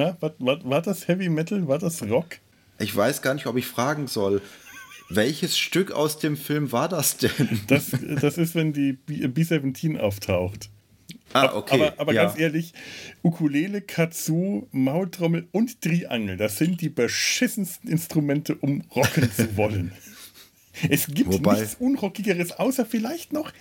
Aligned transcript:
Na, 0.00 0.16
war, 0.20 0.32
war, 0.38 0.64
war 0.64 0.80
das 0.80 1.08
Heavy 1.08 1.28
Metal? 1.28 1.68
War 1.68 1.78
das 1.78 2.02
Rock? 2.02 2.38
Ich 2.78 2.96
weiß 2.96 3.20
gar 3.20 3.34
nicht, 3.34 3.46
ob 3.46 3.56
ich 3.58 3.66
fragen 3.66 4.06
soll. 4.06 4.40
Welches 5.10 5.58
Stück 5.58 5.92
aus 5.92 6.18
dem 6.18 6.38
Film 6.38 6.72
war 6.72 6.88
das 6.88 7.18
denn? 7.18 7.60
Das, 7.66 7.90
das 8.20 8.38
ist, 8.38 8.54
wenn 8.54 8.72
die 8.72 8.94
B-17 8.94 9.98
auftaucht. 9.98 10.70
Ah, 11.34 11.54
okay. 11.54 11.74
Aber, 11.74 12.00
aber 12.00 12.12
ja. 12.14 12.24
ganz 12.24 12.38
ehrlich, 12.38 12.72
Ukulele, 13.22 13.82
Kazoo, 13.82 14.68
Maultrommel 14.72 15.48
und 15.52 15.82
Triangel, 15.82 16.38
das 16.38 16.56
sind 16.56 16.80
die 16.80 16.88
beschissensten 16.88 17.90
Instrumente, 17.90 18.54
um 18.54 18.82
rocken 18.96 19.30
zu 19.30 19.54
wollen. 19.58 19.92
Es 20.88 21.08
gibt 21.08 21.30
Wobei- 21.30 21.60
nichts 21.60 21.76
Unrockigeres, 21.78 22.52
außer 22.52 22.86
vielleicht 22.86 23.34
noch 23.34 23.52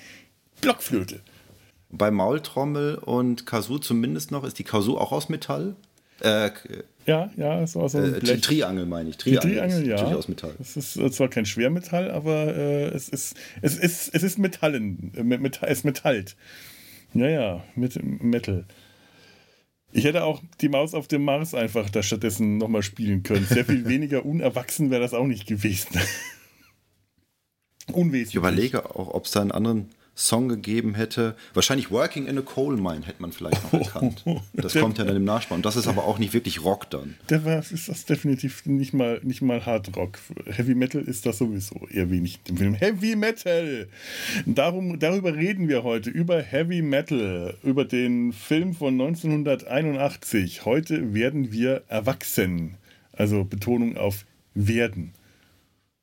Blockflöte. 0.62 1.20
Bei 1.90 2.12
Maultrommel 2.12 2.96
und 2.96 3.46
Kazoo 3.46 3.80
zumindest 3.80 4.32
noch, 4.32 4.46
ist 4.46 4.58
die 4.58 4.64
Kazoo 4.64 4.98
auch 4.98 5.12
aus 5.12 5.28
Metall? 5.28 5.76
Äh, 6.22 6.52
Ja, 7.06 7.32
ja, 7.38 7.66
so 7.66 7.82
aus 7.82 7.94
so 7.94 7.98
einem 7.98 8.16
äh, 8.16 8.20
Blech. 8.20 8.42
Triangel 8.42 8.86
meine 8.86 9.10
ich. 9.10 9.18
Triangel, 9.18 9.52
Triangel, 9.54 9.82
ist 9.82 9.88
ja. 9.88 9.96
natürlich 9.96 10.16
aus 10.16 10.28
Metall. 10.28 10.56
Es 10.60 10.78
ist 10.78 10.96
äh, 10.98 11.12
zwar 11.12 11.28
kein 11.30 11.46
Schwermetall, 11.46 12.12
aber 12.12 12.56
äh, 12.56 12.88
es, 12.90 13.10
ist, 13.10 13.36
es, 13.62 13.78
ist, 13.78 14.14
es 14.14 14.24
ist 14.24 14.38
Metallen. 14.38 15.12
Äh, 15.16 15.24
mit, 15.24 15.62
es 15.64 15.84
metallt. 15.84 16.36
Ja, 17.14 17.28
ja, 17.28 17.64
mit 17.76 18.00
Metal. 18.04 18.66
Ich 19.92 20.04
hätte 20.04 20.24
auch 20.24 20.44
die 20.62 20.70
Maus 20.70 20.94
auf 20.94 21.08
dem 21.08 21.24
Mars 21.24 21.56
einfach 21.56 21.90
da 21.90 22.04
stattdessen 22.04 22.58
nochmal 22.58 22.84
spielen 22.84 23.24
können. 23.24 23.46
Sehr 23.46 23.66
viel 23.66 23.86
weniger 23.88 24.26
unerwachsen 24.26 24.92
wäre 24.92 25.02
das 25.02 25.14
auch 25.14 25.26
nicht 25.26 25.48
gewesen. 25.48 26.00
Unwesentlich. 27.92 28.30
Ich 28.30 28.36
überlege 28.36 28.96
auch, 28.96 29.14
ob 29.14 29.26
es 29.26 29.32
da 29.32 29.42
einen 29.42 29.52
anderen 29.52 29.90
Song 30.20 30.50
gegeben 30.50 30.96
hätte. 30.96 31.36
Wahrscheinlich 31.54 31.92
Working 31.92 32.28
in 32.28 32.38
a 32.38 32.42
Coal 32.42 32.76
Mine 32.76 33.06
hätte 33.06 33.22
man 33.22 33.32
vielleicht 33.32 33.64
noch 33.64 33.80
erkannt. 33.80 34.26
Das 34.54 34.74
kommt 34.74 34.98
ja 34.98 35.06
dann 35.06 35.16
im 35.16 35.24
Nachspann. 35.24 35.58
Und 35.58 35.66
das 35.66 35.78
ist 35.78 35.88
aber 35.88 36.04
auch 36.04 36.20
nicht 36.20 36.34
wirklich 36.34 36.64
Rock 36.64 36.90
dann. 36.90 37.16
Der 37.30 37.46
war, 37.46 37.60
ist 37.60 37.88
das 37.88 38.06
definitiv 38.06 38.66
nicht 38.66 38.94
mal, 38.94 39.22
nicht 39.24 39.42
mal 39.42 39.66
Hard 39.66 39.96
Rock. 39.96 40.20
Heavy 40.46 40.76
Metal 40.76 41.02
ist 41.02 41.26
das 41.26 41.38
sowieso 41.38 41.88
eher 41.90 42.12
wenig 42.12 42.40
im 42.50 42.58
Film. 42.58 42.74
Heavy 42.74 43.16
Metal! 43.16 43.88
Darum, 44.46 45.00
darüber 45.00 45.34
reden 45.34 45.70
wir 45.70 45.84
heute, 45.84 46.10
über 46.10 46.42
Heavy 46.42 46.82
Metal, 46.82 47.56
über 47.64 47.86
den 47.86 48.34
Film 48.34 48.74
von 48.74 49.00
1981. 49.00 50.66
Heute 50.66 51.14
werden 51.14 51.54
wir 51.54 51.84
erwachsen. 51.88 52.76
Also 53.14 53.46
Betonung 53.46 53.96
auf 53.96 54.26
werden. 54.54 55.14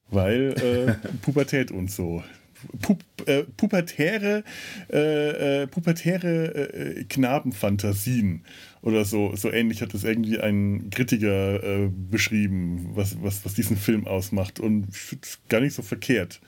Weil 0.09 0.55
äh, 1.03 1.09
Pubertät 1.23 1.71
und 1.71 1.91
so. 1.91 2.23
Pup, 2.81 3.03
äh, 3.27 3.45
pubertäre, 3.45 4.45
äh, 4.91 5.63
äh, 5.63 5.67
pubertäre 5.67 6.73
äh, 6.73 7.05
Knabenfantasien 7.05 8.45
oder 8.83 9.05
so. 9.05 9.35
So 9.37 9.51
ähnlich 9.51 9.83
hat 9.83 9.95
es 9.95 10.05
irgendwie 10.05 10.39
ein 10.39 10.91
Kritiker 10.91 11.63
äh, 11.63 11.89
beschrieben, 11.89 12.91
was, 12.95 13.23
was, 13.23 13.45
was 13.45 13.55
diesen 13.55 13.77
Film 13.77 14.07
ausmacht. 14.07 14.61
Und 14.61 14.89
ich 14.91 14.97
finde 14.97 15.27
es 15.27 15.39
gar 15.49 15.61
nicht 15.61 15.75
so 15.75 15.83
verkehrt. 15.83 16.41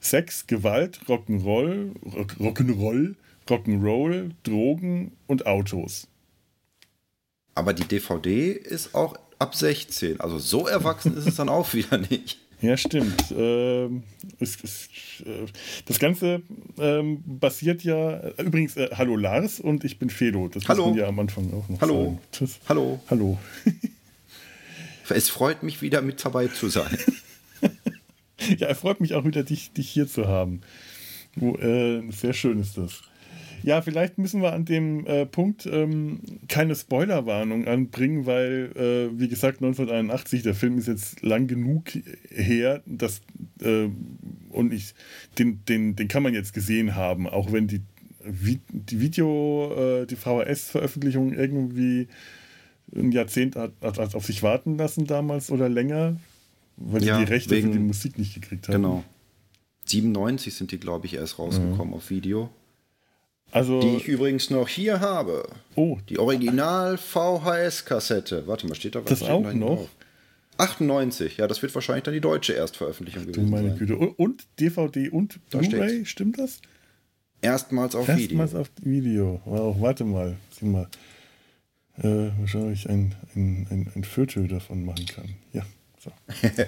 Sex, 0.00 0.46
Gewalt, 0.46 1.00
Rock'n'Roll, 1.06 1.92
Rock, 2.16 2.36
Rock'n'Roll, 2.40 3.14
Rock'n'Roll, 3.48 4.30
Drogen 4.42 5.12
und 5.26 5.46
Autos. 5.46 6.08
Aber 7.54 7.74
die 7.74 7.84
DVD 7.84 8.52
ist 8.52 8.94
auch 8.94 9.16
ab 9.38 9.54
16. 9.54 10.20
Also 10.20 10.38
so 10.38 10.66
erwachsen 10.66 11.16
ist 11.16 11.26
es 11.26 11.36
dann 11.36 11.48
auch 11.48 11.72
wieder 11.74 11.98
nicht. 11.98 12.38
Ja, 12.60 12.76
stimmt. 12.76 13.34
Ähm, 13.36 14.02
es, 14.38 14.58
es, 14.62 14.88
äh, 15.26 15.46
das 15.86 15.98
Ganze 15.98 16.42
ähm, 16.78 17.22
basiert 17.26 17.82
ja, 17.84 18.28
übrigens, 18.38 18.76
äh, 18.76 18.90
hallo 18.92 19.16
Lars 19.16 19.60
und 19.60 19.84
ich 19.84 19.98
bin 19.98 20.10
Felo. 20.10 20.48
Das 20.48 20.68
Hallo. 20.68 20.88
man 20.88 20.98
ja 20.98 21.06
am 21.08 21.18
Anfang 21.18 21.52
auch 21.54 21.68
noch 21.68 21.80
Hallo. 21.80 22.04
sagen. 22.04 22.18
Das, 22.38 22.60
Hallo. 22.68 23.00
hallo. 23.08 23.38
Es 25.12 25.28
freut 25.28 25.64
mich 25.64 25.82
wieder 25.82 26.02
mit 26.02 26.24
dabei 26.24 26.46
zu 26.46 26.68
sein. 26.68 26.96
Ja, 28.56 28.68
er 28.68 28.74
freut 28.74 29.00
mich 29.00 29.14
auch 29.14 29.26
wieder, 29.26 29.42
dich, 29.42 29.72
dich 29.72 29.90
hier 29.90 30.08
zu 30.08 30.26
haben. 30.26 30.62
Wo, 31.36 31.56
äh, 31.56 32.02
sehr 32.10 32.32
schön 32.32 32.58
ist 32.58 32.78
das. 32.78 33.02
Ja, 33.62 33.82
vielleicht 33.82 34.18
müssen 34.18 34.42
wir 34.42 34.52
an 34.52 34.64
dem 34.64 35.06
äh, 35.06 35.26
Punkt 35.26 35.66
ähm, 35.66 36.20
keine 36.48 36.74
Spoilerwarnung 36.74 37.66
anbringen, 37.66 38.26
weil, 38.26 38.72
äh, 38.76 39.18
wie 39.20 39.28
gesagt, 39.28 39.58
1981, 39.58 40.42
der 40.42 40.54
Film 40.54 40.78
ist 40.78 40.88
jetzt 40.88 41.22
lang 41.22 41.46
genug 41.46 41.90
her, 42.30 42.82
dass, 42.86 43.20
äh, 43.62 43.88
und 44.50 44.72
ich, 44.72 44.94
den, 45.38 45.64
den, 45.66 45.96
den 45.96 46.08
kann 46.08 46.22
man 46.22 46.34
jetzt 46.34 46.52
gesehen 46.54 46.94
haben, 46.94 47.26
auch 47.28 47.52
wenn 47.52 47.66
die, 47.68 47.80
die 48.24 49.00
Video, 49.00 49.72
äh, 50.02 50.06
die 50.06 50.16
VHS-Veröffentlichung 50.16 51.32
irgendwie 51.32 52.08
ein 52.94 53.12
Jahrzehnt 53.12 53.56
hat, 53.56 53.72
hat, 53.82 54.14
auf 54.14 54.26
sich 54.26 54.42
warten 54.42 54.76
lassen 54.76 55.06
damals 55.06 55.50
oder 55.50 55.68
länger, 55.68 56.16
weil 56.76 57.04
Ja, 57.04 57.18
die 57.18 57.24
Rechte 57.24 57.50
wegen- 57.54 57.68
für 57.68 57.78
die 57.78 57.84
Musik 57.84 58.18
nicht 58.18 58.34
gekriegt 58.34 58.68
haben. 58.68 58.74
Genau. 58.82 59.04
97 59.86 60.54
sind 60.54 60.72
die, 60.72 60.78
glaube 60.78 61.06
ich, 61.06 61.14
erst 61.14 61.38
rausgekommen 61.38 61.94
auf 61.94 62.10
Video. 62.10 62.50
Also, 63.52 63.80
Die 63.80 63.96
ich 63.96 64.06
übrigens 64.06 64.50
noch 64.50 64.68
hier 64.68 65.00
habe. 65.00 65.48
oh, 65.74 65.98
Die 66.08 66.18
Original 66.18 66.96
VHS-Kassette. 66.96 68.46
Warte 68.46 68.66
mal, 68.66 68.74
steht 68.74 68.94
da 68.94 69.00
was? 69.00 69.08
Das 69.08 69.18
steht 69.18 69.30
auch 69.30 69.52
noch? 69.52 69.76
drauf? 69.76 69.88
98, 70.58 71.38
ja, 71.38 71.46
das 71.46 71.62
wird 71.62 71.74
wahrscheinlich 71.74 72.04
dann 72.04 72.12
die 72.14 72.20
deutsche 72.20 72.52
Erstveröffentlichung 72.52 73.24
du 73.24 73.32
gewesen 73.32 73.50
meine 73.50 73.70
sein. 73.70 73.78
Güte. 73.78 73.96
Und, 73.96 74.44
DVD 74.60 75.08
und 75.08 75.40
Blu-ray, 75.50 76.04
stimmt 76.04 76.38
das? 76.38 76.60
Erstmals 77.40 77.94
auf 77.94 78.06
Video. 78.08 78.20
Erstmals 78.20 78.54
auf 78.54 78.70
Video. 78.82 79.40
Wow, 79.46 79.76
warte 79.80 80.04
mal, 80.04 80.36
sieh 80.50 80.66
mal. 80.66 80.86
Äh, 81.96 82.30
wahrscheinlich 82.38 82.88
ein, 82.88 83.14
ein, 83.34 83.66
ein, 83.70 83.92
ein 83.94 84.04
Viertel 84.04 84.48
davon 84.48 84.84
machen 84.84 85.06
kann. 85.06 85.34
Ja, 85.52 85.64
so. 85.98 86.12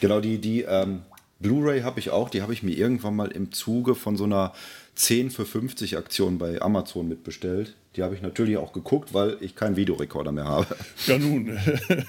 Genau, 0.00 0.20
die, 0.20 0.38
die 0.38 0.62
ähm, 0.62 1.02
Blu-ray 1.42 1.82
habe 1.82 2.00
ich 2.00 2.10
auch. 2.10 2.30
Die 2.30 2.42
habe 2.42 2.52
ich 2.52 2.62
mir 2.62 2.76
irgendwann 2.76 3.16
mal 3.16 3.30
im 3.30 3.52
Zuge 3.52 3.94
von 3.94 4.16
so 4.16 4.24
einer 4.24 4.52
10 4.94 5.30
für 5.30 5.44
50 5.44 5.96
Aktion 5.96 6.38
bei 6.38 6.60
Amazon 6.62 7.08
mitbestellt. 7.08 7.74
Die 7.96 8.02
habe 8.02 8.14
ich 8.14 8.22
natürlich 8.22 8.56
auch 8.56 8.72
geguckt, 8.72 9.12
weil 9.12 9.36
ich 9.40 9.54
keinen 9.54 9.76
Videorekorder 9.76 10.32
mehr 10.32 10.44
habe. 10.44 10.76
Ja, 11.06 11.18
nun. 11.18 11.58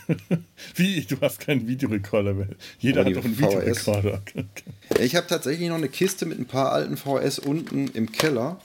Wie? 0.76 1.02
Du 1.02 1.18
hast 1.20 1.40
keinen 1.42 1.68
Videorekorder 1.68 2.34
mehr. 2.34 2.48
Jeder 2.80 3.02
Aber 3.02 3.10
hat 3.10 3.18
doch 3.18 3.26
einen 3.26 3.36
VHS. 3.36 3.88
Videorekorder. 3.88 4.22
Ich 5.00 5.16
habe 5.16 5.28
tatsächlich 5.28 5.68
noch 5.70 5.78
eine 5.78 5.90
Kiste 5.90 6.26
mit 6.26 6.40
ein 6.40 6.46
paar 6.46 6.72
alten 6.72 6.96
VHS 6.98 7.40
unten 7.40 7.88
im 7.90 8.12
Keller. 8.12 8.60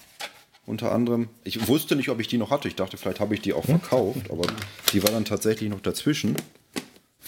Unter 0.67 0.93
anderem, 0.93 1.29
ich 1.45 1.67
wusste 1.67 1.97
nicht, 1.97 2.11
ob 2.11 2.21
ich 2.21 2.29
die 2.29 2.37
noch 2.37 2.51
hatte. 2.51 2.69
Ich 2.69 2.75
dachte, 2.75 2.99
vielleicht 2.99 3.21
habe 3.21 3.35
ich 3.35 3.41
die 3.41 3.55
auch 3.55 3.65
verkauft, 3.65 4.31
aber 4.31 4.47
die 4.93 5.03
war 5.03 5.11
dann 5.11 5.25
tatsächlich 5.25 5.71
noch 5.71 5.81
dazwischen. 5.81 6.37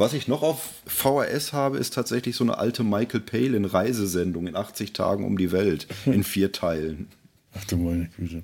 Was 0.01 0.15
ich 0.15 0.29
noch 0.29 0.43
auf 0.43 0.71
VHS 0.87 1.53
habe, 1.53 1.77
ist 1.77 1.93
tatsächlich 1.93 2.35
so 2.35 2.43
eine 2.43 2.57
alte 2.57 2.83
Michael 2.83 3.21
Palin 3.21 3.67
Reisesendung 3.67 4.47
in 4.47 4.57
80 4.57 4.95
Tagen 4.95 5.27
um 5.27 5.37
die 5.37 5.53
Welt 5.53 5.89
in 6.07 6.25
vier 6.25 6.53
Teilen. 6.53 7.09
Ach 7.53 7.67
du 7.67 7.77
meine 7.77 8.09
Güte. 8.17 8.43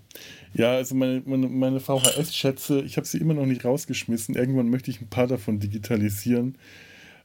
Ja, 0.53 0.73
also 0.73 0.95
meine, 0.95 1.23
meine, 1.25 1.49
meine 1.49 1.81
VHS-Schätze, 1.81 2.83
ich 2.83 2.99
habe 2.99 3.07
sie 3.07 3.17
immer 3.17 3.33
noch 3.33 3.47
nicht 3.47 3.65
rausgeschmissen. 3.65 4.35
Irgendwann 4.35 4.69
möchte 4.69 4.91
ich 4.91 5.01
ein 5.01 5.09
paar 5.09 5.29
davon 5.29 5.59
digitalisieren. 5.59 6.59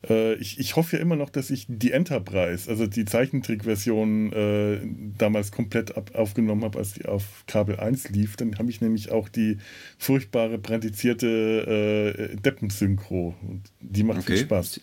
Äh, 0.08 0.36
ich, 0.36 0.60
ich 0.60 0.76
hoffe 0.76 0.98
ja 0.98 1.02
immer 1.02 1.16
noch, 1.16 1.30
dass 1.30 1.50
ich 1.50 1.66
die 1.68 1.92
Enterprise, 1.92 2.70
also 2.70 2.88
die 2.88 3.06
Zeichentrickversion, 3.06 4.34
äh, 4.34 4.80
damals 5.18 5.52
komplett 5.52 5.96
ab, 5.96 6.12
aufgenommen 6.14 6.64
habe, 6.64 6.80
als 6.80 6.94
die 6.94 7.06
auf 7.06 7.44
Kabel 7.48 7.80
1 7.80 8.10
lief. 8.10 8.36
Dann 8.36 8.58
habe 8.58 8.70
ich 8.70 8.82
nämlich 8.82 9.12
auch 9.12 9.30
die 9.30 9.58
furchtbare, 9.98 10.58
brandizierte 10.58 12.32
äh, 12.32 12.36
Deppensynchro. 12.36 13.36
Und 13.42 13.64
die 13.80 14.04
macht 14.04 14.24
viel 14.24 14.38
Spaß. 14.38 14.82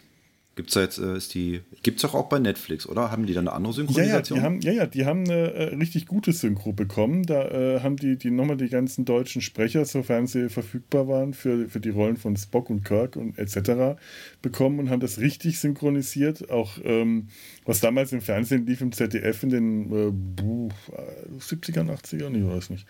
Gibt's 0.58 0.75
da 0.75 0.81
jetzt, 0.81 0.99
äh, 0.99 1.16
ist 1.16 1.34
die, 1.34 1.60
gibt's 1.84 2.02
doch 2.02 2.16
auch 2.16 2.28
bei 2.28 2.40
Netflix, 2.40 2.84
oder? 2.84 3.12
Haben 3.12 3.26
die 3.26 3.32
da 3.32 3.38
eine 3.38 3.52
andere 3.52 3.72
Ja, 3.75 3.78
ja, 3.78 3.87
Synchronisation? 3.87 4.38
die 4.40 4.44
haben, 4.44 4.60
ja, 4.60 4.72
ja, 4.72 4.87
die 4.87 5.06
haben 5.06 5.22
eine 5.22 5.52
äh, 5.52 5.75
richtig 5.76 6.06
gute 6.06 6.32
Synchro 6.32 6.72
bekommen. 6.72 7.22
Da 7.22 7.49
äh, 7.49 7.81
haben 7.81 7.94
die, 7.94 8.16
die 8.19 8.32
nochmal 8.32 8.56
die 8.56 8.69
ganzen 8.69 9.05
deutschen 9.05 9.40
Sprecher, 9.40 9.84
sofern 9.84 10.26
sie 10.26 10.49
verfügbar 10.49 11.06
waren, 11.06 11.32
für, 11.32 11.69
für 11.69 11.78
die 11.78 11.90
Rollen 11.90 12.16
von 12.16 12.37
Spock 12.37 12.70
und 12.70 12.84
Kirk 12.84 13.14
und 13.14 13.38
etc. 13.38 14.00
bekommen 14.43 14.81
und 14.81 14.90
haben 14.90 14.99
das 14.99 15.20
richtig 15.20 15.60
synchronisiert. 15.60 16.50
Auch 16.50 16.78
ähm, 16.82 17.28
was 17.64 17.78
damals 17.78 18.12
im 18.12 18.20
Fernsehen 18.20 18.66
lief, 18.66 18.81
im 18.81 18.90
ZDF 18.90 19.44
in 19.44 19.50
den 19.50 19.93
äh, 19.93 20.10
buh, 20.10 20.70
äh, 20.90 21.38
70ern, 21.40 21.88
80ern, 21.88 22.37
ich 22.37 22.44
weiß 22.44 22.70
nicht. 22.70 22.84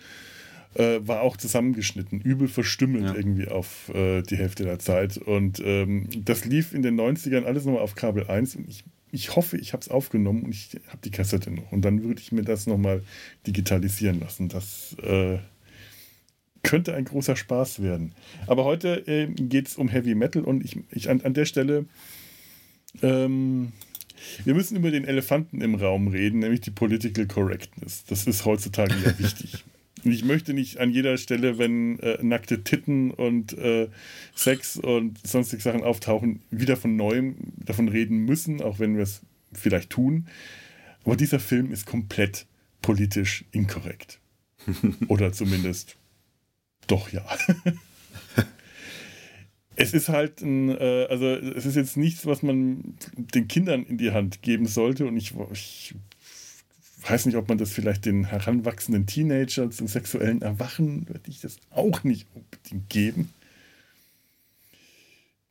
Äh, 0.74 1.00
war 1.06 1.22
auch 1.22 1.36
zusammengeschnitten, 1.36 2.20
übel 2.20 2.46
verstümmelt 2.46 3.04
Ja. 3.04 3.14
irgendwie 3.14 3.48
auf 3.48 3.88
äh, 3.94 4.22
die 4.22 4.36
Hälfte 4.36 4.64
der 4.64 4.78
Zeit. 4.78 5.16
Und 5.16 5.60
ähm, 5.64 6.08
das 6.24 6.44
lief 6.44 6.74
in 6.74 6.82
den 6.82 7.00
90ern 7.00 7.44
alles 7.44 7.64
nochmal 7.64 7.82
auf 7.82 7.94
Kabel 7.94 8.26
1 8.26 8.56
und 8.56 8.68
ich, 8.68 8.84
ich 9.10 9.34
hoffe, 9.34 9.56
ich 9.56 9.72
habe 9.72 9.80
es 9.80 9.88
aufgenommen 9.88 10.42
und 10.44 10.50
ich 10.50 10.78
habe 10.88 10.98
die 11.02 11.10
Kassette 11.10 11.50
noch. 11.50 11.72
Und 11.72 11.82
dann 11.82 12.02
würde 12.04 12.20
ich 12.20 12.32
mir 12.32 12.42
das 12.42 12.66
nochmal 12.66 13.02
digitalisieren 13.46 14.20
lassen. 14.20 14.48
Das 14.48 14.94
äh, 15.02 15.38
könnte 16.62 16.94
ein 16.94 17.06
großer 17.06 17.34
Spaß 17.34 17.82
werden. 17.82 18.12
Aber 18.46 18.64
heute 18.64 19.06
äh, 19.08 19.26
geht 19.26 19.68
es 19.68 19.76
um 19.76 19.88
Heavy 19.88 20.14
Metal 20.14 20.42
und 20.42 20.62
ich, 20.64 20.78
ich 20.90 21.08
an, 21.08 21.22
an 21.22 21.32
der 21.32 21.46
Stelle 21.46 21.86
ähm, 23.02 23.72
wir 24.44 24.54
müssen 24.54 24.76
über 24.76 24.90
den 24.90 25.04
Elefanten 25.04 25.60
im 25.60 25.76
Raum 25.76 26.08
reden, 26.08 26.40
nämlich 26.40 26.60
die 26.60 26.70
Political 26.72 27.26
Correctness. 27.26 28.04
Das 28.06 28.26
ist 28.26 28.44
heutzutage 28.44 28.94
ja 29.04 29.18
wichtig. 29.18 29.64
Ich 30.04 30.24
möchte 30.24 30.54
nicht 30.54 30.78
an 30.78 30.90
jeder 30.90 31.16
Stelle, 31.18 31.58
wenn 31.58 31.98
äh, 32.00 32.18
nackte 32.22 32.62
Titten 32.64 33.10
und 33.10 33.56
äh, 33.58 33.88
Sex 34.34 34.76
und 34.76 35.26
sonstige 35.26 35.62
Sachen 35.62 35.82
auftauchen, 35.82 36.42
wieder 36.50 36.76
von 36.76 36.96
neuem 36.96 37.36
davon 37.56 37.88
reden 37.88 38.24
müssen, 38.24 38.62
auch 38.62 38.78
wenn 38.78 38.96
wir 38.96 39.02
es 39.02 39.22
vielleicht 39.52 39.90
tun. 39.90 40.26
Aber 41.04 41.16
dieser 41.16 41.40
Film 41.40 41.72
ist 41.72 41.86
komplett 41.86 42.46
politisch 42.82 43.44
inkorrekt. 43.52 44.20
Oder 45.08 45.32
zumindest 45.32 45.96
doch 46.86 47.10
ja. 47.12 47.24
es 49.76 49.94
ist 49.94 50.08
halt 50.08 50.42
ein, 50.42 50.70
äh, 50.70 51.06
also 51.08 51.26
es 51.26 51.66
ist 51.66 51.76
jetzt 51.76 51.96
nichts, 51.96 52.26
was 52.26 52.42
man 52.42 52.94
den 53.16 53.48
Kindern 53.48 53.84
in 53.84 53.98
die 53.98 54.10
Hand 54.10 54.42
geben 54.42 54.66
sollte. 54.66 55.06
Und 55.06 55.16
ich, 55.16 55.34
ich 55.52 55.94
weiß 57.08 57.26
nicht, 57.26 57.36
ob 57.36 57.48
man 57.48 57.58
das 57.58 57.72
vielleicht 57.72 58.04
den 58.04 58.24
heranwachsenden 58.24 59.06
Teenager 59.06 59.70
zum 59.70 59.88
sexuellen 59.88 60.42
Erwachen, 60.42 61.08
würde 61.08 61.28
ich 61.28 61.40
das 61.40 61.58
auch 61.70 62.04
nicht 62.04 62.26
unbedingt 62.34 62.88
geben. 62.88 63.32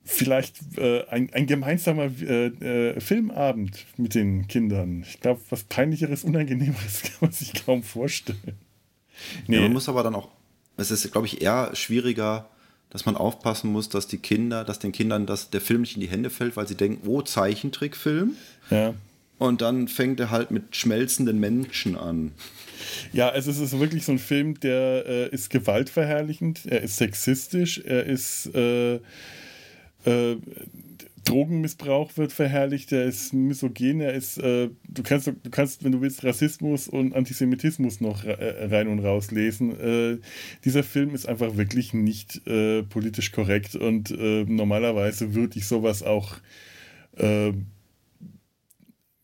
Vielleicht 0.04 0.78
äh, 0.78 1.06
ein, 1.10 1.34
ein 1.34 1.48
gemeinsamer 1.48 2.10
äh, 2.22 2.48
äh, 2.48 3.00
Filmabend 3.00 3.86
mit 3.98 4.16
den 4.16 4.48
Kindern. 4.48 5.04
Ich 5.06 5.20
glaube, 5.20 5.42
was 5.50 5.64
peinlicheres, 5.66 6.24
unangenehmeres 6.24 7.02
kann 7.04 7.18
man 7.22 7.32
sich 7.32 7.54
kaum 7.66 7.84
vorstellen. 7.84 8.58
Nee. 9.48 9.58
Ja, 9.58 9.62
man 9.64 9.74
muss 9.74 9.90
aber 9.90 10.04
dann 10.04 10.16
auch, 10.16 10.30
es 10.78 10.92
ist, 10.92 11.12
glaube 11.12 11.28
ich, 11.28 11.42
eher 11.42 11.76
schwieriger, 11.76 12.50
dass 12.90 13.06
man 13.06 13.18
aufpassen 13.18 13.72
muss, 13.72 13.90
dass 13.90 14.08
die 14.08 14.20
Kinder, 14.20 14.64
dass 14.64 14.80
den 14.80 14.92
Kindern 14.92 15.26
das, 15.26 15.50
der 15.50 15.60
Film 15.60 15.82
nicht 15.82 15.96
in 15.96 16.02
die 16.02 16.08
Hände 16.08 16.30
fällt, 16.30 16.56
weil 16.56 16.68
sie 16.68 16.76
denken, 16.76 17.06
oh, 17.08 17.22
Zeichentrickfilm. 17.22 18.36
Ja. 18.70 18.94
Und 19.40 19.62
dann 19.62 19.88
fängt 19.88 20.20
er 20.20 20.32
halt 20.32 20.50
mit 20.50 20.76
schmelzenden 20.76 21.40
Menschen 21.40 21.96
an. 21.96 22.32
Ja, 23.14 23.30
also 23.30 23.52
es 23.52 23.60
ist 23.60 23.80
wirklich 23.80 24.04
so 24.04 24.14
ein 24.14 24.20
Film, 24.20 24.60
der 24.60 25.06
äh, 25.06 25.30
ist 25.30 25.50
gewaltverherrlichend, 25.50 26.66
er 26.66 26.82
ist 26.82 26.98
sexistisch, 26.98 27.80
er 27.80 28.06
ist 28.06 28.48
äh, 28.56 28.96
äh, 30.06 30.38
Drogenmissbrauch 31.28 32.16
wird 32.16 32.32
verherrlicht, 32.32 32.92
er 32.94 33.06
ist 33.06 33.34
misogen, 33.34 34.00
er 34.00 34.14
ist, 34.14 34.38
äh, 34.38 34.70
du 34.88 35.04
kannst, 35.04 35.28
du 35.28 35.50
kannst, 35.52 35.84
wenn 35.84 35.92
du 35.92 36.02
willst, 36.02 36.24
Rassismus 36.24 36.88
und 36.88 37.14
Antisemitismus 37.14 38.00
noch 38.00 38.24
äh, 38.24 38.66
rein 38.68 38.88
und 38.88 39.00
raus 39.00 39.32
lesen. 39.32 39.78
Äh, 39.80 40.18
dieser 40.64 40.84
Film 40.84 41.14
ist 41.14 41.28
einfach 41.28 41.58
wirklich 41.58 41.94
nicht 41.94 42.48
äh, 42.48 42.84
politisch 42.84 43.34
korrekt 43.34 43.76
und 43.76 44.12
äh, 44.12 44.46
normalerweise 44.46 45.36
würde 45.36 45.60
ich 45.60 45.68
sowas 45.68 46.02
auch 46.02 46.38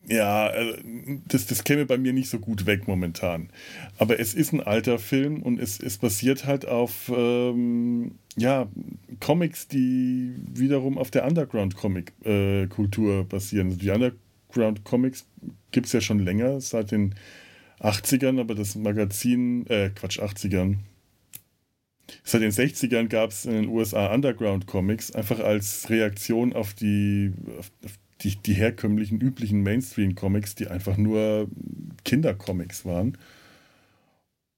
ja, 0.08 0.50
äh, 0.50 0.82
das, 1.28 1.46
das 1.46 1.64
käme 1.64 1.86
bei 1.86 1.98
mir 1.98 2.14
nicht 2.14 2.30
so 2.30 2.40
gut 2.40 2.66
weg 2.66 2.88
momentan. 2.88 3.50
Aber 3.98 4.20
es 4.20 4.34
ist 4.34 4.52
ein 4.54 4.62
alter 4.62 5.00
Film 5.00 5.42
und 5.42 5.60
es, 5.60 5.80
es 5.80 5.98
basiert 5.98 6.46
halt 6.46 6.68
auf 6.68 7.12
ähm, 7.16 8.16
ja, 8.36 8.68
Comics, 9.20 9.68
die 9.68 10.36
wiederum 10.54 10.98
auf 10.98 11.12
der 11.12 11.26
Underground-Comic-Kultur 11.26 13.24
basieren. 13.26 13.68
Also 13.68 13.80
die 13.80 13.92
Underground-Comics 13.92 15.26
gibt 15.72 15.86
es 15.88 15.94
ja 15.94 16.02
schon 16.02 16.20
länger, 16.20 16.60
seit 16.60 16.92
den 16.92 17.16
80ern, 17.80 18.40
aber 18.40 18.56
das 18.56 18.76
Magazin, 18.76 19.66
äh, 19.68 19.90
Quatsch, 19.90 20.20
80ern. 20.20 20.78
Seit 22.24 22.42
den 22.42 22.52
60ern 22.52 23.08
gab 23.08 23.32
es 23.32 23.46
in 23.46 23.54
den 23.54 23.68
USA 23.70 24.14
Underground 24.14 24.68
Comics, 24.68 25.12
einfach 25.12 25.40
als 25.40 25.90
Reaktion 25.90 26.54
auf 26.54 26.74
die, 26.74 27.32
auf, 27.58 27.72
auf 27.86 27.98
die, 28.24 28.36
die 28.36 28.54
herkömmlichen, 28.54 29.20
üblichen 29.20 29.62
Mainstream-Comics, 29.64 30.56
die 30.56 30.68
einfach 30.68 30.98
nur 30.98 31.48
Kindercomics 32.04 32.86
waren. 32.86 33.18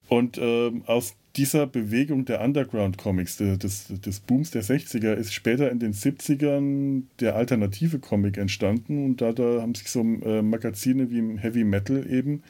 Und 0.08 0.38
ähm, 0.38 0.84
aus 0.86 1.16
dieser 1.36 1.68
Bewegung 1.68 2.26
der 2.26 2.42
Underground-Comics, 2.42 3.38
des, 3.38 3.88
des 3.88 4.20
Booms 4.20 4.52
der 4.52 4.64
60er, 4.64 5.14
ist 5.14 5.34
später 5.34 5.72
in 5.72 5.80
den 5.80 5.94
70ern 5.94 7.04
der 7.20 7.36
alternative 7.36 8.00
Comic 8.00 8.38
entstanden 8.38 9.04
und 9.04 9.22
da, 9.22 9.34
da 9.34 9.62
haben 9.62 9.76
sich 9.76 9.90
so 9.90 10.02
äh, 10.02 10.42
Magazine 10.42 11.10
wie 11.10 11.38
Heavy 11.40 11.64
Metal 11.64 12.06
eben 12.10 12.44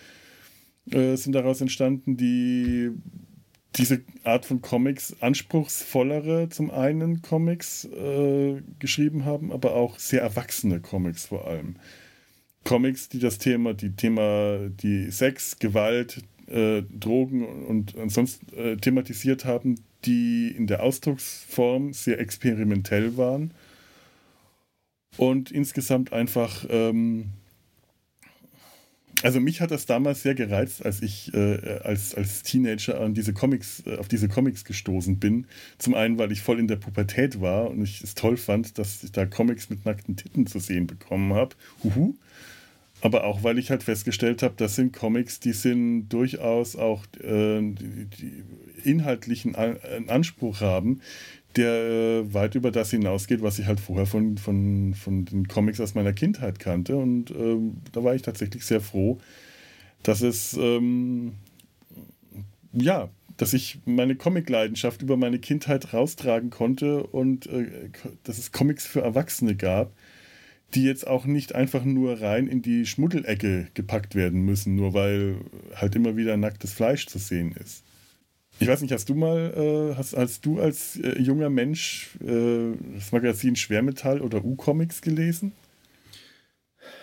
äh, 0.91 1.15
sind 1.15 1.33
daraus 1.33 1.61
entstanden, 1.61 2.17
die 2.17 2.91
diese 3.77 4.01
Art 4.23 4.45
von 4.45 4.61
Comics 4.61 5.15
anspruchsvollere 5.21 6.49
zum 6.49 6.71
einen 6.71 7.21
Comics 7.21 7.85
äh, 7.85 8.61
geschrieben 8.79 9.25
haben, 9.25 9.51
aber 9.51 9.75
auch 9.75 9.99
sehr 9.99 10.21
erwachsene 10.21 10.79
Comics 10.79 11.25
vor 11.25 11.47
allem. 11.47 11.75
Comics, 12.63 13.09
die 13.09 13.19
das 13.19 13.37
Thema, 13.37 13.73
die 13.73 13.95
Thema, 13.95 14.69
die 14.69 15.11
Sex, 15.11 15.59
Gewalt, 15.59 16.23
äh, 16.47 16.81
Drogen 16.83 17.45
und, 17.45 17.95
sonst 18.07 18.41
äh, 18.53 18.77
thematisiert 18.77 19.45
haben, 19.45 19.75
die 20.05 20.47
in 20.55 20.67
der 20.67 20.83
Ausdrucksform 20.83 21.93
sehr 21.93 22.19
experimentell 22.19 23.17
waren 23.17 23.53
und 25.17 25.51
insgesamt 25.51 26.13
einfach 26.13 26.65
ähm, 26.69 27.31
also 29.23 29.39
mich 29.39 29.61
hat 29.61 29.71
das 29.71 29.85
damals 29.85 30.23
sehr 30.23 30.35
gereizt, 30.35 30.85
als 30.85 31.01
ich 31.01 31.33
äh, 31.33 31.79
als, 31.83 32.15
als 32.15 32.43
Teenager 32.43 32.99
an 32.99 33.13
diese 33.13 33.33
Comics, 33.33 33.83
äh, 33.85 33.97
auf 33.97 34.07
diese 34.07 34.27
Comics 34.27 34.65
gestoßen 34.65 35.19
bin. 35.19 35.47
Zum 35.77 35.93
einen, 35.93 36.17
weil 36.17 36.31
ich 36.31 36.41
voll 36.41 36.59
in 36.59 36.67
der 36.67 36.75
Pubertät 36.75 37.41
war 37.41 37.69
und 37.69 37.81
ich 37.81 38.01
es 38.01 38.15
toll 38.15 38.37
fand, 38.37 38.77
dass 38.77 39.03
ich 39.03 39.11
da 39.11 39.25
Comics 39.25 39.69
mit 39.69 39.85
nackten 39.85 40.15
Titten 40.15 40.47
zu 40.47 40.59
sehen 40.59 40.87
bekommen 40.87 41.33
habe. 41.33 41.55
Huhu. 41.83 42.15
Aber 43.01 43.25
auch, 43.25 43.43
weil 43.43 43.59
ich 43.59 43.69
halt 43.69 43.83
festgestellt 43.83 44.41
habe, 44.41 44.55
das 44.57 44.75
sind 44.75 44.93
Comics, 44.93 45.39
die 45.39 45.53
sind 45.53 46.09
durchaus 46.09 46.75
auch 46.75 47.03
äh, 47.21 47.61
die, 47.61 48.05
die 48.05 48.43
inhaltlichen 48.83 49.55
Anspruch 49.55 50.61
haben, 50.61 51.01
der 51.55 51.73
äh, 51.73 52.33
weit 52.33 52.55
über 52.55 52.71
das 52.71 52.91
hinausgeht, 52.91 53.41
was 53.41 53.59
ich 53.59 53.65
halt 53.65 53.79
vorher 53.79 54.05
von, 54.05 54.37
von, 54.37 54.93
von 54.93 55.25
den 55.25 55.47
Comics 55.47 55.79
aus 55.79 55.95
meiner 55.95 56.13
Kindheit 56.13 56.59
kannte. 56.59 56.97
Und 56.97 57.31
ähm, 57.31 57.77
da 57.91 58.03
war 58.03 58.15
ich 58.15 58.21
tatsächlich 58.21 58.65
sehr 58.65 58.81
froh, 58.81 59.19
dass 60.03 60.21
es, 60.21 60.53
ähm, 60.53 61.33
ja, 62.73 63.09
dass 63.37 63.53
ich 63.53 63.79
meine 63.85 64.15
Comic-Leidenschaft 64.15 65.01
über 65.01 65.17
meine 65.17 65.39
Kindheit 65.39 65.93
raustragen 65.93 66.49
konnte 66.49 67.03
und 67.03 67.47
äh, 67.47 67.89
dass 68.23 68.37
es 68.37 68.51
Comics 68.51 68.85
für 68.85 69.01
Erwachsene 69.01 69.55
gab, 69.55 69.93
die 70.73 70.83
jetzt 70.83 71.07
auch 71.07 71.25
nicht 71.25 71.55
einfach 71.55 71.85
nur 71.85 72.21
rein 72.21 72.47
in 72.47 72.61
die 72.61 72.85
Schmuddelecke 72.85 73.67
gepackt 73.73 74.15
werden 74.15 74.41
müssen, 74.41 74.75
nur 74.75 74.93
weil 74.93 75.37
halt 75.75 75.95
immer 75.95 76.17
wieder 76.17 76.35
nacktes 76.37 76.73
Fleisch 76.73 77.07
zu 77.07 77.17
sehen 77.17 77.53
ist. 77.53 77.84
Ich 78.59 78.67
weiß 78.67 78.81
nicht, 78.81 78.93
hast 78.93 79.09
du 79.09 79.15
mal, 79.15 79.53
äh, 79.55 79.95
hast, 79.95 80.15
hast 80.15 80.45
du 80.45 80.59
als 80.59 80.97
äh, 80.97 81.19
junger 81.19 81.49
Mensch 81.49 82.15
äh, 82.21 82.71
das 82.93 83.11
Magazin 83.11 83.55
Schwermetall 83.55 84.21
oder 84.21 84.45
U-Comics 84.45 85.01
gelesen? 85.01 85.51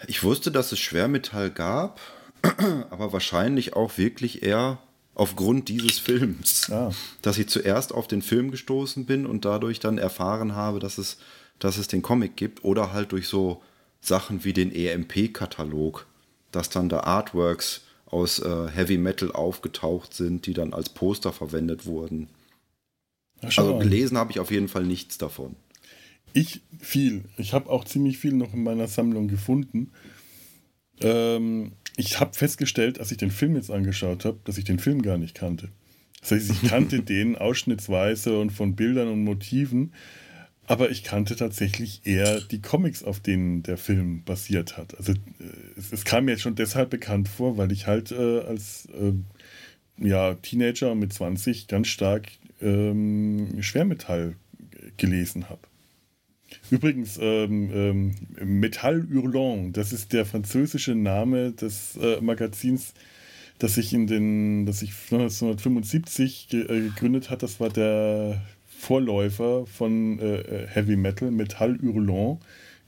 Ich 0.07 0.23
wusste, 0.23 0.51
dass 0.51 0.73
es 0.73 0.79
Schwermetall 0.79 1.51
gab, 1.51 2.01
aber 2.91 3.13
wahrscheinlich 3.13 3.75
auch 3.75 3.99
wirklich 3.99 4.43
eher 4.43 4.79
aufgrund 5.15 5.69
dieses 5.69 5.99
Films. 5.99 6.71
Ah. 6.71 6.91
Dass 7.21 7.39
ich 7.39 7.49
zuerst 7.49 7.93
auf 7.93 8.09
den 8.09 8.23
Film 8.23 8.51
gestoßen 8.51 9.05
bin 9.05 9.27
und 9.27 9.45
dadurch 9.45 9.79
dann 9.79 9.99
erfahren 9.99 10.55
habe, 10.55 10.79
dass 10.79 10.99
es, 10.99 11.19
dass 11.59 11.77
es 11.77 11.87
den 11.87 12.03
Comic 12.03 12.37
gibt 12.37 12.65
oder 12.65 12.93
halt 12.93 13.13
durch 13.13 13.29
so 13.29 13.63
Sachen 14.01 14.45
wie 14.45 14.53
den 14.53 14.75
EMP-Katalog, 14.75 16.07
dass 16.51 16.71
dann 16.71 16.89
da 16.89 17.01
Artworks 17.01 17.83
aus 18.13 18.39
äh, 18.39 18.69
Heavy 18.69 18.99
Metal 18.99 19.33
aufgetaucht 19.33 20.15
sind, 20.15 20.47
die 20.47 20.53
dann 20.53 20.75
als 20.75 20.91
Poster 20.91 21.33
verwendet 21.33 21.87
wurden. 21.87 22.29
also 23.41 23.79
gelesen 23.79 24.19
habe 24.19 24.31
ich 24.31 24.39
auf 24.39 24.51
jeden 24.51 24.69
Fall 24.69 24.85
nichts 24.85 25.19
davon. 25.19 25.57
Ich 26.35 26.63
viel. 26.81 27.25
Ich 27.37 27.53
habe 27.53 27.71
auch 27.71 27.85
ziemlich 27.85 28.19
viel 28.19 28.33
noch 28.33 28.55
in 28.55 28.63
meiner 28.63 28.87
Sammlung 28.87 29.29
gefunden. 29.29 29.91
Ähm, 31.01 31.73
ich 31.97 32.21
habe 32.21 32.35
festgestellt, 32.35 33.01
als 33.01 33.11
ich 33.11 33.19
den 33.19 33.31
Film 33.31 33.57
jetzt 33.57 33.71
angeschaut 33.71 34.25
habe, 34.25 34.39
dass 34.45 34.59
ich 34.59 34.65
den 34.65 34.79
Film 34.79 35.03
gar 35.03 35.19
nicht 35.19 35.35
kannte. 35.35 35.69
Das 36.21 36.33
heißt, 36.33 36.51
ich 36.51 36.69
kannte 36.69 37.01
den 37.03 37.37
ausschnittsweise 37.37 38.39
und 38.39 38.51
von 38.51 38.77
Bildern 38.77 39.09
und 39.09 39.25
Motiven, 39.25 39.93
aber 40.67 40.91
ich 40.91 41.03
kannte 41.03 41.37
tatsächlich 41.37 42.03
eher 42.05 42.41
die 42.41 42.63
Comics, 42.63 43.03
auf 43.03 43.21
denen 43.21 43.63
der 43.63 43.77
Film 43.77 44.23
basiert 44.25 44.77
hat. 44.77 44.97
Also 44.97 45.13
äh, 45.13 45.17
es, 45.77 45.93
es 45.93 46.05
kam 46.05 46.27
mir 46.27 46.39
schon 46.39 46.55
deshalb 46.55 46.91
bekannt 46.91 47.29
vor, 47.29 47.57
weil 47.57 47.73
ich 47.73 47.87
halt 47.87 48.13
äh, 48.13 48.41
als 48.41 48.87
äh, 48.87 49.13
ja, 49.99 50.35
Teenager 50.35 50.95
mit 50.95 51.13
20 51.13 51.69
ganz 51.69 51.89
stark 51.89 52.29
ähm, 52.61 53.63
Schwermetall 53.63 54.37
gelesen 54.97 55.49
habe. 55.49 55.61
Übrigens, 56.71 57.19
ähm, 57.21 57.71
ähm, 57.73 58.15
Metall 58.61 59.07
Hurlant, 59.13 59.77
das 59.77 59.93
ist 59.93 60.13
der 60.13 60.27
französische 60.27 60.95
Name 60.95 61.53
des 61.53 61.97
äh, 61.97 62.21
Magazins, 62.21 62.95
das 63.59 63.75
sich 63.75 63.93
in 63.93 64.07
den, 64.07 64.67
das 64.67 64.81
sich 64.81 64.91
1975 64.91 66.49
ge 66.49 66.63
äh, 66.63 66.81
gegründet 66.89 67.31
hat. 67.31 67.43
Das 67.43 67.59
war 67.61 67.71
der 67.71 68.43
Vorläufer 68.83 69.65
von 69.65 70.19
äh, 70.19 70.41
äh, 70.41 70.67
Heavy 70.67 70.97
Metal, 70.97 71.31
Metall 71.31 71.79
Hurlant, 71.81 72.41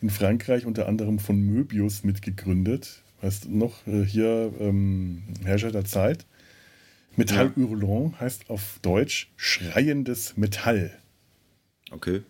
in 0.03 0.11
Frankreich 0.11 0.67
unter 0.67 0.89
anderem 0.89 1.21
von 1.21 1.41
Möbius 1.41 2.03
mitgegründet. 2.03 3.01
Weißt 3.21 3.45
du 3.45 3.57
noch, 3.57 3.87
äh, 3.87 4.03
hier 4.05 4.53
ähm, 4.59 5.23
Herrscher 5.45 5.71
der 5.71 5.85
Zeit. 5.85 6.27
Metall 7.15 7.53
ja. 7.55 7.63
Hurlant 7.63 8.19
heißt 8.19 8.51
auf 8.51 8.81
Deutsch 8.83 9.31
schreiendes 9.37 10.37
Metall. 10.37 10.99
Okay. 11.93 12.23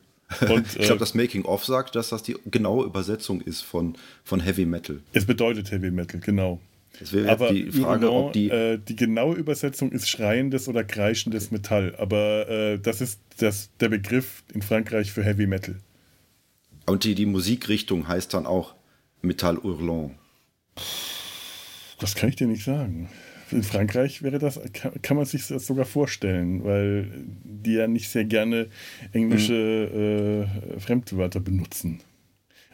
Und, 0.42 0.66
ich 0.76 0.82
glaube, 0.82 0.96
äh, 0.96 0.98
das 0.98 1.14
Making-of 1.14 1.64
sagt, 1.64 1.96
dass 1.96 2.10
das 2.10 2.22
die 2.22 2.36
genaue 2.44 2.84
Übersetzung 2.84 3.40
ist 3.40 3.62
von, 3.62 3.96
von 4.24 4.40
Heavy 4.40 4.66
Metal. 4.66 5.00
Es 5.14 5.24
bedeutet 5.24 5.70
Heavy 5.70 5.90
Metal, 5.90 6.20
genau. 6.20 6.60
Wäre 7.00 7.28
jetzt 7.28 7.50
die 7.50 7.80
Frage, 7.80 8.06
Hurlant, 8.06 8.26
ob 8.26 8.32
die. 8.32 8.50
Äh, 8.50 8.78
die 8.78 8.96
genaue 8.96 9.34
Übersetzung 9.34 9.90
ist 9.92 10.08
schreiendes 10.08 10.68
oder 10.68 10.84
kreischendes 10.84 11.46
okay. 11.46 11.54
Metall, 11.54 11.94
aber 11.98 12.48
äh, 12.48 12.78
das 12.78 13.00
ist 13.00 13.20
das, 13.38 13.70
der 13.80 13.88
Begriff 13.88 14.44
in 14.52 14.62
Frankreich 14.62 15.12
für 15.12 15.24
Heavy 15.24 15.46
Metal. 15.46 15.76
Und 16.86 17.04
die, 17.04 17.14
die 17.14 17.26
Musikrichtung 17.26 18.08
heißt 18.08 18.34
dann 18.34 18.46
auch 18.46 18.74
Metall 19.22 19.56
Hurlant. 19.62 20.12
Das 21.98 22.14
kann 22.14 22.28
ich 22.28 22.36
dir 22.36 22.46
nicht 22.46 22.64
sagen. 22.64 23.08
In 23.50 23.62
Frankreich 23.62 24.22
wäre 24.22 24.38
das, 24.38 24.60
kann, 24.72 24.92
kann 25.02 25.16
man 25.16 25.26
sich 25.26 25.46
das 25.46 25.66
sogar 25.66 25.84
vorstellen, 25.84 26.64
weil 26.64 27.10
die 27.44 27.74
ja 27.74 27.86
nicht 27.86 28.08
sehr 28.08 28.24
gerne 28.24 28.68
englische 29.12 30.48
mhm. 30.52 30.76
äh, 30.76 30.80
Fremdwörter 30.80 31.40
benutzen. 31.40 32.00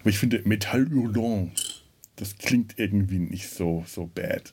Aber 0.00 0.10
ich 0.10 0.18
finde 0.18 0.42
Metall 0.44 0.88
Hurlant, 0.90 1.79
das 2.20 2.36
klingt 2.36 2.78
irgendwie 2.78 3.18
nicht 3.18 3.48
so, 3.48 3.84
so 3.86 4.06
bad. 4.06 4.52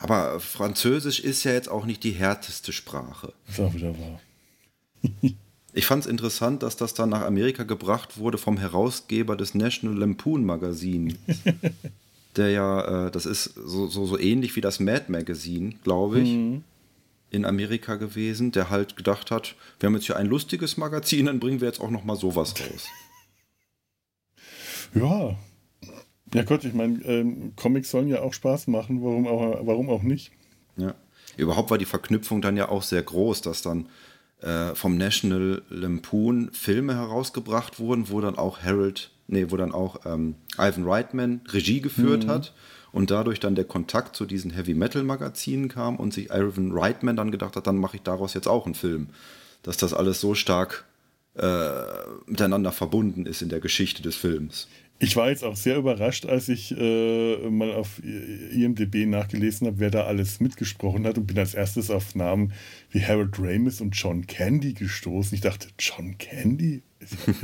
Aber 0.00 0.40
Französisch 0.40 1.20
ist 1.20 1.44
ja 1.44 1.52
jetzt 1.52 1.70
auch 1.70 1.86
nicht 1.86 2.04
die 2.04 2.10
härteste 2.10 2.72
Sprache. 2.72 3.32
Ist 3.48 3.60
auch 3.60 3.74
wieder 3.74 3.98
wahr. 3.98 4.20
Ich 5.74 5.86
fand 5.86 6.04
es 6.04 6.10
interessant, 6.10 6.62
dass 6.62 6.76
das 6.76 6.92
dann 6.92 7.08
nach 7.08 7.22
Amerika 7.22 7.62
gebracht 7.62 8.18
wurde 8.18 8.36
vom 8.36 8.58
Herausgeber 8.58 9.36
des 9.36 9.54
National 9.54 9.96
Lampoon 9.96 10.44
Magazin. 10.44 11.16
der 12.36 12.50
ja, 12.50 13.06
äh, 13.06 13.10
das 13.10 13.24
ist 13.24 13.54
so, 13.54 13.86
so, 13.86 14.04
so 14.04 14.18
ähnlich 14.18 14.54
wie 14.54 14.60
das 14.60 14.80
Mad 14.80 15.06
Magazine, 15.08 15.72
glaube 15.82 16.20
ich, 16.20 16.28
mhm. 16.28 16.62
in 17.30 17.46
Amerika 17.46 17.96
gewesen, 17.96 18.52
der 18.52 18.68
halt 18.68 18.96
gedacht 18.96 19.30
hat, 19.30 19.54
wir 19.80 19.86
haben 19.86 19.94
jetzt 19.94 20.04
hier 20.04 20.18
ein 20.18 20.26
lustiges 20.26 20.76
Magazin, 20.76 21.24
dann 21.24 21.40
bringen 21.40 21.62
wir 21.62 21.68
jetzt 21.68 21.80
auch 21.80 21.90
noch 21.90 22.04
mal 22.04 22.16
sowas 22.16 22.52
raus. 22.60 22.86
Ja. 24.94 25.36
Ja 26.34 26.42
Gott, 26.44 26.64
ich 26.64 26.72
meine, 26.72 27.02
ähm, 27.04 27.52
Comics 27.56 27.90
sollen 27.90 28.08
ja 28.08 28.22
auch 28.22 28.32
Spaß 28.32 28.66
machen, 28.68 29.02
warum 29.02 29.26
auch, 29.26 29.66
warum 29.66 29.90
auch 29.90 30.02
nicht? 30.02 30.32
Ja. 30.76 30.94
Überhaupt 31.36 31.70
war 31.70 31.78
die 31.78 31.84
Verknüpfung 31.84 32.40
dann 32.40 32.56
ja 32.56 32.68
auch 32.68 32.82
sehr 32.82 33.02
groß, 33.02 33.42
dass 33.42 33.62
dann 33.62 33.88
äh, 34.40 34.74
vom 34.74 34.96
National 34.96 35.62
Lampoon 35.68 36.50
Filme 36.52 36.94
herausgebracht 36.94 37.78
wurden, 37.78 38.10
wo 38.10 38.20
dann 38.20 38.36
auch 38.36 38.62
Harold, 38.62 39.10
nee, 39.28 39.46
wo 39.48 39.56
dann 39.56 39.72
auch 39.72 40.04
ähm, 40.04 40.34
Ivan 40.58 40.84
Reitman 40.84 41.40
Regie 41.48 41.80
geführt 41.80 42.24
mhm. 42.24 42.30
hat 42.30 42.54
und 42.92 43.10
dadurch 43.10 43.40
dann 43.40 43.54
der 43.54 43.64
Kontakt 43.64 44.16
zu 44.16 44.26
diesen 44.26 44.50
Heavy 44.50 44.74
Metal 44.74 45.02
Magazinen 45.02 45.68
kam 45.68 45.96
und 45.96 46.12
sich 46.12 46.30
Ivan 46.30 46.72
Reitman 46.72 47.16
dann 47.16 47.30
gedacht 47.30 47.56
hat, 47.56 47.66
dann 47.66 47.78
mache 47.78 47.96
ich 47.96 48.02
daraus 48.02 48.34
jetzt 48.34 48.48
auch 48.48 48.66
einen 48.66 48.74
Film. 48.74 49.08
Dass 49.62 49.76
das 49.76 49.94
alles 49.94 50.20
so 50.20 50.34
stark 50.34 50.84
äh, 51.34 51.70
miteinander 52.26 52.72
verbunden 52.72 53.26
ist 53.26 53.42
in 53.42 53.48
der 53.48 53.60
Geschichte 53.60 54.02
des 54.02 54.16
Films. 54.16 54.68
Ich 55.02 55.16
war 55.16 55.30
jetzt 55.30 55.42
auch 55.42 55.56
sehr 55.56 55.78
überrascht, 55.78 56.26
als 56.26 56.48
ich 56.48 56.70
äh, 56.78 57.50
mal 57.50 57.72
auf 57.72 58.00
IMDb 58.04 59.04
nachgelesen 59.04 59.66
habe, 59.66 59.80
wer 59.80 59.90
da 59.90 60.04
alles 60.04 60.38
mitgesprochen 60.38 61.08
hat 61.08 61.18
und 61.18 61.26
bin 61.26 61.40
als 61.40 61.54
erstes 61.54 61.90
auf 61.90 62.14
Namen 62.14 62.52
wie 62.90 63.04
Harold 63.04 63.36
Ramis 63.36 63.80
und 63.80 63.96
John 63.96 64.28
Candy 64.28 64.74
gestoßen. 64.74 65.34
Ich 65.34 65.40
dachte, 65.40 65.66
John 65.76 66.18
Candy? 66.18 66.82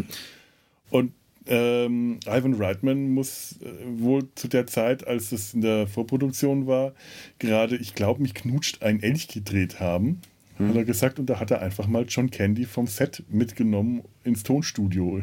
und 0.91 1.13
ähm, 1.49 2.21
Ivan 2.27 2.55
Reitman 2.55 3.11
muss 3.11 3.57
äh, 3.61 3.67
wohl 4.01 4.29
zu 4.37 4.47
der 4.47 4.69
Zeit, 4.69 5.05
als 5.09 5.33
es 5.33 5.53
in 5.53 5.63
der 5.63 5.89
Vorproduktion 5.89 6.69
war, 6.69 6.93
gerade, 7.41 7.75
ich 7.75 7.97
glaube, 7.97 8.23
mich 8.23 8.35
knutscht 8.35 8.83
ein 8.83 9.03
Elch 9.03 9.27
gedreht 9.27 9.81
haben. 9.81 10.21
Hm. 10.59 10.69
Hat 10.69 10.77
er 10.77 10.85
gesagt, 10.85 11.19
und 11.19 11.27
da 11.27 11.41
hat 11.41 11.51
er 11.51 11.61
einfach 11.61 11.89
mal 11.89 12.05
John 12.07 12.31
Candy 12.31 12.67
vom 12.67 12.87
Set 12.87 13.25
mitgenommen 13.29 14.03
ins 14.23 14.45
Tonstudio. 14.45 15.23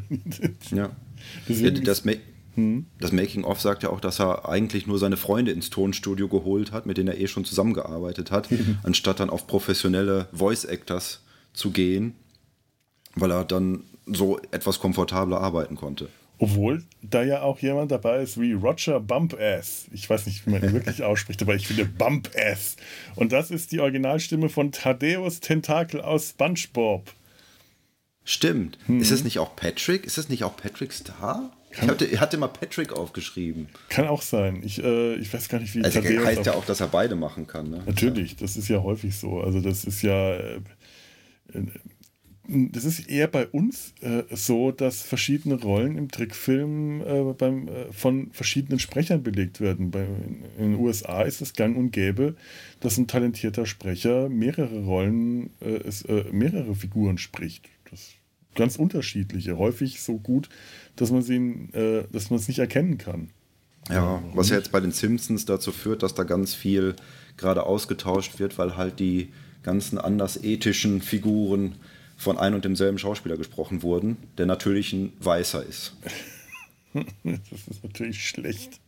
ja. 0.71 0.93
Deswegen 1.47 1.83
das, 1.83 2.05
Ma 2.05 2.13
hm? 2.55 2.85
das 2.99 3.11
Making-of 3.11 3.59
sagt 3.59 3.83
ja 3.83 3.89
auch, 3.89 3.99
dass 3.99 4.19
er 4.19 4.47
eigentlich 4.47 4.87
nur 4.87 4.97
seine 4.97 5.17
Freunde 5.17 5.51
ins 5.51 5.69
Tonstudio 5.69 6.27
geholt 6.27 6.71
hat, 6.71 6.85
mit 6.85 6.97
denen 6.97 7.09
er 7.09 7.19
eh 7.19 7.27
schon 7.27 7.45
zusammengearbeitet 7.45 8.31
hat, 8.31 8.49
anstatt 8.83 9.19
dann 9.19 9.29
auf 9.29 9.47
professionelle 9.47 10.27
Voice-Actors 10.31 11.21
zu 11.53 11.71
gehen, 11.71 12.15
weil 13.15 13.31
er 13.31 13.43
dann 13.43 13.83
so 14.05 14.39
etwas 14.51 14.79
komfortabler 14.79 15.41
arbeiten 15.41 15.75
konnte. 15.75 16.09
Obwohl 16.37 16.83
da 17.01 17.23
ja 17.23 17.41
auch 17.41 17.59
jemand 17.59 17.91
dabei 17.91 18.21
ist 18.21 18.39
wie 18.39 18.51
Roger 18.53 18.99
Bumpass. 18.99 19.87
Ich 19.93 20.09
weiß 20.09 20.25
nicht, 20.25 20.45
wie 20.45 20.51
man 20.51 20.63
ihn 20.63 20.73
wirklich 20.73 21.01
ausspricht, 21.03 21.41
aber 21.41 21.55
ich 21.55 21.67
finde 21.67 21.85
Bumpass. 21.85 22.75
Und 23.15 23.31
das 23.31 23.51
ist 23.51 23.71
die 23.71 23.79
Originalstimme 23.79 24.49
von 24.49 24.71
Thaddeus 24.71 25.39
Tentakel 25.39 26.01
aus 26.01 26.31
SpongeBob. 26.31 27.09
Stimmt. 28.25 28.77
Hm. 28.87 28.99
Ist 28.99 29.11
es 29.11 29.23
nicht 29.23 29.39
auch 29.39 29.55
Patrick? 29.55 30.05
Ist 30.05 30.17
es 30.17 30.27
nicht 30.29 30.43
auch 30.43 30.57
Patrick 30.57 30.91
Star? 30.91 31.51
ich 31.71 31.87
hatte, 31.87 32.19
hatte 32.19 32.37
mal 32.37 32.47
Patrick 32.47 32.93
aufgeschrieben. 32.93 33.67
Kann 33.89 34.07
auch 34.07 34.21
sein. 34.21 34.61
Ich, 34.63 34.83
äh, 34.83 35.15
ich 35.15 35.33
weiß 35.33 35.49
gar 35.49 35.59
nicht, 35.59 35.75
wie 35.75 35.83
also 35.83 36.01
Thaddeus 36.01 36.25
heißt 36.25 36.45
ja 36.45 36.53
auch, 36.53 36.65
dass 36.65 36.79
er 36.79 36.87
beide 36.87 37.15
machen 37.15 37.47
kann. 37.47 37.69
Ne? 37.69 37.83
Natürlich, 37.85 38.31
ja. 38.31 38.37
das 38.41 38.57
ist 38.57 38.67
ja 38.67 38.81
häufig 38.81 39.15
so. 39.15 39.41
Also 39.41 39.61
das 39.61 39.85
ist 39.85 40.01
ja. 40.01 40.35
Äh, 40.35 40.61
das 42.47 42.85
ist 42.85 43.09
eher 43.09 43.27
bei 43.27 43.47
uns 43.47 43.95
äh, 44.01 44.21
so, 44.29 44.71
dass 44.71 45.01
verschiedene 45.01 45.55
Rollen 45.55 45.97
im 45.97 46.11
Trickfilm 46.11 47.01
äh, 47.01 47.33
beim, 47.33 47.67
äh, 47.67 47.91
von 47.91 48.29
verschiedenen 48.33 48.77
Sprechern 48.77 49.23
belegt 49.23 49.61
werden. 49.61 49.89
Bei, 49.89 50.05
in 50.59 50.73
den 50.73 50.75
USA 50.75 51.23
ist 51.23 51.41
es 51.41 51.53
gang 51.53 51.75
und 51.75 51.89
gäbe, 51.89 52.35
dass 52.81 52.99
ein 52.99 53.07
talentierter 53.07 53.65
Sprecher 53.65 54.29
mehrere 54.29 54.83
Rollen, 54.83 55.49
äh, 55.59 56.31
mehrere 56.31 56.75
Figuren 56.75 57.17
spricht. 57.17 57.67
Ganz 58.55 58.77
unterschiedliche, 58.77 59.57
häufig 59.57 60.01
so 60.01 60.17
gut, 60.17 60.49
dass 60.95 61.11
man 61.11 61.21
sie, 61.21 61.35
äh, 61.73 62.05
dass 62.11 62.29
man 62.29 62.39
es 62.39 62.47
nicht 62.47 62.59
erkennen 62.59 62.97
kann. 62.97 63.29
Ja, 63.89 64.23
was 64.33 64.49
ja 64.49 64.57
jetzt 64.57 64.71
bei 64.71 64.79
den 64.79 64.91
Simpsons 64.91 65.45
dazu 65.45 65.71
führt, 65.71 66.01
dass 66.01 66.15
da 66.15 66.23
ganz 66.23 66.55
viel 66.55 66.95
gerade 67.37 67.63
ausgetauscht 67.63 68.39
wird, 68.39 68.57
weil 68.57 68.77
halt 68.77 68.99
die 68.99 69.31
ganzen 69.61 69.97
anders 69.97 70.43
ethischen 70.43 71.01
Figuren 71.01 71.75
von 72.17 72.37
ein 72.37 72.53
und 72.53 72.65
demselben 72.65 72.97
Schauspieler 72.97 73.37
gesprochen 73.37 73.83
wurden, 73.83 74.17
der 74.37 74.45
natürlich 74.45 74.93
ein 74.93 75.13
Weißer 75.19 75.63
ist. 75.63 75.95
das 76.93 77.67
ist 77.69 77.83
natürlich 77.83 78.27
schlecht. 78.27 78.79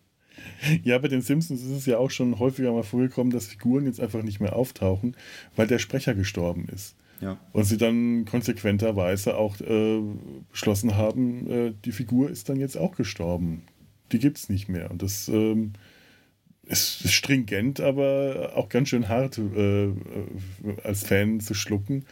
Ja, 0.84 0.98
bei 0.98 1.08
den 1.08 1.22
Simpsons 1.22 1.62
ist 1.62 1.72
es 1.72 1.86
ja 1.86 1.98
auch 1.98 2.12
schon 2.12 2.40
häufiger 2.40 2.72
mal 2.72 2.84
vorgekommen, 2.84 3.34
dass 3.34 3.48
Figuren 3.48 3.86
jetzt 3.86 4.00
einfach 4.00 4.24
nicht 4.24 4.40
mehr 4.40 4.56
auftauchen, 4.56 5.16
weil 5.56 5.68
der 5.68 5.80
Sprecher 5.80 6.16
gestorben 6.16 6.68
ist. 6.74 6.96
Ja. 7.20 7.38
Und 7.52 7.64
sie 7.64 7.78
dann 7.78 8.26
konsequenterweise 8.26 9.38
auch 9.38 9.60
äh, 9.62 10.02
beschlossen 10.52 10.96
haben, 10.96 11.50
äh, 11.50 11.74
die 11.86 11.92
Figur 11.92 12.30
ist 12.30 12.50
dann 12.50 12.60
jetzt 12.60 12.78
auch 12.78 12.96
gestorben. 12.96 13.64
Die 14.12 14.20
gibt 14.20 14.38
es 14.38 14.50
nicht 14.50 14.70
mehr. 14.70 14.92
Und 14.92 15.02
das 15.02 15.28
ähm, 15.28 15.74
ist, 16.64 17.04
ist, 17.04 17.14
stringent, 17.14 17.80
aber 17.80 18.54
auch 18.56 18.70
ganz 18.70 18.90
schön 18.90 19.10
hart 19.10 19.38
äh, 19.38 19.86
äh 19.86 19.94
als 20.84 21.04
Fan 21.04 21.40
zu 21.40 21.54
schlucken. 21.54 22.06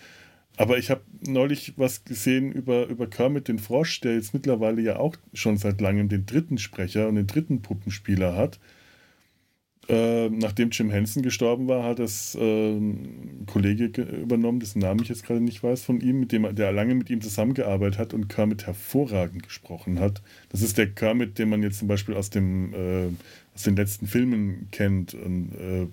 Aber 0.57 0.77
ich 0.77 0.89
habe 0.89 1.01
neulich 1.27 1.73
was 1.77 2.05
gesehen 2.05 2.51
über, 2.51 2.87
über 2.87 3.07
Kermit 3.07 3.47
den 3.49 3.59
Frosch, 3.59 3.99
der 3.99 4.15
jetzt 4.15 4.33
mittlerweile 4.33 4.81
ja 4.81 4.97
auch 4.97 5.15
schon 5.33 5.57
seit 5.57 5.81
langem 5.81 6.07
den 6.07 6.25
dritten 6.25 6.57
Sprecher 6.57 7.09
und 7.09 7.15
den 7.15 7.27
dritten 7.27 7.61
Puppenspieler 7.61 8.35
hat. 8.35 8.59
Äh, 9.87 10.29
nachdem 10.29 10.71
Jim 10.71 10.89
Henson 10.89 11.21
gestorben 11.21 11.67
war, 11.67 11.83
hat 11.83 11.99
das 11.99 12.33
äh, 12.35 12.71
ein 12.71 13.45
Kollege 13.45 14.01
übernommen, 14.01 14.59
dessen 14.59 14.79
Namen 14.79 15.01
ich 15.03 15.09
jetzt 15.09 15.23
gerade 15.23 15.41
nicht 15.41 15.61
weiß, 15.61 15.83
von 15.83 16.01
ihm, 16.01 16.19
mit 16.19 16.31
dem 16.31 16.55
der 16.55 16.71
lange 16.71 16.95
mit 16.95 17.09
ihm 17.11 17.21
zusammengearbeitet 17.21 17.99
hat 17.99 18.13
und 18.13 18.27
Kermit 18.27 18.65
hervorragend 18.65 19.43
gesprochen 19.43 19.99
hat. 19.99 20.23
Das 20.49 20.63
ist 20.63 20.79
der 20.79 20.89
Kermit, 20.89 21.37
den 21.37 21.49
man 21.49 21.61
jetzt 21.61 21.79
zum 21.79 21.87
Beispiel 21.87 22.15
aus, 22.15 22.31
dem, 22.31 22.73
äh, 22.73 23.09
aus 23.53 23.63
den 23.63 23.75
letzten 23.75 24.07
Filmen 24.07 24.69
kennt. 24.71 25.13
Ein 25.13 25.51
äh, 25.51 25.87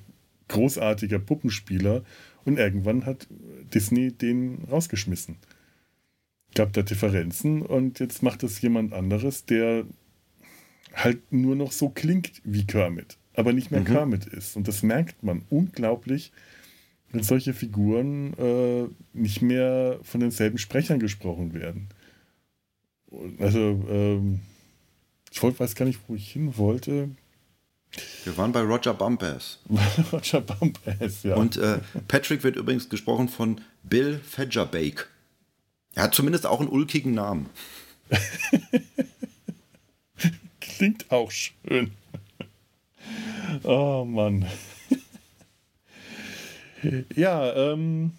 großartiger 0.49 1.19
Puppenspieler. 1.19 2.03
Und 2.45 2.59
irgendwann 2.59 3.05
hat 3.05 3.29
Disney 3.75 4.11
den 4.11 4.65
rausgeschmissen. 4.71 5.37
Gab 6.55 6.73
da 6.73 6.83
Differenzen 6.83 7.63
und 7.63 8.01
jetzt 8.01 8.23
macht 8.23 8.43
es 8.43 8.61
jemand 8.61 8.93
anderes, 8.93 9.45
der 9.45 9.85
halt 10.95 11.33
nur 11.33 11.57
noch 11.57 11.73
so 11.73 11.89
klingt 11.89 12.43
wie 12.45 12.67
Kermit 12.67 13.19
aber 13.35 13.53
nicht 13.53 13.71
mehr 13.71 13.81
mhm. 13.81 13.87
Kermit 13.87 14.27
ist. 14.27 14.57
Und 14.57 14.69
das 14.69 14.83
merkt 14.83 15.23
man 15.23 15.43
unglaublich, 15.51 16.33
wenn 17.11 17.23
solche 17.23 17.55
Figuren 17.55 18.33
äh, 18.39 18.89
nicht 19.13 19.43
mehr 19.43 19.99
von 20.03 20.21
denselben 20.21 20.59
Sprechern 20.59 20.99
gesprochen 20.99 21.53
werden. 21.55 21.89
Also, 23.39 23.85
ähm, 23.91 24.41
ich 25.31 25.43
wollte, 25.43 25.61
weiß 25.61 25.75
gar 25.75 25.85
nicht, 25.87 26.01
wo 26.09 26.15
ich 26.15 26.33
hin 26.33 26.57
wollte. 26.57 27.11
Wir 28.25 28.37
waren 28.39 28.53
bei 28.53 28.63
Roger 28.63 28.95
Bumpass. 28.95 29.59
Roger 30.13 30.41
Bumpass, 30.41 31.23
ja. 31.23 31.35
Und 31.35 31.59
äh, 31.59 31.81
Patrick 32.09 32.43
wird 32.43 32.57
übrigens 32.57 32.89
gesprochen 32.89 33.29
von 33.29 33.61
Bill 33.83 34.19
Fedgerbake. 34.19 35.09
Er 35.95 36.05
hat 36.05 36.15
zumindest 36.15 36.47
auch 36.47 36.61
einen 36.61 36.71
ulkigen 36.71 37.13
Namen. 37.13 37.51
Klingt 40.61 41.11
auch 41.11 41.31
schön. 41.31 41.93
Oh 43.65 44.05
Mann. 44.05 44.47
Ja, 47.15 47.73
ähm, 47.73 48.13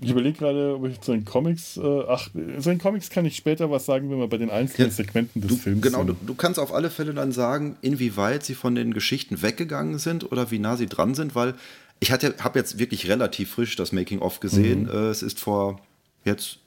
ich 0.00 0.10
überlege 0.10 0.38
gerade, 0.38 0.76
ob 0.76 0.86
ich 0.86 1.00
zu 1.00 1.12
den 1.12 1.24
Comics, 1.24 1.76
äh, 1.76 2.02
ach, 2.08 2.28
zu 2.32 2.68
den 2.68 2.78
Comics 2.78 3.10
kann 3.10 3.24
ich 3.24 3.36
später 3.36 3.70
was 3.70 3.86
sagen, 3.86 4.10
wenn 4.10 4.18
wir 4.18 4.28
bei 4.28 4.38
den 4.38 4.50
einzelnen 4.50 4.90
ja, 4.90 4.94
Segmenten 4.94 5.40
des 5.40 5.50
du, 5.50 5.56
Films 5.56 5.82
genau, 5.82 5.98
sind. 5.98 6.06
Genau, 6.08 6.18
du, 6.20 6.26
du, 6.26 6.34
kannst 6.34 6.58
auf 6.58 6.72
alle 6.72 6.90
Fälle 6.90 7.14
dann 7.14 7.32
sagen, 7.32 7.76
inwieweit 7.82 8.44
sie 8.44 8.54
von 8.54 8.74
den 8.74 8.94
Geschichten 8.94 9.42
weggegangen 9.42 9.98
sind 9.98 10.30
oder 10.30 10.50
wie 10.50 10.58
nah 10.58 10.76
sie 10.76 10.86
dran 10.86 11.14
sind, 11.14 11.34
weil 11.34 11.54
ich 12.00 12.10
habe 12.10 12.58
jetzt 12.58 12.78
wirklich 12.78 13.08
relativ 13.08 13.52
frisch 13.52 13.76
das 13.76 13.92
Making-of 13.92 14.40
gesehen. 14.40 14.84
Mhm. 14.84 14.90
Äh, 14.90 15.10
es 15.10 15.22
ist 15.22 15.38
vor 15.38 15.80
jetzt 16.24 16.58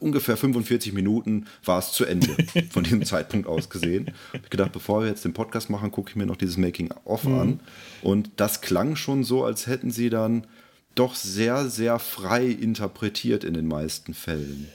ungefähr 0.00 0.36
45 0.36 0.92
Minuten 0.92 1.46
war 1.64 1.78
es 1.78 1.92
zu 1.92 2.04
Ende, 2.04 2.28
von 2.70 2.84
diesem 2.84 3.04
Zeitpunkt 3.04 3.46
aus 3.46 3.68
gesehen. 3.70 4.10
Ich 4.32 4.50
gedacht, 4.50 4.72
bevor 4.72 5.02
wir 5.02 5.08
jetzt 5.08 5.24
den 5.24 5.32
Podcast 5.32 5.70
machen, 5.70 5.90
gucke 5.90 6.10
ich 6.10 6.16
mir 6.16 6.26
noch 6.26 6.36
dieses 6.36 6.56
Making-of 6.56 7.24
mhm. 7.24 7.38
an. 7.38 7.60
Und 8.02 8.30
das 8.36 8.60
klang 8.60 8.96
schon 8.96 9.24
so, 9.24 9.44
als 9.44 9.66
hätten 9.66 9.90
sie 9.90 10.10
dann 10.10 10.46
doch 10.94 11.14
sehr, 11.14 11.68
sehr 11.68 11.98
frei 11.98 12.46
interpretiert 12.46 13.44
in 13.44 13.54
den 13.54 13.66
meisten 13.66 14.14
Fällen. 14.14 14.68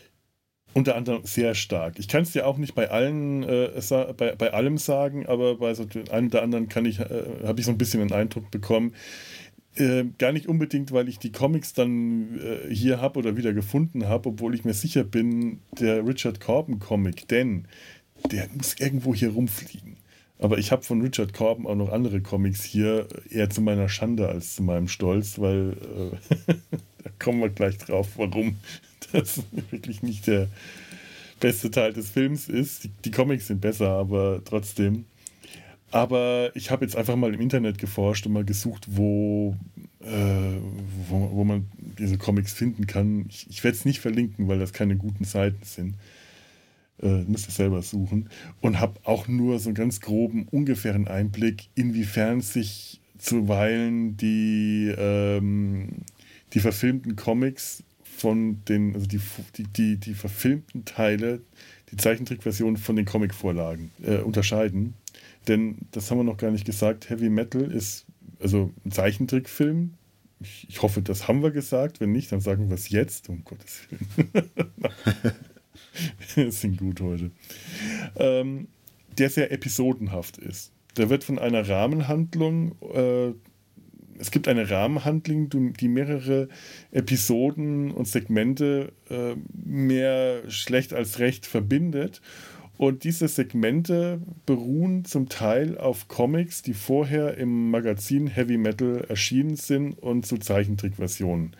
Unter 0.73 0.95
anderem 0.95 1.21
sehr 1.23 1.55
stark. 1.55 1.97
Ich 1.97 2.07
kann 2.07 2.21
es 2.21 2.33
dir 2.33 2.45
auch 2.45 2.57
nicht 2.57 2.75
bei 2.75 2.91
allen, 2.91 3.43
äh, 3.43 3.71
bei, 4.15 4.35
bei 4.35 4.53
allem 4.53 4.77
sagen, 4.77 5.25
aber 5.25 5.55
bei 5.55 5.73
so 5.73 5.87
einem 6.11 6.27
oder 6.27 6.43
anderen 6.43 6.69
kann 6.69 6.85
ich, 6.85 6.99
äh, 6.99 7.23
habe 7.45 7.59
ich 7.59 7.65
so 7.65 7.71
ein 7.71 7.79
bisschen 7.79 8.01
einen 8.01 8.11
Eindruck 8.11 8.51
bekommen, 8.51 8.93
äh, 9.79 10.05
gar 10.17 10.31
nicht 10.31 10.47
unbedingt, 10.47 10.91
weil 10.91 11.09
ich 11.09 11.19
die 11.19 11.31
Comics 11.31 11.73
dann 11.73 12.39
äh, 12.39 12.73
hier 12.73 13.01
habe 13.01 13.19
oder 13.19 13.37
wieder 13.37 13.53
gefunden 13.53 14.07
habe, 14.07 14.29
obwohl 14.29 14.55
ich 14.55 14.65
mir 14.65 14.73
sicher 14.73 15.03
bin, 15.03 15.59
der 15.79 16.05
Richard 16.05 16.39
Corbin 16.39 16.79
Comic, 16.79 17.27
denn 17.27 17.65
der 18.31 18.47
muss 18.55 18.75
irgendwo 18.79 19.13
hier 19.13 19.29
rumfliegen. 19.29 19.97
Aber 20.39 20.57
ich 20.57 20.71
habe 20.71 20.83
von 20.83 21.01
Richard 21.01 21.33
Corbin 21.33 21.65
auch 21.65 21.75
noch 21.75 21.91
andere 21.91 22.21
Comics 22.21 22.63
hier, 22.63 23.07
eher 23.29 23.49
zu 23.49 23.61
meiner 23.61 23.89
Schande 23.89 24.27
als 24.27 24.55
zu 24.55 24.63
meinem 24.63 24.87
Stolz, 24.87 25.39
weil 25.39 25.75
äh, 26.47 26.53
da 27.03 27.09
kommen 27.19 27.41
wir 27.41 27.49
gleich 27.49 27.77
drauf, 27.77 28.09
warum 28.17 28.57
das 29.11 29.41
wirklich 29.71 30.03
nicht 30.03 30.27
der 30.27 30.47
beste 31.39 31.71
Teil 31.71 31.93
des 31.93 32.09
Films 32.09 32.49
ist. 32.49 32.83
Die, 32.83 32.89
die 33.05 33.11
Comics 33.11 33.47
sind 33.47 33.61
besser, 33.61 33.89
aber 33.89 34.41
trotzdem. 34.43 35.05
Aber 35.91 36.51
ich 36.53 36.69
habe 36.69 36.83
jetzt 36.83 36.95
einfach 36.95 37.15
mal 37.15 37.33
im 37.33 37.39
Internet 37.39 37.77
geforscht 37.77 38.25
und 38.25 38.33
mal 38.33 38.43
gesucht, 38.43 38.87
wo, 38.89 39.55
äh, 40.01 40.57
wo, 41.09 41.31
wo, 41.31 41.43
man 41.43 41.67
diese 41.97 42.17
Comics 42.17 42.51
finden 42.53 42.87
kann. 42.87 43.25
Ich, 43.29 43.49
ich 43.49 43.63
werde 43.63 43.77
es 43.77 43.85
nicht 43.85 43.99
verlinken, 43.99 44.47
weil 44.47 44.59
das 44.59 44.73
keine 44.73 44.97
guten 44.97 45.23
Seiten 45.23 45.63
sind. 45.63 45.95
Äh, 47.01 47.23
müsst 47.23 47.47
ihr 47.47 47.53
selber 47.53 47.81
suchen. 47.83 48.29
Und 48.59 48.79
habe 48.79 48.99
auch 49.03 49.27
nur 49.27 49.59
so 49.59 49.69
einen 49.69 49.75
ganz 49.75 50.01
groben, 50.01 50.47
ungefähren 50.49 51.07
Einblick, 51.07 51.69
inwiefern 51.75 52.41
sich 52.41 52.99
zuweilen 53.17 54.17
die, 54.17 54.93
ähm, 54.97 55.89
die 56.53 56.59
verfilmten 56.59 57.15
Comics 57.15 57.83
von 58.03 58.63
den, 58.65 58.95
also 58.95 59.07
die, 59.07 59.21
die, 59.57 59.63
die, 59.63 59.97
die 59.97 60.13
verfilmten 60.15 60.85
Teile, 60.85 61.41
die 61.91 61.97
Zeichentrickversion 61.97 62.77
von 62.77 62.95
den 62.95 63.05
Comicvorlagen 63.05 63.91
äh, 64.03 64.17
unterscheiden. 64.17 64.95
Denn 65.47 65.77
das 65.91 66.11
haben 66.11 66.17
wir 66.17 66.23
noch 66.23 66.37
gar 66.37 66.51
nicht 66.51 66.65
gesagt. 66.65 67.09
Heavy 67.09 67.29
Metal 67.29 67.71
ist 67.71 68.05
also 68.39 68.71
ein 68.85 68.91
Zeichentrickfilm. 68.91 69.93
Ich, 70.39 70.67
ich 70.69 70.81
hoffe, 70.81 71.01
das 71.01 71.27
haben 71.27 71.41
wir 71.41 71.51
gesagt. 71.51 71.99
Wenn 71.99 72.11
nicht, 72.11 72.31
dann 72.31 72.41
sagen 72.41 72.69
wir 72.69 72.75
es 72.75 72.89
jetzt. 72.89 73.29
Um 73.29 73.43
Gottes 73.43 73.81
Willen. 73.89 74.31
Wir 76.35 76.51
sind 76.51 76.77
gut 76.77 77.01
heute. 77.01 77.31
Ähm, 78.17 78.67
der 79.17 79.29
sehr 79.29 79.51
episodenhaft 79.51 80.37
ist. 80.37 80.71
Der 80.95 81.09
wird 81.09 81.23
von 81.23 81.39
einer 81.39 81.67
Rahmenhandlung, 81.67 82.75
äh, 82.93 83.33
es 84.19 84.31
gibt 84.31 84.47
eine 84.47 84.69
Rahmenhandlung, 84.69 85.49
die 85.49 85.87
mehrere 85.87 86.49
Episoden 86.91 87.91
und 87.91 88.07
Segmente 88.07 88.91
äh, 89.09 89.35
mehr 89.53 90.49
schlecht 90.49 90.93
als 90.93 91.19
recht 91.19 91.45
verbindet 91.45 92.21
und 92.77 93.03
diese 93.03 93.27
Segmente 93.27 94.21
beruhen 94.45 95.03
zum 95.03 95.29
Teil 95.29 95.77
auf 95.77 96.07
Comics, 96.07 96.61
die 96.61 96.73
vorher 96.73 97.37
im 97.37 97.71
Magazin 97.71 98.27
Heavy 98.27 98.57
Metal 98.57 99.03
erschienen 99.09 99.55
sind 99.55 99.97
und 99.97 100.25
zu 100.25 100.37
Zeichentrickversionen 100.37 101.55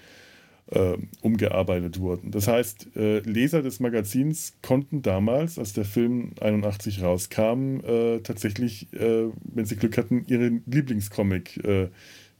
äh, 0.67 0.97
umgearbeitet 1.21 1.99
wurden. 1.99 2.29
Das 2.29 2.47
heißt, 2.47 2.95
äh, 2.95 3.19
Leser 3.19 3.63
des 3.63 3.79
Magazins 3.79 4.57
konnten 4.61 5.01
damals, 5.01 5.57
als 5.57 5.73
der 5.73 5.85
Film 5.85 6.33
81 6.39 7.01
rauskam, 7.01 7.79
äh, 7.83 8.19
tatsächlich, 8.19 8.93
äh, 8.93 9.29
wenn 9.43 9.65
sie 9.65 9.75
Glück 9.75 9.97
hatten, 9.97 10.23
ihren 10.27 10.61
Lieblingscomic 10.67 11.57
äh, 11.65 11.89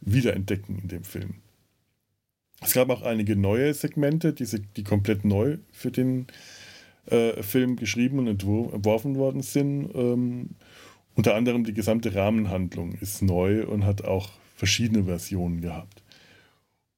wiederentdecken 0.01 0.79
in 0.83 0.87
dem 0.87 1.03
Film. 1.03 1.35
Es 2.61 2.73
gab 2.73 2.89
auch 2.89 3.01
einige 3.01 3.35
neue 3.35 3.73
Segmente, 3.73 4.33
die, 4.33 4.45
die 4.75 4.83
komplett 4.83 5.25
neu 5.25 5.57
für 5.71 5.91
den 5.91 6.21
äh, 6.23 6.25
Film 7.41 7.75
geschrieben 7.75 8.19
und 8.19 8.27
entworfen 8.27 9.15
worden 9.15 9.41
sind. 9.41 9.89
Ähm, 9.95 10.49
unter 11.15 11.35
anderem 11.35 11.63
die 11.63 11.73
gesamte 11.73 12.13
Rahmenhandlung 12.13 12.93
ist 12.93 13.21
neu 13.21 13.65
und 13.65 13.85
hat 13.85 14.03
auch 14.03 14.29
verschiedene 14.55 15.05
Versionen 15.05 15.61
gehabt. 15.61 16.03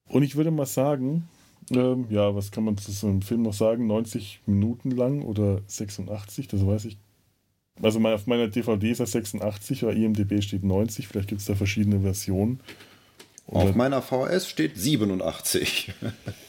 Und 0.08 0.24
ich 0.24 0.36
würde 0.36 0.52
mal 0.52 0.66
sagen, 0.66 1.28
ähm, 1.72 2.06
ja, 2.10 2.36
was 2.36 2.52
kann 2.52 2.64
man 2.64 2.78
zu 2.78 2.92
so 2.92 3.08
einem 3.08 3.22
Film 3.22 3.44
noch 3.44 3.54
sagen? 3.54 3.88
90 3.88 4.42
Minuten 4.46 4.92
lang 4.92 5.22
oder 5.22 5.62
86, 5.68 6.48
das 6.48 6.66
weiß 6.66 6.86
ich. 6.86 6.98
Also 7.82 8.00
auf 8.02 8.28
meiner 8.28 8.48
DVD 8.48 8.92
ist 8.92 9.00
er 9.00 9.06
86, 9.06 9.82
bei 9.82 9.94
IMDB 9.94 10.42
steht 10.42 10.64
90, 10.64 11.08
vielleicht 11.08 11.30
gibt 11.30 11.42
es 11.42 11.48
da 11.48 11.56
verschiedene 11.56 12.02
Versionen. 12.02 12.60
Oder 13.46 13.70
auf 13.70 13.76
meiner 13.76 14.02
VS 14.02 14.50
steht 14.50 14.78
87. 14.78 15.94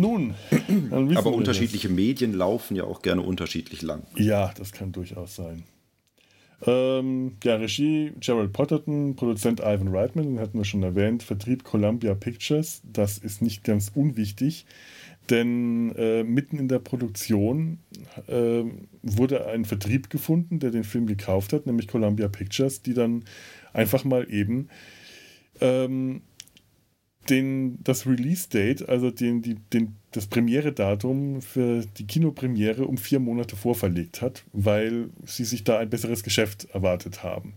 Nun, 0.00 0.34
aber 1.14 1.34
unterschiedliche 1.34 1.88
das. 1.88 1.96
Medien 1.96 2.32
laufen 2.32 2.74
ja 2.74 2.84
auch 2.84 3.02
gerne 3.02 3.20
unterschiedlich 3.20 3.82
lang. 3.82 4.02
Ja, 4.16 4.50
das 4.56 4.72
kann 4.72 4.92
durchaus 4.92 5.36
sein. 5.36 5.64
Ähm, 6.66 7.36
ja, 7.44 7.56
Regie 7.56 8.12
Gerald 8.18 8.52
Potterton, 8.54 9.14
Produzent 9.16 9.60
Ivan 9.60 9.88
Reitman, 9.88 10.24
den 10.24 10.40
hatten 10.40 10.56
wir 10.56 10.64
schon 10.64 10.82
erwähnt, 10.82 11.22
Vertrieb 11.22 11.64
Columbia 11.64 12.14
Pictures, 12.14 12.80
das 12.84 13.18
ist 13.18 13.42
nicht 13.42 13.62
ganz 13.62 13.92
unwichtig, 13.94 14.64
denn 15.28 15.94
äh, 15.96 16.22
mitten 16.22 16.58
in 16.58 16.68
der 16.68 16.78
Produktion 16.78 17.78
äh, 18.26 18.62
wurde 19.02 19.46
ein 19.46 19.66
Vertrieb 19.66 20.08
gefunden, 20.08 20.60
der 20.60 20.70
den 20.70 20.84
Film 20.84 21.06
gekauft 21.06 21.52
hat, 21.52 21.66
nämlich 21.66 21.88
Columbia 21.88 22.28
Pictures, 22.28 22.82
die 22.82 22.94
dann 22.94 23.24
einfach 23.72 24.04
mal 24.04 24.30
eben 24.30 24.68
ähm, 25.60 26.22
den, 27.30 27.82
das 27.82 28.06
Release-Date, 28.06 28.88
also 28.88 29.10
den, 29.10 29.42
die, 29.42 29.54
den, 29.54 29.96
das 30.10 30.26
Premiere-Datum 30.26 31.40
für 31.40 31.84
die 31.98 32.06
Kinopremiere 32.06 32.84
um 32.84 32.98
vier 32.98 33.20
Monate 33.20 33.56
vorverlegt 33.56 34.20
hat, 34.20 34.44
weil 34.52 35.10
sie 35.24 35.44
sich 35.44 35.64
da 35.64 35.78
ein 35.78 35.90
besseres 35.90 36.22
Geschäft 36.22 36.68
erwartet 36.72 37.22
haben. 37.22 37.54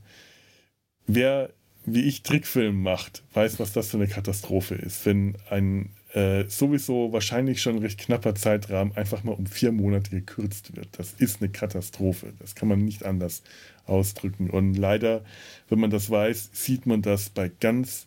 Wer, 1.07 1.49
wie 1.86 2.03
ich, 2.03 2.23
Trickfilm 2.23 2.81
macht, 2.81 3.23
weiß, 3.33 3.59
was 3.59 3.73
das 3.73 3.89
für 3.89 3.97
eine 3.97 4.07
Katastrophe 4.07 4.75
ist, 4.75 5.05
wenn 5.05 5.36
ein 5.49 5.89
äh, 6.13 6.47
sowieso 6.47 7.12
wahrscheinlich 7.12 7.62
schon 7.62 7.79
recht 7.79 7.99
knapper 7.99 8.36
Zeitrahmen 8.36 8.95
einfach 8.95 9.23
mal 9.23 9.33
um 9.33 9.47
vier 9.47 9.71
Monate 9.71 10.12
gekürzt 10.12 10.75
wird. 10.75 10.89
Das 10.97 11.13
ist 11.13 11.41
eine 11.41 11.51
Katastrophe. 11.51 12.33
Das 12.39 12.53
kann 12.53 12.69
man 12.69 12.86
nicht 12.86 13.03
anders 13.03 13.41
ausdrücken. 13.86 14.49
Und 14.49 14.75
leider, 14.75 15.23
wenn 15.69 15.79
man 15.79 15.89
das 15.89 16.12
weiß, 16.12 16.51
sieht 16.53 16.86
man 16.86 17.01
das 17.01 17.29
bei 17.29 17.49
ganz 17.59 18.05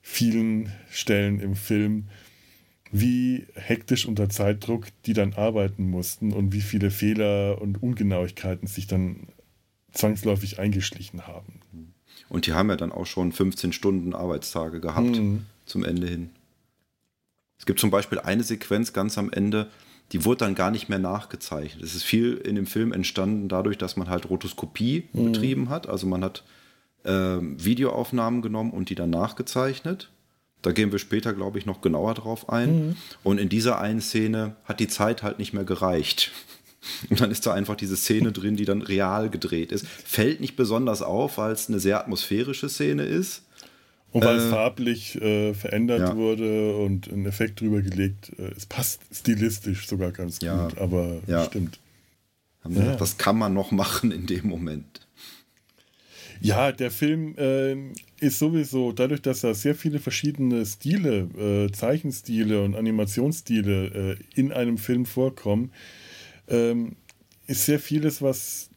vielen 0.00 0.72
Stellen 0.90 1.40
im 1.40 1.54
Film, 1.54 2.08
wie 2.90 3.46
hektisch 3.54 4.06
unter 4.06 4.28
Zeitdruck 4.28 4.86
die 5.04 5.12
dann 5.12 5.34
arbeiten 5.34 5.88
mussten 5.90 6.32
und 6.32 6.52
wie 6.52 6.60
viele 6.60 6.90
Fehler 6.90 7.60
und 7.60 7.82
Ungenauigkeiten 7.82 8.66
sich 8.66 8.86
dann 8.86 9.28
zwangsläufig 9.92 10.58
eingeschlichen 10.58 11.26
haben. 11.26 11.60
Und 12.28 12.46
die 12.46 12.52
haben 12.52 12.70
ja 12.70 12.76
dann 12.76 12.92
auch 12.92 13.06
schon 13.06 13.32
15 13.32 13.72
Stunden 13.72 14.14
Arbeitstage 14.14 14.80
gehabt 14.80 15.16
mhm. 15.16 15.46
zum 15.66 15.84
Ende 15.84 16.06
hin. 16.06 16.30
Es 17.58 17.66
gibt 17.66 17.80
zum 17.80 17.90
Beispiel 17.90 18.20
eine 18.20 18.42
Sequenz 18.42 18.92
ganz 18.92 19.18
am 19.18 19.30
Ende, 19.30 19.68
die 20.12 20.24
wurde 20.24 20.38
dann 20.38 20.54
gar 20.54 20.70
nicht 20.70 20.88
mehr 20.88 20.98
nachgezeichnet. 20.98 21.82
Es 21.82 21.94
ist 21.94 22.04
viel 22.04 22.34
in 22.34 22.54
dem 22.54 22.66
Film 22.66 22.92
entstanden 22.92 23.48
dadurch, 23.48 23.76
dass 23.76 23.96
man 23.96 24.08
halt 24.08 24.30
Rotoskopie 24.30 25.04
mhm. 25.12 25.32
betrieben 25.32 25.68
hat. 25.68 25.88
Also 25.88 26.06
man 26.06 26.24
hat 26.24 26.44
Videoaufnahmen 27.10 28.42
genommen 28.42 28.72
und 28.72 28.90
die 28.90 28.94
dann 28.94 29.10
nachgezeichnet. 29.10 30.10
Da 30.62 30.72
gehen 30.72 30.90
wir 30.90 30.98
später, 30.98 31.32
glaube 31.34 31.58
ich, 31.58 31.66
noch 31.66 31.80
genauer 31.80 32.14
drauf 32.14 32.48
ein. 32.48 32.88
Mhm. 32.88 32.96
Und 33.22 33.38
in 33.38 33.48
dieser 33.48 33.78
einen 33.78 34.00
Szene 34.00 34.56
hat 34.64 34.80
die 34.80 34.88
Zeit 34.88 35.22
halt 35.22 35.38
nicht 35.38 35.52
mehr 35.52 35.64
gereicht. 35.64 36.32
Und 37.10 37.20
dann 37.20 37.30
ist 37.30 37.44
da 37.44 37.52
einfach 37.52 37.76
diese 37.76 37.96
Szene 37.96 38.32
drin, 38.32 38.56
die 38.56 38.64
dann 38.64 38.82
real 38.82 39.30
gedreht 39.30 39.72
ist. 39.72 39.86
Fällt 39.86 40.40
nicht 40.40 40.56
besonders 40.56 41.02
auf, 41.02 41.36
weil 41.36 41.52
es 41.52 41.68
eine 41.68 41.80
sehr 41.80 41.98
atmosphärische 42.00 42.68
Szene 42.68 43.02
ist. 43.02 43.42
Und 44.10 44.24
weil 44.24 44.36
äh, 44.36 44.38
es 44.38 44.50
farblich 44.50 45.20
äh, 45.20 45.54
verändert 45.54 46.00
ja. 46.00 46.16
wurde 46.16 46.76
und 46.76 47.08
ein 47.08 47.26
Effekt 47.26 47.60
drüber 47.60 47.82
gelegt. 47.82 48.32
Äh, 48.38 48.52
es 48.56 48.64
passt 48.64 49.02
stilistisch 49.12 49.86
sogar 49.86 50.12
ganz 50.12 50.40
ja. 50.40 50.68
gut, 50.68 50.78
aber 50.78 51.20
ja. 51.26 51.44
stimmt. 51.44 51.78
Ja. 52.68 52.98
Was 52.98 53.18
kann 53.18 53.36
man 53.36 53.54
noch 53.54 53.70
machen 53.72 54.10
in 54.10 54.26
dem 54.26 54.48
Moment? 54.48 55.06
Ja, 56.40 56.72
der 56.72 56.90
Film 56.90 57.34
äh, 57.36 57.74
ist 58.20 58.38
sowieso, 58.38 58.92
dadurch, 58.92 59.22
dass 59.22 59.40
da 59.40 59.54
sehr 59.54 59.74
viele 59.74 59.98
verschiedene 59.98 60.64
Stile, 60.64 61.28
äh, 61.68 61.72
Zeichenstile 61.72 62.62
und 62.62 62.74
Animationsstile 62.74 64.16
äh, 64.18 64.40
in 64.40 64.52
einem 64.52 64.78
Film 64.78 65.06
vorkommen, 65.06 65.72
ähm, 66.48 66.96
ist 67.46 67.66
sehr 67.66 67.78
vieles, 67.78 68.22
was 68.22 68.70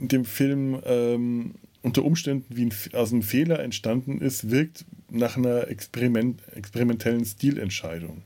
in 0.00 0.08
dem 0.08 0.24
Film 0.24 0.80
ähm, 0.84 1.54
unter 1.82 2.04
Umständen 2.04 2.56
wie 2.56 2.66
ein, 2.66 2.72
aus 2.92 3.12
einem 3.12 3.22
Fehler 3.22 3.60
entstanden 3.60 4.20
ist, 4.20 4.50
wirkt 4.50 4.84
nach 5.10 5.36
einer 5.36 5.68
Experiment, 5.68 6.40
experimentellen 6.54 7.24
Stilentscheidung. 7.24 8.22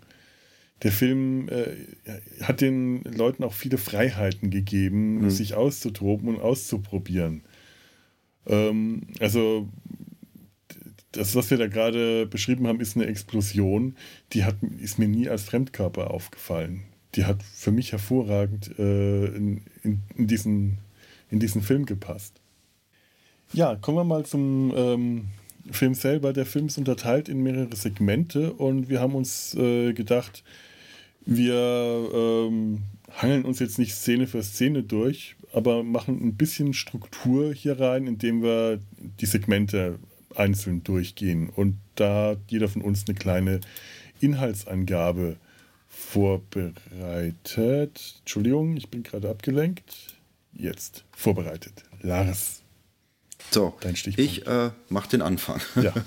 Der 0.83 0.91
Film 0.91 1.49
äh, 1.49 1.77
hat 2.43 2.61
den 2.61 3.05
Leuten 3.05 3.45
auch 3.45 3.53
viele 3.53 3.79
Freiheiten 3.79 4.51
gegeben, 4.51 5.23
mhm. 5.23 5.31
sich 5.31 5.55
auszutoben 5.55 6.29
und 6.29 6.41
auszuprobieren. 6.41 7.43
Ähm, 8.47 9.03
also 9.21 9.69
das, 11.13 11.35
was 11.35 11.51
wir 11.51 11.59
da 11.59 11.67
gerade 11.67 12.27
beschrieben 12.27 12.67
haben, 12.67 12.81
ist 12.81 12.97
eine 12.97 13.07
Explosion, 13.07 13.97
die 14.33 14.45
hat, 14.45 14.57
ist 14.81 14.99
mir 14.99 15.09
nie 15.09 15.29
als 15.29 15.43
Fremdkörper 15.45 16.11
aufgefallen. 16.11 16.85
Die 17.15 17.27
hat 17.27 17.43
für 17.43 17.71
mich 17.71 17.93
hervorragend 17.93 18.79
äh, 18.79 19.27
in, 19.27 19.63
in, 19.83 20.01
in, 20.17 20.27
diesen, 20.27 20.79
in 21.31 21.39
diesen 21.39 21.63
Film 21.63 21.85
gepasst. 21.85 22.41
Ja, 23.53 23.77
kommen 23.77 23.99
wir 23.99 24.05
mal 24.05 24.25
zum 24.25 24.73
ähm, 24.75 25.25
Film 25.71 25.95
selber. 25.95 26.33
Der 26.33 26.47
Film 26.47 26.67
ist 26.67 26.79
unterteilt 26.79 27.29
in 27.29 27.43
mehrere 27.43 27.77
Segmente 27.77 28.55
und 28.55 28.89
wir 28.89 29.01
haben 29.01 29.15
uns 29.15 29.55
äh, 29.55 29.93
gedacht, 29.93 30.43
wir 31.27 32.09
ähm, 32.15 32.83
hangeln 33.11 33.45
uns 33.45 33.59
jetzt 33.59 33.79
nicht 33.79 33.95
Szene 33.95 34.27
für 34.27 34.43
Szene 34.43 34.83
durch, 34.83 35.37
aber 35.53 35.83
machen 35.83 36.23
ein 36.23 36.37
bisschen 36.37 36.75
Struktur 36.75 37.53
hier 37.53 37.79
rein, 37.79 38.07
indem 38.07 38.43
wir 38.43 38.81
die 39.21 39.27
Segmente 39.27 39.99
einzeln 40.35 40.83
durchgehen 40.83 41.51
und 41.51 41.79
da 41.95 42.37
jeder 42.49 42.69
von 42.69 42.83
uns 42.83 43.05
eine 43.07 43.15
kleine 43.15 43.61
Inhaltsangabe 44.21 45.37
vorbereitet. 45.89 48.15
Entschuldigung, 48.21 48.77
ich 48.77 48.89
bin 48.89 49.03
gerade 49.03 49.29
abgelenkt. 49.29 50.17
Jetzt 50.55 51.05
vorbereitet. 51.13 51.85
Lars. 52.01 52.63
So, 53.51 53.75
ich 54.17 54.47
äh, 54.47 54.71
mache 54.89 55.11
den 55.11 55.23
Anfang. 55.23 55.61
Ja. 55.77 55.93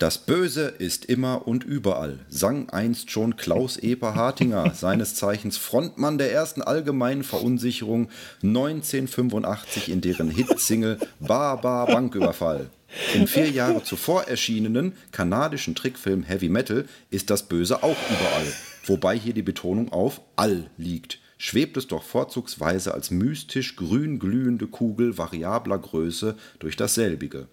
Das 0.00 0.18
Böse 0.18 0.62
ist 0.62 1.04
immer 1.04 1.46
und 1.46 1.62
überall, 1.62 2.18
sang 2.28 2.68
einst 2.70 3.12
schon 3.12 3.36
Klaus 3.36 3.76
Eper 3.76 4.16
Hartinger, 4.16 4.70
seines 4.74 5.14
Zeichens 5.14 5.56
Frontmann 5.56 6.18
der 6.18 6.32
ersten 6.32 6.62
allgemeinen 6.62 7.22
Verunsicherung 7.22 8.08
1985 8.42 9.90
in 9.92 10.00
deren 10.00 10.30
Hitsingle 10.30 10.98
Bar 11.20 11.60
Banküberfall. 11.60 12.70
Im 13.14 13.28
vier 13.28 13.50
Jahre 13.50 13.84
zuvor 13.84 14.24
erschienenen 14.24 14.94
kanadischen 15.12 15.76
Trickfilm 15.76 16.24
Heavy 16.24 16.48
Metal 16.48 16.86
ist 17.10 17.30
das 17.30 17.44
Böse 17.44 17.84
auch 17.84 17.96
überall, 18.10 18.52
wobei 18.86 19.16
hier 19.16 19.32
die 19.32 19.42
Betonung 19.42 19.92
auf 19.92 20.20
all 20.34 20.70
liegt. 20.76 21.20
Schwebt 21.38 21.76
es 21.76 21.86
doch 21.86 22.02
vorzugsweise 22.02 22.94
als 22.94 23.12
mystisch 23.12 23.76
grün 23.76 24.18
glühende 24.18 24.66
Kugel 24.66 25.18
variabler 25.18 25.78
Größe 25.78 26.36
durch 26.58 26.76
dasselbige. 26.76 27.46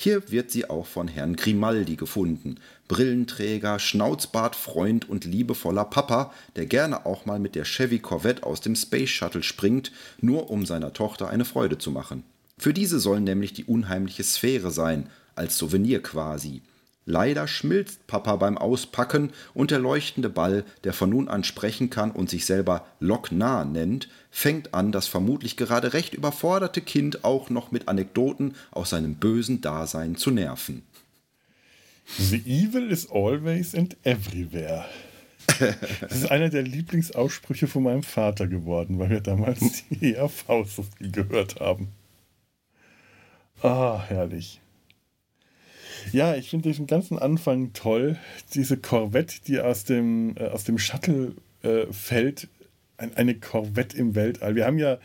Hier 0.00 0.30
wird 0.30 0.52
sie 0.52 0.70
auch 0.70 0.86
von 0.86 1.08
Herrn 1.08 1.34
Grimaldi 1.34 1.96
gefunden. 1.96 2.60
Brillenträger, 2.86 3.80
Schnauzbartfreund 3.80 5.08
und 5.08 5.24
liebevoller 5.24 5.84
Papa, 5.84 6.32
der 6.54 6.66
gerne 6.66 7.04
auch 7.04 7.26
mal 7.26 7.40
mit 7.40 7.56
der 7.56 7.64
Chevy 7.64 7.98
Corvette 7.98 8.44
aus 8.44 8.60
dem 8.60 8.76
Space 8.76 9.10
Shuttle 9.10 9.42
springt, 9.42 9.90
nur 10.20 10.50
um 10.50 10.66
seiner 10.66 10.92
Tochter 10.92 11.28
eine 11.28 11.44
Freude 11.44 11.78
zu 11.78 11.90
machen. 11.90 12.22
Für 12.58 12.72
diese 12.72 13.00
soll 13.00 13.20
nämlich 13.20 13.54
die 13.54 13.64
unheimliche 13.64 14.22
Sphäre 14.22 14.70
sein, 14.70 15.10
als 15.34 15.58
Souvenir 15.58 16.00
quasi. 16.00 16.62
Leider 17.10 17.48
schmilzt 17.48 18.06
Papa 18.06 18.36
beim 18.36 18.58
Auspacken 18.58 19.30
und 19.54 19.70
der 19.70 19.78
leuchtende 19.78 20.28
Ball, 20.28 20.66
der 20.84 20.92
von 20.92 21.08
nun 21.08 21.28
an 21.28 21.42
sprechen 21.42 21.88
kann 21.88 22.10
und 22.10 22.28
sich 22.28 22.44
selber 22.44 22.84
Locknah 23.00 23.64
nennt, 23.64 24.10
fängt 24.30 24.74
an, 24.74 24.92
das 24.92 25.08
vermutlich 25.08 25.56
gerade 25.56 25.94
recht 25.94 26.12
überforderte 26.12 26.82
Kind 26.82 27.24
auch 27.24 27.48
noch 27.48 27.72
mit 27.72 27.88
Anekdoten 27.88 28.56
aus 28.72 28.90
seinem 28.90 29.14
bösen 29.14 29.62
Dasein 29.62 30.16
zu 30.16 30.30
nerven. 30.30 30.82
The 32.18 32.42
evil 32.44 32.90
is 32.90 33.10
always 33.10 33.74
and 33.74 33.96
everywhere. 34.04 34.84
Das 36.02 36.12
ist 36.12 36.30
einer 36.30 36.50
der 36.50 36.62
Lieblingsaussprüche 36.62 37.68
von 37.68 37.84
meinem 37.84 38.02
Vater 38.02 38.46
geworden, 38.48 38.98
weil 38.98 39.08
wir 39.08 39.22
damals 39.22 39.84
die 39.88 40.12
ERV 40.12 40.44
gehört 40.98 41.58
haben. 41.58 41.88
Ah, 43.62 44.04
herrlich. 44.06 44.60
Ja, 46.12 46.34
ich 46.34 46.50
finde 46.50 46.68
diesen 46.68 46.86
ganzen 46.86 47.18
Anfang 47.18 47.72
toll. 47.72 48.16
Diese 48.54 48.76
Korvette, 48.76 49.36
die 49.46 49.60
aus 49.60 49.84
dem, 49.84 50.36
äh, 50.36 50.48
aus 50.48 50.64
dem 50.64 50.78
Shuttle 50.78 51.34
äh, 51.62 51.86
fällt. 51.92 52.48
Ein, 52.96 53.16
eine 53.16 53.34
Korvette 53.34 53.96
im 53.96 54.14
Weltall. 54.14 54.56
Wir 54.56 54.66
haben 54.66 54.78
ja, 54.78 54.98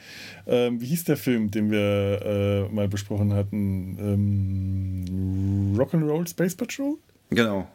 ähm, 0.47 0.81
wie 0.81 0.87
hieß 0.87 1.03
der 1.03 1.17
Film, 1.17 1.51
den 1.51 1.69
wir 1.69 2.21
äh, 2.69 2.73
mal 2.73 2.87
besprochen 2.87 3.33
hatten? 3.33 3.97
Ähm, 3.99 5.75
Rock'n'Roll 5.77 6.27
Space 6.27 6.55
Patrol? 6.55 6.97
Genau. 7.29 7.67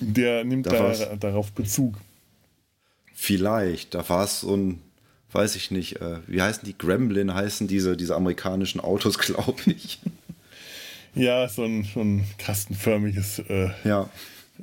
Der 0.00 0.44
nimmt 0.44 0.66
da 0.66 0.92
da, 0.92 1.16
darauf 1.16 1.52
Bezug. 1.52 1.98
Vielleicht, 3.14 3.94
da 3.94 4.08
war 4.08 4.24
es 4.24 4.40
so 4.40 4.56
ein, 4.56 4.80
weiß 5.32 5.56
ich 5.56 5.70
nicht, 5.70 6.00
äh, 6.00 6.20
wie 6.26 6.40
heißen 6.40 6.64
die? 6.64 6.78
Gremlin 6.78 7.34
heißen 7.34 7.66
diese, 7.66 7.96
diese 7.96 8.14
amerikanischen 8.14 8.80
Autos, 8.80 9.18
glaube 9.18 9.60
ich. 9.66 9.98
Ja, 11.18 11.48
so 11.48 11.64
ein, 11.64 11.82
so 11.82 12.00
ein 12.00 12.24
kastenförmiges 12.38 13.40
äh, 13.40 13.70
ja. 13.82 14.08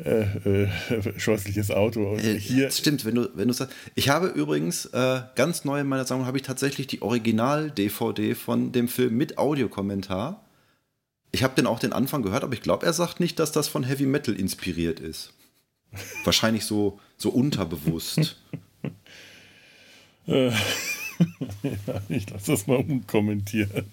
äh, 0.04 0.22
äh, 0.22 1.20
scheußliches 1.20 1.70
Auto. 1.70 2.14
Und 2.14 2.24
äh, 2.24 2.40
hier 2.40 2.72
Stimmt, 2.72 3.04
wenn 3.04 3.16
du, 3.16 3.30
wenn 3.36 3.50
du 3.50 3.54
sagst. 3.54 3.76
Ich 3.94 4.08
habe 4.08 4.28
übrigens 4.28 4.86
äh, 4.86 5.22
ganz 5.36 5.66
neu 5.66 5.82
in 5.82 5.88
meiner 5.88 6.06
Sammlung 6.06 6.28
habe 6.28 6.38
ich 6.38 6.44
tatsächlich 6.44 6.88
die 6.88 7.02
Original-DVD 7.02 8.36
von 8.36 8.72
dem 8.72 8.88
Film 8.88 9.18
mit 9.18 9.38
Audiokommentar. 9.38 10.46
Ich 11.32 11.44
habe 11.44 11.56
den 11.56 11.68
auch 11.68 11.80
den 11.80 11.92
Anfang 11.92 12.22
gehört, 12.22 12.46
aber 12.46 12.54
ich 12.54 12.62
glaube, 12.62 12.86
er 12.86 12.94
sagt 12.94 13.20
nicht, 13.20 13.38
dass 13.40 13.52
das 13.52 13.68
von 13.68 13.84
Heavy 13.84 14.06
Metal 14.06 14.34
inspiriert 14.34 15.02
ist. 15.02 15.34
Wahrscheinlich 16.24 16.64
so, 16.64 17.00
so 17.18 17.30
unterbewusst. 17.30 18.38
Ja, 20.28 20.52
ich 22.10 22.28
lasse 22.32 22.54
das 22.54 22.66
mal 22.66 22.78
unkommentiert 22.78 23.86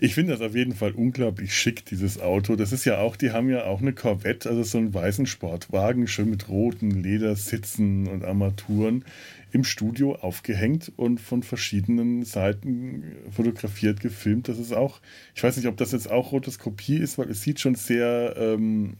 ich 0.00 0.14
finde 0.14 0.32
das 0.32 0.40
auf 0.40 0.54
jeden 0.54 0.74
Fall 0.74 0.92
unglaublich 0.92 1.54
schick, 1.54 1.84
dieses 1.84 2.20
Auto. 2.20 2.56
Das 2.56 2.72
ist 2.72 2.84
ja 2.84 2.98
auch, 2.98 3.16
die 3.16 3.30
haben 3.30 3.48
ja 3.50 3.64
auch 3.64 3.80
eine 3.80 3.92
Corvette, 3.92 4.48
also 4.48 4.62
so 4.62 4.78
einen 4.78 4.94
weißen 4.94 5.26
Sportwagen, 5.26 6.06
schön 6.06 6.30
mit 6.30 6.48
roten 6.48 6.90
Ledersitzen 6.90 8.06
und 8.06 8.24
Armaturen 8.24 9.04
im 9.52 9.62
Studio 9.62 10.16
aufgehängt 10.16 10.90
und 10.96 11.20
von 11.20 11.42
verschiedenen 11.42 12.24
Seiten 12.24 13.04
fotografiert, 13.30 14.00
gefilmt. 14.00 14.48
Das 14.48 14.58
ist 14.58 14.72
auch, 14.72 15.00
ich 15.34 15.44
weiß 15.44 15.56
nicht, 15.56 15.66
ob 15.66 15.76
das 15.76 15.92
jetzt 15.92 16.10
auch 16.10 16.32
Rotoskopie 16.32 16.96
ist, 16.96 17.18
weil 17.18 17.30
es 17.30 17.42
sieht 17.42 17.60
schon 17.60 17.76
sehr 17.76 18.34
ähm, 18.36 18.94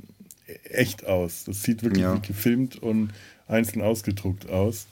echt 0.65 1.07
aus. 1.07 1.45
Das 1.45 1.63
sieht 1.63 1.83
wirklich 1.83 2.03
ja. 2.03 2.15
gefilmt 2.17 2.81
und 2.81 3.11
einzeln 3.49 3.83
ausgedruckt 3.83 4.49
aus. 4.49 4.87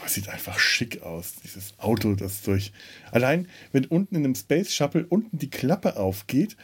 Aber 0.00 0.06
es 0.06 0.14
sieht 0.14 0.30
einfach 0.30 0.58
schick 0.58 1.02
aus, 1.02 1.34
dieses 1.44 1.78
Auto, 1.78 2.14
das 2.14 2.40
durch. 2.40 2.72
Allein, 3.12 3.46
wenn 3.72 3.84
unten 3.84 4.16
in 4.16 4.24
einem 4.24 4.34
Space 4.34 4.74
Shuttle 4.74 5.04
unten 5.06 5.36
die 5.36 5.50
Klappe 5.50 5.96
aufgeht 5.96 6.56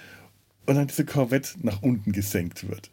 und 0.64 0.76
dann 0.76 0.86
diese 0.86 1.04
Corvette 1.04 1.50
nach 1.62 1.82
unten 1.82 2.12
gesenkt 2.12 2.66
wird. 2.66 2.90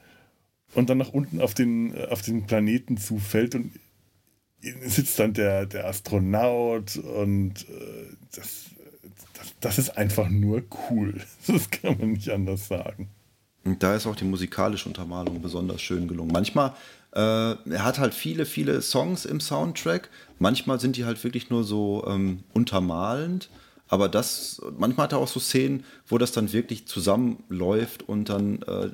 Und 0.73 0.89
dann 0.89 0.97
nach 0.97 1.13
unten 1.13 1.39
auf 1.39 1.53
den, 1.53 1.95
auf 2.10 2.21
den 2.21 2.45
Planeten 2.45 2.97
zufällt 2.97 3.56
und 3.56 3.71
sitzt 4.86 5.17
dann 5.17 5.34
der, 5.34 5.65
der 5.65 5.86
Astronaut 5.88 6.97
und 6.97 7.62
äh, 7.69 8.15
das, 8.36 8.65
das, 9.34 9.53
das 9.62 9.77
ist 9.79 9.97
einfach 9.97 10.29
nur 10.29 10.63
cool. 10.89 11.21
Das 11.47 11.69
kann 11.69 11.97
man 11.99 12.12
nicht 12.12 12.29
anders 12.29 12.67
sagen. 12.67 13.08
Und 13.63 13.82
da 13.82 13.95
ist 13.95 14.06
auch 14.08 14.15
die 14.15 14.25
musikalische 14.25 14.89
Untermalung 14.89 15.41
besonders 15.41 15.82
schön 15.82 16.08
gelungen. 16.10 16.32
Manchmal 16.34 16.73
äh, 17.13 17.19
er 17.19 17.84
hat 17.84 17.99
halt 17.99 18.13
viele, 18.13 18.45
viele 18.45 18.82
Songs 18.82 19.26
im 19.26 19.39
Soundtrack. 19.39 20.10
Manchmal 20.39 20.80
sind 20.80 20.97
die 20.97 21.06
halt 21.06 21.23
wirklich 21.23 21.49
nur 21.49 21.63
so 21.63 22.06
ähm, 22.08 22.43
untermalend. 22.54 23.49
Aber 23.88 24.10
das, 24.10 24.62
manchmal 24.78 25.06
hat 25.06 25.12
er 25.12 25.19
auch 25.19 25.28
so 25.28 25.39
Szenen, 25.39 25.84
wo 26.08 26.17
das 26.17 26.32
dann 26.32 26.52
wirklich 26.52 26.88
zusammenläuft 26.88 28.08
und 28.10 28.30
dann 28.30 28.62
äh, 28.63 28.89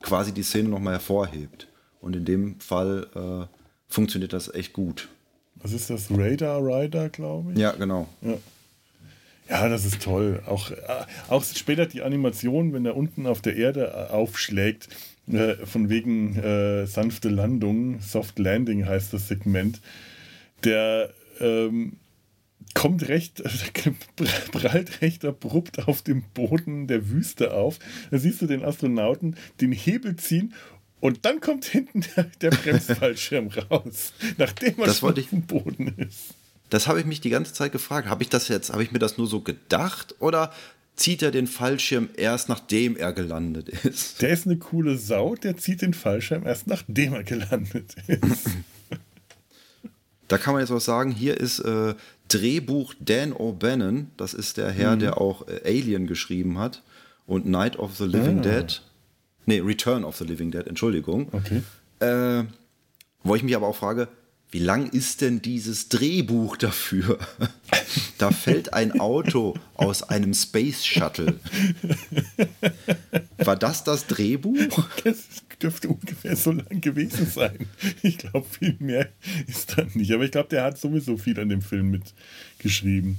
quasi 0.00 0.32
die 0.32 0.42
Szene 0.42 0.70
nochmal 0.70 0.94
hervorhebt. 0.94 1.68
Und 2.00 2.16
in 2.16 2.24
dem 2.24 2.58
Fall 2.58 3.06
äh, 3.14 3.56
funktioniert 3.88 4.32
das 4.32 4.52
echt 4.54 4.72
gut. 4.72 5.08
Was 5.56 5.72
ist 5.72 5.90
das? 5.90 6.06
Radar 6.10 6.60
Rider, 6.64 7.10
glaube 7.10 7.52
ich? 7.52 7.58
Ja, 7.58 7.72
genau. 7.72 8.08
Ja. 8.22 8.34
Ja, 9.48 9.68
das 9.68 9.84
ist 9.84 10.00
toll. 10.02 10.42
Auch, 10.46 10.70
äh, 10.70 10.76
auch 11.28 11.44
später 11.44 11.84
die 11.84 12.02
Animation, 12.02 12.72
wenn 12.72 12.86
er 12.86 12.96
unten 12.96 13.26
auf 13.26 13.42
der 13.42 13.56
Erde 13.56 14.08
äh, 14.08 14.12
aufschlägt, 14.12 14.88
äh, 15.28 15.54
von 15.66 15.88
wegen 15.88 16.36
äh, 16.36 16.86
sanfte 16.86 17.28
Landung, 17.28 18.00
Soft 18.00 18.38
Landing 18.38 18.86
heißt 18.86 19.12
das 19.12 19.28
Segment, 19.28 19.80
der 20.64 21.12
ähm, 21.40 21.98
kommt 22.74 23.08
recht, 23.08 23.42
prallt 24.52 25.02
recht 25.02 25.24
abrupt 25.24 25.86
auf 25.86 26.02
dem 26.02 26.22
Boden 26.34 26.86
der 26.86 27.10
Wüste 27.10 27.54
auf. 27.54 27.78
Da 28.10 28.18
siehst 28.18 28.42
du 28.42 28.46
den 28.46 28.64
Astronauten 28.64 29.36
den 29.60 29.72
Hebel 29.72 30.16
ziehen 30.16 30.54
und 31.00 31.24
dann 31.24 31.40
kommt 31.40 31.64
hinten 31.64 32.04
der, 32.16 32.24
der 32.40 32.50
Bremsfallschirm 32.50 33.48
raus, 33.70 34.12
nachdem 34.38 34.78
er 34.78 34.92
schon 34.92 35.18
auf 35.18 35.28
dem 35.28 35.42
Boden 35.42 35.94
ist. 35.98 36.34
Das 36.70 36.88
habe 36.88 37.00
ich 37.00 37.06
mich 37.06 37.20
die 37.20 37.30
ganze 37.30 37.52
Zeit 37.52 37.72
gefragt. 37.72 38.08
Habe 38.08 38.22
ich 38.22 38.30
das 38.30 38.48
jetzt, 38.48 38.70
habe 38.70 38.82
ich 38.82 38.92
mir 38.92 38.98
das 38.98 39.18
nur 39.18 39.26
so 39.26 39.40
gedacht 39.40 40.14
oder 40.20 40.52
zieht 40.96 41.22
er 41.22 41.30
den 41.30 41.46
Fallschirm 41.46 42.08
erst 42.16 42.48
nachdem 42.48 42.96
er 42.96 43.12
gelandet 43.12 43.68
ist? 43.68 44.22
Der 44.22 44.30
ist 44.30 44.46
eine 44.46 44.58
coole 44.58 44.96
Sau, 44.96 45.34
der 45.34 45.56
zieht 45.56 45.82
den 45.82 45.94
Fallschirm 45.94 46.46
erst 46.46 46.66
nachdem 46.66 47.14
er 47.14 47.24
gelandet 47.24 47.94
ist. 48.06 48.50
Da 50.28 50.38
kann 50.38 50.54
man 50.54 50.62
jetzt 50.62 50.70
auch 50.70 50.80
sagen, 50.80 51.10
hier 51.10 51.38
ist 51.38 51.58
äh, 51.58 51.94
Drehbuch 52.28 52.94
Dan 52.98 53.34
O'Bannon, 53.34 54.06
das 54.16 54.32
ist 54.32 54.56
der 54.56 54.70
Herr, 54.70 54.94
mhm. 54.94 55.00
der 55.00 55.20
auch 55.20 55.46
äh, 55.46 55.60
Alien 55.66 56.06
geschrieben 56.06 56.58
hat 56.58 56.82
und 57.26 57.44
Night 57.44 57.78
of 57.78 57.96
the 57.96 58.04
Living 58.04 58.38
ah. 58.38 58.42
Dead. 58.42 58.82
Nee, 59.44 59.60
Return 59.60 60.04
of 60.04 60.16
the 60.16 60.24
Living 60.24 60.50
Dead, 60.50 60.66
Entschuldigung. 60.66 61.28
Okay. 61.32 61.62
Äh, 62.00 62.44
wo 63.22 63.34
ich 63.34 63.42
mich 63.42 63.54
aber 63.54 63.66
auch 63.66 63.76
frage, 63.76 64.08
wie 64.52 64.58
lang 64.58 64.90
ist 64.90 65.22
denn 65.22 65.40
dieses 65.40 65.88
Drehbuch 65.88 66.58
dafür? 66.58 67.18
da 68.18 68.30
fällt 68.30 68.74
ein 68.74 69.00
Auto 69.00 69.54
aus 69.74 70.02
einem 70.02 70.34
Space 70.34 70.84
Shuttle. 70.84 71.40
War 73.38 73.56
das 73.56 73.82
das 73.82 74.06
Drehbuch? 74.06 74.88
Das 75.04 75.24
dürfte 75.62 75.88
ungefähr 75.88 76.36
so 76.36 76.52
lang 76.52 76.82
gewesen 76.82 77.26
sein. 77.26 77.66
Ich 78.02 78.18
glaube, 78.18 78.46
viel 78.46 78.76
mehr 78.78 79.08
ist 79.46 79.78
da 79.78 79.86
nicht. 79.94 80.12
Aber 80.12 80.24
ich 80.24 80.32
glaube, 80.32 80.50
der 80.50 80.64
hat 80.64 80.78
sowieso 80.78 81.16
viel 81.16 81.40
an 81.40 81.48
dem 81.48 81.62
Film 81.62 81.90
mitgeschrieben. 81.90 83.16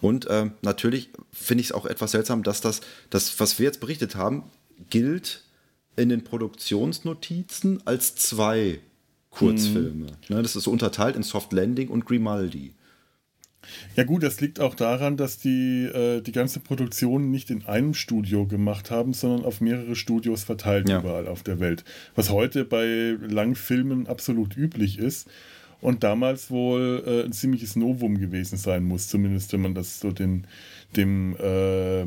Und 0.00 0.26
äh, 0.26 0.48
natürlich 0.62 1.10
finde 1.32 1.62
ich 1.62 1.68
es 1.68 1.72
auch 1.72 1.86
etwas 1.86 2.12
seltsam, 2.12 2.44
dass 2.44 2.60
das, 2.60 2.82
das, 3.10 3.40
was 3.40 3.58
wir 3.58 3.66
jetzt 3.66 3.80
berichtet 3.80 4.14
haben, 4.14 4.44
gilt 4.90 5.42
in 5.96 6.08
den 6.08 6.22
Produktionsnotizen 6.22 7.84
als 7.84 8.14
zwei 8.14 8.78
Kurzfilme. 9.34 10.06
Mhm. 10.28 10.42
das 10.42 10.56
ist 10.56 10.66
unterteilt 10.66 11.16
in 11.16 11.22
Soft 11.22 11.52
Landing 11.52 11.88
und 11.88 12.04
Grimaldi. 12.04 12.72
Ja 13.96 14.04
gut, 14.04 14.22
das 14.22 14.40
liegt 14.40 14.60
auch 14.60 14.74
daran, 14.74 15.16
dass 15.16 15.38
die 15.38 15.84
äh, 15.84 16.20
die 16.20 16.32
ganze 16.32 16.60
Produktion 16.60 17.30
nicht 17.30 17.50
in 17.50 17.64
einem 17.66 17.94
Studio 17.94 18.46
gemacht 18.46 18.90
haben, 18.90 19.14
sondern 19.14 19.44
auf 19.44 19.60
mehrere 19.60 19.96
Studios 19.96 20.44
verteilt 20.44 20.88
ja. 20.88 21.00
überall 21.00 21.28
auf 21.28 21.42
der 21.42 21.60
Welt. 21.60 21.84
Was 22.14 22.30
heute 22.30 22.64
bei 22.64 23.16
Langfilmen 23.20 24.06
absolut 24.06 24.56
üblich 24.56 24.98
ist 24.98 25.28
und 25.80 26.04
damals 26.04 26.50
wohl 26.50 27.02
äh, 27.06 27.24
ein 27.24 27.32
ziemliches 27.32 27.76
Novum 27.76 28.18
gewesen 28.18 28.56
sein 28.56 28.84
muss, 28.84 29.08
zumindest 29.08 29.52
wenn 29.52 29.62
man 29.62 29.74
das 29.74 30.00
so 30.00 30.10
den, 30.10 30.46
dem 30.96 31.36
äh, 31.36 32.04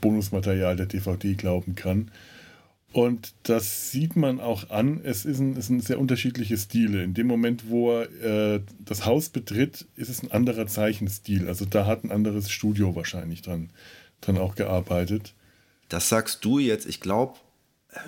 Bonusmaterial 0.00 0.76
der 0.76 0.86
DVD 0.86 1.34
glauben 1.34 1.74
kann. 1.74 2.10
Und 2.92 3.34
das 3.42 3.90
sieht 3.90 4.16
man 4.16 4.40
auch 4.40 4.70
an. 4.70 5.00
Es, 5.04 5.24
ist 5.26 5.40
ein, 5.40 5.56
es 5.56 5.66
sind 5.66 5.84
sehr 5.84 6.00
unterschiedliche 6.00 6.56
Stile. 6.56 7.02
In 7.02 7.12
dem 7.12 7.26
Moment, 7.26 7.68
wo 7.68 7.92
er 7.92 8.54
äh, 8.54 8.60
das 8.78 9.04
Haus 9.04 9.28
betritt, 9.28 9.86
ist 9.96 10.08
es 10.08 10.22
ein 10.22 10.32
anderer 10.32 10.66
Zeichenstil. 10.66 11.48
Also 11.48 11.66
da 11.66 11.84
hat 11.84 12.04
ein 12.04 12.10
anderes 12.10 12.50
Studio 12.50 12.96
wahrscheinlich 12.96 13.42
dran, 13.42 13.70
dran 14.22 14.38
auch 14.38 14.54
gearbeitet. 14.54 15.34
Das 15.90 16.08
sagst 16.08 16.44
du 16.44 16.58
jetzt. 16.58 16.86
Ich 16.86 17.00
glaube, 17.00 17.34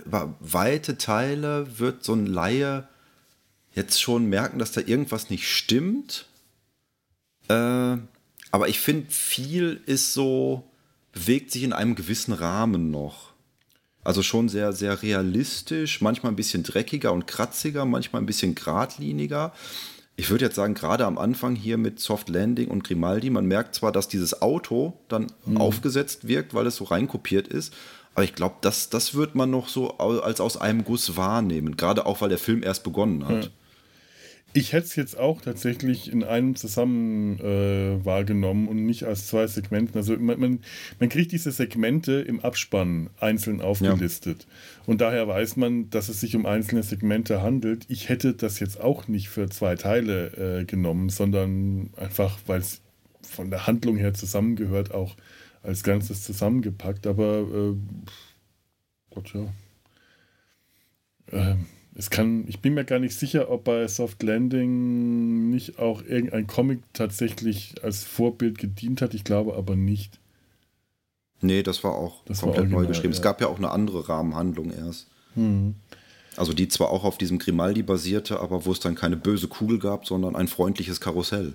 über 0.07 0.35
weite 0.40 0.97
Teile 0.97 1.79
wird 1.79 2.03
so 2.03 2.14
ein 2.14 2.27
Laie 2.27 2.88
jetzt 3.75 4.01
schon 4.01 4.27
merken, 4.27 4.59
dass 4.59 4.73
da 4.73 4.81
irgendwas 4.81 5.31
nicht 5.31 5.49
stimmt. 5.49 6.27
Äh, 7.49 7.99
aber 8.53 8.69
ich 8.69 8.81
finde, 8.81 9.11
viel 9.11 9.81
ist 9.87 10.12
so, 10.12 10.64
bewegt 11.12 11.53
sich 11.53 11.62
in 11.62 11.73
einem 11.73 11.95
gewissen 11.95 12.33
Rahmen 12.33 12.90
noch. 12.90 13.30
Also 14.03 14.23
schon 14.23 14.49
sehr, 14.49 14.73
sehr 14.73 15.03
realistisch, 15.03 16.01
manchmal 16.01 16.33
ein 16.33 16.37
bisschen 16.37 16.63
dreckiger 16.63 17.13
und 17.13 17.27
kratziger, 17.27 17.85
manchmal 17.85 18.23
ein 18.23 18.27
bisschen 18.27 18.55
geradliniger. 18.55 19.53
Ich 20.17 20.31
würde 20.31 20.47
jetzt 20.47 20.55
sagen, 20.57 20.75
gerade 20.75 21.07
am 21.07 21.19
Anfang 21.19 21.55
hier 21.55 21.77
mit 21.77 22.01
Soft 22.01 22.29
Landing 22.29 22.69
und 22.69 22.85
Grimaldi, 22.85 23.31
man 23.31 23.47
merkt 23.47 23.75
zwar, 23.75 23.93
dass 23.93 24.09
dieses 24.09 24.43
Auto 24.43 24.95
dann 25.09 25.27
mhm. 25.45 25.59
aufgesetzt 25.59 26.29
wirkt, 26.29 26.55
weil 26.55 26.67
es 26.67 26.77
so 26.77 26.85
reinkopiert 26.85 27.49
ist, 27.49 27.75
aber 28.15 28.25
ich 28.25 28.35
glaube, 28.35 28.57
das, 28.61 28.91
das 28.91 29.15
wird 29.15 29.35
man 29.35 29.51
noch 29.51 29.69
so 29.69 29.99
als 29.99 30.41
aus 30.41 30.57
einem 30.57 30.85
Guss 30.85 31.17
wahrnehmen, 31.17 31.77
gerade 31.77 32.07
auch, 32.07 32.21
weil 32.21 32.29
der 32.29 32.39
Film 32.39 32.63
erst 32.63 32.83
begonnen 32.85 33.27
hat. 33.27 33.45
Ja. 33.45 33.51
Ich 34.53 34.73
hätte 34.73 34.87
es 34.87 34.97
jetzt 34.97 35.17
auch 35.17 35.41
tatsächlich 35.41 36.11
in 36.11 36.25
einem 36.25 36.57
zusammen 36.57 37.39
äh, 37.39 38.05
wahrgenommen 38.05 38.67
und 38.67 38.85
nicht 38.85 39.05
als 39.05 39.29
zwei 39.29 39.47
Segmenten. 39.47 39.97
Also 39.97 40.17
man, 40.17 40.41
man, 40.41 40.59
man, 40.99 41.09
kriegt 41.09 41.31
diese 41.31 41.53
Segmente 41.53 42.15
im 42.21 42.41
Abspann 42.41 43.11
einzeln 43.21 43.61
aufgelistet. 43.61 44.47
Ja. 44.49 44.83
Und 44.87 45.01
daher 45.01 45.29
weiß 45.29 45.57
man, 45.57 45.89
dass 45.91 46.09
es 46.09 46.21
sich 46.21 46.35
um 46.35 46.47
einzelne 46.47 46.83
Segmente 46.83 47.43
handelt. 47.43 47.85
Ich 47.89 48.09
hätte 48.09 48.35
das 48.35 48.59
jetzt 48.59 48.81
auch 48.81 49.07
nicht 49.07 49.29
für 49.29 49.49
zwei 49.49 49.77
Teile 49.77 50.61
äh, 50.61 50.65
genommen, 50.65 51.11
sondern 51.11 51.91
einfach, 51.97 52.39
weil 52.47 52.61
es 52.61 52.81
von 53.23 53.51
der 53.51 53.69
Handlung 53.69 53.97
her 53.99 54.15
zusammengehört, 54.15 54.93
auch 54.93 55.17
als 55.63 55.85
Ganzes 55.85 56.25
zusammengepackt. 56.25 57.07
Aber 57.07 57.41
äh, 57.41 57.77
Gott 59.11 59.33
ja. 59.33 59.47
Ähm 61.31 61.67
es 61.94 62.11
kann, 62.11 62.44
ich 62.46 62.61
bin 62.61 62.74
mir 62.74 62.85
gar 62.85 62.98
nicht 62.98 63.18
sicher, 63.18 63.50
ob 63.50 63.64
bei 63.64 63.87
Soft 63.88 64.22
Landing 64.22 65.50
nicht 65.50 65.79
auch 65.79 66.03
irgendein 66.03 66.46
Comic 66.46 66.81
tatsächlich 66.92 67.74
als 67.83 68.05
Vorbild 68.05 68.59
gedient 68.59 69.03
hat. 69.03 69.14
Ich 69.14 69.24
glaube 69.24 69.55
aber 69.57 69.76
nicht. 69.76 70.20
Nee, 71.40 71.62
das 71.62 71.83
war 71.85 71.94
auch 71.94 72.24
das 72.26 72.40
komplett 72.40 72.70
war 72.70 72.81
neu 72.81 72.87
geschrieben. 72.87 73.12
Ja. 73.12 73.16
Es 73.16 73.22
gab 73.22 73.40
ja 73.40 73.48
auch 73.48 73.59
eine 73.59 73.70
andere 73.70 74.09
Rahmenhandlung 74.09 74.70
erst. 74.72 75.09
Mhm. 75.35 75.74
Also 76.37 76.53
die 76.53 76.68
zwar 76.68 76.90
auch 76.90 77.05
auf 77.05 77.18
diesem 77.18 77.38
Grimaldi 77.38 77.83
basierte, 77.83 78.40
aber 78.40 78.64
wo 78.66 78.72
es 78.72 78.81
dann 78.81 78.94
keine 78.94 79.16
böse 79.16 79.48
Kugel 79.48 79.79
gab, 79.79 80.07
sondern 80.07 80.37
ein 80.37 80.48
freundliches 80.48 81.00
Karussell. 81.00 81.55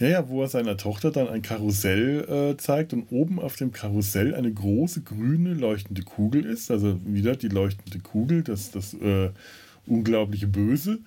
Ja, 0.00 0.08
ja, 0.08 0.28
wo 0.30 0.40
er 0.40 0.48
seiner 0.48 0.78
Tochter 0.78 1.10
dann 1.10 1.28
ein 1.28 1.42
Karussell 1.42 2.52
äh, 2.52 2.56
zeigt 2.56 2.94
und 2.94 3.12
oben 3.12 3.38
auf 3.38 3.56
dem 3.56 3.70
Karussell 3.70 4.34
eine 4.34 4.50
große 4.50 5.02
grüne 5.02 5.52
leuchtende 5.52 6.02
Kugel 6.02 6.46
ist. 6.46 6.70
Also 6.70 6.98
wieder 7.04 7.36
die 7.36 7.48
leuchtende 7.48 7.98
Kugel, 7.98 8.42
das, 8.42 8.70
das 8.70 8.94
äh, 8.94 9.28
unglaubliche 9.86 10.46
Böse. 10.46 11.00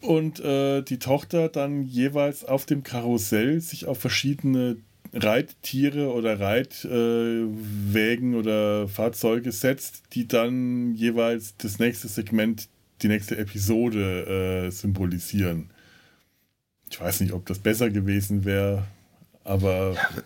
Und 0.00 0.40
äh, 0.40 0.80
die 0.80 0.98
Tochter 0.98 1.50
dann 1.50 1.82
jeweils 1.82 2.46
auf 2.46 2.64
dem 2.64 2.82
Karussell 2.82 3.60
sich 3.60 3.84
auf 3.84 3.98
verschiedene 3.98 4.78
Reittiere 5.12 6.14
oder 6.14 6.40
Reitwägen 6.40 8.32
äh, 8.32 8.36
oder 8.36 8.88
Fahrzeuge 8.88 9.52
setzt, 9.52 10.04
die 10.14 10.26
dann 10.26 10.94
jeweils 10.94 11.58
das 11.58 11.78
nächste 11.78 12.08
Segment, 12.08 12.70
die 13.02 13.08
nächste 13.08 13.36
Episode 13.36 14.66
äh, 14.66 14.70
symbolisieren. 14.70 15.68
Ich 16.90 17.00
weiß 17.00 17.20
nicht, 17.20 17.32
ob 17.32 17.46
das 17.46 17.58
besser 17.58 17.90
gewesen 17.90 18.44
wäre, 18.44 18.84
aber. 19.44 19.94
Ja, 19.94 20.22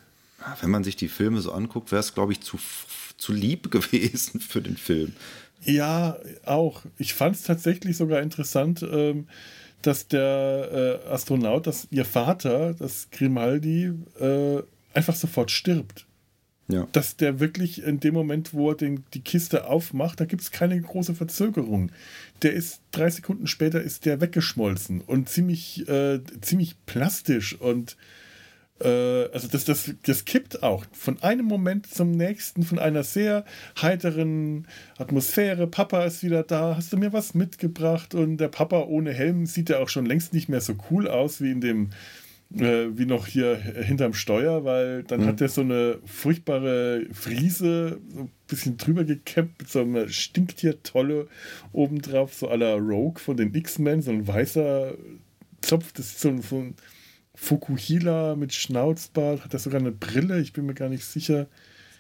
wenn 0.61 0.71
man 0.71 0.85
sich 0.85 0.97
die 0.97 1.09
Filme 1.09 1.41
so 1.41 1.53
anguckt, 1.53 1.91
wäre 1.91 2.01
es, 2.01 2.15
glaube 2.15 2.33
ich, 2.33 2.41
zu, 2.41 2.59
zu 3.17 3.33
lieb 3.33 3.71
gewesen 3.71 4.41
für 4.41 4.61
den 4.61 4.77
Film. 4.77 5.13
Ja, 5.63 6.19
auch. 6.45 6.83
Ich 6.99 7.15
fand 7.15 7.37
es 7.37 7.43
tatsächlich 7.43 7.97
sogar 7.97 8.21
interessant, 8.21 8.83
ähm, 8.83 9.29
dass 9.83 10.09
der 10.09 11.01
äh, 11.07 11.09
Astronaut, 11.09 11.67
dass 11.67 11.89
ihr 11.91 12.05
Vater, 12.05 12.75
das 12.75 13.09
Grimaldi, 13.11 13.93
äh, 14.21 14.63
einfach 14.93 15.15
sofort 15.15 15.51
stirbt. 15.51 16.07
Ja. 16.67 16.89
Dass 16.93 17.17
der 17.17 17.41
wirklich 17.41 17.83
in 17.83 18.01
dem 18.01 18.15
Moment, 18.15 18.55
wo 18.55 18.71
er 18.71 18.77
den, 18.77 19.05
die 19.13 19.21
Kiste 19.21 19.67
aufmacht, 19.67 20.21
da 20.21 20.25
gibt 20.25 20.43
es 20.43 20.51
keine 20.51 20.81
große 20.81 21.15
Verzögerung. 21.15 21.93
Der 22.43 22.55
ist 22.55 22.81
drei 22.91 23.11
Sekunden 23.11 23.47
später 23.47 23.83
ist 23.83 24.07
der 24.07 24.21
weggeschmolzen 24.21 25.03
und 25.03 25.29
ziemlich, 25.29 25.87
äh, 25.89 26.21
ziemlich 26.41 26.77
plastisch 26.87 27.61
und 27.61 27.97
äh, 28.81 29.29
also 29.33 29.49
das, 29.49 29.65
das, 29.65 29.93
das 30.05 30.25
kippt 30.25 30.63
auch 30.63 30.85
von 30.93 31.23
einem 31.23 31.47
Moment 31.47 31.87
zum 31.87 32.11
nächsten, 32.11 32.63
von 32.63 32.79
einer 32.79 33.05
sehr 33.05 33.45
heiteren 33.81 34.67
Atmosphäre. 34.99 35.67
Papa 35.67 36.05
ist 36.05 36.23
wieder 36.23 36.43
da, 36.43 36.77
hast 36.77 36.93
du 36.93 36.97
mir 36.97 37.13
was 37.13 37.35
mitgebracht? 37.35 38.15
Und 38.15 38.39
der 38.39 38.49
Papa 38.49 38.81
ohne 38.83 39.13
Helm 39.13 39.47
sieht 39.47 39.69
ja 39.69 39.79
auch 39.79 39.89
schon 39.89 40.07
längst 40.07 40.33
nicht 40.33 40.49
mehr 40.49 40.61
so 40.61 40.75
cool 40.91 41.09
aus 41.09 41.41
wie 41.41 41.51
in 41.51 41.61
dem 41.61 41.91
äh, 42.53 42.97
wie 42.97 43.07
noch 43.07 43.27
hier 43.27 43.57
hinterm 43.57 44.15
Steuer, 44.15 44.65
weil 44.65 45.03
dann 45.05 45.23
mhm. 45.23 45.27
hat 45.27 45.41
er 45.41 45.49
so 45.49 45.63
eine 45.63 45.99
furchtbare 46.05 47.07
Friese, 47.13 48.01
so 48.09 48.21
ein 48.21 48.31
bisschen 48.47 48.77
drüber 48.77 49.05
gekämmt, 49.05 49.59
mit 49.59 49.69
so 49.69 49.81
einer 49.81 50.09
Stinktier-Tolle 50.09 51.29
obendrauf, 51.73 52.35
so 52.35 52.51
à 52.51 52.57
la 52.57 52.75
Rogue 52.75 53.19
von 53.19 53.37
den 53.37 53.55
X-Men, 53.55 54.03
so 54.03 54.11
ein 54.11 54.27
weißer 54.27 54.95
Zopf, 55.61 55.93
das 55.93 56.07
ist 56.07 56.21
so, 56.21 56.37
so 56.41 56.57
ein 56.57 56.75
Fukuhila 57.35 58.37
mit 58.37 58.55
Schnauzbart, 58.55 59.45
hat 59.45 59.53
er 59.53 59.59
sogar 59.59 59.81
eine 59.81 59.93
Brille, 59.93 60.41
ich 60.41 60.53
bin 60.53 60.67
mir 60.67 60.75
gar 60.75 60.89
nicht 60.89 61.05
sicher. 61.05 61.47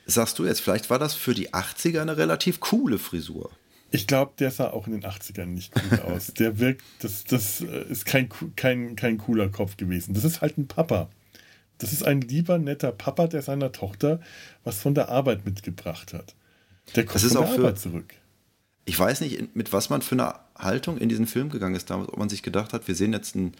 Sagst 0.06 0.38
du 0.38 0.44
jetzt, 0.44 0.60
vielleicht 0.60 0.90
war 0.90 0.98
das 0.98 1.14
für 1.14 1.34
die 1.34 1.52
80er 1.52 2.02
eine 2.02 2.16
relativ 2.16 2.60
coole 2.60 2.98
Frisur. 2.98 3.50
Ich 3.94 4.06
glaube, 4.08 4.32
der 4.38 4.50
sah 4.50 4.70
auch 4.70 4.86
in 4.88 4.92
den 4.92 5.04
80ern 5.04 5.46
nicht 5.46 5.72
gut 5.72 6.00
aus. 6.04 6.34
Der 6.34 6.58
wirkt, 6.58 6.82
das, 7.00 7.22
das 7.24 7.60
äh, 7.60 7.84
ist 7.88 8.04
kein, 8.06 8.28
kein, 8.56 8.96
kein 8.96 9.18
cooler 9.18 9.48
Kopf 9.48 9.76
gewesen. 9.76 10.14
Das 10.14 10.24
ist 10.24 10.40
halt 10.40 10.58
ein 10.58 10.66
Papa. 10.66 11.08
Das 11.78 11.92
ist 11.92 12.04
ein 12.04 12.20
lieber, 12.20 12.58
netter 12.58 12.90
Papa, 12.92 13.26
der 13.28 13.42
seiner 13.42 13.70
Tochter 13.72 14.20
was 14.64 14.78
von 14.80 14.94
der 14.94 15.08
Arbeit 15.10 15.44
mitgebracht 15.44 16.12
hat. 16.12 16.34
Der 16.96 17.04
kommt 17.04 17.14
Das 17.16 17.24
ist 17.24 17.32
von 17.34 17.42
auch 17.42 17.46
der 17.46 17.54
für- 17.54 17.60
Arbeit 17.62 17.78
zurück. 17.78 18.14
Ich 18.84 18.98
weiß 18.98 19.20
nicht, 19.22 19.54
mit 19.56 19.72
was 19.72 19.88
man 19.90 20.02
für 20.02 20.14
eine 20.14 20.34
Haltung 20.58 20.98
in 20.98 21.08
diesen 21.08 21.26
Film 21.26 21.48
gegangen 21.48 21.74
ist 21.74 21.88
damals, 21.88 22.08
ob 22.10 22.18
man 22.18 22.28
sich 22.28 22.42
gedacht 22.42 22.72
hat, 22.72 22.86
wir 22.88 22.94
sehen 22.94 23.12
jetzt 23.12 23.34
einen, 23.34 23.52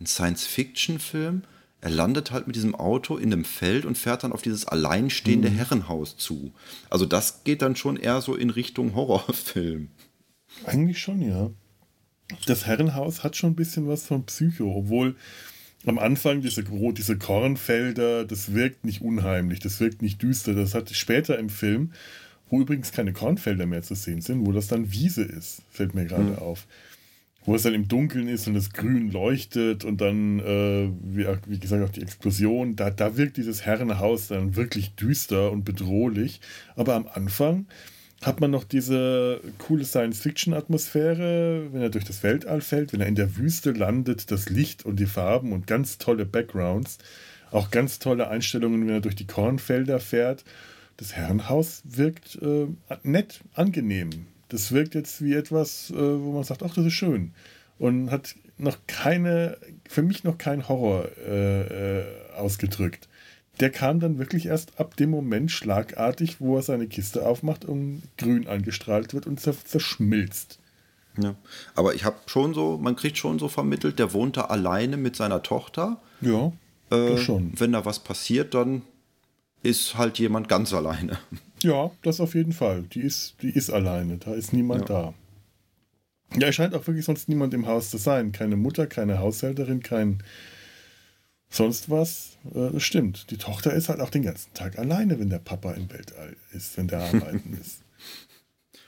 einen 0.00 0.06
Science-Fiction-Film. 0.06 1.44
Er 1.82 1.90
landet 1.90 2.30
halt 2.30 2.46
mit 2.46 2.54
diesem 2.54 2.76
Auto 2.76 3.16
in 3.16 3.32
einem 3.32 3.44
Feld 3.44 3.84
und 3.84 3.98
fährt 3.98 4.22
dann 4.22 4.32
auf 4.32 4.40
dieses 4.40 4.66
alleinstehende 4.66 5.50
Herrenhaus 5.50 6.16
zu. 6.16 6.52
Also 6.88 7.06
das 7.06 7.42
geht 7.42 7.60
dann 7.60 7.74
schon 7.74 7.96
eher 7.96 8.20
so 8.20 8.36
in 8.36 8.50
Richtung 8.50 8.94
Horrorfilm. 8.94 9.88
Eigentlich 10.64 11.00
schon, 11.00 11.20
ja. 11.20 11.50
Das 12.46 12.66
Herrenhaus 12.66 13.24
hat 13.24 13.36
schon 13.36 13.50
ein 13.50 13.56
bisschen 13.56 13.88
was 13.88 14.06
von 14.06 14.24
Psycho, 14.24 14.72
obwohl 14.72 15.16
am 15.84 15.98
Anfang 15.98 16.40
diese, 16.40 16.62
diese 16.62 17.18
Kornfelder, 17.18 18.24
das 18.24 18.54
wirkt 18.54 18.84
nicht 18.84 19.02
unheimlich, 19.02 19.58
das 19.58 19.80
wirkt 19.80 20.02
nicht 20.02 20.22
düster. 20.22 20.54
Das 20.54 20.76
hat 20.76 20.88
später 20.90 21.36
im 21.36 21.50
Film, 21.50 21.92
wo 22.48 22.60
übrigens 22.60 22.92
keine 22.92 23.12
Kornfelder 23.12 23.66
mehr 23.66 23.82
zu 23.82 23.96
sehen 23.96 24.20
sind, 24.20 24.46
wo 24.46 24.52
das 24.52 24.68
dann 24.68 24.92
Wiese 24.92 25.24
ist, 25.24 25.62
fällt 25.68 25.96
mir 25.96 26.04
gerade 26.04 26.40
auf. 26.40 26.68
Wo 27.44 27.56
es 27.56 27.62
dann 27.62 27.74
im 27.74 27.88
Dunkeln 27.88 28.28
ist 28.28 28.46
und 28.46 28.54
das 28.54 28.72
Grün 28.72 29.10
leuchtet 29.10 29.84
und 29.84 30.00
dann, 30.00 30.38
äh, 30.38 30.88
wie, 31.02 31.26
wie 31.46 31.58
gesagt, 31.58 31.82
auch 31.82 31.90
die 31.90 32.02
Explosion, 32.02 32.76
da, 32.76 32.90
da 32.90 33.16
wirkt 33.16 33.36
dieses 33.36 33.66
Herrenhaus 33.66 34.28
dann 34.28 34.54
wirklich 34.54 34.94
düster 34.94 35.50
und 35.50 35.64
bedrohlich. 35.64 36.40
Aber 36.76 36.94
am 36.94 37.08
Anfang 37.12 37.66
hat 38.22 38.40
man 38.40 38.52
noch 38.52 38.64
diese 38.64 39.40
coole 39.58 39.84
Science-Fiction-Atmosphäre, 39.84 41.72
wenn 41.72 41.82
er 41.82 41.90
durch 41.90 42.04
das 42.04 42.22
Weltall 42.22 42.60
fällt, 42.60 42.92
wenn 42.92 43.00
er 43.00 43.08
in 43.08 43.16
der 43.16 43.36
Wüste 43.36 43.72
landet, 43.72 44.30
das 44.30 44.48
Licht 44.48 44.86
und 44.86 45.00
die 45.00 45.06
Farben 45.06 45.52
und 45.52 45.66
ganz 45.66 45.98
tolle 45.98 46.24
Backgrounds. 46.24 46.98
Auch 47.50 47.70
ganz 47.70 47.98
tolle 47.98 48.28
Einstellungen, 48.28 48.86
wenn 48.86 48.94
er 48.94 49.00
durch 49.00 49.16
die 49.16 49.26
Kornfelder 49.26 49.98
fährt. 49.98 50.44
Das 50.96 51.14
Herrenhaus 51.14 51.82
wirkt 51.84 52.38
äh, 52.40 52.68
nett, 53.02 53.40
angenehm. 53.54 54.26
Das 54.52 54.72
wirkt 54.72 54.94
jetzt 54.94 55.22
wie 55.24 55.34
etwas, 55.34 55.90
äh, 55.90 55.94
wo 55.96 56.32
man 56.32 56.44
sagt, 56.44 56.62
ach, 56.62 56.74
das 56.74 56.86
ist 56.86 56.92
schön. 56.92 57.32
Und 57.78 58.10
hat 58.10 58.34
noch 58.58 58.76
keine, 58.86 59.56
für 59.88 60.02
mich 60.02 60.24
noch 60.24 60.38
kein 60.38 60.68
Horror 60.68 61.08
äh, 61.26 62.00
äh, 62.00 62.04
ausgedrückt. 62.36 63.08
Der 63.60 63.70
kam 63.70 64.00
dann 64.00 64.18
wirklich 64.18 64.46
erst 64.46 64.78
ab 64.80 64.96
dem 64.96 65.10
Moment 65.10 65.50
schlagartig, 65.50 66.40
wo 66.40 66.56
er 66.56 66.62
seine 66.62 66.86
Kiste 66.86 67.26
aufmacht 67.26 67.64
und 67.64 68.02
grün 68.18 68.46
angestrahlt 68.46 69.12
wird 69.14 69.26
und 69.26 69.40
zer- 69.40 69.64
zerschmilzt. 69.64 70.58
Ja. 71.22 71.34
Aber 71.74 71.94
ich 71.94 72.04
habe 72.04 72.16
schon 72.26 72.54
so, 72.54 72.78
man 72.78 72.96
kriegt 72.96 73.18
schon 73.18 73.38
so 73.38 73.48
vermittelt, 73.48 73.98
der 73.98 74.12
wohnt 74.14 74.36
da 74.38 74.42
alleine 74.42 74.96
mit 74.96 75.16
seiner 75.16 75.42
Tochter. 75.42 76.00
Ja, 76.20 76.52
Äh, 76.90 77.18
schon. 77.18 77.52
Wenn 77.58 77.72
da 77.72 77.84
was 77.84 77.98
passiert, 78.00 78.54
dann 78.54 78.82
ist 79.62 79.96
halt 79.98 80.18
jemand 80.18 80.48
ganz 80.48 80.72
alleine. 80.72 81.18
Ja, 81.62 81.90
das 82.02 82.20
auf 82.20 82.34
jeden 82.34 82.52
Fall. 82.52 82.82
Die 82.82 83.00
ist, 83.00 83.34
die 83.42 83.50
ist 83.50 83.70
alleine, 83.70 84.18
da 84.18 84.34
ist 84.34 84.52
niemand 84.52 84.90
da. 84.90 85.14
Ja, 86.36 86.48
es 86.48 86.54
scheint 86.54 86.74
auch 86.74 86.86
wirklich 86.86 87.04
sonst 87.04 87.28
niemand 87.28 87.52
im 87.54 87.66
Haus 87.66 87.90
zu 87.90 87.98
sein. 87.98 88.32
Keine 88.32 88.56
Mutter, 88.56 88.86
keine 88.86 89.18
Haushälterin, 89.18 89.82
kein 89.82 90.22
sonst 91.50 91.90
was. 91.90 92.38
Äh, 92.54 92.70
Das 92.72 92.82
stimmt. 92.82 93.30
Die 93.30 93.36
Tochter 93.36 93.72
ist 93.74 93.88
halt 93.88 94.00
auch 94.00 94.10
den 94.10 94.22
ganzen 94.22 94.52
Tag 94.54 94.78
alleine, 94.78 95.18
wenn 95.20 95.28
der 95.30 95.38
Papa 95.38 95.72
im 95.72 95.90
Weltall 95.92 96.36
ist, 96.52 96.76
wenn 96.76 96.88
der 96.88 97.00
arbeiten 97.00 97.56
ist. 97.60 97.82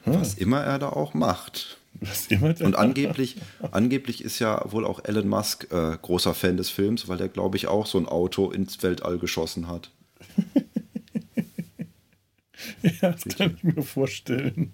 Was 0.07 0.35
immer 0.35 0.61
er 0.63 0.79
da 0.79 0.89
auch 0.89 1.15
macht. 1.15 1.79
Was 2.01 2.27
immer 2.27 2.53
der 2.53 2.67
Und 2.67 2.77
angeblich, 2.77 3.37
angeblich 3.71 4.25
ist 4.25 4.39
ja 4.39 4.61
wohl 4.71 4.85
auch 4.85 5.05
Elon 5.05 5.29
Musk 5.29 5.71
äh, 5.71 5.97
großer 6.01 6.35
Fan 6.35 6.57
des 6.57 6.71
Films, 6.71 7.09
weil 7.09 7.21
er, 7.21 7.29
glaube 7.29 7.57
ich, 7.57 7.67
auch 7.69 7.87
so 7.87 7.99
ein 7.99 8.07
Auto 8.07 8.51
ins 8.51 8.83
Weltall 8.83 9.19
geschossen 9.19 9.69
hat. 9.69 9.91
Ja, 13.01 13.13
das 13.13 13.25
kann 13.25 13.55
ich 13.57 13.65
mir 13.65 13.83
vorstellen. 13.83 14.73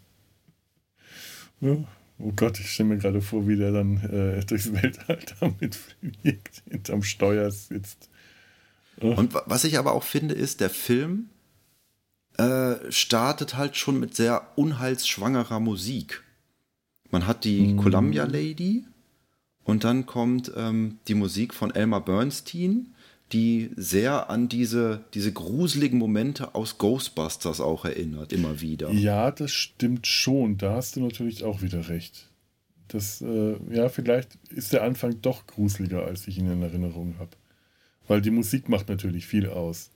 Ja. 1.61 1.77
Oh 2.19 2.33
Gott, 2.37 2.61
ich 2.61 2.71
stelle 2.71 2.91
mir 2.91 2.99
gerade 2.99 3.23
vor, 3.23 3.49
wie 3.49 3.57
der 3.57 3.73
dann 3.73 3.97
äh, 3.99 4.45
durchs 4.45 4.73
Weltall 4.73 5.21
damit 5.41 5.75
fliegt, 5.75 6.63
hinterm 6.69 7.03
Steuer 7.03 7.51
sitzt. 7.51 8.11
Und 8.99 9.33
wa- 9.33 9.45
was 9.47 9.65
ich 9.65 9.79
aber 9.79 9.93
auch 9.93 10.03
finde, 10.03 10.35
ist, 10.35 10.61
der 10.61 10.69
Film 10.71 11.31
äh, 12.37 12.75
startet 12.91 13.57
halt 13.57 13.77
schon 13.77 13.99
mit 13.99 14.15
sehr 14.15 14.47
unheilsschwangerer 14.57 15.61
Musik. 15.61 16.23
Man 17.11 17.27
hat 17.27 17.45
die 17.45 17.75
Columbia 17.77 18.25
Lady 18.25 18.85
und 19.65 19.85
dann 19.85 20.05
kommt 20.05 20.53
ähm, 20.57 20.99
die 21.09 21.15
Musik 21.15 21.55
von 21.55 21.75
Elmer 21.75 22.01
Bernstein, 22.01 22.95
die 23.33 23.71
sehr 23.77 24.29
an 24.29 24.49
diese, 24.49 25.05
diese 25.15 25.33
gruseligen 25.33 25.99
Momente 25.99 26.55
aus 26.55 26.79
Ghostbusters 26.79 27.61
auch 27.61 27.85
erinnert, 27.85 28.33
immer 28.33 28.61
wieder. 28.61 28.91
Ja, 28.91 29.31
das 29.31 29.53
stimmt 29.53 30.07
schon. 30.07 30.59
Da 30.59 30.75
hast 30.75 30.97
du 30.97 31.01
natürlich 31.01 31.45
auch 31.45 31.63
wieder 31.63 31.89
recht. 31.89 32.29
Das, 32.89 33.21
äh, 33.21 33.57
ja, 33.71 33.89
vielleicht 33.89 34.37
ist 34.51 34.73
der 34.73 34.83
Anfang 34.83 35.23
doch 35.23 35.47
gruseliger, 35.47 36.05
als 36.05 36.27
ich 36.27 36.39
ihn 36.39 36.51
in 36.51 36.63
Erinnerung 36.63 37.15
habe. 37.19 37.31
Weil 38.09 38.21
die 38.21 38.33
Musik 38.33 38.69
macht 38.69 38.89
natürlich 38.89 39.27
viel 39.27 39.49
aus. 39.49 39.91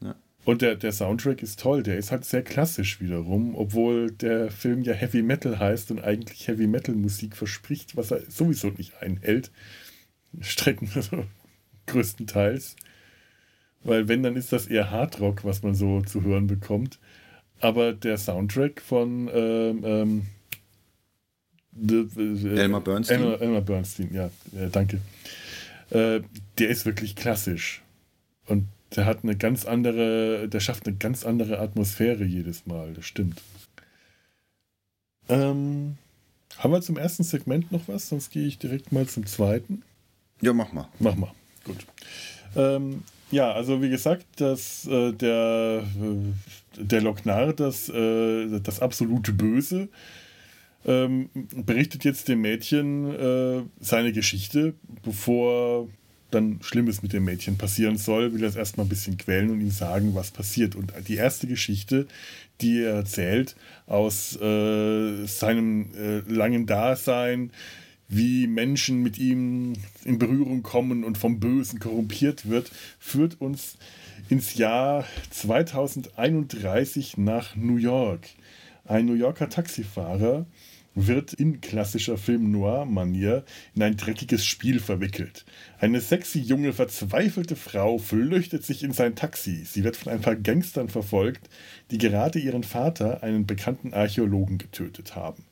Ja. 0.00 0.14
Und 0.44 0.62
der, 0.62 0.76
der 0.76 0.92
Soundtrack 0.92 1.42
ist 1.42 1.58
toll. 1.58 1.82
Der 1.82 1.98
ist 1.98 2.12
halt 2.12 2.24
sehr 2.24 2.42
klassisch 2.42 3.00
wiederum, 3.00 3.56
obwohl 3.56 4.12
der 4.12 4.52
Film 4.52 4.82
ja 4.82 4.92
Heavy 4.92 5.22
Metal 5.22 5.58
heißt 5.58 5.90
und 5.90 6.00
eigentlich 6.00 6.46
Heavy 6.46 6.68
Metal 6.68 6.94
Musik 6.94 7.36
verspricht, 7.36 7.96
was 7.96 8.12
er 8.12 8.22
sowieso 8.30 8.68
nicht 8.68 9.02
einhält. 9.02 9.50
Strecken, 10.40 10.88
also 10.94 11.24
größtenteils. 11.90 12.76
Weil 13.82 14.08
wenn, 14.08 14.22
dann 14.22 14.36
ist 14.36 14.52
das 14.52 14.66
eher 14.66 14.90
Hardrock, 14.90 15.44
was 15.44 15.62
man 15.62 15.74
so 15.74 16.02
zu 16.02 16.22
hören 16.22 16.46
bekommt. 16.46 16.98
Aber 17.60 17.92
der 17.92 18.16
Soundtrack 18.18 18.80
von 18.80 19.28
ähm, 19.32 19.82
ähm, 19.84 20.26
the- 21.72 22.08
the- 22.14 22.48
Elmer 22.56 22.80
Bernstein? 22.80 23.20
Elmer, 23.20 23.40
Elmer 23.40 23.60
Bernstein, 23.60 24.10
ja, 24.12 24.26
äh, 24.56 24.68
danke. 24.70 25.00
Äh, 25.90 26.20
der 26.58 26.68
ist 26.68 26.86
wirklich 26.86 27.16
klassisch. 27.16 27.82
Und 28.46 28.66
der 28.96 29.06
hat 29.06 29.22
eine 29.22 29.36
ganz 29.36 29.64
andere, 29.66 30.48
der 30.48 30.60
schafft 30.60 30.86
eine 30.86 30.96
ganz 30.96 31.24
andere 31.24 31.58
Atmosphäre 31.58 32.24
jedes 32.24 32.66
Mal, 32.66 32.92
das 32.94 33.04
stimmt. 33.06 33.40
Ähm, 35.28 35.96
haben 36.58 36.72
wir 36.72 36.80
zum 36.82 36.96
ersten 36.96 37.22
Segment 37.22 37.70
noch 37.72 37.86
was? 37.86 38.08
Sonst 38.08 38.30
gehe 38.30 38.46
ich 38.46 38.58
direkt 38.58 38.90
mal 38.92 39.06
zum 39.06 39.26
zweiten. 39.26 39.82
Ja, 40.40 40.52
mach 40.52 40.72
mal. 40.72 40.88
Mach 40.98 41.14
mal. 41.14 41.32
Gut. 41.64 41.86
Ähm, 42.56 43.02
ja, 43.30 43.52
also 43.52 43.80
wie 43.80 43.90
gesagt, 43.90 44.26
dass 44.36 44.86
äh, 44.86 45.12
der, 45.12 45.84
äh, 46.00 46.82
der 46.82 47.00
Lochnar, 47.00 47.52
das, 47.52 47.88
äh, 47.88 48.60
das 48.60 48.80
absolute 48.80 49.32
Böse, 49.32 49.88
ähm, 50.84 51.28
berichtet 51.34 52.04
jetzt 52.04 52.28
dem 52.28 52.40
Mädchen 52.40 53.14
äh, 53.14 53.62
seine 53.80 54.12
Geschichte, 54.12 54.74
bevor 55.02 55.88
dann 56.30 56.58
Schlimmes 56.62 57.02
mit 57.02 57.12
dem 57.12 57.24
Mädchen 57.24 57.58
passieren 57.58 57.98
soll, 57.98 58.32
will 58.32 58.42
er 58.42 58.48
es 58.48 58.56
erstmal 58.56 58.86
ein 58.86 58.88
bisschen 58.88 59.16
quälen 59.16 59.50
und 59.50 59.60
ihm 59.60 59.70
sagen, 59.70 60.14
was 60.14 60.30
passiert. 60.30 60.74
Und 60.74 60.92
die 61.08 61.16
erste 61.16 61.46
Geschichte, 61.46 62.06
die 62.60 62.82
er 62.82 62.94
erzählt 62.94 63.56
aus 63.86 64.40
äh, 64.40 65.26
seinem 65.26 65.88
äh, 65.94 66.20
langen 66.32 66.66
Dasein, 66.66 67.50
wie 68.10 68.48
Menschen 68.48 69.02
mit 69.02 69.18
ihm 69.18 69.74
in 70.04 70.18
Berührung 70.18 70.62
kommen 70.64 71.04
und 71.04 71.16
vom 71.16 71.38
Bösen 71.38 71.78
korrumpiert 71.78 72.48
wird, 72.50 72.70
führt 72.98 73.40
uns 73.40 73.78
ins 74.28 74.56
Jahr 74.56 75.04
2031 75.30 77.16
nach 77.16 77.54
New 77.54 77.76
York. 77.76 78.28
Ein 78.84 79.06
New 79.06 79.14
Yorker 79.14 79.48
Taxifahrer 79.48 80.46
wird 80.96 81.32
in 81.34 81.60
klassischer 81.60 82.18
Film-Noir-Manier 82.18 83.44
in 83.76 83.82
ein 83.84 83.96
dreckiges 83.96 84.44
Spiel 84.44 84.80
verwickelt. 84.80 85.44
Eine 85.78 86.00
sexy 86.00 86.40
junge, 86.40 86.72
verzweifelte 86.72 87.54
Frau 87.54 87.98
flüchtet 87.98 88.64
sich 88.64 88.82
in 88.82 88.92
sein 88.92 89.14
Taxi. 89.14 89.64
Sie 89.64 89.84
wird 89.84 89.96
von 89.96 90.12
ein 90.12 90.20
paar 90.20 90.34
Gangstern 90.34 90.88
verfolgt, 90.88 91.48
die 91.92 91.98
gerade 91.98 92.40
ihren 92.40 92.64
Vater, 92.64 93.22
einen 93.22 93.46
bekannten 93.46 93.94
Archäologen, 93.94 94.58
getötet 94.58 95.14
haben 95.14 95.44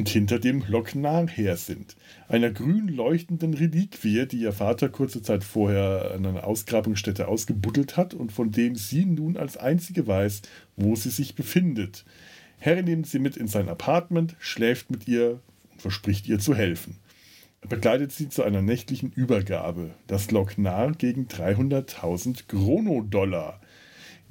und 0.00 0.08
hinter 0.08 0.38
dem 0.38 0.64
Lochnar 0.66 1.28
her 1.28 1.58
sind, 1.58 1.94
einer 2.26 2.48
grün 2.48 2.88
leuchtenden 2.88 3.52
Reliquie, 3.52 4.24
die 4.24 4.38
ihr 4.38 4.54
Vater 4.54 4.88
kurze 4.88 5.20
Zeit 5.20 5.44
vorher 5.44 6.12
an 6.14 6.24
einer 6.24 6.44
Ausgrabungsstätte 6.44 7.28
ausgebuddelt 7.28 7.98
hat 7.98 8.14
und 8.14 8.32
von 8.32 8.50
dem 8.50 8.76
sie 8.76 9.04
nun 9.04 9.36
als 9.36 9.58
einzige 9.58 10.06
weiß, 10.06 10.40
wo 10.74 10.96
sie 10.96 11.10
sich 11.10 11.34
befindet. 11.34 12.06
Harry 12.62 12.82
nimmt 12.82 13.08
sie 13.08 13.18
mit 13.18 13.36
in 13.36 13.46
sein 13.46 13.68
Apartment, 13.68 14.36
schläft 14.38 14.90
mit 14.90 15.06
ihr 15.06 15.40
und 15.70 15.82
verspricht 15.82 16.26
ihr 16.26 16.38
zu 16.38 16.54
helfen. 16.54 16.96
Er 17.60 17.68
begleitet 17.68 18.10
sie 18.10 18.30
zu 18.30 18.42
einer 18.42 18.62
nächtlichen 18.62 19.12
Übergabe, 19.12 19.90
das 20.06 20.30
Lochnar 20.30 20.92
gegen 20.92 21.26
300.000 21.26 22.46
Chronodollar. 22.48 23.60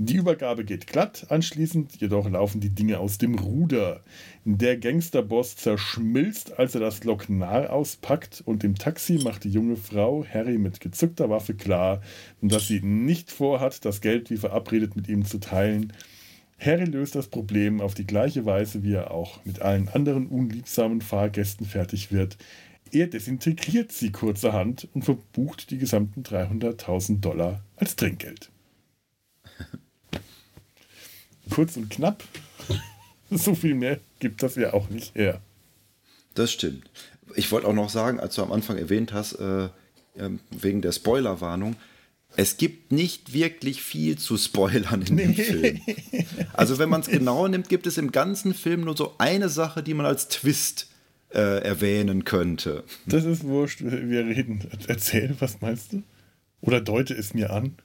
Die 0.02 0.16
Übergabe 0.16 0.64
geht 0.64 0.88
glatt, 0.88 1.26
anschließend 1.28 1.98
jedoch 2.00 2.30
laufen 2.30 2.62
die 2.62 2.70
Dinge 2.70 3.00
aus 3.00 3.18
dem 3.18 3.38
Ruder. 3.38 4.00
Der 4.46 4.78
Gangsterboss 4.78 5.58
zerschmilzt, 5.58 6.58
als 6.58 6.74
er 6.74 6.80
das 6.80 7.04
Loknar 7.04 7.70
auspackt 7.74 8.42
und 8.46 8.64
im 8.64 8.76
Taxi 8.76 9.20
macht 9.22 9.44
die 9.44 9.50
junge 9.50 9.76
Frau 9.76 10.24
Harry 10.24 10.58
mit 10.58 10.80
gezückter 10.80 11.30
Waffe 11.30 11.54
klar, 11.54 12.02
dass 12.42 12.70
sie 12.70 12.80
nicht 12.80 13.30
vorhat, 13.30 13.84
das 13.84 14.00
Geld 14.00 14.30
wie 14.30 14.38
verabredet 14.38 14.96
mit 14.96 15.10
ihm 15.10 15.26
zu 15.26 15.38
teilen. 15.38 15.92
Harry 16.58 16.86
löst 16.86 17.16
das 17.16 17.28
Problem 17.28 17.82
auf 17.82 17.94
die 17.94 18.08
gleiche 18.08 18.46
Weise, 18.46 18.84
wie 18.84 18.94
er 18.94 19.12
auch 19.12 19.44
mit 19.44 19.62
allen 19.62 19.90
anderen 19.90 20.28
unliebsamen 20.28 21.02
Fahrgästen 21.02 21.66
fertig 21.66 22.10
wird. 22.10 22.38
Er 22.94 23.08
desintegriert 23.08 23.92
sie 23.92 24.14
kurzerhand 24.14 24.88
und 24.94 25.04
verbucht 25.04 25.72
die 25.72 25.78
gesamten 25.78 26.24
300.000 26.24 27.20
Dollar 27.20 27.66
als 27.76 27.98
Trinkgeld. 27.98 28.50
Kurz 31.50 31.78
und 31.78 31.90
knapp. 31.90 32.24
so 33.30 33.56
viel 33.56 33.76
mehr 33.76 34.00
gibt 34.20 34.44
das 34.44 34.56
ja 34.56 34.74
auch 34.74 34.90
nicht 34.90 35.16
her. 35.16 35.42
Das 36.34 36.52
stimmt. 36.52 36.90
Ich 37.36 37.52
wollte 37.52 37.68
auch 37.68 37.74
noch 37.74 37.90
sagen, 37.90 38.20
als 38.20 38.36
du 38.36 38.44
am 38.44 38.52
Anfang 38.52 38.78
erwähnt 38.78 39.14
hast, 39.14 39.34
äh, 39.34 39.66
äh, 39.66 39.70
wegen 40.52 40.82
der 40.82 40.92
Spoilerwarnung, 40.92 41.76
es 42.36 42.58
gibt 42.58 42.92
nicht 42.92 43.34
wirklich 43.34 43.82
viel 43.82 44.18
zu 44.18 44.38
spoilern 44.38 45.02
in 45.02 45.18
dem 45.18 45.34
Film. 45.36 45.82
Also 46.54 46.78
wenn 46.78 46.90
man 46.90 47.02
es 47.02 47.08
genau 47.08 47.48
nimmt, 47.48 47.70
gibt 47.70 47.88
es 47.88 47.98
im 47.98 48.12
ganzen 48.12 48.54
Film 48.54 48.82
nur 48.82 48.96
so 48.96 49.16
eine 49.18 49.50
Sache, 49.50 49.82
die 49.82 49.94
man 49.94 50.06
als 50.06 50.28
Twist 50.28 50.90
äh, 51.34 51.64
erwähnen 51.64 52.26
könnte. 52.26 52.84
Das 53.06 53.26
ist 53.26 53.44
wurscht, 53.44 53.82
wir 53.82 54.26
reden. 54.26 54.70
Erzähl, 54.88 55.36
was 55.40 55.62
meinst 55.62 55.94
du? 55.94 56.04
Oder 56.62 56.82
deute 56.82 57.14
es 57.14 57.34
mir 57.34 57.52
an. 57.52 57.76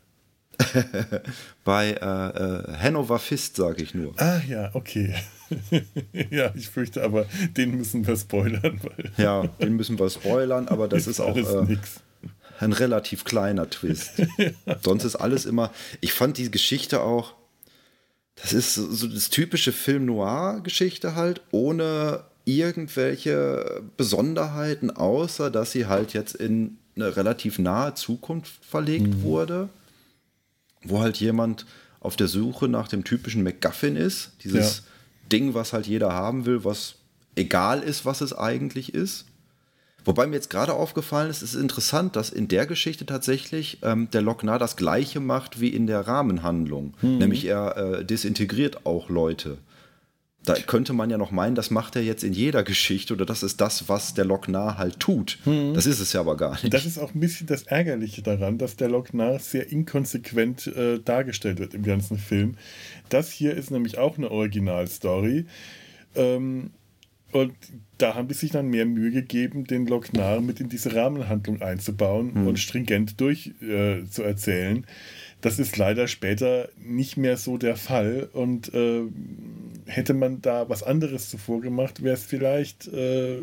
Bei 1.64 1.90
äh, 1.90 1.94
äh, 1.94 2.76
Hannover 2.78 3.18
Fist 3.18 3.56
sage 3.56 3.82
ich 3.82 3.94
nur. 3.94 4.12
Ah 4.20 4.40
ja, 4.48 4.70
okay. 4.74 5.14
ja, 6.30 6.52
ich 6.54 6.68
fürchte 6.68 7.02
aber, 7.02 7.26
den 7.56 7.76
müssen 7.76 8.06
wir 8.06 8.16
spoilern. 8.16 8.80
Weil 8.82 9.10
ja, 9.16 9.46
den 9.46 9.76
müssen 9.76 9.98
wir 9.98 10.10
spoilern, 10.10 10.68
aber 10.68 10.88
das 10.88 11.06
ist 11.06 11.20
auch 11.20 11.36
äh, 11.36 11.76
ein 12.60 12.72
relativ 12.72 13.24
kleiner 13.24 13.68
Twist. 13.68 14.22
Sonst 14.82 15.04
ist 15.04 15.16
alles 15.16 15.44
immer. 15.46 15.72
Ich 16.00 16.12
fand 16.12 16.38
die 16.38 16.50
Geschichte 16.50 17.00
auch. 17.00 17.34
Das 18.36 18.52
ist 18.52 18.74
so 18.74 19.06
das 19.06 19.30
typische 19.30 19.72
Film-Noir-Geschichte 19.72 21.14
halt, 21.14 21.40
ohne 21.52 22.24
irgendwelche 22.44 23.82
Besonderheiten, 23.96 24.90
außer 24.90 25.50
dass 25.50 25.72
sie 25.72 25.86
halt 25.86 26.14
jetzt 26.14 26.34
in 26.34 26.78
eine 26.96 27.16
relativ 27.16 27.58
nahe 27.58 27.94
Zukunft 27.94 28.64
verlegt 28.64 29.06
mhm. 29.06 29.22
wurde 29.22 29.68
wo 30.84 31.00
halt 31.00 31.18
jemand 31.18 31.66
auf 32.00 32.16
der 32.16 32.28
Suche 32.28 32.68
nach 32.68 32.88
dem 32.88 33.04
typischen 33.04 33.42
MacGuffin 33.42 33.96
ist. 33.96 34.32
Dieses 34.44 34.78
ja. 34.78 34.82
Ding, 35.32 35.54
was 35.54 35.72
halt 35.72 35.86
jeder 35.86 36.12
haben 36.12 36.44
will, 36.46 36.64
was 36.64 36.96
egal 37.34 37.82
ist, 37.82 38.04
was 38.04 38.20
es 38.20 38.36
eigentlich 38.36 38.94
ist. 38.94 39.24
Wobei 40.04 40.26
mir 40.26 40.36
jetzt 40.36 40.50
gerade 40.50 40.74
aufgefallen 40.74 41.30
ist, 41.30 41.42
es 41.42 41.54
ist 41.54 41.60
interessant, 41.60 42.14
dass 42.14 42.28
in 42.28 42.46
der 42.46 42.66
Geschichte 42.66 43.06
tatsächlich 43.06 43.78
ähm, 43.82 44.10
der 44.10 44.20
Lochnar 44.20 44.58
das 44.58 44.76
gleiche 44.76 45.18
macht 45.18 45.60
wie 45.60 45.68
in 45.68 45.86
der 45.86 46.06
Rahmenhandlung. 46.06 46.94
Mhm. 47.00 47.18
Nämlich 47.18 47.46
er 47.46 47.76
äh, 47.76 48.04
desintegriert 48.04 48.84
auch 48.84 49.08
Leute. 49.08 49.56
Da 50.44 50.54
könnte 50.54 50.92
man 50.92 51.10
ja 51.10 51.18
noch 51.18 51.30
meinen, 51.30 51.54
das 51.54 51.70
macht 51.70 51.96
er 51.96 52.02
jetzt 52.02 52.22
in 52.22 52.32
jeder 52.32 52.64
Geschichte 52.64 53.14
oder 53.14 53.24
das 53.24 53.42
ist 53.42 53.60
das, 53.60 53.88
was 53.88 54.14
der 54.14 54.24
Lochnar 54.24 54.78
halt 54.78 55.00
tut. 55.00 55.38
Hm. 55.44 55.74
Das 55.74 55.86
ist 55.86 56.00
es 56.00 56.12
ja 56.12 56.20
aber 56.20 56.36
gar 56.36 56.52
nicht. 56.52 56.72
Das 56.72 56.84
ist 56.84 56.98
auch 56.98 57.14
ein 57.14 57.20
bisschen 57.20 57.46
das 57.46 57.62
Ärgerliche 57.62 58.22
daran, 58.22 58.58
dass 58.58 58.76
der 58.76 58.88
Lochnar 58.88 59.38
sehr 59.38 59.70
inkonsequent 59.70 60.66
äh, 60.66 60.98
dargestellt 60.98 61.58
wird 61.58 61.74
im 61.74 61.82
ganzen 61.82 62.18
Film. 62.18 62.56
Das 63.08 63.30
hier 63.30 63.54
ist 63.54 63.70
nämlich 63.70 63.98
auch 63.98 64.18
eine 64.18 64.30
Originalstory. 64.30 65.46
Ähm, 66.14 66.70
und 67.32 67.54
da 67.98 68.14
haben 68.14 68.28
die 68.28 68.34
sich 68.34 68.52
dann 68.52 68.68
mehr 68.68 68.86
Mühe 68.86 69.10
gegeben, 69.10 69.64
den 69.64 69.86
Lochnar 69.86 70.40
mit 70.40 70.60
in 70.60 70.68
diese 70.68 70.94
Rahmenhandlung 70.94 71.62
einzubauen 71.62 72.34
hm. 72.34 72.46
und 72.46 72.58
stringent 72.58 73.20
durchzuerzählen. 73.20 74.76
Äh, 74.78 74.86
das 75.40 75.58
ist 75.58 75.76
leider 75.76 76.08
später 76.08 76.68
nicht 76.78 77.16
mehr 77.16 77.36
so 77.36 77.58
der 77.58 77.76
Fall 77.76 78.28
und 78.32 78.72
äh, 78.72 79.02
hätte 79.86 80.14
man 80.14 80.40
da 80.40 80.68
was 80.68 80.82
anderes 80.82 81.30
zuvor 81.30 81.60
gemacht, 81.60 82.02
wäre 82.02 82.14
es 82.14 82.24
vielleicht, 82.24 82.88
äh, 82.88 83.40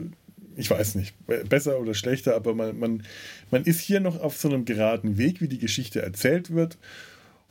ich 0.55 0.69
weiß 0.69 0.95
nicht, 0.95 1.15
besser 1.49 1.79
oder 1.79 1.93
schlechter, 1.93 2.35
aber 2.35 2.53
man, 2.53 2.77
man, 2.79 3.03
man 3.51 3.63
ist 3.63 3.79
hier 3.79 3.99
noch 3.99 4.19
auf 4.19 4.37
so 4.37 4.49
einem 4.49 4.65
geraden 4.65 5.17
Weg, 5.17 5.41
wie 5.41 5.47
die 5.47 5.59
Geschichte 5.59 6.01
erzählt 6.01 6.51
wird 6.53 6.77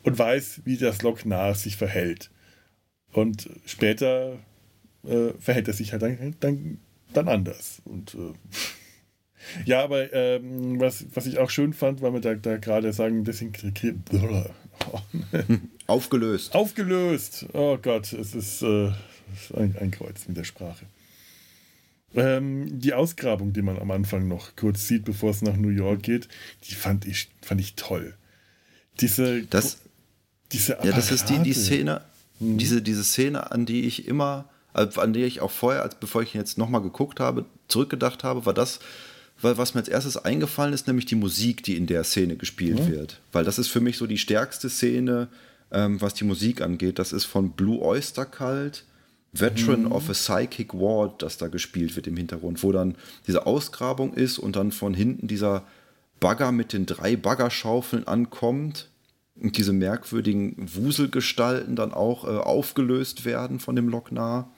und 0.03 0.19
weiß, 0.19 0.63
wie 0.65 0.77
das 0.77 1.03
Lok 1.03 1.25
nahe 1.25 1.55
sich 1.55 1.77
verhält. 1.77 2.31
Und 3.13 3.51
später 3.67 4.39
äh, 5.05 5.33
verhält 5.39 5.69
er 5.69 5.75
sich 5.75 5.93
halt 5.93 6.03
dann, 6.03 6.37
dann, 6.41 6.79
dann 7.13 7.29
anders. 7.29 7.83
Und 7.85 8.15
äh, 8.15 8.33
ja, 9.65 9.83
aber 9.83 10.13
ähm, 10.13 10.81
was, 10.81 11.07
was 11.15 11.27
ich 11.27 11.39
auch 11.39 11.51
schön 11.51 11.73
fand, 11.73 12.03
weil 12.03 12.13
wir 12.13 12.21
da, 12.21 12.35
da 12.35 12.57
gerade 12.57 12.93
sagen, 12.93 13.25
desintegriert. 13.25 13.97
Aufgelöst. 15.91 16.55
Aufgelöst. 16.55 17.47
Oh 17.53 17.77
Gott, 17.77 18.13
es 18.13 18.33
ist, 18.37 18.63
äh, 18.63 18.93
ein, 19.57 19.75
ein, 19.81 19.91
Kreuz 19.91 20.29
mit 20.29 20.37
der 20.37 20.45
Sprache. 20.45 20.87
Ähm, 22.15 22.79
die 22.79 22.95
Ausgrabung, 22.95 23.53
die 23.53 23.63
man 23.63 23.77
am 23.77 23.91
Anfang 23.91 24.29
noch 24.29 24.55
kurz 24.55 24.87
sieht, 24.87 25.05
bevor 25.05 25.31
es 25.31 25.43
nach 25.43 25.57
New 25.57 25.69
York 25.69 26.05
geht, 26.05 26.29
die 26.69 26.75
fand 26.75 27.07
ich, 27.07 27.29
fand 27.43 27.61
ich 27.61 27.75
toll. 27.75 28.15
Diese, 29.01 29.43
das, 29.43 29.79
diese 30.53 30.79
Ja, 30.83 30.93
das 30.93 31.11
ist 31.11 31.29
die, 31.29 31.41
die 31.41 31.55
Szene, 31.55 32.03
hm. 32.39 32.57
diese, 32.57 32.83
diese 32.83 33.03
Szene, 33.03 33.51
an 33.51 33.67
die 33.67 33.83
ich 33.83 34.07
immer, 34.07 34.49
an 34.73 35.13
die 35.13 35.25
ich 35.25 35.41
auch 35.41 35.51
vorher, 35.51 35.83
als 35.83 35.97
bevor 35.97 36.23
ich 36.23 36.35
jetzt 36.35 36.57
nochmal 36.57 36.83
geguckt 36.83 37.19
habe, 37.19 37.47
zurückgedacht 37.67 38.23
habe, 38.23 38.47
war 38.47 38.55
das, 38.55 38.79
weil 39.41 39.59
was 39.59 39.75
mir 39.75 39.81
als 39.81 39.89
erstes 39.89 40.17
eingefallen 40.17 40.73
ist, 40.73 40.87
nämlich 40.87 41.07
die 41.07 41.17
Musik, 41.17 41.65
die 41.65 41.77
in 41.77 41.89
der 41.89 42.05
Szene 42.05 42.37
gespielt 42.37 42.79
mhm. 42.79 42.93
wird. 42.93 43.21
Weil 43.33 43.43
das 43.43 43.59
ist 43.59 43.69
für 43.69 43.81
mich 43.81 43.97
so 43.97 44.07
die 44.07 44.19
stärkste 44.19 44.71
Szene, 44.71 45.29
ähm, 45.73 46.01
was 46.01 46.15
die 46.15 46.25
Musik 46.25 46.61
angeht. 46.61 46.99
Das 46.99 47.13
ist 47.13 47.25
von 47.25 47.53
Blue 47.53 47.81
Oyster 47.81 48.27
Cult, 48.27 48.85
Veteran 49.33 49.85
mhm. 49.85 49.93
of 49.93 50.09
a 50.09 50.13
Psychic 50.13 50.75
Ward, 50.75 51.23
das 51.23 51.39
da 51.39 51.49
gespielt 51.49 51.97
wird 51.97 52.07
im 52.07 52.17
Hintergrund, 52.17 52.63
wo 52.63 52.73
dann 52.73 52.97
diese 53.27 53.47
Ausgrabung 53.47 54.15
ist 54.15 54.39
und 54.39 54.57
dann 54.57 54.73
von 54.73 54.95
hinten 54.95 55.29
dieser 55.29 55.65
Bagger 56.19 56.53
mit 56.53 56.73
den 56.73 56.87
drei 56.87 57.17
Baggerschaufeln 57.17 58.07
ankommt 58.07 58.89
und 59.41 59.57
diese 59.57 59.73
merkwürdigen 59.73 60.55
Wuselgestalten 60.75 61.77
dann 61.77 61.93
auch 61.93 62.25
äh, 62.25 62.29
aufgelöst 62.29 63.25
werden 63.25 63.61
von 63.61 63.77
dem 63.77 63.89
Lochnar. 63.89 64.51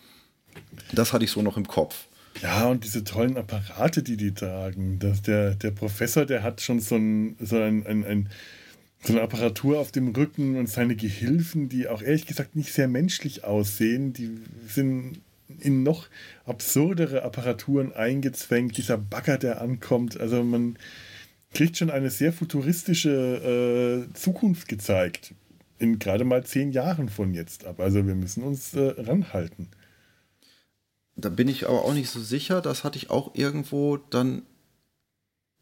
Das 0.93 1.13
hatte 1.13 1.25
ich 1.25 1.31
so 1.31 1.43
noch 1.43 1.57
im 1.57 1.69
Kopf. 1.69 2.07
Ja, 2.41 2.67
und 2.67 2.85
diese 2.85 3.05
tollen 3.05 3.37
Apparate, 3.37 4.03
die 4.03 4.17
die 4.17 4.33
tragen. 4.33 4.99
Das, 4.99 5.23
der, 5.23 5.55
der 5.55 5.71
Professor, 5.71 6.25
der 6.25 6.43
hat 6.43 6.61
schon 6.61 6.81
so, 6.81 6.97
ein, 6.97 7.37
so, 7.41 7.57
ein, 7.57 7.87
ein, 7.87 8.05
ein, 8.05 8.29
so 9.05 9.13
eine 9.13 9.23
Apparatur 9.23 9.81
auf 9.81 9.91
dem 9.91 10.09
Rücken 10.09 10.57
und 10.57 10.69
seine 10.69 10.95
Gehilfen, 10.95 11.69
die 11.69 11.89
auch 11.89 12.03
ehrlich 12.03 12.27
gesagt 12.27 12.55
nicht 12.55 12.73
sehr 12.73 12.89
menschlich 12.89 13.45
aussehen, 13.45 14.13
die 14.13 14.39
sind 14.69 15.21
in 15.59 15.83
noch 15.83 16.09
absurdere 16.45 17.23
Apparaturen 17.23 17.93
eingezwängt. 17.93 18.77
Dieser 18.77 18.99
Bagger, 18.99 19.39
der 19.39 19.61
ankommt. 19.61 20.19
Also 20.21 20.43
man 20.45 20.79
kriegt 21.53 21.77
schon 21.77 21.91
eine 21.91 22.11
sehr 22.11 22.33
futuristische 22.33 24.07
äh, 24.09 24.15
Zukunft 24.15 24.69
gezeigt. 24.69 25.35
In 25.79 25.99
gerade 25.99 26.25
mal 26.25 26.45
zehn 26.45 26.71
Jahren 26.71 27.09
von 27.09 27.35
jetzt 27.35 27.65
ab. 27.65 27.81
Also 27.81 28.07
wir 28.07 28.15
müssen 28.15 28.45
uns 28.45 28.73
äh, 28.75 28.95
ranhalten. 28.99 29.69
Da 31.17 31.29
bin 31.29 31.49
ich 31.49 31.69
aber 31.69 31.85
auch 31.85 31.95
nicht 31.95 32.09
so 32.09 32.21
sicher. 32.21 32.61
Das 32.61 32.85
hatte 32.85 32.97
ich 32.97 33.11
auch 33.11 33.35
irgendwo 33.35 33.97
dann 33.97 34.43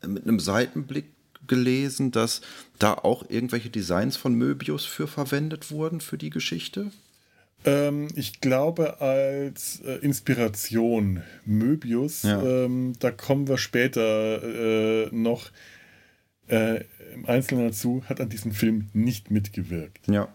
mit 0.06 0.24
einem 0.24 0.40
Seitenblick 0.40 1.06
gelesen, 1.46 2.10
dass 2.10 2.40
da 2.78 2.94
auch 2.94 3.28
irgendwelche 3.28 3.70
Designs 3.70 4.16
von 4.16 4.34
Möbius 4.34 4.84
für 4.84 5.08
verwendet 5.08 5.70
wurden 5.70 6.00
für 6.00 6.18
die 6.18 6.30
Geschichte. 6.30 6.90
Ähm, 7.64 8.08
ich 8.14 8.40
glaube 8.40 9.00
als 9.00 9.80
äh, 9.80 9.96
Inspiration 9.96 11.22
Möbius, 11.44 12.22
ja. 12.22 12.42
ähm, 12.42 12.94
da 12.98 13.10
kommen 13.10 13.48
wir 13.48 13.58
später 13.58 14.42
äh, 14.42 15.08
noch 15.12 15.50
äh, 16.48 16.84
im 17.14 17.26
Einzelnen 17.26 17.66
dazu, 17.66 18.02
hat 18.06 18.20
an 18.20 18.28
diesem 18.28 18.52
Film 18.52 18.88
nicht 18.92 19.30
mitgewirkt. 19.30 20.08
Ja. 20.08 20.28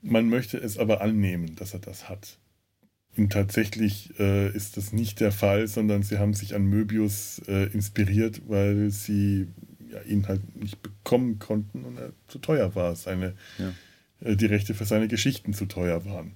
Man 0.00 0.28
möchte 0.28 0.58
es 0.58 0.78
aber 0.78 1.00
annehmen, 1.00 1.56
dass 1.56 1.74
er 1.74 1.80
das 1.80 2.08
hat. 2.08 2.38
Und 3.16 3.32
tatsächlich 3.32 4.18
äh, 4.20 4.48
ist 4.54 4.76
das 4.76 4.92
nicht 4.92 5.18
der 5.18 5.32
Fall, 5.32 5.66
sondern 5.66 6.04
sie 6.04 6.18
haben 6.18 6.34
sich 6.34 6.54
an 6.54 6.66
Möbius 6.66 7.42
äh, 7.48 7.64
inspiriert, 7.72 8.42
weil 8.46 8.90
sie 8.90 9.48
ja, 9.90 10.00
ihn 10.02 10.26
halt 10.28 10.56
nicht 10.56 10.82
bekommen 10.82 11.38
konnten 11.38 11.84
und 11.84 11.98
er 11.98 12.12
zu 12.28 12.38
teuer 12.38 12.74
war. 12.74 12.94
Seine, 12.96 13.34
ja. 13.58 13.72
äh, 14.28 14.36
die 14.36 14.46
Rechte 14.46 14.74
für 14.74 14.84
seine 14.84 15.08
Geschichten 15.08 15.54
zu 15.54 15.66
teuer 15.66 16.04
waren. 16.04 16.32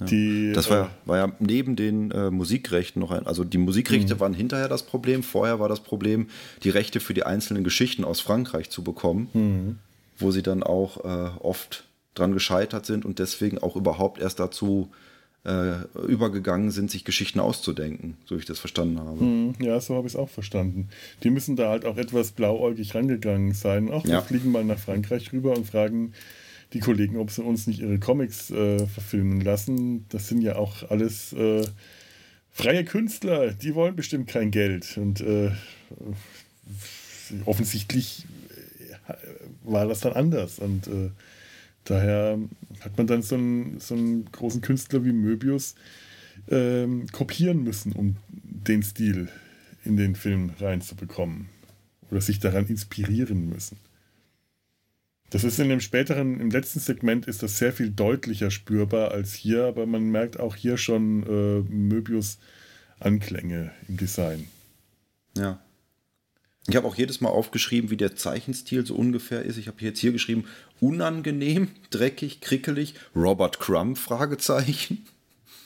Ja. 0.00 0.06
Die, 0.06 0.52
das 0.52 0.68
war, 0.68 0.86
äh, 0.86 1.08
war, 1.08 1.16
ja 1.16 1.32
neben 1.38 1.74
den 1.74 2.10
äh, 2.10 2.30
Musikrechten 2.30 3.00
noch 3.00 3.10
ein, 3.10 3.26
also 3.26 3.44
die 3.44 3.58
Musikrechte 3.58 4.16
mhm. 4.16 4.20
waren 4.20 4.34
hinterher 4.34 4.68
das 4.68 4.82
Problem, 4.82 5.22
vorher 5.22 5.58
war 5.58 5.68
das 5.68 5.80
Problem, 5.80 6.28
die 6.64 6.70
Rechte 6.70 7.00
für 7.00 7.14
die 7.14 7.22
einzelnen 7.22 7.64
Geschichten 7.64 8.04
aus 8.04 8.20
Frankreich 8.20 8.68
zu 8.68 8.84
bekommen, 8.84 9.28
mhm. 9.32 9.78
wo 10.18 10.30
sie 10.32 10.42
dann 10.42 10.62
auch 10.62 11.04
äh, 11.04 11.38
oft 11.40 11.84
dran 12.14 12.32
gescheitert 12.32 12.84
sind 12.84 13.04
und 13.04 13.18
deswegen 13.18 13.58
auch 13.58 13.76
überhaupt 13.76 14.20
erst 14.20 14.38
dazu 14.38 14.90
äh, 15.46 15.76
übergegangen 16.08 16.70
sind, 16.72 16.90
sich 16.90 17.04
Geschichten 17.04 17.38
auszudenken, 17.38 18.16
so 18.26 18.34
wie 18.34 18.40
ich 18.40 18.46
das 18.46 18.58
verstanden 18.58 18.98
habe. 18.98 19.20
Hm, 19.20 19.54
ja, 19.60 19.80
so 19.80 19.94
habe 19.94 20.06
ich 20.08 20.14
es 20.14 20.18
auch 20.18 20.28
verstanden. 20.28 20.88
Die 21.22 21.30
müssen 21.30 21.54
da 21.54 21.70
halt 21.70 21.84
auch 21.84 21.96
etwas 21.96 22.32
blauäugig 22.32 22.94
rangegangen 22.96 23.54
sein. 23.54 23.90
Auch 23.90 24.04
wir 24.04 24.10
Ja. 24.14 24.20
fliegen 24.22 24.50
mal 24.50 24.64
nach 24.64 24.78
Frankreich 24.78 25.32
rüber 25.32 25.56
und 25.56 25.64
fragen 25.66 26.12
die 26.72 26.80
Kollegen, 26.80 27.16
ob 27.16 27.30
sie 27.30 27.42
uns 27.42 27.68
nicht 27.68 27.78
ihre 27.80 27.98
Comics 28.00 28.50
äh, 28.50 28.86
verfilmen 28.88 29.40
lassen. 29.40 30.04
Das 30.08 30.26
sind 30.26 30.42
ja 30.42 30.56
auch 30.56 30.90
alles 30.90 31.32
äh, 31.32 31.64
freie 32.50 32.84
Künstler, 32.84 33.52
die 33.52 33.76
wollen 33.76 33.94
bestimmt 33.94 34.26
kein 34.26 34.50
Geld. 34.50 34.96
Und 34.98 35.20
äh, 35.20 35.52
offensichtlich 37.44 38.26
äh, 39.08 39.14
war 39.64 39.86
das 39.86 40.00
dann 40.00 40.14
anders. 40.14 40.58
Und 40.58 40.86
äh, 40.88 41.10
daher 41.84 42.38
hat 42.80 42.96
man 42.96 43.06
dann 43.06 43.22
so 43.22 43.36
einen, 43.36 43.80
so 43.80 43.94
einen 43.94 44.30
großen 44.30 44.60
Künstler 44.60 45.04
wie 45.04 45.12
Möbius 45.12 45.74
ähm, 46.48 47.06
kopieren 47.12 47.62
müssen, 47.62 47.92
um 47.92 48.16
den 48.28 48.82
Stil 48.82 49.28
in 49.84 49.96
den 49.96 50.14
Film 50.14 50.50
reinzubekommen. 50.58 51.48
Oder 52.10 52.20
sich 52.20 52.38
daran 52.38 52.66
inspirieren 52.66 53.48
müssen. 53.48 53.78
Das 55.30 55.42
ist 55.42 55.58
in 55.58 55.68
dem 55.68 55.80
späteren, 55.80 56.38
im 56.40 56.50
letzten 56.50 56.78
Segment 56.78 57.26
ist 57.26 57.42
das 57.42 57.58
sehr 57.58 57.72
viel 57.72 57.90
deutlicher 57.90 58.52
spürbar 58.52 59.10
als 59.10 59.34
hier, 59.34 59.64
aber 59.64 59.84
man 59.86 60.10
merkt 60.10 60.38
auch 60.38 60.54
hier 60.54 60.76
schon 60.76 61.24
äh, 61.24 61.72
Möbius 61.72 62.38
Anklänge 63.00 63.72
im 63.88 63.96
Design. 63.96 64.46
Ja. 65.36 65.60
Ich 66.68 66.74
habe 66.74 66.88
auch 66.88 66.96
jedes 66.96 67.20
Mal 67.20 67.28
aufgeschrieben, 67.28 67.90
wie 67.90 67.96
der 67.96 68.16
Zeichenstil 68.16 68.84
so 68.84 68.96
ungefähr 68.96 69.42
ist. 69.42 69.56
Ich 69.56 69.68
habe 69.68 69.82
jetzt 69.82 70.00
hier 70.00 70.12
geschrieben, 70.12 70.44
unangenehm, 70.80 71.68
dreckig, 71.90 72.40
krickelig, 72.40 72.94
Robert 73.14 73.60
Crumb, 73.60 73.96
Fragezeichen. 73.96 75.06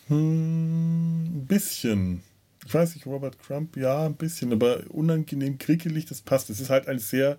Hm, 0.09 1.39
ein 1.39 1.47
bisschen. 1.47 2.23
Ich 2.67 2.75
weiß 2.75 2.95
nicht, 2.95 3.07
Robert 3.07 3.39
Crump, 3.39 3.77
ja, 3.77 4.05
ein 4.05 4.15
bisschen, 4.15 4.53
aber 4.53 4.83
unangenehm 4.91 5.59
krickelig, 5.59 6.05
das 6.07 6.21
passt. 6.21 6.51
Es 6.51 6.61
ist 6.61 6.71
halt 6.71 6.87
ein 6.89 6.99
sehr 6.99 7.39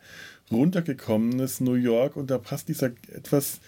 runtergekommenes 0.49 1.61
New 1.61 1.75
York 1.75 2.15
und 2.15 2.31
da 2.31 2.37
passt 2.37 2.67
dieser 2.67 2.87
etwas 3.13 3.59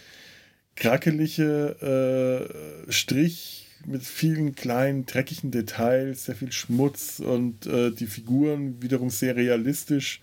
krackelige 0.75 2.49
äh, 2.87 2.91
Strich 2.91 3.62
mit 3.85 4.03
vielen 4.03 4.55
kleinen, 4.55 5.05
dreckigen 5.05 5.51
Details, 5.51 6.25
sehr 6.25 6.35
viel 6.35 6.51
Schmutz 6.51 7.19
und 7.19 7.65
äh, 7.65 7.91
die 7.91 8.07
Figuren 8.07 8.81
wiederum 8.81 9.09
sehr 9.09 9.35
realistisch 9.35 10.21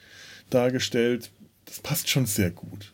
dargestellt. 0.51 1.31
Das 1.65 1.81
passt 1.81 2.09
schon 2.09 2.27
sehr 2.27 2.51
gut. 2.51 2.93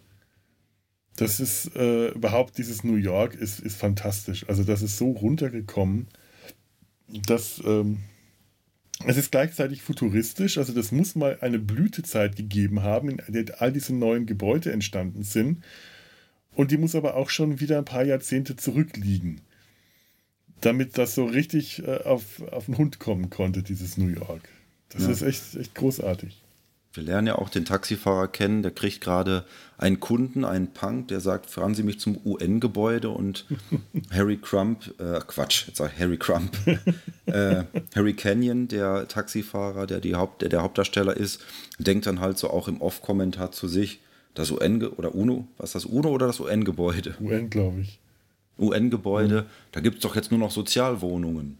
Das 1.17 1.41
ist 1.41 1.75
äh, 1.75 2.09
überhaupt 2.09 2.59
dieses 2.59 2.85
New 2.85 2.97
York 2.97 3.35
ist, 3.35 3.61
ist 3.61 3.77
fantastisch. 3.77 4.47
Also 4.49 4.64
das 4.64 4.83
ist 4.83 4.99
so 4.99 5.12
runtergekommen, 5.12 6.09
dass 7.09 7.62
ähm, 7.64 8.01
es 9.05 9.17
ist 9.17 9.31
gleichzeitig 9.31 9.83
futuristisch. 9.83 10.59
Also 10.59 10.73
das 10.73 10.93
muss 10.93 11.14
mal 11.14 11.39
eine 11.41 11.59
Blütezeit 11.59 12.37
gegeben 12.37 12.83
haben, 12.83 13.19
in 13.19 13.33
der 13.33 13.61
all 13.61 13.73
diese 13.73 13.95
neuen 13.95 14.27
Gebäude 14.27 14.73
entstanden 14.73 15.23
sind. 15.23 15.64
Und 16.55 16.71
die 16.71 16.79
muss 16.79 16.95
aber 16.95 17.17
auch 17.17 17.29
schon 17.29 17.61
wieder 17.61 17.79
ein 17.79 17.85
paar 17.85 18.05
Jahrzehnte 18.05 18.57
zurückliegen, 18.57 19.43
damit 20.61 20.99
das 20.99 21.15
so 21.15 21.25
richtig 21.25 21.83
äh, 21.87 21.99
auf, 22.05 22.43
auf 22.51 22.67
den 22.67 22.79
Hund 22.79 22.99
kommen 22.99 23.31
konnte, 23.31 23.63
dieses 23.63 23.97
New 23.97 24.09
York. 24.09 24.49
Das 24.91 25.03
Ja. 25.03 25.11
ist 25.11 25.23
echt, 25.23 25.57
echt 25.57 25.75
großartig. 25.75 26.43
Wir 26.95 27.03
lernen 27.03 27.27
ja 27.27 27.35
auch 27.37 27.51
den 27.51 27.67
Taxifahrer 27.67 28.27
kennen, 28.27 28.63
der 28.63 28.71
kriegt 28.71 29.03
gerade 29.03 29.45
einen 29.77 30.01
Kunden, 30.01 30.47
einen 30.47 30.69
Punk, 30.73 31.09
der 31.09 31.21
sagt, 31.21 31.51
fahren 31.51 31.75
Sie 31.75 31.83
mich 31.83 32.01
zum 32.01 32.19
UN-Gebäude 32.25 33.11
und 33.11 33.45
Harry 34.11 34.39
Crump, 34.39 34.95
äh, 34.99 35.21
Quatsch, 35.27 35.67
jetzt 35.69 35.77
sag 35.77 35.93
ich 35.95 36.01
Harry 36.01 36.17
Crump, 36.17 36.57
äh, 37.27 37.65
Harry 37.95 38.15
Canyon, 38.15 38.69
der 38.69 39.09
Taxifahrer, 39.09 39.87
der, 39.87 40.01
die 40.01 40.15
Haupt, 40.15 40.41
der 40.41 40.49
der 40.49 40.63
Hauptdarsteller 40.63 41.15
ist, 41.15 41.45
denkt 41.79 42.07
dann 42.07 42.21
halt 42.21 42.39
so 42.39 42.49
auch 42.49 42.67
im 42.67 42.81
Off-Kommentar 42.81 43.53
zu 43.53 43.69
sich, 43.69 44.01
das 44.33 44.51
UN 44.51 44.83
oder 44.83 45.15
UNO, 45.15 45.47
was 45.59 45.71
ist 45.71 45.75
das 45.75 45.85
UNO 45.85 46.09
oder 46.09 46.27
das 46.29 46.41
UN-Gebäude? 46.41 47.15
UN, 47.21 47.51
glaube 47.51 47.81
ich. 47.81 47.99
UN-Gebäude, 48.59 49.47
da 49.73 49.81
gibt 49.81 49.97
es 49.97 50.03
doch 50.03 50.17
jetzt 50.17 50.31
nur 50.31 50.41
noch 50.41 50.51
Sozialwohnungen. 50.51 51.59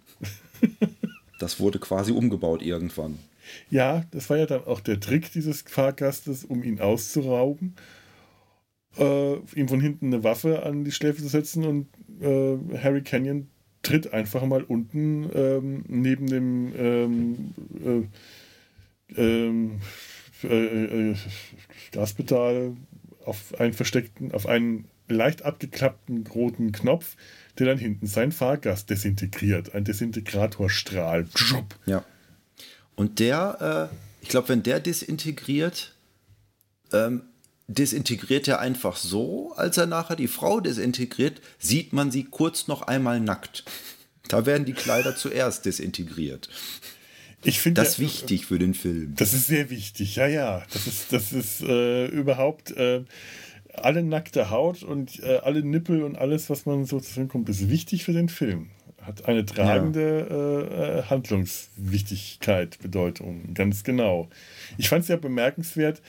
Das 1.38 1.61
wurde 1.61 1.78
quasi 1.78 2.12
umgebaut 2.12 2.62
irgendwann. 2.62 3.18
Ja, 3.70 4.05
das 4.11 4.30
war 4.30 4.38
ja 4.38 4.47
dann 4.47 4.64
auch 4.64 4.80
der 4.80 5.01
Trick 5.01 5.30
dieses 5.32 5.62
Fahrgastes, 5.62 6.44
um 6.44 6.62
ihn 6.62 6.80
auszurauben, 6.80 7.74
äh, 8.99 9.34
ihm 9.55 9.68
von 9.68 9.80
hinten 9.80 10.07
eine 10.07 10.24
Waffe 10.24 10.62
an 10.64 10.84
die 10.84 10.92
Schläfe 10.92 11.22
zu 11.22 11.28
setzen 11.28 11.64
und 11.64 11.88
äh, 12.22 12.78
Harry 12.78 13.03
Canyon 13.03 13.49
tritt 13.82 14.12
einfach 14.12 14.44
mal 14.44 14.62
unten 14.62 15.30
ähm, 15.34 15.84
neben 15.86 16.26
dem 16.26 16.72
ähm, 16.76 17.55
äh, 19.16 19.20
ähm, 19.20 19.80
äh, 20.42 21.11
äh, 21.11 21.16
Gaspedal 21.92 22.76
auf 23.24 23.59
einen 23.61 23.74
versteckten, 23.74 24.32
auf 24.32 24.47
einen 24.47 24.88
leicht 25.09 25.42
abgeklappten 25.42 26.26
roten 26.26 26.72
Knopf, 26.72 27.16
der 27.59 27.66
dann 27.66 27.78
hinten 27.78 28.07
seinen 28.07 28.32
Fahrgast 28.32 28.90
desintegriert. 28.90 29.74
Ein 29.74 29.84
Desintegratorstrahl. 29.84 31.26
Ja. 31.86 32.04
Und 32.94 33.18
der, 33.18 33.90
äh, 33.92 33.96
ich 34.22 34.28
glaube, 34.28 34.48
wenn 34.48 34.62
der 34.62 34.80
desintegriert, 34.80 35.94
ähm, 36.92 37.22
desintegriert 37.68 38.48
er 38.48 38.61
einfach 38.61 38.96
so, 38.96 39.52
als 39.57 39.76
er 39.76 39.86
nachher 39.86 40.16
die 40.16 40.28
Frau 40.28 40.61
desintegriert, 40.61 41.40
sieht 41.59 41.92
man 41.92 42.11
sie 42.11 42.24
kurz 42.24 42.68
noch 42.68 42.82
einmal 42.82 43.20
nackt. 43.20 43.64
Da 44.28 44.46
werden 44.46 44.64
die 44.64 44.72
Kleider 44.72 45.16
zuerst 45.16 45.66
desintegriert. 45.66 46.48
Ich 47.42 47.61
finde 47.61 47.80
Das 47.80 47.90
ist 47.92 47.98
ja, 47.98 48.04
wichtig 48.04 48.46
für 48.46 48.59
den 48.59 48.74
Film. 48.74 49.14
Das 49.16 49.32
ist 49.32 49.46
sehr 49.46 49.70
wichtig, 49.70 50.16
ja, 50.16 50.26
ja. 50.26 50.66
Das 50.72 50.86
ist, 50.86 51.12
das 51.12 51.32
ist 51.32 51.62
äh, 51.62 52.07
überhaupt 52.07 52.72
äh, 52.72 53.04
alle 53.82 54.02
nackte 54.02 54.50
Haut 54.50 54.82
und 54.82 55.22
äh, 55.22 55.38
alle 55.42 55.62
Nippel 55.62 56.02
und 56.02 56.16
alles, 56.16 56.50
was 56.50 56.66
man 56.66 56.84
so 56.84 57.00
zu 57.00 57.12
sehen 57.12 57.28
kommt, 57.28 57.48
ist 57.48 57.68
wichtig 57.68 58.04
für 58.04 58.12
den 58.12 58.28
Film. 58.28 58.70
Hat 59.00 59.26
eine 59.26 59.46
tragende 59.46 60.26
äh, 60.30 60.98
äh, 60.98 61.02
Handlungswichtigkeit, 61.04 62.78
Bedeutung, 62.80 63.54
ganz 63.54 63.84
genau. 63.84 64.28
Ich 64.78 64.88
fand 64.88 65.02
es 65.02 65.08
ja 65.08 65.16
bemerkenswert, 65.16 66.02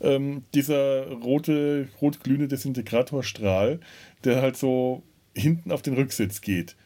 ähm, 0.00 0.44
dieser 0.54 1.10
rote, 1.10 1.88
rotglühende 2.00 2.48
Desintegratorstrahl, 2.48 3.80
der 4.24 4.42
halt 4.42 4.56
so 4.56 5.02
hinten 5.34 5.72
auf 5.72 5.82
den 5.82 5.94
Rücksitz 5.94 6.40
geht. 6.40 6.76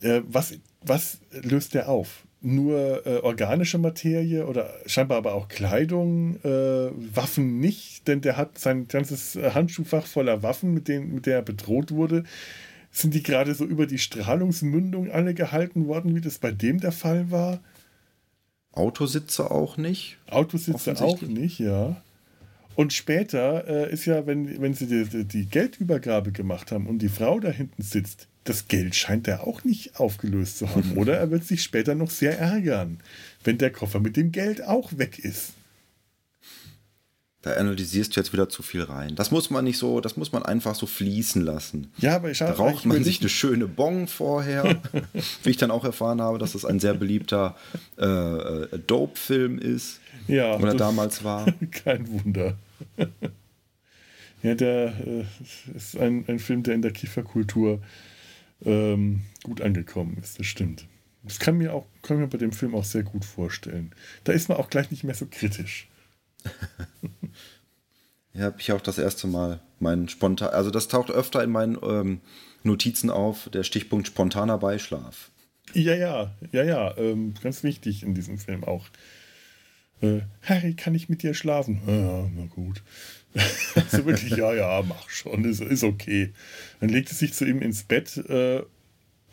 Äh, 0.00 0.22
was, 0.26 0.54
was 0.80 1.20
löst 1.30 1.74
der 1.74 1.88
auf? 1.88 2.26
Nur 2.44 3.06
äh, 3.06 3.18
organische 3.18 3.78
Materie 3.78 4.46
oder 4.46 4.74
scheinbar 4.86 5.18
aber 5.18 5.34
auch 5.34 5.46
Kleidung, 5.46 6.36
äh, 6.42 6.90
Waffen 7.14 7.60
nicht, 7.60 8.08
denn 8.08 8.20
der 8.20 8.36
hat 8.36 8.58
sein 8.58 8.88
ganzes 8.88 9.36
äh, 9.36 9.52
Handschuhfach 9.52 10.06
voller 10.06 10.42
Waffen, 10.42 10.74
mit 10.74 10.88
denen 10.88 11.14
mit 11.14 11.26
der 11.26 11.36
er 11.36 11.42
bedroht 11.42 11.92
wurde. 11.92 12.24
Sind 12.90 13.14
die 13.14 13.22
gerade 13.22 13.54
so 13.54 13.64
über 13.64 13.86
die 13.86 13.98
Strahlungsmündung 13.98 15.10
alle 15.10 15.34
gehalten 15.34 15.86
worden, 15.86 16.16
wie 16.16 16.20
das 16.20 16.38
bei 16.38 16.50
dem 16.50 16.80
der 16.80 16.92
Fall 16.92 17.30
war? 17.30 17.60
Autositze 18.72 19.50
auch 19.50 19.76
nicht. 19.76 20.18
Autositze 20.28 21.00
auch 21.00 21.22
nicht, 21.22 21.60
ja. 21.60 22.02
Und 22.74 22.92
später 22.92 23.68
äh, 23.68 23.92
ist 23.92 24.06
ja, 24.06 24.26
wenn, 24.26 24.60
wenn 24.60 24.74
sie 24.74 24.86
die, 24.86 25.24
die 25.24 25.46
Geldübergabe 25.46 26.32
gemacht 26.32 26.72
haben 26.72 26.86
und 26.86 26.98
die 26.98 27.08
Frau 27.08 27.38
da 27.38 27.50
hinten 27.50 27.82
sitzt, 27.82 28.28
das 28.44 28.68
Geld 28.68 28.94
scheint 28.94 29.28
er 29.28 29.46
auch 29.46 29.64
nicht 29.64 30.00
aufgelöst 30.00 30.58
zu 30.58 30.68
haben. 30.68 30.96
Oder 30.96 31.16
er 31.16 31.30
wird 31.30 31.44
sich 31.44 31.62
später 31.62 31.94
noch 31.94 32.10
sehr 32.10 32.38
ärgern, 32.38 33.00
wenn 33.44 33.58
der 33.58 33.70
Koffer 33.70 34.00
mit 34.00 34.16
dem 34.16 34.32
Geld 34.32 34.64
auch 34.64 34.90
weg 34.96 35.18
ist. 35.18 35.52
Da 37.42 37.54
analysierst 37.54 38.14
du 38.14 38.20
jetzt 38.20 38.32
wieder 38.32 38.48
zu 38.48 38.62
viel 38.62 38.82
rein. 38.82 39.16
Das 39.16 39.32
muss 39.32 39.50
man 39.50 39.64
nicht 39.64 39.76
so, 39.76 40.00
das 40.00 40.16
muss 40.16 40.30
man 40.30 40.44
einfach 40.44 40.76
so 40.76 40.86
fließen 40.86 41.42
lassen. 41.44 41.92
Ja, 41.98 42.14
aber 42.14 42.30
ich 42.30 42.38
Da 42.38 42.48
habe 42.48 42.58
raucht 42.58 42.86
man 42.86 43.02
sich 43.02 43.18
eine 43.18 43.28
schöne 43.28 43.66
Bong 43.66 44.06
vorher. 44.06 44.80
Wie 45.42 45.50
ich 45.50 45.56
dann 45.56 45.72
auch 45.72 45.84
erfahren 45.84 46.20
habe, 46.20 46.38
dass 46.38 46.52
das 46.52 46.64
ein 46.64 46.78
sehr 46.78 46.94
beliebter 46.94 47.56
äh, 47.98 48.04
äh, 48.04 48.78
Dope-Film 48.86 49.58
ist. 49.58 49.98
Ja, 50.28 50.54
Oder 50.54 50.74
damals 50.74 51.24
war. 51.24 51.46
Kein 51.72 52.08
Wunder. 52.12 52.56
ja, 54.44 54.54
der 54.54 54.92
äh, 55.04 55.24
ist 55.76 55.96
ein, 55.98 56.24
ein 56.28 56.38
Film, 56.38 56.62
der 56.62 56.76
in 56.76 56.82
der 56.82 56.92
Kifferkultur 56.92 57.80
ähm, 58.64 59.22
gut 59.42 59.60
angekommen 59.60 60.16
ist, 60.20 60.38
das 60.38 60.46
stimmt. 60.46 60.86
Das 61.24 61.38
kann 61.38 61.58
mir 61.58 61.72
auch 61.72 61.86
kann 62.02 62.18
mir 62.18 62.26
bei 62.26 62.38
dem 62.38 62.52
Film 62.52 62.74
auch 62.74 62.84
sehr 62.84 63.04
gut 63.04 63.24
vorstellen. 63.24 63.94
Da 64.24 64.32
ist 64.32 64.48
man 64.48 64.58
auch 64.58 64.70
gleich 64.70 64.90
nicht 64.90 65.04
mehr 65.04 65.14
so 65.14 65.26
kritisch. 65.30 65.88
Ja, 68.34 68.44
habe 68.44 68.56
ich 68.58 68.72
auch 68.72 68.80
das 68.80 68.98
erste 68.98 69.26
Mal 69.26 69.60
meinen 69.78 70.08
spontan. 70.08 70.50
Also, 70.50 70.70
das 70.70 70.88
taucht 70.88 71.10
öfter 71.10 71.42
in 71.44 71.50
meinen 71.50 71.76
ähm, 71.82 72.20
Notizen 72.62 73.10
auf, 73.10 73.50
der 73.52 73.62
Stichpunkt 73.62 74.06
spontaner 74.06 74.58
Beischlaf. 74.58 75.30
Ja, 75.74 75.94
ja, 75.94 76.34
ja, 76.50 76.62
ja, 76.62 76.96
ähm, 76.96 77.34
ganz 77.42 77.62
wichtig 77.62 78.02
in 78.02 78.14
diesem 78.14 78.38
Film 78.38 78.64
auch. 78.64 78.86
äh, 80.00 80.20
Harry, 80.42 80.74
kann 80.74 80.94
ich 80.94 81.08
mit 81.08 81.22
dir 81.22 81.34
schlafen? 81.34 81.82
Ja, 81.86 82.28
na 82.34 82.46
gut. 82.46 82.82
also 83.74 84.04
wirklich, 84.04 84.36
ja, 84.36 84.54
ja, 84.54 84.82
mach 84.86 85.08
schon, 85.08 85.44
ist, 85.44 85.60
ist 85.60 85.84
okay. 85.84 86.32
Dann 86.80 86.90
legt 86.90 87.10
er 87.10 87.14
sich 87.14 87.32
zu 87.32 87.44
ihm 87.44 87.62
ins 87.62 87.84
Bett 87.84 88.16
äh, 88.16 88.62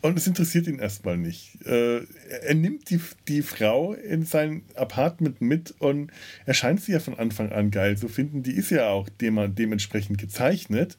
und 0.02 0.16
es 0.16 0.26
interessiert 0.26 0.66
ihn 0.66 0.78
erstmal 0.78 1.18
nicht. 1.18 1.64
Äh, 1.66 1.98
er 1.98 2.54
nimmt 2.54 2.88
die, 2.88 3.00
die 3.28 3.42
Frau 3.42 3.92
in 3.92 4.24
sein 4.24 4.62
Apartment 4.74 5.42
mit 5.42 5.74
und 5.78 6.10
er 6.46 6.54
scheint 6.54 6.80
sie 6.80 6.92
ja 6.92 7.00
von 7.00 7.18
Anfang 7.18 7.52
an 7.52 7.70
geil 7.70 7.98
zu 7.98 8.08
finden. 8.08 8.42
Die 8.42 8.54
ist 8.54 8.70
ja 8.70 8.88
auch 8.88 9.08
dem, 9.08 9.54
dementsprechend 9.54 10.16
gezeichnet. 10.16 10.96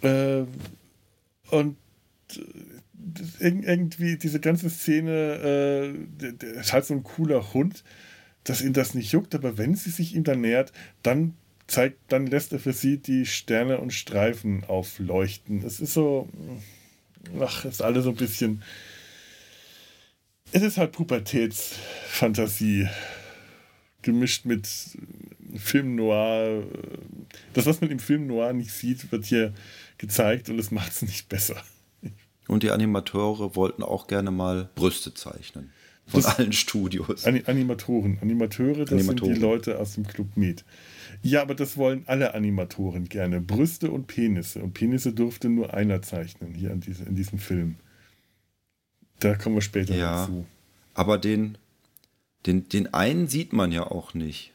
Äh, 0.00 0.44
und 1.50 1.76
irgendwie 3.38 4.16
diese 4.16 4.40
ganze 4.40 4.70
Szene, 4.70 5.94
äh, 6.22 6.60
ist 6.60 6.72
halt 6.72 6.86
so 6.86 6.94
ein 6.94 7.02
cooler 7.02 7.52
Hund, 7.52 7.84
dass 8.44 8.62
ihn 8.62 8.72
das 8.72 8.94
nicht 8.94 9.12
juckt, 9.12 9.34
aber 9.34 9.58
wenn 9.58 9.74
sie 9.74 9.90
sich 9.90 10.14
ihm 10.14 10.24
dann 10.24 10.40
nähert, 10.40 10.72
dann 11.02 11.34
zeigt, 11.66 11.98
dann 12.08 12.26
lässt 12.26 12.52
er 12.52 12.58
für 12.58 12.72
sie 12.72 12.98
die 12.98 13.26
Sterne 13.26 13.78
und 13.78 13.92
Streifen 13.92 14.64
aufleuchten. 14.64 15.64
Es 15.64 15.80
ist 15.80 15.94
so, 15.94 16.28
ach, 17.40 17.64
ist 17.64 17.82
alles 17.82 18.04
so 18.04 18.10
ein 18.10 18.16
bisschen. 18.16 18.62
Es 20.52 20.62
ist 20.62 20.76
halt 20.76 20.92
Pubertätsfantasie 20.92 22.88
gemischt 24.02 24.44
mit 24.44 24.68
Film 25.56 25.96
Noir. 25.96 26.64
Das, 27.54 27.66
was 27.66 27.80
man 27.80 27.90
im 27.90 27.98
Film 27.98 28.26
Noir 28.26 28.52
nicht 28.52 28.72
sieht, 28.72 29.10
wird 29.12 29.24
hier 29.24 29.54
gezeigt 29.98 30.48
und 30.50 30.58
es 30.58 30.70
macht 30.70 30.92
es 30.92 31.02
nicht 31.02 31.28
besser. 31.28 31.62
Und 32.48 32.62
die 32.62 32.70
Animateure 32.70 33.54
wollten 33.56 33.82
auch 33.82 34.08
gerne 34.08 34.30
mal 34.30 34.68
Brüste 34.74 35.14
zeichnen. 35.14 35.70
Von 36.06 36.20
das 36.20 36.38
allen 36.38 36.52
Studios. 36.52 37.24
Animatoren. 37.24 38.18
Animateure, 38.20 38.84
das 38.84 38.92
Animatoren. 38.92 39.34
sind 39.34 39.36
die 39.36 39.40
Leute 39.40 39.78
aus 39.78 39.94
dem 39.94 40.06
Club 40.06 40.36
Med. 40.36 40.64
Ja, 41.20 41.42
aber 41.42 41.54
das 41.54 41.76
wollen 41.76 42.04
alle 42.06 42.34
Animatoren 42.34 43.08
gerne. 43.08 43.40
Brüste 43.40 43.90
und 43.90 44.06
Penisse. 44.06 44.62
Und 44.62 44.72
Penisse 44.72 45.12
durfte 45.12 45.48
nur 45.48 45.74
einer 45.74 46.02
zeichnen 46.02 46.54
hier 46.54 46.70
in, 46.70 46.80
diese, 46.80 47.04
in 47.04 47.14
diesem 47.14 47.38
Film. 47.38 47.76
Da 49.20 49.34
kommen 49.34 49.56
wir 49.56 49.62
später 49.62 49.94
ja, 49.94 50.22
dazu. 50.22 50.46
Aber 50.94 51.18
den, 51.18 51.58
den, 52.46 52.68
den 52.68 52.92
einen 52.92 53.28
sieht 53.28 53.52
man 53.52 53.70
ja 53.72 53.84
auch 53.84 54.14
nicht. 54.14 54.52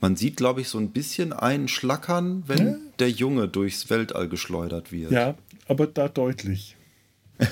Man 0.00 0.16
sieht, 0.16 0.36
glaube 0.36 0.60
ich, 0.60 0.68
so 0.68 0.78
ein 0.78 0.90
bisschen 0.90 1.32
einen 1.32 1.66
Schlackern, 1.66 2.44
wenn 2.46 2.66
ja? 2.66 2.76
der 2.98 3.10
Junge 3.10 3.48
durchs 3.48 3.90
Weltall 3.90 4.28
geschleudert 4.28 4.92
wird. 4.92 5.10
Ja, 5.10 5.36
aber 5.66 5.86
da 5.86 6.08
deutlich. 6.08 6.76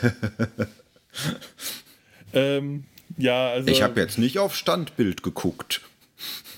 ähm, 2.33 2.85
ja, 3.17 3.49
also. 3.49 3.69
Ich 3.69 3.83
habe 3.83 4.01
jetzt 4.01 4.19
nicht 4.19 4.39
auf 4.39 4.55
Standbild 4.55 5.23
geguckt. 5.23 5.81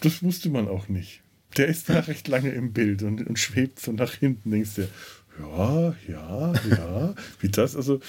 Das 0.01 0.23
wusste 0.23 0.51
man 0.51 0.69
auch 0.69 0.89
nicht. 0.89 1.23
Der 1.57 1.67
ist 1.67 1.89
da 1.89 2.01
recht 2.01 2.29
lange 2.29 2.51
im 2.51 2.73
Bild 2.73 3.03
und, 3.03 3.27
und 3.27 3.39
schwebt 3.39 3.81
so 3.81 3.93
nach 3.93 4.15
hinten. 4.15 4.51
Denkst 4.51 4.77
du, 4.77 4.89
ja, 5.41 5.95
ja, 6.09 6.53
ja. 6.69 7.15
Wie 7.41 7.49
das, 7.49 7.77
also, 7.77 8.01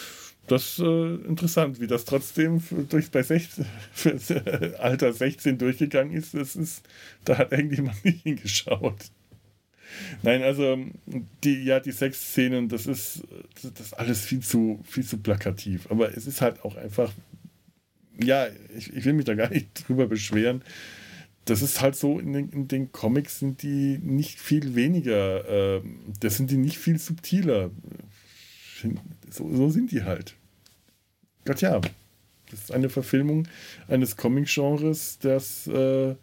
das 0.48 0.64
ist 0.64 0.80
äh, 0.80 1.16
interessant, 1.28 1.80
wie 1.80 1.88
das 1.88 2.06
trotzdem 2.06 2.62
durch 2.90 3.12
bei 3.12 3.24
16, 3.24 3.66
für, 3.92 4.12
äh, 4.12 4.76
Alter 4.78 5.14
16 5.14 5.58
durchgegangen 5.58 6.14
ist. 6.14 6.34
Das 6.34 6.56
ist, 6.56 6.84
da 7.26 7.38
hat 7.38 7.52
irgendjemand 7.52 8.04
nicht 8.06 8.24
hingeschaut. 8.24 9.12
Nein, 10.22 10.44
also 10.44 10.78
die, 11.44 11.64
ja, 11.64 11.80
die 11.80 11.92
Sexszenen, 11.92 12.70
das 12.70 12.86
ist, 12.86 13.24
das 13.64 13.88
ist 13.88 13.94
alles 13.94 14.24
viel 14.24 14.42
zu, 14.42 14.84
viel 14.88 15.04
zu 15.04 15.18
plakativ. 15.18 15.90
Aber 15.90 16.16
es 16.16 16.28
ist 16.28 16.42
halt 16.42 16.64
auch 16.64 16.76
einfach, 16.76 17.12
ja, 18.22 18.48
ich, 18.78 18.94
ich 18.94 19.06
will 19.06 19.14
mich 19.14 19.26
da 19.26 19.34
gar 19.34 19.50
nicht 19.50 19.88
drüber 19.88 20.06
beschweren 20.06 20.64
das 21.50 21.62
ist 21.62 21.82
halt 21.82 21.96
so, 21.96 22.20
in 22.20 22.34
den, 22.34 22.50
in 22.50 22.68
den, 22.68 22.92
Comics 22.92 23.40
sind 23.40 23.64
die 23.64 23.98
nicht 23.98 24.40
viel 24.40 24.76
weniger, 24.76 25.78
äh, 25.78 25.82
das 26.20 26.38
sind 26.38 26.52
die 26.52 26.58
nicht 26.58 26.78
viel 26.78 27.00
subtiler. 27.00 27.72
So, 29.30 29.50
so, 29.52 29.70
sind 29.70 29.92
die 29.92 30.04
halt. 30.04 30.36
Gott 31.46 31.62
ja, 31.62 31.82
das 32.50 32.60
ist 32.60 32.72
eine 32.72 32.90
Verfilmung 32.90 33.48
eines 33.88 34.16
Comic-Genres, 34.16 35.20
das 35.20 35.68
äh, 35.68 36.16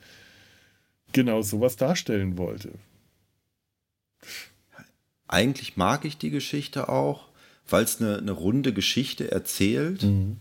genau 1.13 1.43
sowas 1.43 1.77
darstellen 1.77 2.39
wollte. 2.39 2.71
Eigentlich 5.29 5.77
mag 5.77 6.05
ich 6.05 6.19
die 6.19 6.31
Geschichte 6.31 6.89
auch, 6.89 7.29
weil 7.69 7.85
es 7.85 8.01
eine, 8.01 8.19
eine 8.19 8.33
runde 8.33 8.73
Geschichte 8.73 9.31
erzählt. 9.31 10.05
Mhm 10.05 10.39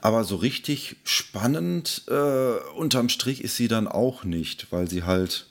aber 0.00 0.24
so 0.24 0.36
richtig 0.36 0.96
spannend 1.04 2.04
äh, 2.08 2.54
unterm 2.76 3.08
Strich 3.08 3.44
ist 3.44 3.56
sie 3.56 3.68
dann 3.68 3.88
auch 3.88 4.24
nicht, 4.24 4.68
weil 4.70 4.88
sie 4.88 5.02
halt 5.02 5.46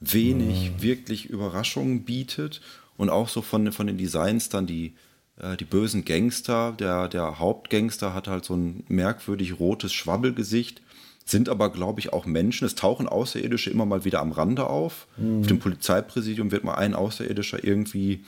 wenig 0.00 0.72
mhm. 0.72 0.82
wirklich 0.82 1.26
Überraschungen 1.26 2.04
bietet 2.04 2.60
und 2.96 3.10
auch 3.10 3.28
so 3.28 3.42
von, 3.42 3.72
von 3.72 3.86
den 3.86 3.98
Designs 3.98 4.48
dann 4.48 4.66
die, 4.66 4.94
äh, 5.40 5.56
die 5.56 5.64
bösen 5.64 6.04
Gangster. 6.04 6.72
Der, 6.72 7.08
der 7.08 7.38
Hauptgangster 7.38 8.14
hat 8.14 8.28
halt 8.28 8.44
so 8.44 8.54
ein 8.54 8.84
merkwürdig 8.88 9.58
rotes 9.58 9.92
Schwabbelgesicht, 9.92 10.82
sind 11.24 11.48
aber, 11.48 11.70
glaube 11.70 12.00
ich, 12.00 12.12
auch 12.12 12.26
Menschen. 12.26 12.66
Es 12.66 12.74
tauchen 12.74 13.08
Außerirdische 13.08 13.70
immer 13.70 13.86
mal 13.86 14.04
wieder 14.04 14.20
am 14.20 14.32
Rande 14.32 14.66
auf. 14.66 15.06
Mhm. 15.16 15.40
Auf 15.40 15.46
dem 15.46 15.58
Polizeipräsidium 15.58 16.50
wird 16.50 16.64
mal 16.64 16.74
ein 16.74 16.94
Außerirdischer 16.94 17.64
irgendwie 17.64 18.24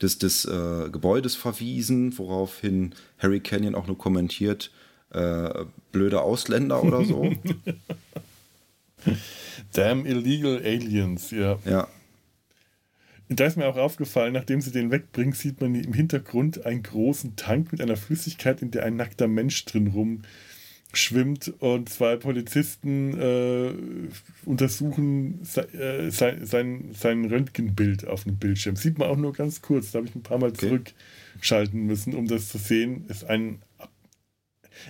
des, 0.00 0.18
des 0.18 0.44
äh, 0.44 0.88
Gebäudes 0.90 1.34
verwiesen, 1.34 2.16
woraufhin 2.18 2.94
Harry 3.18 3.40
Canyon 3.40 3.74
auch 3.74 3.86
nur 3.86 3.98
kommentiert, 3.98 4.70
äh, 5.16 5.64
blöde 5.92 6.20
Ausländer 6.20 6.82
oder 6.82 7.04
so. 7.04 7.32
Damn 9.72 10.06
illegal 10.06 10.58
aliens, 10.58 11.30
ja. 11.30 11.58
Ja. 11.64 11.88
Da 13.28 13.46
ist 13.46 13.56
mir 13.56 13.66
auch 13.66 13.76
aufgefallen, 13.76 14.34
nachdem 14.34 14.60
sie 14.60 14.70
den 14.70 14.90
wegbringen, 14.90 15.32
sieht 15.32 15.60
man 15.60 15.74
im 15.74 15.92
Hintergrund 15.92 16.64
einen 16.64 16.82
großen 16.82 17.34
Tank 17.34 17.72
mit 17.72 17.80
einer 17.80 17.96
Flüssigkeit, 17.96 18.62
in 18.62 18.70
der 18.70 18.84
ein 18.84 18.94
nackter 18.94 19.26
Mensch 19.26 19.64
drin 19.64 19.88
rumschwimmt 19.88 21.54
und 21.58 21.88
zwei 21.88 22.16
Polizisten 22.16 23.18
äh, 23.18 23.72
untersuchen 24.44 25.40
se 25.42 25.62
äh, 25.72 26.10
sein, 26.10 26.46
sein, 26.46 26.90
sein 26.92 27.24
Röntgenbild 27.24 28.06
auf 28.06 28.24
dem 28.24 28.36
Bildschirm. 28.36 28.76
Sieht 28.76 28.98
man 28.98 29.08
auch 29.08 29.16
nur 29.16 29.32
ganz 29.32 29.60
kurz, 29.60 29.90
da 29.90 29.98
habe 29.98 30.08
ich 30.08 30.14
ein 30.14 30.22
paar 30.22 30.38
Mal 30.38 30.50
okay. 30.50 30.68
zurückschalten 31.34 31.84
müssen, 31.84 32.14
um 32.14 32.28
das 32.28 32.48
zu 32.48 32.58
sehen. 32.58 33.06
Ist 33.08 33.24
ein 33.24 33.60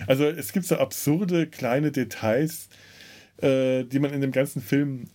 also 0.05 0.25
es 0.25 0.53
gibt 0.53 0.65
so 0.65 0.77
absurde 0.77 1.47
kleine 1.47 1.91
Details, 1.91 2.69
äh, 3.37 3.83
die 3.83 3.99
man 3.99 4.13
in 4.13 4.21
dem 4.21 4.31
ganzen 4.31 4.61
Film 4.61 5.05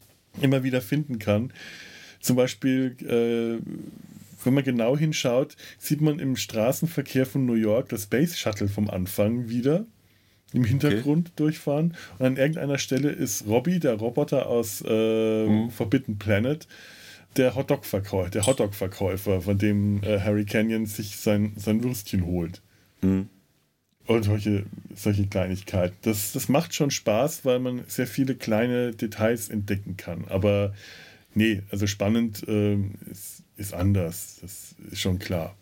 immer 0.41 0.63
wieder 0.63 0.81
finden 0.81 1.19
kann. 1.19 1.53
Zum 2.21 2.37
Beispiel, 2.37 2.97
äh, 3.01 3.65
wenn 4.45 4.55
man 4.55 4.65
genau 4.65 4.97
hinschaut, 4.97 5.57
sieht 5.79 6.01
man 6.01 6.19
im 6.19 6.37
Straßenverkehr 6.37 7.27
von 7.27 7.47
New 7.47 7.55
York 7.55 7.89
das 7.89 8.05
Space 8.05 8.39
Shuttle 8.39 8.69
vom 8.69 8.89
Anfang 8.89 9.49
wieder 9.49 9.87
im 10.53 10.65
Hintergrund 10.65 11.29
okay. 11.29 11.37
durchfahren. 11.37 11.95
Und 12.19 12.27
an 12.27 12.37
irgendeiner 12.37 12.79
Stelle 12.79 13.11
ist 13.11 13.47
Robbie, 13.47 13.81
der 13.81 13.95
Roboter 13.95 14.47
aus 14.47 14.83
äh, 14.87 15.47
mhm. 15.47 15.71
Forbidden 15.71 16.19
Planet, 16.19 16.67
der 17.37 17.55
Hotdog-Verkäufer, 17.55 18.31
der 18.31 18.47
Hotdog-Verkäufer, 18.47 19.41
von 19.41 19.59
dem 19.59 20.03
äh, 20.03 20.21
Harry 20.21 20.45
Canyon 20.45 20.87
sich 20.87 21.17
sein, 21.17 21.55
sein 21.57 21.83
Würstchen 21.83 22.27
holt. 22.27 22.61
Mhm. 23.01 23.29
Und 24.07 24.25
solche, 24.25 24.67
solche 24.95 25.27
Kleinigkeiten. 25.27 25.97
Das, 26.03 26.33
das 26.33 26.49
macht 26.49 26.75
schon 26.75 26.91
Spaß, 26.91 27.45
weil 27.45 27.61
man 27.61 27.85
sehr 27.87 28.07
viele 28.07 28.35
kleine 28.35 28.93
Details 28.93 29.49
entdecken 29.49 29.97
kann. 29.97 30.25
Aber 30.29 30.75
nee, 31.35 31.63
also 31.71 31.87
spannend 31.87 32.47
äh, 32.49 32.75
ist, 33.11 33.43
ist 33.57 33.75
anders. 33.75 34.39
Das 34.43 34.75
ist 34.91 35.01
schon 35.01 35.19
klar. 35.19 35.57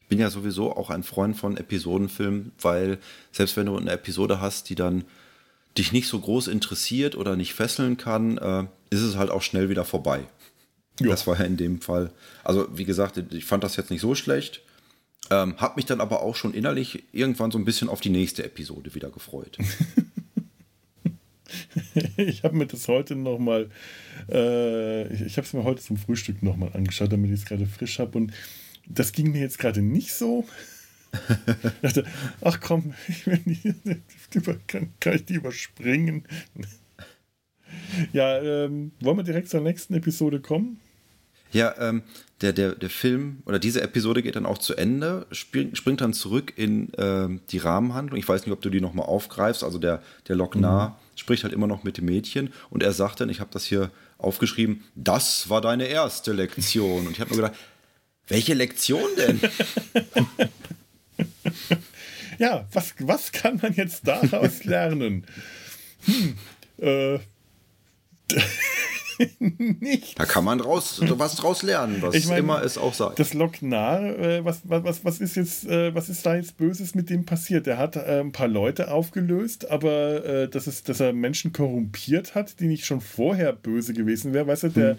Ich 0.00 0.08
bin 0.08 0.18
ja 0.18 0.30
sowieso 0.30 0.74
auch 0.76 0.90
ein 0.90 1.02
Freund 1.02 1.36
von 1.36 1.56
Episodenfilmen, 1.56 2.52
weil 2.60 2.98
selbst 3.32 3.56
wenn 3.56 3.66
du 3.66 3.76
eine 3.76 3.92
Episode 3.92 4.40
hast, 4.40 4.68
die 4.68 4.74
dann 4.74 5.04
dich 5.78 5.92
nicht 5.92 6.08
so 6.08 6.20
groß 6.20 6.48
interessiert 6.48 7.16
oder 7.16 7.36
nicht 7.36 7.54
fesseln 7.54 7.96
kann, 7.96 8.38
äh, 8.38 8.64
ist 8.90 9.00
es 9.00 9.16
halt 9.16 9.30
auch 9.30 9.42
schnell 9.42 9.68
wieder 9.68 9.84
vorbei. 9.84 10.24
Jo. 11.00 11.10
Das 11.10 11.26
war 11.26 11.38
ja 11.38 11.44
in 11.44 11.56
dem 11.56 11.80
Fall. 11.80 12.12
Also, 12.44 12.68
wie 12.76 12.84
gesagt, 12.84 13.22
ich 13.32 13.44
fand 13.44 13.64
das 13.64 13.76
jetzt 13.76 13.90
nicht 13.90 14.00
so 14.00 14.14
schlecht. 14.14 14.62
Ähm, 15.30 15.54
hab 15.58 15.76
mich 15.76 15.86
dann 15.86 16.00
aber 16.00 16.22
auch 16.22 16.36
schon 16.36 16.52
innerlich 16.52 17.04
irgendwann 17.12 17.50
so 17.50 17.58
ein 17.58 17.64
bisschen 17.64 17.88
auf 17.88 18.00
die 18.00 18.10
nächste 18.10 18.44
Episode 18.44 18.94
wieder 18.94 19.10
gefreut. 19.10 19.56
ich 22.16 22.42
habe 22.42 22.56
mir 22.56 22.66
das 22.66 22.88
heute 22.88 23.14
nochmal, 23.16 23.70
äh, 24.30 25.12
ich, 25.12 25.22
ich 25.22 25.36
habe 25.36 25.46
es 25.46 25.52
mir 25.52 25.64
heute 25.64 25.82
zum 25.82 25.96
Frühstück 25.96 26.42
nochmal 26.42 26.70
angeschaut, 26.74 27.12
damit 27.12 27.30
ich 27.30 27.40
es 27.40 27.46
gerade 27.46 27.66
frisch 27.66 27.98
habe. 27.98 28.18
Und 28.18 28.32
das 28.86 29.12
ging 29.12 29.32
mir 29.32 29.40
jetzt 29.40 29.58
gerade 29.58 29.82
nicht 29.82 30.12
so. 30.12 30.44
ich 31.12 31.80
dachte, 31.82 32.04
ach 32.40 32.58
komm, 32.60 32.94
ich 33.08 33.26
nicht, 33.46 33.64
kann, 34.66 34.90
kann 34.98 35.14
ich 35.14 35.24
die 35.24 35.34
überspringen? 35.34 36.24
ja, 38.12 38.38
ähm, 38.40 38.92
wollen 39.00 39.18
wir 39.18 39.24
direkt 39.24 39.48
zur 39.48 39.60
nächsten 39.60 39.94
Episode 39.94 40.40
kommen? 40.40 40.80
Ja, 41.52 41.74
ähm, 41.78 42.02
der, 42.40 42.52
der, 42.52 42.74
der 42.74 42.90
Film 42.90 43.42
oder 43.46 43.58
diese 43.58 43.82
Episode 43.82 44.22
geht 44.22 44.36
dann 44.36 44.46
auch 44.46 44.58
zu 44.58 44.74
Ende, 44.74 45.26
springt, 45.30 45.78
springt 45.78 46.00
dann 46.00 46.12
zurück 46.12 46.52
in 46.56 46.92
äh, 46.94 47.28
die 47.50 47.58
Rahmenhandlung. 47.58 48.18
Ich 48.18 48.28
weiß 48.28 48.44
nicht, 48.44 48.52
ob 48.52 48.60
du 48.60 48.70
die 48.70 48.80
nochmal 48.80 49.06
aufgreifst. 49.06 49.62
Also 49.62 49.78
der, 49.78 50.02
der 50.28 50.36
Lochnar 50.36 50.88
mhm. 50.88 50.94
spricht 51.18 51.44
halt 51.44 51.52
immer 51.52 51.66
noch 51.66 51.84
mit 51.84 51.98
dem 51.98 52.06
Mädchen 52.06 52.52
und 52.70 52.82
er 52.82 52.92
sagt 52.92 53.20
dann, 53.20 53.28
ich 53.28 53.40
habe 53.40 53.50
das 53.52 53.64
hier 53.64 53.90
aufgeschrieben, 54.18 54.82
das 54.94 55.48
war 55.50 55.60
deine 55.60 55.86
erste 55.86 56.32
Lektion. 56.32 57.06
Und 57.06 57.12
ich 57.12 57.20
habe 57.20 57.30
mir 57.30 57.42
gedacht, 57.42 57.54
welche 58.28 58.54
Lektion 58.54 59.08
denn? 59.16 59.40
ja, 62.38 62.66
was, 62.72 62.94
was 62.98 63.32
kann 63.32 63.58
man 63.60 63.74
jetzt 63.74 64.06
daraus 64.06 64.64
lernen? 64.64 65.26
Hm, 66.04 66.38
äh, 66.78 67.18
nicht. 69.38 70.18
Da 70.18 70.24
kann 70.24 70.44
man 70.44 70.58
draus, 70.58 71.00
was 71.02 71.36
draus 71.36 71.62
lernen, 71.62 71.98
was 72.00 72.14
ich 72.14 72.26
mein, 72.28 72.38
immer 72.38 72.62
es 72.62 72.78
auch 72.78 72.94
sei. 72.94 73.12
Das 73.16 73.34
Loknar, 73.34 74.18
äh, 74.18 74.44
was, 74.44 74.62
was, 74.64 75.04
was 75.04 75.20
ist 75.20 75.36
jetzt, 75.36 75.66
äh, 75.66 75.94
was 75.94 76.08
ist 76.08 76.24
da 76.24 76.36
jetzt 76.36 76.56
Böses 76.56 76.94
mit 76.94 77.10
dem 77.10 77.24
passiert? 77.24 77.66
Er 77.66 77.78
hat 77.78 77.96
äh, 77.96 78.20
ein 78.20 78.32
paar 78.32 78.48
Leute 78.48 78.90
aufgelöst, 78.90 79.70
aber 79.70 80.24
äh, 80.24 80.48
dass, 80.48 80.66
es, 80.66 80.82
dass 80.82 81.00
er 81.00 81.12
Menschen 81.12 81.52
korrumpiert 81.52 82.34
hat, 82.34 82.60
die 82.60 82.66
nicht 82.66 82.86
schon 82.86 83.00
vorher 83.00 83.52
böse 83.52 83.94
gewesen 83.94 84.32
wären, 84.32 84.46
weißt 84.46 84.64
du, 84.64 84.68
der. 84.68 84.90
Hm. 84.90 84.98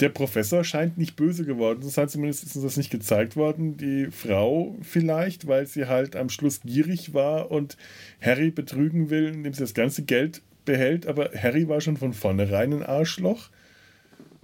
Der 0.00 0.10
Professor 0.10 0.62
scheint 0.62 0.96
nicht 0.96 1.16
böse 1.16 1.44
geworden 1.44 1.82
zu 1.82 1.88
sein, 1.88 2.08
zumindest 2.08 2.44
ist 2.44 2.54
uns 2.54 2.64
das 2.64 2.76
nicht 2.76 2.90
gezeigt 2.90 3.34
worden. 3.34 3.76
Die 3.76 4.12
Frau 4.12 4.76
vielleicht, 4.80 5.48
weil 5.48 5.66
sie 5.66 5.86
halt 5.86 6.14
am 6.14 6.28
Schluss 6.28 6.60
gierig 6.60 7.14
war 7.14 7.50
und 7.50 7.76
Harry 8.20 8.52
betrügen 8.52 9.10
will, 9.10 9.26
indem 9.26 9.52
sie 9.54 9.60
das 9.60 9.74
ganze 9.74 10.04
Geld 10.04 10.42
behält, 10.68 11.06
aber 11.06 11.30
Harry 11.34 11.66
war 11.66 11.80
schon 11.80 11.96
von 11.96 12.12
vornherein 12.12 12.74
ein 12.74 12.82
Arschloch. 12.82 13.48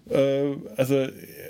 Äh, 0.09 0.57
also 0.77 1.07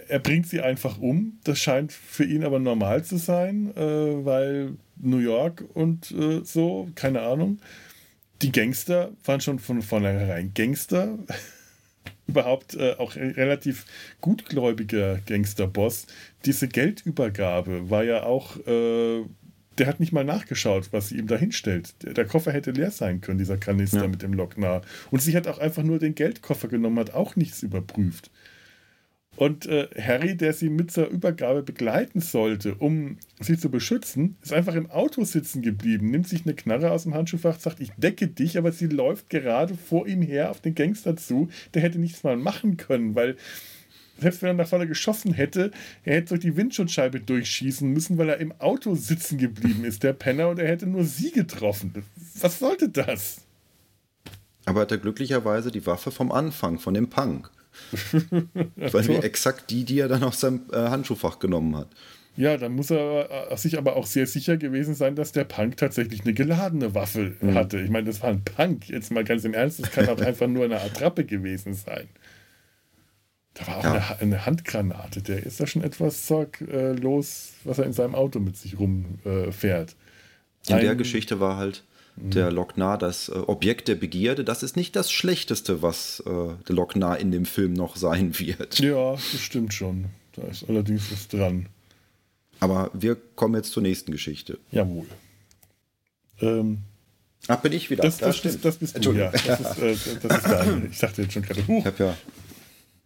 er 0.09 0.19
bringt 0.19 0.49
sie 0.49 0.61
einfach 0.61 0.99
um. 0.99 1.39
Das 1.45 1.61
scheint 1.61 1.93
für 1.93 2.25
ihn 2.25 2.43
aber 2.43 2.59
normal 2.59 3.05
zu 3.05 3.17
sein, 3.17 3.73
äh, 3.77 4.25
weil 4.25 4.73
New 4.97 5.19
York 5.19 5.65
und 5.75 6.11
äh, 6.11 6.41
so, 6.43 6.89
keine 6.97 7.23
Ahnung. 7.23 7.61
Die 8.43 8.51
Gangster 8.51 9.13
waren 9.25 9.41
schon 9.41 9.61
von 9.61 9.81
vornherein 9.81 10.53
Gangster. 10.55 11.19
Überhaupt 12.27 12.79
auch 12.81 13.17
relativ 13.17 13.85
gutgläubiger 14.23 15.19
Gangsterboss. 15.27 16.07
Diese 16.47 16.69
Geldübergabe 16.69 17.91
war 17.91 18.03
ja 18.03 18.23
auch 18.23 18.57
der 19.79 19.87
hat 19.87 20.01
nicht 20.01 20.13
mal 20.13 20.25
nachgeschaut, 20.25 20.93
was 20.93 21.09
sie 21.09 21.19
ihm 21.19 21.27
da 21.27 21.37
hinstellt. 21.37 21.95
Der, 22.03 22.25
Koffer 22.25 22.53
hätte 22.53 22.71
leer 22.71 22.91
sein 22.91 23.21
können, 23.21 23.39
dieser 23.39 23.57
Kanister 23.57 24.03
ja. 24.03 24.09
mit 24.09 24.23
dem 24.23 24.33
Locknar. 24.33 24.83
Und 25.11 25.21
sie 25.21 25.37
hat 25.37 25.49
auch 25.49 25.59
einfach 25.59 25.83
nur 25.83 25.99
den 25.99 26.15
Geldkoffer 26.15 26.69
genommen, 26.69 26.99
hat 26.99 27.15
auch 27.15 27.37
nichts 27.37 27.63
überprüft. 27.63 28.31
Und 29.37 29.67
äh, 29.67 29.89
Harry, 30.01 30.37
der 30.37 30.53
sie 30.53 30.71
mit 30.71 30.93
zur 30.93 31.09
Übergabe 31.09 31.63
begleiten 31.63 32.21
sollte, 32.21 32.77
um 32.77 33.19
sie 33.41 33.59
zu 33.59 33.69
beschützen, 33.69 34.37
ist 34.43 34.53
einfach 34.53 34.77
im 34.77 34.91
Auto 34.91 35.25
sitzen 35.25 35.61
geblieben, 35.61 36.11
nimmt 36.11 36.29
sich 36.29 36.45
eine 36.45 36.55
Knarre 36.55 36.93
aus 36.93 37.03
dem 37.03 37.15
Handschuhfach, 37.15 37.59
sagt, 37.59 37.81
ich 37.81 37.91
decke 37.97 38.29
dich, 38.29 38.59
aber 38.59 38.71
sie 38.71 38.87
läuft 38.87 39.31
gerade 39.31 39.75
vor 39.75 40.07
ihm 40.07 40.23
her 40.23 40.51
auf 40.51 40.61
den 40.61 40.77
Gangster 40.77 41.17
zu. 41.17 41.49
Der 41.75 41.83
hätte 41.83 41.99
nichts 41.99 42.23
mal 42.23 42.37
machen 42.37 42.77
können, 42.77 43.17
weil 43.17 43.37
selbst 44.19 44.43
wenn 44.43 44.51
er 44.51 44.55
nach 44.55 44.69
vorne 44.69 44.87
geschossen 44.87 45.33
hätte, 45.33 45.71
er 46.05 46.17
hätte 46.17 46.29
durch 46.31 46.41
die 46.41 46.57
Windschutzscheibe 46.57 47.21
durchschießen 47.21 47.89
müssen, 47.89 48.19
weil 48.19 48.29
er 48.29 48.39
im 48.39 48.53
Auto 48.61 48.95
sitzen 48.95 49.39
geblieben 49.39 49.85
ist, 49.85 50.03
der 50.03 50.13
Penner, 50.13 50.49
und 50.49 50.59
er 50.59 50.69
hätte 50.69 50.87
nur 50.87 51.05
sie 51.05 51.31
getroffen. 51.31 52.05
Was 52.41 52.59
sollte 52.59 52.89
das? 52.89 53.43
Aber 54.67 54.81
hat 54.81 54.93
er 54.93 54.99
glücklicherweise 54.99 55.71
die 55.71 55.85
Waffe 55.87 56.11
vom 56.11 56.33
Anfang, 56.33 56.79
von 56.79 56.95
dem 56.95 57.11
Punk. 57.11 57.51
das 58.77 58.95
war 58.95 59.25
exakt 59.25 59.71
die, 59.71 59.85
die 59.85 59.99
er 59.99 60.09
dann 60.09 60.23
aus 60.23 60.41
seinem 60.41 60.63
äh, 60.73 60.77
Handschuhfach 60.77 61.39
genommen 61.39 61.77
hat. 61.77 61.89
Ja, 62.37 62.57
dann 62.57 62.73
muss 62.73 62.91
er 62.91 63.51
äh, 63.51 63.57
sich 63.57 63.79
aber 63.79 63.97
auch 63.97 64.07
sehr 64.07 64.27
sicher 64.27 64.57
gewesen 64.57 64.95
sein, 64.95 65.15
dass 65.15 65.33
der 65.33 65.45
Punk 65.45 65.77
tatsächlich 65.77 66.23
eine 66.23 66.35
geladene 66.35 66.95
Waffe 66.95 67.37
mhm. 67.41 67.55
hatte. 67.55 67.81
Ich 67.81 67.91
meine, 67.91 68.07
das 68.07 68.23
war 68.23 68.31
ein 68.31 68.43
Punk. 68.43 68.89
Jetzt 68.89 69.13
mal 69.13 69.25
ganz 69.25 69.45
im 69.45 69.55
Ernst, 69.55 69.81
das 69.81 69.91
kann 69.91 70.09
auch 70.09 70.21
einfach 70.21 70.49
nur 70.49 70.65
eine 70.65 70.81
Attrappe 70.81 71.25
gewesen 71.25 71.75
sein. 71.75 72.09
Da 73.55 73.67
war 73.69 73.77
auch 73.79 73.85
ja. 73.85 73.93
eine, 73.93 74.21
eine, 74.21 74.47
Handgranate. 74.47 75.23
Der 75.23 75.45
ist 75.45 75.61
da 75.61 75.67
schon 75.67 75.83
etwas 75.83 76.27
Zeug 76.27 76.61
äh, 76.61 76.93
los, 76.93 77.53
was 77.63 77.79
er 77.79 77.87
in 77.87 77.93
seinem 77.93 78.17
Auto 78.17 78.41
mit 78.41 78.57
sich 78.57 78.79
rumfährt. 78.79 79.97
Äh, 80.69 80.73
in 80.73 80.81
der 80.81 80.97
Geschichte 80.97 81.39
war 81.39 81.57
halt 81.57 81.85
mhm. 82.17 82.31
der 82.31 82.51
Lochnar 82.51 82.99
das 82.99 83.29
äh, 83.29 83.33
Objekt 83.33 83.87
der 83.87 83.95
Begierde. 83.95 84.43
Das 84.43 84.65
ist 84.65 84.77
nicht 84.77 84.97
das 84.97 85.13
Schlechteste, 85.13 85.83
was 85.83 86.21
äh, 86.27 86.31
der 86.69 86.75
Lochnar 86.75 87.21
in 87.21 87.31
dem 87.31 87.47
Film 87.47 87.75
noch 87.75 87.97
sein 87.97 88.39
wird. 88.39 88.79
Ja, 88.85 89.13
das 89.13 89.41
stimmt 89.41 89.73
schon. 89.73 90.07
Da 90.33 90.43
ist 90.43 90.69
allerdings 90.69 91.13
was 91.13 91.29
dran. 91.29 91.69
Aber 92.59 92.91
wir 92.93 93.17
kommen 93.37 93.55
jetzt 93.55 93.71
zur 93.71 93.85
nächsten 93.85 94.11
Geschichte. 94.11 94.59
Jawohl. 94.73 95.07
Ähm, 96.41 96.79
Ach, 97.47 97.61
bin 97.61 97.73
ich 97.73 97.91
wieder. 97.91 98.03
Das, 98.03 98.19
das, 98.19 98.43
das, 98.43 98.61
das 98.61 98.77
bist 98.79 99.05
du, 99.05 99.13
ja. 99.13 99.31
Das 99.31 99.61
ist, 99.61 99.79
äh, 99.79 99.97
das 100.23 100.45
ist. 100.45 100.85
Ich 100.91 100.99
dachte 100.99 101.23
jetzt 101.23 101.33
schon 101.35 101.43
gerade, 101.47 101.67
huch. 101.69 101.81
Ich 101.81 101.87
habe 101.87 102.05
ja 102.05 102.17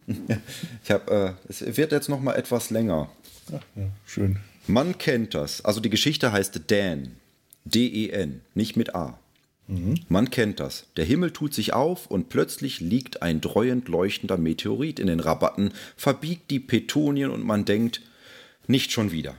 Ich 0.83 0.91
habe, 0.91 1.37
äh, 1.47 1.49
es 1.49 1.77
wird 1.77 1.91
jetzt 1.91 2.09
noch 2.09 2.19
mal 2.19 2.35
etwas 2.35 2.69
länger. 2.69 3.09
Ach, 3.49 3.61
ja, 3.75 3.89
schön. 4.05 4.37
Man 4.67 4.97
kennt 4.97 5.33
das. 5.33 5.63
Also 5.63 5.79
die 5.79 5.89
Geschichte 5.89 6.31
heißt 6.31 6.61
Dan. 6.67 7.15
D-E-N, 7.65 8.41
nicht 8.55 8.75
mit 8.77 8.95
A. 8.95 9.19
Mhm. 9.67 9.99
Man 10.09 10.31
kennt 10.31 10.59
das. 10.59 10.85
Der 10.97 11.05
Himmel 11.05 11.31
tut 11.31 11.53
sich 11.53 11.73
auf 11.73 12.07
und 12.07 12.29
plötzlich 12.29 12.79
liegt 12.79 13.21
ein 13.21 13.41
dreuend 13.41 13.87
leuchtender 13.87 14.37
Meteorit 14.37 14.99
in 14.99 15.07
den 15.07 15.19
Rabatten, 15.19 15.73
verbiegt 15.95 16.49
die 16.49 16.59
Petonien 16.59 17.29
und 17.29 17.45
man 17.45 17.65
denkt, 17.65 18.01
nicht 18.67 18.91
schon 18.91 19.11
wieder. 19.11 19.35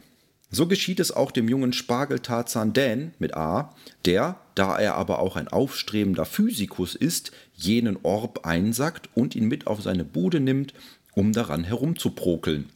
So 0.50 0.66
geschieht 0.66 1.00
es 1.00 1.12
auch 1.12 1.30
dem 1.30 1.48
jungen 1.48 1.72
Spargeltarzan 1.72 2.72
Dan 2.72 3.12
mit 3.18 3.34
A, 3.34 3.74
der, 4.04 4.40
da 4.60 4.78
er 4.78 4.96
aber 4.96 5.20
auch 5.20 5.36
ein 5.36 5.48
aufstrebender 5.48 6.26
Physikus 6.26 6.94
ist, 6.94 7.32
jenen 7.54 7.96
Orb 8.02 8.44
einsackt 8.44 9.08
und 9.14 9.34
ihn 9.34 9.48
mit 9.48 9.66
auf 9.66 9.80
seine 9.80 10.04
Bude 10.04 10.38
nimmt, 10.38 10.74
um 11.14 11.32
daran 11.32 11.64
herumzuprokeln. 11.64 12.68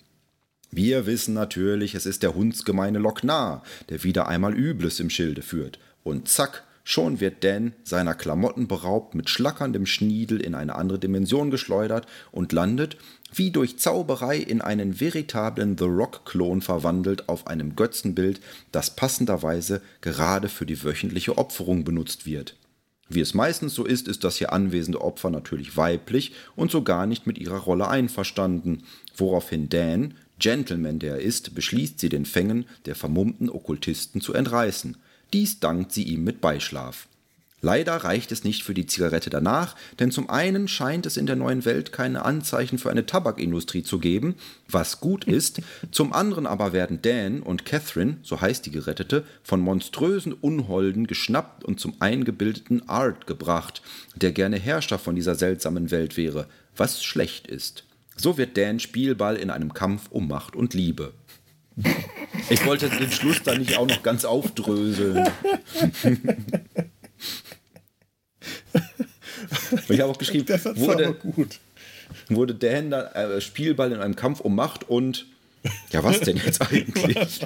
Wir 0.71 1.05
wissen 1.05 1.35
natürlich, 1.35 1.95
es 1.95 2.07
ist 2.07 2.23
der 2.23 2.35
hundsgemeine 2.35 2.99
Lochnar, 2.99 3.63
der 3.91 4.03
wieder 4.03 4.29
einmal 4.29 4.55
Übles 4.55 4.99
im 4.99 5.11
Schilde 5.11 5.43
führt. 5.43 5.79
Und 6.03 6.27
zack, 6.27 6.65
Schon 6.87 7.19
wird 7.19 7.43
Dan 7.45 7.73
seiner 7.83 8.15
Klamotten 8.15 8.69
beraubt, 8.69 9.15
mit 9.15 9.31
schlackerndem 9.31 9.87
Schniedel 9.87 10.39
in 10.43 10.55
eine 10.55 10.75
andere 10.75 10.99
Dimension 10.99 11.51
geschleudert 11.51 12.07
und 12.31 12.53
landet, 12.53 12.99
wie 13.37 13.51
durch 13.51 13.79
Zauberei 13.79 14.39
in 14.39 14.61
einen 14.61 15.01
veritablen 15.01 15.77
The 15.79 15.85
Rock-Klon 15.85 16.63
verwandelt, 16.63 17.29
auf 17.29 17.47
einem 17.47 17.77
Götzenbild, 17.77 18.41
das 18.73 18.95
passenderweise 18.95 19.81
gerade 20.01 20.49
für 20.49 20.67
die 20.67 20.83
wöchentliche 20.83 21.39
Opferung 21.39 21.85
benutzt 21.85 22.27
wird. 22.27 22.57
Wie 23.09 23.21
es 23.21 23.35
meistens 23.35 23.75
so 23.75 23.85
ist, 23.85 24.09
ist 24.09 24.25
das 24.25 24.37
hier 24.37 24.53
anwesende 24.53 25.01
Opfer 25.01 25.31
natürlich 25.31 25.77
weiblich 25.77 26.33
und 26.57 26.71
so 26.71 26.83
gar 26.83 27.07
nicht 27.07 27.27
mit 27.27 27.39
ihrer 27.39 27.59
Rolle 27.59 27.89
einverstanden, 27.89 28.85
woraufhin 29.17 29.69
Dan, 29.69 30.15
Gentleman 30.39 30.99
der 30.99 31.17
er 31.17 31.21
ist, 31.21 31.55
beschließt 31.55 32.01
sie 32.01 32.09
den 32.09 32.25
Fängen 32.25 32.67
der 32.87 32.95
vermummten 32.95 33.51
Okkultisten 33.51 34.21
zu 34.21 34.33
entreißen. 34.33 34.97
Dies 35.33 35.61
dankt 35.61 35.93
sie 35.93 36.05
ihm 36.05 36.25
mit 36.25 36.41
Beischlaf. 36.41 37.09
Leider 37.65 37.97
reicht 37.97 38.31
es 38.31 38.45
nicht 38.45 38.63
für 38.63 38.75
die 38.75 38.85
Zigarette 38.85 39.31
danach, 39.31 39.75
denn 39.99 40.11
zum 40.11 40.29
einen 40.29 40.69
scheint 40.69 41.07
es 41.07 41.17
in 41.17 41.25
der 41.25 41.35
neuen 41.35 41.65
Welt 41.65 41.93
keine 41.93 42.23
Anzeichen 42.23 42.77
für 42.77 42.91
eine 42.91 43.07
Tabakindustrie 43.07 43.83
zu 43.83 43.99
geben, 43.99 44.35
was 44.69 45.01
gut 45.01 45.25
ist, 45.39 45.63
zum 45.91 46.13
anderen 46.13 46.47
aber 46.47 46.75
werden 46.75 47.01
Dan 47.01 47.41
und 47.41 47.65
Catherine, 47.65 48.19
so 48.23 48.43
heißt 48.43 48.67
die 48.67 48.71
Gerettete, 48.71 49.25
von 49.43 49.61
monströsen 49.61 50.35
Unholden 50.35 51.07
geschnappt 51.07 51.65
und 51.65 51.81
zum 51.81 51.95
eingebildeten 52.01 52.87
Art 52.87 53.27
gebracht, 53.27 53.81
der 54.15 54.33
gerne 54.33 54.59
Herrscher 54.59 54.99
von 54.99 55.17
dieser 55.17 55.35
seltsamen 55.35 55.91
Welt 55.91 56.19
wäre, 56.19 56.49
was 56.77 57.03
schlecht 57.03 57.47
ist. 57.47 57.85
So 58.15 58.37
wird 58.37 58.59
Dan 58.59 58.79
Spielball 58.79 59.37
in 59.37 59.49
einem 59.49 59.73
Kampf 59.73 60.09
um 60.11 60.29
Macht 60.29 60.55
und 60.55 60.75
Liebe. 60.75 61.15
Ich 62.51 62.67
wollte 62.67 62.91
den 62.91 63.11
Schluss 63.11 63.43
da 63.43 63.57
nicht 63.57 63.79
auch 63.79 63.87
noch 63.87 64.03
ganz 64.03 64.25
aufdröseln. 64.25 65.29
ich 69.89 70.01
habe 70.01 70.11
auch 70.11 70.19
geschrieben, 70.19 70.47
das 70.47 70.65
wurde, 70.77 71.15
gut. 71.15 71.59
wurde 72.29 72.55
Dan 72.55 72.91
da 72.91 73.11
äh, 73.13 73.41
Spielball 73.41 73.93
in 73.93 74.01
einem 74.01 74.17
Kampf 74.17 74.41
um 74.41 74.55
Macht 74.55 74.89
und 74.89 75.27
ja, 75.91 76.05
was 76.05 76.21
denn 76.21 76.37
jetzt 76.37 76.61
eigentlich? 76.71 77.41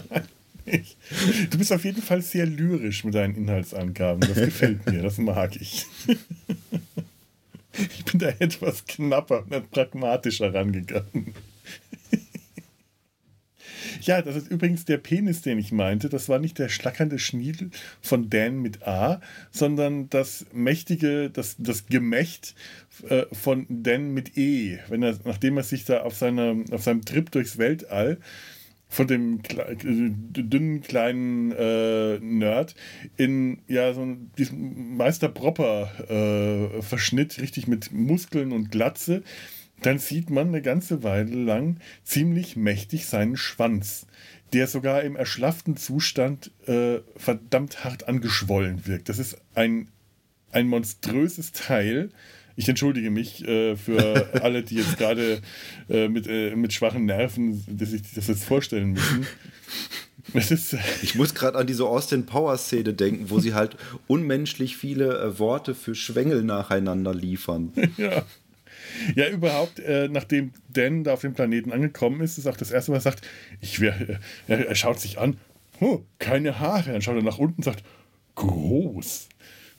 Du 1.51 1.59
bist 1.59 1.73
auf 1.73 1.85
jeden 1.85 2.03
Fall 2.03 2.21
sehr 2.21 2.45
lyrisch 2.47 3.05
mit 3.05 3.15
deinen 3.15 3.35
Inhaltsangaben. 3.37 4.21
Das 4.21 4.35
gefällt 4.35 4.85
mir, 4.91 5.03
das 5.03 5.19
mag 5.19 5.57
ich. 5.57 5.87
Ich 7.73 8.05
bin 8.05 8.19
da 8.19 8.29
etwas 8.39 8.85
knapper 8.85 9.45
und 9.49 9.71
pragmatischer 9.71 10.53
rangegangen. 10.53 11.33
Ja, 14.01 14.23
das 14.23 14.37
ist 14.37 14.51
übrigens 14.51 14.85
der 14.85 14.99
Penis, 14.99 15.43
den 15.43 15.59
ich 15.59 15.73
meinte. 15.73 16.09
Das 16.09 16.29
war 16.29 16.39
nicht 16.39 16.59
der 16.59 16.69
schlackernde 16.69 17.19
Schniedel 17.19 17.71
von 18.01 18.31
Dan 18.31 18.61
mit 18.61 18.87
A, 18.87 19.21
sondern 19.51 20.11
das 20.11 20.47
mächtige, 20.53 21.31
das, 21.31 21.57
das 21.59 21.87
Gemächt 21.87 22.55
äh, 23.09 23.27
von 23.33 23.67
Dan 23.69 24.13
mit 24.13 24.37
E. 24.37 24.79
Wenn 24.89 25.03
er, 25.03 25.19
nachdem 25.25 25.57
er 25.57 25.63
sich 25.63 25.85
da 25.85 26.03
auf, 26.03 26.17
seiner, 26.17 26.57
auf 26.71 26.83
seinem 26.83 27.05
Trip 27.05 27.31
durchs 27.31 27.59
Weltall 27.59 28.19
von 28.89 29.07
dem 29.07 29.43
kle 29.43 29.77
dünnen 29.77 30.81
kleinen 30.81 31.53
äh, 31.53 32.19
Nerd 32.21 32.75
in 33.17 33.61
ja 33.69 33.93
so 33.93 34.17
diesen 34.39 34.97
Meister 34.97 35.29
Propper 35.29 35.91
äh, 36.09 36.83
Verschnitt, 36.83 37.39
richtig 37.39 37.69
mit 37.69 37.93
Muskeln 37.93 38.51
und 38.53 38.71
Glatze, 38.71 39.23
dann 39.83 39.99
sieht 39.99 40.31
man 40.31 40.49
eine 40.49 40.63
ganze 40.63 41.03
Weile 41.03 41.35
lang 41.35 41.79
ziemlich 42.05 42.57
mächtig 42.57 43.07
seinen 43.07 43.37
Schwanz, 43.37 44.07
der 44.53 44.67
sogar 44.67 45.03
im 45.03 45.17
erschlafften 45.17 45.77
Zustand 45.77 46.51
äh, 46.67 46.99
verdammt 47.17 47.85
hart 47.85 48.09
angeschwollen 48.09 48.87
wirkt. 48.87 49.09
Das 49.09 49.19
ist 49.19 49.37
ein, 49.55 49.89
ein 50.53 50.67
monströses 50.67 51.53
Teil, 51.53 52.11
ich 52.59 52.69
entschuldige 52.69 53.11
mich 53.11 53.47
äh, 53.47 53.77
für 53.77 54.35
alle, 54.43 54.65
die 54.65 54.75
jetzt 54.75 54.99
gerade 54.99 55.41
äh, 55.89 56.09
mit, 56.09 56.27
äh, 56.27 56.57
mit 56.57 56.73
schwachen 56.73 57.05
Nerven 57.05 57.65
die 57.69 57.85
sich 57.85 58.03
das 58.15 58.27
jetzt 58.27 58.45
vorstellen 58.45 58.95
müssen. 58.95 59.27
Ist, 60.35 60.77
ich 61.03 61.15
muss 61.15 61.35
gerade 61.35 61.57
an 61.57 61.67
diese 61.67 61.87
Austin 61.87 62.27
Power 62.27 62.59
Szene 62.59 62.93
denken, 62.93 63.31
wo 63.31 63.39
sie 63.39 63.55
halt 63.55 63.77
unmenschlich 64.09 64.77
viele 64.77 65.19
äh, 65.19 65.39
Worte 65.39 65.75
für 65.75 65.95
Schwengel 65.95 66.43
nacheinander 66.43 67.15
liefern. 67.15 67.73
ja. 67.97 68.25
Ja, 69.15 69.29
überhaupt, 69.29 69.79
äh, 69.81 70.09
nachdem 70.09 70.53
Dan 70.69 71.05
da 71.05 71.15
auf 71.15 71.21
dem 71.21 71.35
Planeten 71.35 71.73
angekommen 71.73 72.21
ist, 72.21 72.39
ist 72.39 72.47
auch 72.47 72.57
das 72.57 72.71
erste, 72.71 72.93
was 72.93 73.05
er 73.05 73.13
sagt, 73.13 73.27
ich 73.61 73.81
wär, 73.81 74.01
äh, 74.01 74.19
er, 74.47 74.69
er, 74.69 74.75
schaut 74.75 75.01
sich 75.01 75.19
an, 75.19 75.37
oh, 75.81 76.01
keine 76.19 76.59
Haare. 76.59 76.93
Dann 76.93 77.03
schaut 77.03 77.17
er 77.17 77.23
nach 77.23 77.39
unten 77.39 77.59
und 77.59 77.65
sagt, 77.65 77.85
groß. 78.35 79.29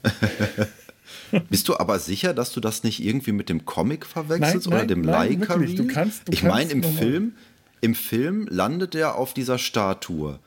Bist 1.50 1.68
du 1.68 1.78
aber 1.78 2.00
sicher, 2.00 2.34
dass 2.34 2.52
du 2.52 2.60
das 2.60 2.84
nicht 2.84 3.04
irgendwie 3.04 3.32
mit 3.32 3.50
dem 3.50 3.66
Comic 3.66 4.06
verwechselst 4.06 4.68
nein, 4.68 4.80
oder 4.80 4.88
dem 4.88 5.04
Leica? 5.04 5.58
Du 5.58 5.88
kannst, 5.88 6.28
du 6.28 6.32
ich 6.32 6.44
meine, 6.44 6.72
im 6.72 6.84
Film, 6.84 7.34
im 7.82 7.96
Film 7.96 8.48
landet 8.50 8.96
er 8.96 9.16
auf 9.16 9.34
dieser 9.34 9.58
Statue. 9.58 10.40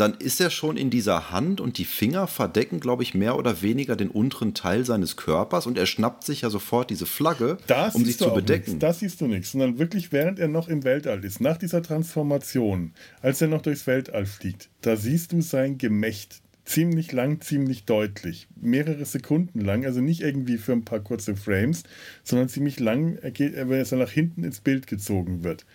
Dann 0.00 0.14
ist 0.14 0.40
er 0.40 0.48
schon 0.48 0.78
in 0.78 0.88
dieser 0.88 1.30
Hand 1.30 1.60
und 1.60 1.76
die 1.76 1.84
Finger 1.84 2.26
verdecken, 2.26 2.80
glaube 2.80 3.02
ich, 3.02 3.12
mehr 3.12 3.36
oder 3.36 3.60
weniger 3.60 3.96
den 3.96 4.08
unteren 4.08 4.54
Teil 4.54 4.86
seines 4.86 5.18
Körpers 5.18 5.66
und 5.66 5.76
er 5.76 5.84
schnappt 5.84 6.24
sich 6.24 6.40
ja 6.40 6.48
sofort 6.48 6.88
diese 6.88 7.04
Flagge, 7.04 7.58
das 7.66 7.94
um 7.94 8.06
sich 8.06 8.16
zu 8.16 8.32
bedecken. 8.32 8.70
Nichts. 8.70 8.80
Das 8.80 9.00
siehst 9.00 9.20
du 9.20 9.26
nicht, 9.26 9.46
sondern 9.46 9.78
wirklich 9.78 10.10
während 10.10 10.38
er 10.38 10.48
noch 10.48 10.68
im 10.68 10.84
Weltall 10.84 11.22
ist, 11.22 11.42
nach 11.42 11.58
dieser 11.58 11.82
Transformation, 11.82 12.92
als 13.20 13.42
er 13.42 13.48
noch 13.48 13.60
durchs 13.60 13.86
Weltall 13.86 14.24
fliegt, 14.24 14.70
da 14.80 14.96
siehst 14.96 15.32
du 15.32 15.42
sein 15.42 15.76
Gemächt, 15.76 16.40
ziemlich 16.64 17.12
lang, 17.12 17.42
ziemlich 17.42 17.84
deutlich. 17.84 18.48
Mehrere 18.58 19.04
Sekunden 19.04 19.60
lang, 19.60 19.84
also 19.84 20.00
nicht 20.00 20.22
irgendwie 20.22 20.56
für 20.56 20.72
ein 20.72 20.84
paar 20.86 21.00
kurze 21.00 21.36
Frames, 21.36 21.82
sondern 22.24 22.48
ziemlich 22.48 22.80
lang, 22.80 23.18
wenn 23.22 23.72
es 23.72 23.90
dann 23.90 23.98
nach 23.98 24.10
hinten 24.10 24.44
ins 24.44 24.60
Bild 24.60 24.86
gezogen 24.86 25.44
wird. 25.44 25.66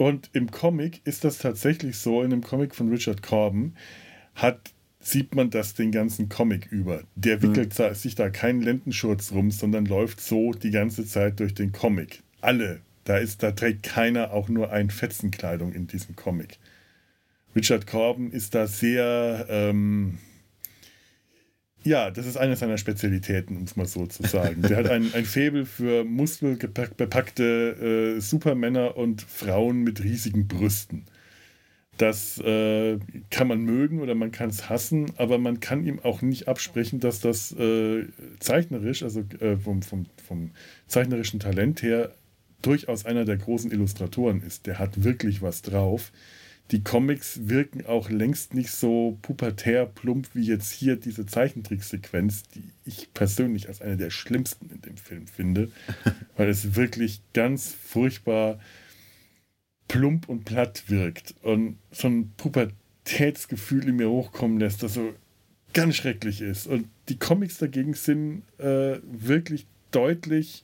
Und 0.00 0.30
im 0.32 0.50
Comic 0.50 1.02
ist 1.04 1.24
das 1.24 1.36
tatsächlich 1.36 1.98
so, 1.98 2.22
in 2.22 2.30
dem 2.30 2.40
Comic 2.40 2.74
von 2.74 2.88
Richard 2.88 3.22
Corbin 3.22 3.74
hat, 4.34 4.72
sieht 4.98 5.34
man 5.34 5.50
das 5.50 5.74
den 5.74 5.92
ganzen 5.92 6.30
Comic 6.30 6.72
über. 6.72 7.02
Der 7.16 7.36
mhm. 7.36 7.42
wickelt 7.42 7.78
mhm. 7.78 7.92
sich 7.92 8.14
da 8.14 8.30
keinen 8.30 8.62
Lendenschurz 8.62 9.30
rum, 9.32 9.50
sondern 9.50 9.84
läuft 9.84 10.22
so 10.22 10.52
die 10.52 10.70
ganze 10.70 11.04
Zeit 11.04 11.38
durch 11.38 11.52
den 11.52 11.72
Comic. 11.72 12.22
Alle. 12.40 12.80
Da, 13.04 13.18
ist, 13.18 13.42
da 13.42 13.50
trägt 13.50 13.82
keiner 13.82 14.32
auch 14.32 14.48
nur 14.48 14.72
ein 14.72 14.88
Fetzenkleidung 14.88 15.74
in 15.74 15.86
diesem 15.86 16.16
Comic. 16.16 16.58
Richard 17.54 17.86
Corbin 17.86 18.30
ist 18.30 18.54
da 18.54 18.66
sehr, 18.66 19.44
ähm, 19.50 20.16
ja, 21.82 22.10
das 22.10 22.26
ist 22.26 22.36
eine 22.36 22.56
seiner 22.56 22.78
Spezialitäten, 22.78 23.56
um 23.56 23.64
es 23.64 23.76
mal 23.76 23.86
so 23.86 24.06
zu 24.06 24.22
sagen. 24.24 24.62
Der 24.62 24.76
hat 24.76 24.90
ein, 24.90 25.12
ein 25.14 25.24
Faible 25.24 25.64
für 25.64 26.04
muskelbepackte 26.04 28.16
äh, 28.16 28.20
Supermänner 28.20 28.96
und 28.96 29.22
Frauen 29.22 29.82
mit 29.82 30.02
riesigen 30.02 30.46
Brüsten. 30.46 31.06
Das 31.96 32.38
äh, 32.38 32.98
kann 33.30 33.48
man 33.48 33.60
mögen 33.60 34.00
oder 34.00 34.14
man 34.14 34.32
kann 34.32 34.48
es 34.48 34.70
hassen, 34.70 35.12
aber 35.16 35.38
man 35.38 35.60
kann 35.60 35.84
ihm 35.84 36.00
auch 36.00 36.22
nicht 36.22 36.48
absprechen, 36.48 36.98
dass 36.98 37.20
das 37.20 37.52
äh, 37.52 38.06
zeichnerisch, 38.38 39.02
also 39.02 39.20
äh, 39.40 39.58
vom, 39.58 39.82
vom, 39.82 40.06
vom 40.26 40.50
zeichnerischen 40.86 41.40
Talent 41.40 41.82
her, 41.82 42.14
durchaus 42.62 43.04
einer 43.04 43.24
der 43.24 43.36
großen 43.36 43.70
Illustratoren 43.70 44.42
ist. 44.42 44.66
Der 44.66 44.78
hat 44.78 45.04
wirklich 45.04 45.42
was 45.42 45.62
drauf 45.62 46.12
die 46.70 46.82
Comics 46.82 47.48
wirken 47.48 47.84
auch 47.86 48.10
längst 48.10 48.54
nicht 48.54 48.70
so 48.70 49.18
pubertär 49.22 49.86
plump 49.86 50.28
wie 50.34 50.44
jetzt 50.44 50.70
hier 50.70 50.96
diese 50.96 51.26
Zeichentricksequenz, 51.26 52.44
die 52.44 52.62
ich 52.84 53.12
persönlich 53.12 53.68
als 53.68 53.80
eine 53.80 53.96
der 53.96 54.10
schlimmsten 54.10 54.70
in 54.70 54.80
dem 54.80 54.96
Film 54.96 55.26
finde, 55.26 55.70
weil 56.36 56.48
es 56.48 56.76
wirklich 56.76 57.22
ganz 57.32 57.74
furchtbar 57.74 58.60
plump 59.88 60.28
und 60.28 60.44
platt 60.44 60.84
wirkt 60.86 61.34
und 61.42 61.78
so 61.90 62.06
ein 62.06 62.32
Pubertätsgefühl 62.36 63.88
in 63.88 63.96
mir 63.96 64.08
hochkommen 64.08 64.60
lässt, 64.60 64.84
das 64.84 64.94
so 64.94 65.12
ganz 65.72 65.96
schrecklich 65.96 66.40
ist. 66.40 66.68
Und 66.68 66.88
die 67.08 67.18
Comics 67.18 67.58
dagegen 67.58 67.94
sind 67.94 68.42
äh, 68.58 68.98
wirklich 69.02 69.66
deutlich 69.90 70.62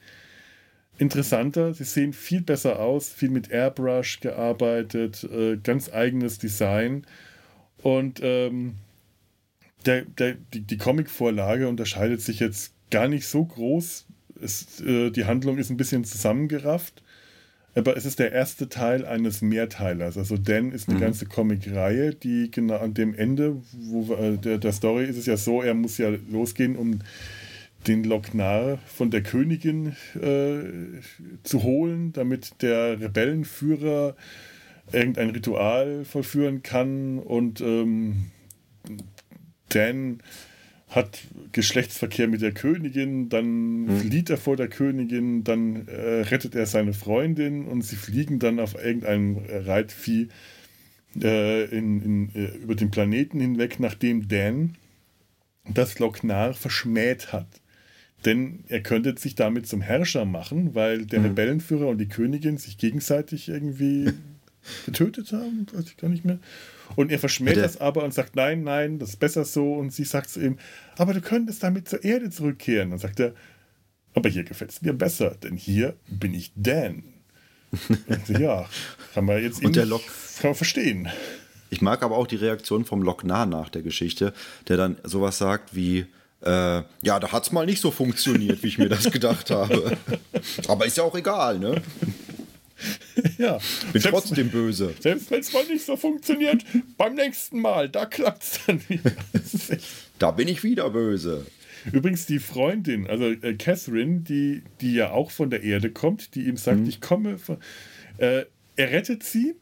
interessanter. 0.98 1.74
Sie 1.74 1.84
sehen 1.84 2.12
viel 2.12 2.42
besser 2.42 2.80
aus, 2.80 3.08
viel 3.08 3.30
mit 3.30 3.50
Airbrush 3.50 4.20
gearbeitet, 4.20 5.24
äh, 5.24 5.56
ganz 5.56 5.92
eigenes 5.92 6.38
Design. 6.38 7.06
Und 7.78 8.20
ähm, 8.22 8.76
der, 9.84 10.02
der, 10.02 10.36
die, 10.52 10.60
die 10.60 10.78
Comic-Vorlage 10.78 11.68
unterscheidet 11.68 12.20
sich 12.20 12.40
jetzt 12.40 12.72
gar 12.90 13.08
nicht 13.08 13.26
so 13.26 13.44
groß. 13.44 14.06
Es, 14.40 14.80
äh, 14.80 15.10
die 15.10 15.24
Handlung 15.24 15.58
ist 15.58 15.70
ein 15.70 15.76
bisschen 15.76 16.04
zusammengerafft. 16.04 17.02
Aber 17.74 17.94
es 17.94 18.06
ist 18.06 18.18
der 18.18 18.32
erste 18.32 18.70
Teil 18.70 19.04
eines 19.04 19.42
Mehrteilers. 19.42 20.16
Also 20.16 20.38
Dan 20.38 20.72
ist 20.72 20.88
eine 20.88 20.96
mhm. 20.96 21.02
ganze 21.02 21.26
Comic-Reihe, 21.26 22.14
die 22.14 22.50
genau 22.50 22.78
an 22.78 22.94
dem 22.94 23.14
Ende, 23.14 23.60
wo 23.72 24.14
äh, 24.14 24.38
der, 24.38 24.56
der 24.56 24.72
Story 24.72 25.04
ist 25.04 25.18
es 25.18 25.26
ja 25.26 25.36
so, 25.36 25.60
er 25.60 25.74
muss 25.74 25.98
ja 25.98 26.10
losgehen, 26.30 26.74
um 26.74 27.00
den 27.86 28.04
Loknar 28.04 28.78
von 28.86 29.10
der 29.10 29.22
Königin 29.22 29.96
äh, 30.14 31.00
zu 31.42 31.62
holen, 31.62 32.12
damit 32.12 32.62
der 32.62 33.00
Rebellenführer 33.00 34.16
irgendein 34.92 35.30
Ritual 35.30 36.04
vollführen 36.04 36.62
kann 36.62 37.18
und 37.18 37.60
ähm, 37.60 38.30
Dan 39.68 40.20
hat 40.88 41.22
Geschlechtsverkehr 41.52 42.28
mit 42.28 42.42
der 42.42 42.52
Königin, 42.52 43.28
dann 43.28 43.86
mhm. 43.86 43.98
flieht 43.98 44.30
er 44.30 44.36
vor 44.36 44.56
der 44.56 44.68
Königin, 44.68 45.42
dann 45.42 45.88
äh, 45.88 46.20
rettet 46.22 46.54
er 46.54 46.66
seine 46.66 46.92
Freundin 46.92 47.66
und 47.66 47.82
sie 47.82 47.96
fliegen 47.96 48.38
dann 48.38 48.60
auf 48.60 48.76
irgendeinem 48.76 49.38
Reitvieh 49.48 50.28
äh, 51.20 51.64
in, 51.64 52.02
in, 52.02 52.34
äh, 52.34 52.56
über 52.56 52.76
den 52.76 52.90
Planeten 52.90 53.40
hinweg, 53.40 53.80
nachdem 53.80 54.28
Dan 54.28 54.76
das 55.68 55.98
Loknar 55.98 56.54
verschmäht 56.54 57.32
hat. 57.32 57.48
Denn 58.24 58.64
er 58.68 58.82
könnte 58.82 59.14
sich 59.18 59.34
damit 59.34 59.66
zum 59.66 59.80
Herrscher 59.80 60.24
machen, 60.24 60.74
weil 60.74 61.06
der 61.06 61.20
mhm. 61.20 61.26
Rebellenführer 61.26 61.88
und 61.88 61.98
die 61.98 62.08
Königin 62.08 62.58
sich 62.58 62.78
gegenseitig 62.78 63.48
irgendwie 63.48 64.12
getötet 64.86 65.32
haben, 65.32 65.66
weiß 65.72 65.84
ich 65.86 65.96
gar 65.96 66.08
nicht 66.08 66.24
mehr. 66.24 66.38
Und 66.94 67.10
er 67.10 67.18
verschmäht 67.18 67.56
das 67.56 67.80
aber 67.80 68.04
und 68.04 68.14
sagt, 68.14 68.36
nein, 68.36 68.62
nein, 68.62 68.98
das 68.98 69.10
ist 69.10 69.16
besser 69.16 69.44
so. 69.44 69.74
Und 69.74 69.92
sie 69.92 70.04
sagt 70.04 70.30
zu 70.30 70.40
ihm, 70.40 70.58
aber 70.96 71.14
du 71.14 71.20
könntest 71.20 71.62
damit 71.62 71.88
zur 71.88 72.04
Erde 72.04 72.30
zurückkehren. 72.30 72.90
Dann 72.90 72.98
sagt 72.98 73.20
er, 73.20 73.34
aber 74.14 74.28
hier 74.28 74.44
gefällt 74.44 74.70
es 74.70 74.82
mir 74.82 74.94
besser, 74.94 75.36
denn 75.42 75.56
hier 75.56 75.94
bin 76.08 76.32
ich 76.32 76.52
Dan. 76.56 77.02
und 78.06 78.28
ja, 78.38 78.66
kann 79.12 79.24
man 79.26 79.42
jetzt 79.42 79.62
und 79.64 79.76
der 79.76 79.84
Lok 79.84 80.02
kann 80.40 80.50
man 80.50 80.54
verstehen. 80.54 81.08
Ich 81.68 81.82
mag 81.82 82.02
aber 82.02 82.16
auch 82.16 82.26
die 82.26 82.36
Reaktion 82.36 82.84
vom 82.84 83.02
Loknar 83.02 83.44
nach 83.44 83.68
der 83.68 83.82
Geschichte, 83.82 84.32
der 84.68 84.76
dann 84.76 84.96
sowas 85.02 85.38
sagt 85.38 85.74
wie, 85.74 86.06
äh, 86.42 86.82
ja, 87.02 87.20
da 87.20 87.32
hat 87.32 87.44
es 87.44 87.52
mal 87.52 87.66
nicht 87.66 87.80
so 87.80 87.90
funktioniert, 87.90 88.62
wie 88.62 88.68
ich 88.68 88.78
mir 88.78 88.88
das 88.88 89.10
gedacht 89.10 89.50
habe. 89.50 89.96
Aber 90.68 90.86
ist 90.86 90.96
ja 90.96 91.04
auch 91.04 91.16
egal, 91.16 91.58
ne? 91.58 91.82
Ja. 93.38 93.58
Bin 93.92 94.02
selbst, 94.02 94.10
trotzdem 94.10 94.50
böse. 94.50 94.94
Selbst 95.00 95.30
wenn 95.30 95.40
es 95.40 95.52
mal 95.52 95.64
nicht 95.64 95.84
so 95.84 95.96
funktioniert, 95.96 96.64
beim 96.98 97.14
nächsten 97.14 97.60
Mal, 97.60 97.88
da 97.88 98.04
klappt 98.04 98.42
es 98.42 98.60
dann 98.66 98.80
wieder. 98.88 99.12
Da 100.18 100.30
bin 100.30 100.48
ich 100.48 100.64
wieder 100.64 100.88
böse. 100.88 101.44
Übrigens 101.92 102.24
die 102.24 102.38
Freundin, 102.38 103.06
also 103.06 103.26
äh, 103.26 103.52
Catherine, 103.52 104.20
die, 104.20 104.62
die 104.80 104.94
ja 104.94 105.10
auch 105.10 105.30
von 105.30 105.50
der 105.50 105.62
Erde 105.62 105.90
kommt, 105.90 106.34
die 106.34 106.46
ihm 106.46 106.56
sagt, 106.56 106.80
mhm. 106.80 106.88
ich 106.88 107.02
komme. 107.02 107.38
Von, 107.38 107.58
äh, 108.16 108.46
er 108.76 108.90
rettet 108.92 109.24
sie 109.24 109.56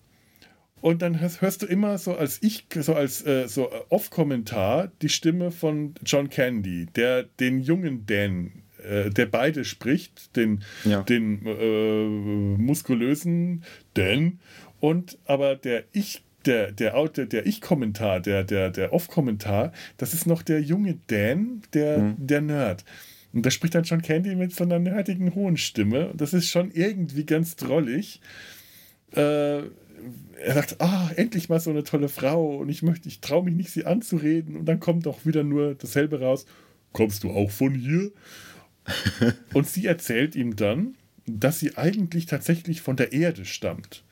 und 0.84 1.00
dann 1.00 1.18
hörst, 1.18 1.40
hörst, 1.40 1.62
du 1.62 1.66
immer 1.66 1.96
so 1.96 2.14
als 2.14 2.42
ich, 2.42 2.66
so 2.78 2.94
als 2.94 3.26
äh, 3.26 3.48
so 3.48 3.72
Off-Kommentar 3.88 4.92
die 5.00 5.08
Stimme 5.08 5.50
von 5.50 5.94
John 6.04 6.28
Candy, 6.28 6.84
der 6.94 7.22
den 7.22 7.60
jungen 7.60 8.04
Dan, 8.04 8.52
äh, 8.86 9.08
der 9.08 9.24
beide 9.24 9.64
spricht, 9.64 10.36
den, 10.36 10.62
ja. 10.84 11.02
den 11.02 11.40
äh, 11.46 12.06
muskulösen 12.62 13.64
Dan 13.94 14.40
Und 14.78 15.16
aber 15.24 15.56
der 15.56 15.84
Ich 15.92 16.22
der, 16.44 16.70
der, 16.70 16.92
der, 17.08 17.24
der 17.24 17.46
Ich-Kommentar, 17.46 18.20
der, 18.20 18.44
der, 18.44 18.68
der 18.68 18.92
Off-Kommentar, 18.92 19.72
das 19.96 20.12
ist 20.12 20.26
noch 20.26 20.42
der 20.42 20.60
junge 20.60 20.98
Dan, 21.06 21.62
der, 21.72 21.98
mhm. 21.98 22.16
der 22.18 22.42
Nerd. 22.42 22.84
Und 23.32 23.46
da 23.46 23.50
spricht 23.50 23.74
dann 23.74 23.86
schon 23.86 24.02
Candy 24.02 24.34
mit 24.34 24.54
so 24.54 24.64
einer 24.64 24.78
nerdigen 24.80 25.34
hohen 25.34 25.56
Stimme. 25.56 26.12
Das 26.14 26.34
ist 26.34 26.50
schon 26.50 26.72
irgendwie 26.72 27.24
ganz 27.24 27.56
drollig. 27.56 28.20
Äh, 29.12 29.62
er 30.44 30.54
sagt, 30.54 30.80
ah, 30.80 31.10
endlich 31.16 31.48
mal 31.48 31.60
so 31.60 31.70
eine 31.70 31.84
tolle 31.84 32.08
Frau 32.08 32.56
und 32.56 32.68
ich 32.68 32.82
möchte, 32.82 33.08
ich 33.08 33.20
traue 33.20 33.44
mich 33.44 33.54
nicht, 33.54 33.70
sie 33.70 33.86
anzureden. 33.86 34.56
Und 34.56 34.66
dann 34.66 34.80
kommt 34.80 35.06
auch 35.06 35.24
wieder 35.24 35.42
nur 35.42 35.74
dasselbe 35.74 36.20
raus. 36.20 36.46
Kommst 36.92 37.24
du 37.24 37.30
auch 37.30 37.50
von 37.50 37.74
hier? 37.74 38.12
und 39.54 39.66
sie 39.66 39.86
erzählt 39.86 40.36
ihm 40.36 40.56
dann, 40.56 40.94
dass 41.26 41.58
sie 41.58 41.76
eigentlich 41.76 42.26
tatsächlich 42.26 42.82
von 42.82 42.96
der 42.96 43.12
Erde 43.12 43.44
stammt. 43.44 44.04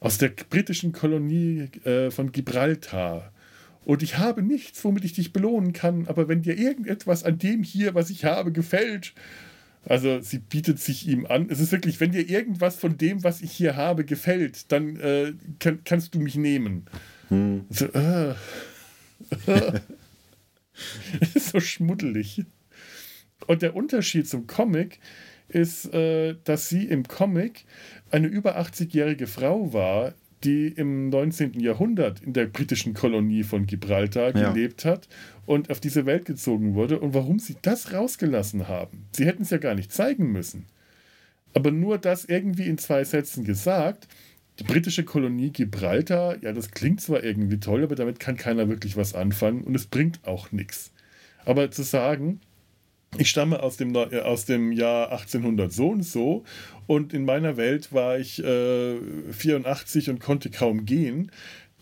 Aus 0.00 0.18
der 0.18 0.30
britischen 0.30 0.92
Kolonie 0.92 1.68
äh, 1.84 2.10
von 2.10 2.32
Gibraltar. 2.32 3.32
Und 3.84 4.02
ich 4.02 4.18
habe 4.18 4.42
nichts, 4.42 4.84
womit 4.84 5.04
ich 5.04 5.12
dich 5.12 5.32
belohnen 5.32 5.72
kann, 5.72 6.06
aber 6.08 6.28
wenn 6.28 6.42
dir 6.42 6.58
irgendetwas 6.58 7.24
an 7.24 7.38
dem 7.38 7.62
hier, 7.62 7.94
was 7.94 8.10
ich 8.10 8.24
habe, 8.24 8.52
gefällt, 8.52 9.14
also 9.84 10.20
sie 10.20 10.38
bietet 10.38 10.78
sich 10.78 11.08
ihm 11.08 11.26
an. 11.26 11.48
Es 11.50 11.60
ist 11.60 11.72
wirklich, 11.72 12.00
wenn 12.00 12.12
dir 12.12 12.28
irgendwas 12.28 12.76
von 12.76 12.98
dem, 12.98 13.24
was 13.24 13.40
ich 13.40 13.52
hier 13.52 13.76
habe, 13.76 14.04
gefällt, 14.04 14.70
dann 14.72 14.96
äh, 14.96 15.32
kann, 15.58 15.80
kannst 15.84 16.14
du 16.14 16.20
mich 16.20 16.36
nehmen. 16.36 16.86
Hm. 17.28 17.64
So, 17.70 17.86
äh, 17.86 18.30
äh. 19.46 19.80
so 21.38 21.60
schmuddelig. 21.60 22.44
Und 23.46 23.62
der 23.62 23.74
Unterschied 23.74 24.28
zum 24.28 24.46
Comic 24.46 25.00
ist, 25.48 25.92
äh, 25.92 26.36
dass 26.44 26.68
sie 26.68 26.84
im 26.84 27.04
Comic 27.08 27.64
eine 28.10 28.26
über 28.26 28.58
80-jährige 28.58 29.26
Frau 29.26 29.72
war, 29.72 30.14
die 30.44 30.68
im 30.68 31.10
19. 31.10 31.60
Jahrhundert 31.60 32.20
in 32.20 32.32
der 32.32 32.46
britischen 32.46 32.94
Kolonie 32.94 33.42
von 33.42 33.66
Gibraltar 33.66 34.34
ja. 34.36 34.52
gelebt 34.52 34.84
hat 34.84 35.08
und 35.46 35.70
auf 35.70 35.80
diese 35.80 36.06
Welt 36.06 36.24
gezogen 36.24 36.74
wurde 36.74 37.00
und 37.00 37.14
warum 37.14 37.38
sie 37.38 37.56
das 37.62 37.92
rausgelassen 37.92 38.68
haben. 38.68 39.06
Sie 39.12 39.26
hätten 39.26 39.42
es 39.42 39.50
ja 39.50 39.58
gar 39.58 39.74
nicht 39.74 39.92
zeigen 39.92 40.32
müssen. 40.32 40.66
Aber 41.52 41.70
nur 41.70 41.98
das 41.98 42.24
irgendwie 42.24 42.66
in 42.66 42.78
zwei 42.78 43.04
Sätzen 43.04 43.44
gesagt. 43.44 44.08
Die 44.58 44.64
britische 44.64 45.04
Kolonie 45.04 45.50
Gibraltar, 45.50 46.36
ja, 46.42 46.52
das 46.52 46.70
klingt 46.70 47.00
zwar 47.00 47.24
irgendwie 47.24 47.60
toll, 47.60 47.82
aber 47.82 47.94
damit 47.94 48.20
kann 48.20 48.36
keiner 48.36 48.68
wirklich 48.68 48.96
was 48.96 49.14
anfangen 49.14 49.62
und 49.62 49.74
es 49.74 49.86
bringt 49.86 50.20
auch 50.26 50.52
nichts. 50.52 50.92
Aber 51.44 51.70
zu 51.70 51.82
sagen, 51.82 52.40
ich 53.18 53.28
stamme 53.28 53.62
aus 53.62 53.76
dem, 53.76 53.94
äh, 53.94 54.20
aus 54.20 54.44
dem 54.44 54.72
Jahr 54.72 55.10
1800 55.12 55.72
so 55.72 55.88
und 55.88 56.02
so 56.04 56.44
und 56.86 57.12
in 57.12 57.24
meiner 57.24 57.56
Welt 57.56 57.92
war 57.92 58.18
ich 58.18 58.42
äh, 58.42 58.96
84 59.30 60.10
und 60.10 60.20
konnte 60.20 60.50
kaum 60.50 60.84
gehen. 60.84 61.30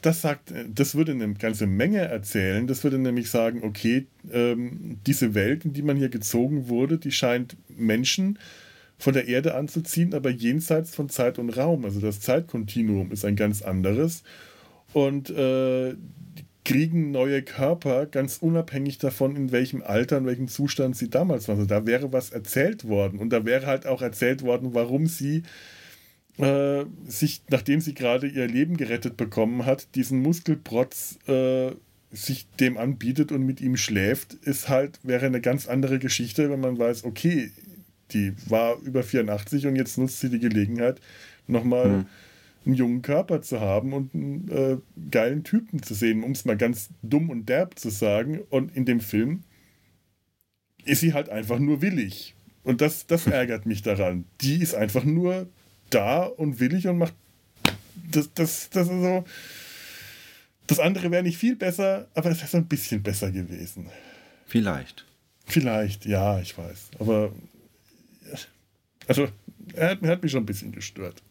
Das 0.00 0.20
sagt, 0.20 0.52
das 0.72 0.94
würde 0.94 1.12
eine 1.12 1.34
ganze 1.34 1.66
Menge 1.66 1.98
erzählen. 1.98 2.68
Das 2.68 2.84
würde 2.84 2.98
nämlich 2.98 3.30
sagen, 3.30 3.64
okay, 3.64 4.06
ähm, 4.30 5.00
diese 5.06 5.34
Welt, 5.34 5.64
in 5.64 5.72
die 5.72 5.82
man 5.82 5.96
hier 5.96 6.08
gezogen 6.08 6.68
wurde, 6.68 6.98
die 6.98 7.10
scheint 7.10 7.56
Menschen 7.68 8.38
von 8.96 9.12
der 9.12 9.26
Erde 9.26 9.54
anzuziehen, 9.54 10.14
aber 10.14 10.30
jenseits 10.30 10.94
von 10.94 11.08
Zeit 11.08 11.38
und 11.38 11.50
Raum. 11.50 11.84
Also 11.84 12.00
das 12.00 12.20
Zeitkontinuum 12.20 13.10
ist 13.10 13.24
ein 13.24 13.34
ganz 13.34 13.62
anderes. 13.62 14.22
Und 14.92 15.30
äh, 15.30 15.94
kriegen 16.68 17.10
neue 17.10 17.40
Körper, 17.42 18.04
ganz 18.04 18.38
unabhängig 18.38 18.98
davon, 18.98 19.36
in 19.36 19.52
welchem 19.52 19.82
Alter, 19.82 20.18
in 20.18 20.26
welchem 20.26 20.48
Zustand 20.48 20.96
sie 20.96 21.08
damals 21.08 21.48
waren. 21.48 21.56
Also 21.56 21.66
da 21.66 21.86
wäre 21.86 22.12
was 22.12 22.30
erzählt 22.30 22.86
worden. 22.86 23.18
Und 23.18 23.30
da 23.30 23.46
wäre 23.46 23.66
halt 23.66 23.86
auch 23.86 24.02
erzählt 24.02 24.42
worden, 24.42 24.74
warum 24.74 25.06
sie 25.06 25.44
äh, 26.36 26.84
sich, 27.06 27.40
nachdem 27.48 27.80
sie 27.80 27.94
gerade 27.94 28.28
ihr 28.28 28.46
Leben 28.46 28.76
gerettet 28.76 29.16
bekommen 29.16 29.64
hat, 29.64 29.94
diesen 29.94 30.20
Muskelprotz 30.20 31.18
äh, 31.26 31.70
sich 32.10 32.46
dem 32.60 32.76
anbietet 32.76 33.32
und 33.32 33.46
mit 33.46 33.62
ihm 33.62 33.78
schläft, 33.78 34.34
ist 34.34 34.68
halt, 34.68 35.00
wäre 35.02 35.24
eine 35.24 35.40
ganz 35.40 35.68
andere 35.68 35.98
Geschichte, 35.98 36.50
wenn 36.50 36.60
man 36.60 36.78
weiß, 36.78 37.04
okay, 37.04 37.50
die 38.12 38.34
war 38.46 38.78
über 38.82 39.02
84 39.02 39.66
und 39.66 39.76
jetzt 39.76 39.96
nutzt 39.96 40.20
sie 40.20 40.28
die 40.28 40.38
Gelegenheit, 40.38 41.00
nochmal. 41.46 41.88
Mhm 41.88 42.06
einen 42.68 42.76
jungen 42.76 43.02
Körper 43.02 43.40
zu 43.42 43.60
haben 43.60 43.92
und 43.92 44.14
einen 44.14 44.48
äh, 44.48 44.76
geilen 45.10 45.42
Typen 45.42 45.82
zu 45.82 45.94
sehen, 45.94 46.22
um 46.22 46.32
es 46.32 46.44
mal 46.44 46.56
ganz 46.56 46.90
dumm 47.02 47.30
und 47.30 47.48
derb 47.48 47.78
zu 47.78 47.88
sagen. 47.88 48.40
Und 48.50 48.76
in 48.76 48.84
dem 48.84 49.00
Film 49.00 49.42
ist 50.84 51.00
sie 51.00 51.14
halt 51.14 51.30
einfach 51.30 51.58
nur 51.58 51.82
willig. 51.82 52.34
Und 52.62 52.80
das, 52.80 53.06
das 53.06 53.26
ärgert 53.26 53.64
mich 53.64 53.82
daran. 53.82 54.26
Die 54.42 54.62
ist 54.62 54.74
einfach 54.74 55.04
nur 55.04 55.48
da 55.90 56.24
und 56.24 56.60
willig 56.60 56.86
und 56.86 56.98
macht. 56.98 57.14
Das, 58.10 58.32
das, 58.34 58.70
das 58.70 58.88
ist 58.88 59.02
so. 59.02 59.24
Das 60.66 60.78
andere 60.78 61.10
wäre 61.10 61.22
nicht 61.22 61.38
viel 61.38 61.56
besser, 61.56 62.08
aber 62.14 62.30
es 62.30 62.38
wäre 62.38 62.48
so 62.48 62.58
ein 62.58 62.66
bisschen 62.66 63.02
besser 63.02 63.32
gewesen. 63.32 63.86
Vielleicht. 64.46 65.06
Vielleicht, 65.46 66.04
ja, 66.04 66.38
ich 66.40 66.56
weiß. 66.56 66.90
Aber. 66.98 67.32
Also, 69.06 69.28
er 69.72 69.90
hat, 69.90 70.02
er 70.02 70.10
hat 70.10 70.22
mich 70.22 70.32
schon 70.32 70.42
ein 70.42 70.46
bisschen 70.46 70.72
gestört 70.72 71.22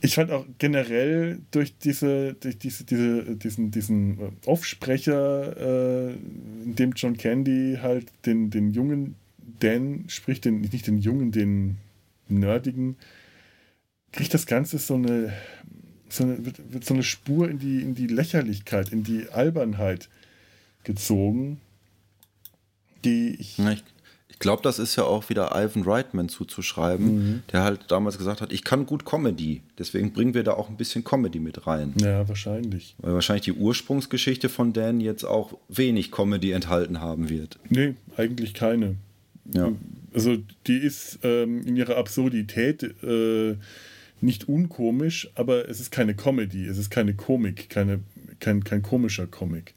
ich 0.00 0.14
fand 0.14 0.30
auch 0.30 0.46
generell 0.58 1.40
durch 1.50 1.76
diese, 1.76 2.34
durch 2.34 2.58
diese, 2.58 2.84
diese, 2.84 3.36
diesen, 3.36 3.70
diesen 3.70 4.18
Aufsprecher, 4.46 5.56
äh, 5.56 6.12
in 6.64 6.76
dem 6.76 6.92
John 6.92 7.16
Candy 7.16 7.78
halt 7.82 8.06
den, 8.24 8.50
den 8.50 8.70
jungen 8.70 9.16
Dan 9.60 10.04
spricht, 10.08 10.44
den, 10.44 10.60
nicht 10.60 10.86
den 10.86 10.98
jungen, 10.98 11.32
den 11.32 11.78
nerdigen, 12.28 12.96
kriegt 14.12 14.34
das 14.34 14.46
Ganze 14.46 14.78
so 14.78 14.94
eine, 14.94 15.32
so 16.08 16.24
eine, 16.24 16.44
wird, 16.44 16.72
wird 16.72 16.84
so 16.84 16.94
eine 16.94 17.02
Spur 17.02 17.50
in 17.50 17.58
die, 17.58 17.82
in 17.82 17.94
die 17.94 18.06
Lächerlichkeit, 18.06 18.90
in 18.92 19.02
die 19.02 19.28
Albernheit 19.30 20.08
gezogen, 20.84 21.60
die 23.04 23.34
ich. 23.38 23.58
ich 23.58 23.84
ich 24.38 24.40
glaube, 24.40 24.62
das 24.62 24.78
ist 24.78 24.94
ja 24.94 25.02
auch 25.02 25.30
wieder 25.30 25.50
Ivan 25.52 25.82
Reitman 25.82 26.28
zuzuschreiben, 26.28 27.06
mhm. 27.06 27.42
der 27.50 27.64
halt 27.64 27.80
damals 27.88 28.18
gesagt 28.18 28.40
hat, 28.40 28.52
ich 28.52 28.62
kann 28.62 28.86
gut 28.86 29.04
Comedy. 29.04 29.62
Deswegen 29.76 30.12
bringen 30.12 30.32
wir 30.32 30.44
da 30.44 30.52
auch 30.52 30.68
ein 30.68 30.76
bisschen 30.76 31.02
Comedy 31.02 31.40
mit 31.40 31.66
rein. 31.66 31.92
Ja, 32.00 32.28
wahrscheinlich. 32.28 32.94
Weil 32.98 33.14
wahrscheinlich 33.14 33.46
die 33.46 33.52
Ursprungsgeschichte 33.54 34.48
von 34.48 34.72
Dan 34.72 35.00
jetzt 35.00 35.24
auch 35.24 35.58
wenig 35.68 36.12
Comedy 36.12 36.52
enthalten 36.52 37.00
haben 37.00 37.28
wird. 37.28 37.58
Nee, 37.68 37.96
eigentlich 38.16 38.54
keine. 38.54 38.94
Ja. 39.52 39.72
Also 40.14 40.36
die 40.68 40.78
ist 40.78 41.18
ähm, 41.24 41.66
in 41.66 41.74
ihrer 41.74 41.96
Absurdität 41.96 42.84
äh, 43.02 43.56
nicht 44.20 44.48
unkomisch, 44.48 45.30
aber 45.34 45.68
es 45.68 45.80
ist 45.80 45.90
keine 45.90 46.14
Comedy, 46.14 46.64
es 46.64 46.78
ist 46.78 46.90
keine 46.90 47.14
Komik, 47.14 47.70
keine, 47.70 48.04
kein, 48.38 48.62
kein 48.62 48.82
komischer 48.82 49.26
Comic. 49.26 49.74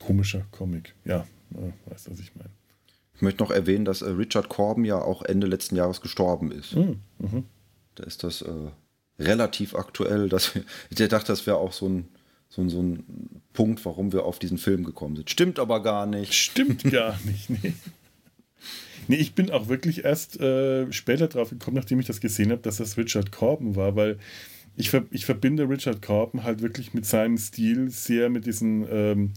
Komischer 0.00 0.44
Comic, 0.50 0.96
ja, 1.04 1.28
äh, 1.54 1.90
weißt 1.92 2.08
du, 2.08 2.10
was 2.10 2.18
ich 2.18 2.34
meine. 2.34 2.50
Ich 3.14 3.22
möchte 3.22 3.42
noch 3.42 3.50
erwähnen, 3.50 3.84
dass 3.84 4.02
äh, 4.02 4.10
Richard 4.10 4.48
Corbin 4.48 4.84
ja 4.84 5.00
auch 5.00 5.22
Ende 5.22 5.46
letzten 5.46 5.76
Jahres 5.76 6.00
gestorben 6.00 6.50
ist. 6.50 6.76
Mhm. 6.76 7.00
Mhm. 7.18 7.44
Da 7.94 8.04
ist 8.04 8.24
das 8.24 8.42
äh, 8.42 8.50
relativ 9.18 9.74
aktuell. 9.74 10.28
Dass 10.28 10.54
wir, 10.54 10.64
ich 10.90 10.96
dachte, 11.08 11.28
das 11.28 11.46
wäre 11.46 11.58
auch 11.58 11.72
so 11.72 11.88
ein, 11.88 12.08
so, 12.48 12.62
ein, 12.62 12.68
so 12.68 12.82
ein 12.82 13.42
Punkt, 13.52 13.84
warum 13.84 14.12
wir 14.12 14.24
auf 14.24 14.38
diesen 14.38 14.58
Film 14.58 14.84
gekommen 14.84 15.16
sind. 15.16 15.30
Stimmt 15.30 15.58
aber 15.58 15.82
gar 15.82 16.06
nicht. 16.06 16.34
Stimmt 16.34 16.84
gar 16.90 17.18
nicht, 17.24 17.50
nee. 17.50 17.74
Nee, 19.08 19.16
ich 19.16 19.34
bin 19.34 19.50
auch 19.50 19.68
wirklich 19.68 20.04
erst 20.04 20.40
äh, 20.40 20.90
später 20.92 21.26
drauf 21.26 21.50
gekommen, 21.50 21.76
nachdem 21.76 21.98
ich 21.98 22.06
das 22.06 22.20
gesehen 22.20 22.52
habe, 22.52 22.62
dass 22.62 22.76
das 22.76 22.96
Richard 22.96 23.32
Corbin 23.32 23.74
war, 23.74 23.96
weil 23.96 24.18
ich, 24.76 24.90
ver 24.90 25.04
ich 25.10 25.26
verbinde 25.26 25.68
Richard 25.68 26.02
Corbin 26.02 26.44
halt 26.44 26.62
wirklich 26.62 26.94
mit 26.94 27.04
seinem 27.04 27.36
Stil 27.36 27.90
sehr 27.90 28.30
mit 28.30 28.46
diesen 28.46 28.86
ähm, 28.90 29.32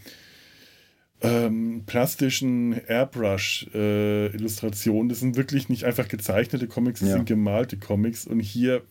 ähm, 1.21 1.83
plastischen 1.85 2.73
Airbrush-Illustrationen. 2.87 5.09
Äh, 5.09 5.13
das 5.13 5.19
sind 5.19 5.37
wirklich 5.37 5.69
nicht 5.69 5.85
einfach 5.85 6.07
gezeichnete 6.07 6.67
Comics, 6.67 6.99
das 6.99 7.09
ja. 7.09 7.15
sind 7.15 7.25
gemalte 7.25 7.77
Comics. 7.77 8.27
Und 8.27 8.39
hier 8.39 8.83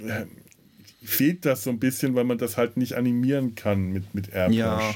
äh, 0.00 0.26
fehlt 1.02 1.44
das 1.44 1.64
so 1.64 1.70
ein 1.70 1.78
bisschen, 1.78 2.14
weil 2.14 2.24
man 2.24 2.38
das 2.38 2.56
halt 2.56 2.76
nicht 2.76 2.94
animieren 2.94 3.54
kann 3.54 3.92
mit, 3.92 4.14
mit 4.14 4.32
Airbrush. 4.32 4.56
Ja. 4.56 4.94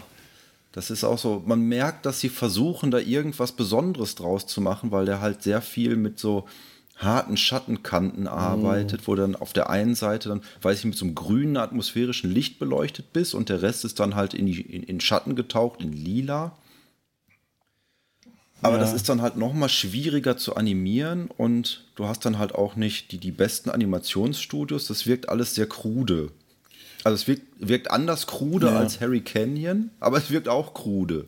Das 0.72 0.90
ist 0.90 1.02
auch 1.02 1.18
so, 1.18 1.42
man 1.44 1.62
merkt, 1.62 2.06
dass 2.06 2.20
sie 2.20 2.28
versuchen, 2.28 2.92
da 2.92 2.98
irgendwas 2.98 3.50
Besonderes 3.52 4.14
draus 4.14 4.46
zu 4.46 4.60
machen, 4.60 4.92
weil 4.92 5.04
der 5.04 5.20
halt 5.20 5.42
sehr 5.42 5.62
viel 5.62 5.96
mit 5.96 6.20
so 6.20 6.46
harten 7.00 7.36
Schattenkanten 7.36 8.28
arbeitet, 8.28 9.02
mm. 9.02 9.06
wo 9.06 9.14
dann 9.14 9.34
auf 9.34 9.52
der 9.52 9.70
einen 9.70 9.94
Seite 9.94 10.28
dann, 10.28 10.42
weiß 10.62 10.80
ich, 10.80 10.84
mit 10.84 10.96
so 10.96 11.06
einem 11.06 11.14
grünen 11.14 11.56
atmosphärischen 11.56 12.30
Licht 12.30 12.58
beleuchtet 12.58 13.12
bist 13.12 13.34
und 13.34 13.48
der 13.48 13.62
Rest 13.62 13.84
ist 13.84 14.00
dann 14.00 14.14
halt 14.14 14.34
in, 14.34 14.46
die, 14.46 14.60
in, 14.60 14.82
in 14.82 15.00
Schatten 15.00 15.34
getaucht, 15.34 15.80
in 15.80 15.92
lila. 15.92 16.52
Aber 18.62 18.74
ja. 18.74 18.80
das 18.80 18.92
ist 18.92 19.08
dann 19.08 19.22
halt 19.22 19.38
nochmal 19.38 19.70
schwieriger 19.70 20.36
zu 20.36 20.54
animieren 20.54 21.30
und 21.34 21.84
du 21.94 22.06
hast 22.06 22.26
dann 22.26 22.38
halt 22.38 22.54
auch 22.54 22.76
nicht 22.76 23.10
die, 23.12 23.18
die 23.18 23.30
besten 23.30 23.70
Animationsstudios. 23.70 24.86
Das 24.86 25.06
wirkt 25.06 25.30
alles 25.30 25.54
sehr 25.54 25.66
krude. 25.66 26.30
Also 27.02 27.14
es 27.14 27.26
wirkt, 27.26 27.46
wirkt 27.58 27.90
anders 27.90 28.26
krude 28.26 28.66
ja. 28.66 28.78
als 28.78 29.00
Harry 29.00 29.22
Canyon, 29.22 29.90
aber 30.00 30.18
es 30.18 30.30
wirkt 30.30 30.48
auch 30.48 30.74
krude. 30.74 31.26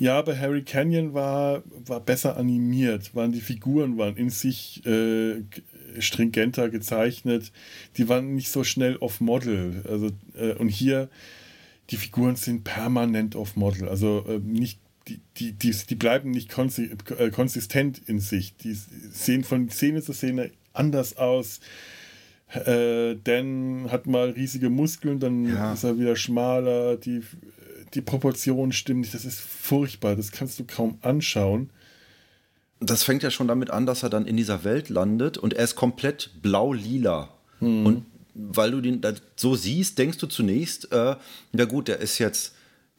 Ja, 0.00 0.18
aber 0.18 0.38
Harry 0.38 0.62
Canyon 0.62 1.12
war, 1.12 1.62
war 1.84 2.00
besser 2.00 2.38
animiert, 2.38 3.14
waren 3.14 3.32
die 3.32 3.42
Figuren 3.42 3.98
waren 3.98 4.16
in 4.16 4.30
sich 4.30 4.82
äh, 4.86 5.42
stringenter 5.98 6.70
gezeichnet. 6.70 7.52
Die 7.98 8.08
waren 8.08 8.34
nicht 8.34 8.48
so 8.50 8.64
schnell 8.64 8.96
off-Model. 8.96 9.84
Also, 9.86 10.08
äh, 10.38 10.54
und 10.54 10.70
hier, 10.70 11.10
die 11.90 11.98
Figuren 11.98 12.36
sind 12.36 12.64
permanent 12.64 13.36
off-Model. 13.36 13.90
Also 13.90 14.24
äh, 14.26 14.38
nicht 14.38 14.80
die, 15.06 15.20
die, 15.36 15.52
die, 15.52 15.72
die 15.72 15.96
bleiben 15.96 16.30
nicht 16.30 16.48
konsi 16.48 16.96
äh, 17.18 17.28
konsistent 17.28 18.00
in 18.06 18.20
sich. 18.20 18.56
Die 18.56 18.72
sehen 18.72 19.44
von 19.44 19.68
Szene 19.68 20.00
zu 20.00 20.14
Szene 20.14 20.50
anders 20.72 21.18
aus. 21.18 21.60
Äh, 22.54 23.16
Dan 23.22 23.88
hat 23.90 24.06
mal 24.06 24.30
riesige 24.30 24.70
Muskeln, 24.70 25.20
dann 25.20 25.46
ja. 25.46 25.74
ist 25.74 25.84
er 25.84 25.98
wieder 25.98 26.16
schmaler. 26.16 26.96
Die, 26.96 27.20
die 27.94 28.00
Proportionen 28.00 28.72
stimmen 28.72 29.00
nicht. 29.00 29.14
Das 29.14 29.24
ist 29.24 29.40
furchtbar. 29.40 30.16
Das 30.16 30.32
kannst 30.32 30.58
du 30.58 30.64
kaum 30.64 30.98
anschauen. 31.02 31.70
Das 32.80 33.02
fängt 33.02 33.22
ja 33.22 33.30
schon 33.30 33.48
damit 33.48 33.70
an, 33.70 33.86
dass 33.86 34.02
er 34.02 34.10
dann 34.10 34.26
in 34.26 34.36
dieser 34.36 34.64
Welt 34.64 34.88
landet 34.88 35.36
und 35.36 35.52
er 35.52 35.64
ist 35.64 35.76
komplett 35.76 36.30
blau-lila. 36.40 37.28
Hm. 37.58 37.86
Und 37.86 38.06
weil 38.34 38.70
du 38.70 38.80
den 38.80 39.02
so 39.36 39.54
siehst, 39.54 39.98
denkst 39.98 40.18
du 40.18 40.26
zunächst, 40.26 40.90
äh, 40.92 41.16
na 41.52 41.64
gut, 41.66 41.88
der 41.88 41.98
ist 41.98 42.18
jetzt 42.18 42.54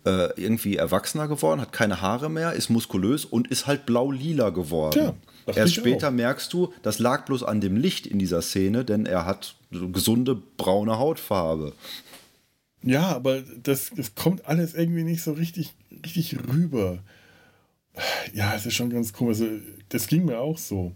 äh, 0.05 0.39
irgendwie 0.39 0.75
erwachsener 0.77 1.27
geworden, 1.27 1.61
hat 1.61 1.71
keine 1.71 2.01
Haare 2.01 2.29
mehr, 2.29 2.53
ist 2.53 2.69
muskulös 2.69 3.25
und 3.25 3.47
ist 3.49 3.67
halt 3.67 3.85
blau-lila 3.85 4.49
geworden. 4.49 5.13
Ja, 5.47 5.53
Erst 5.53 5.75
später 5.75 6.09
auch. 6.09 6.13
merkst 6.13 6.51
du, 6.53 6.73
das 6.81 6.99
lag 6.99 7.25
bloß 7.25 7.43
an 7.43 7.61
dem 7.61 7.77
Licht 7.77 8.05
in 8.07 8.19
dieser 8.19 8.41
Szene, 8.41 8.85
denn 8.85 9.05
er 9.05 9.25
hat 9.25 9.55
gesunde 9.71 10.35
braune 10.57 10.97
Hautfarbe. 10.97 11.73
Ja, 12.83 13.15
aber 13.15 13.41
das, 13.61 13.91
das 13.95 14.15
kommt 14.15 14.45
alles 14.45 14.73
irgendwie 14.73 15.03
nicht 15.03 15.21
so 15.21 15.33
richtig, 15.33 15.73
richtig 16.03 16.37
rüber. 16.51 16.99
Ja, 18.33 18.55
es 18.55 18.65
ist 18.65 18.75
schon 18.75 18.89
ganz 18.89 19.13
komisch. 19.13 19.41
Also, 19.41 19.59
das 19.89 20.07
ging 20.07 20.25
mir 20.25 20.39
auch 20.39 20.57
so. 20.57 20.93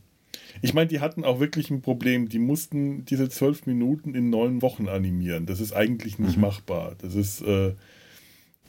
Ich 0.62 0.74
meine, 0.74 0.88
die 0.88 1.00
hatten 1.00 1.24
auch 1.24 1.40
wirklich 1.40 1.70
ein 1.70 1.82
Problem. 1.82 2.30
Die 2.30 2.40
mussten 2.40 3.06
diese 3.06 3.30
zwölf 3.30 3.66
Minuten 3.66 4.16
in 4.16 4.30
neun 4.30 4.62
Wochen 4.62 4.88
animieren. 4.88 5.46
Das 5.46 5.60
ist 5.60 5.74
eigentlich 5.74 6.18
nicht 6.18 6.38
mhm. 6.38 6.42
machbar. 6.42 6.96
Das 7.02 7.16
ist, 7.16 7.42
äh, 7.42 7.74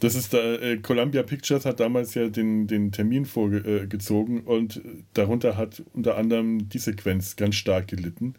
das 0.01 0.15
ist 0.15 0.35
da, 0.35 0.55
äh, 0.57 0.79
Columbia 0.79 1.23
Pictures 1.23 1.65
hat 1.65 1.81
damals 1.81 2.15
ja 2.15 2.29
den, 2.29 2.67
den 2.67 2.93
Termin 2.93 3.25
vorgezogen 3.25 4.39
äh, 4.39 4.51
und 4.51 4.83
darunter 5.15 5.57
hat 5.57 5.83
unter 5.95 6.17
anderem 6.17 6.69
die 6.69 6.79
Sequenz 6.79 7.37
ganz 7.37 7.55
stark 7.55 7.89
gelitten. 7.89 8.35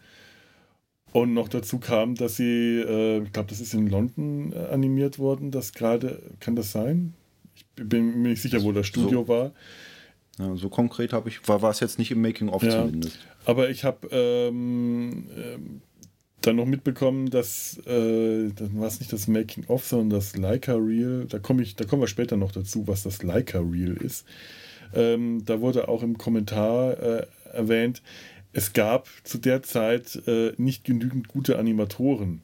Und 1.12 1.32
noch 1.34 1.48
dazu 1.48 1.78
kam, 1.78 2.14
dass 2.14 2.36
sie, 2.36 2.80
äh, 2.80 3.22
ich 3.22 3.32
glaube, 3.32 3.48
das 3.48 3.60
ist 3.60 3.74
in 3.74 3.88
London 3.88 4.52
äh, 4.52 4.72
animiert 4.72 5.18
worden, 5.18 5.50
das 5.50 5.72
gerade, 5.72 6.22
kann 6.40 6.54
das 6.54 6.72
sein? 6.72 7.14
Ich 7.54 7.64
bin 7.76 8.22
mir 8.22 8.28
nicht 8.28 8.42
sicher, 8.42 8.62
wo 8.62 8.72
das 8.72 8.86
Studio 8.86 9.22
so, 9.22 9.28
war. 9.28 9.52
Ja, 10.38 10.54
so 10.56 10.68
konkret 10.68 11.12
habe 11.12 11.28
ich, 11.28 11.46
war, 11.48 11.62
war 11.62 11.70
es 11.70 11.80
jetzt 11.80 11.98
nicht 11.98 12.10
im 12.10 12.20
Making-of 12.20 12.62
ja, 12.62 12.70
zumindest. 12.70 13.18
Aber 13.44 13.70
ich 13.70 13.84
habe 13.84 14.06
ähm, 14.12 15.28
ähm, 15.36 15.80
dann 16.42 16.56
noch 16.56 16.66
mitbekommen, 16.66 17.30
dass, 17.30 17.78
äh, 17.86 18.50
dann 18.54 18.78
war 18.78 18.86
es 18.86 19.00
nicht 19.00 19.12
das 19.12 19.26
Making-of, 19.26 19.84
sondern 19.84 20.10
das 20.10 20.36
Leica 20.36 20.74
Reel, 20.74 21.26
da, 21.28 21.38
komm 21.38 21.60
ich, 21.60 21.74
da 21.74 21.84
kommen 21.84 22.02
wir 22.02 22.08
später 22.08 22.36
noch 22.36 22.52
dazu, 22.52 22.86
was 22.86 23.02
das 23.02 23.22
Leica 23.22 23.58
Reel 23.58 23.96
ist. 23.96 24.24
Ähm, 24.94 25.44
da 25.44 25.60
wurde 25.60 25.88
auch 25.88 26.02
im 26.02 26.16
Kommentar 26.16 26.98
äh, 26.98 27.26
erwähnt, 27.52 28.02
es 28.52 28.72
gab 28.72 29.08
zu 29.24 29.38
der 29.38 29.62
Zeit 29.62 30.22
äh, 30.26 30.52
nicht 30.56 30.84
genügend 30.84 31.28
gute 31.28 31.58
Animatoren. 31.58 32.42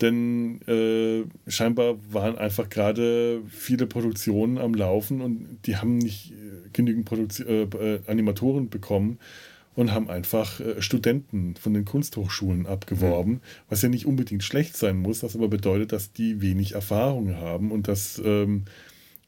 Denn 0.00 0.60
äh, 0.68 1.24
scheinbar 1.50 1.96
waren 2.10 2.36
einfach 2.36 2.68
gerade 2.68 3.40
viele 3.48 3.86
Produktionen 3.86 4.58
am 4.58 4.74
Laufen 4.74 5.22
und 5.22 5.58
die 5.64 5.76
haben 5.76 5.96
nicht 5.96 6.32
äh, 6.32 6.68
genügend 6.72 7.06
Produzi 7.06 7.44
äh, 7.44 7.62
äh, 7.62 8.00
Animatoren 8.06 8.68
bekommen 8.68 9.18
und 9.74 9.92
haben 9.92 10.10
einfach 10.10 10.60
äh, 10.60 10.82
Studenten 10.82 11.54
von 11.56 11.72
den 11.72 11.86
Kunsthochschulen 11.86 12.66
abgeworben, 12.66 13.32
mhm. 13.32 13.40
was 13.70 13.80
ja 13.80 13.88
nicht 13.88 14.04
unbedingt 14.04 14.44
schlecht 14.44 14.76
sein 14.76 14.98
muss, 14.98 15.22
was 15.22 15.34
aber 15.34 15.48
bedeutet, 15.48 15.92
dass 15.92 16.12
die 16.12 16.42
wenig 16.42 16.72
Erfahrung 16.72 17.36
haben 17.36 17.72
und 17.72 17.88
dass, 17.88 18.20
ähm, 18.22 18.64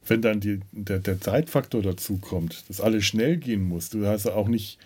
wenn 0.06 0.20
dann 0.20 0.40
die, 0.40 0.60
der, 0.72 0.98
der 0.98 1.18
Zeitfaktor 1.18 1.80
dazu 1.80 2.18
kommt, 2.18 2.68
dass 2.68 2.82
alles 2.82 3.06
schnell 3.06 3.38
gehen 3.38 3.62
muss, 3.62 3.88
du 3.88 4.06
hast 4.06 4.26
ja 4.26 4.34
auch 4.34 4.48
nicht 4.48 4.78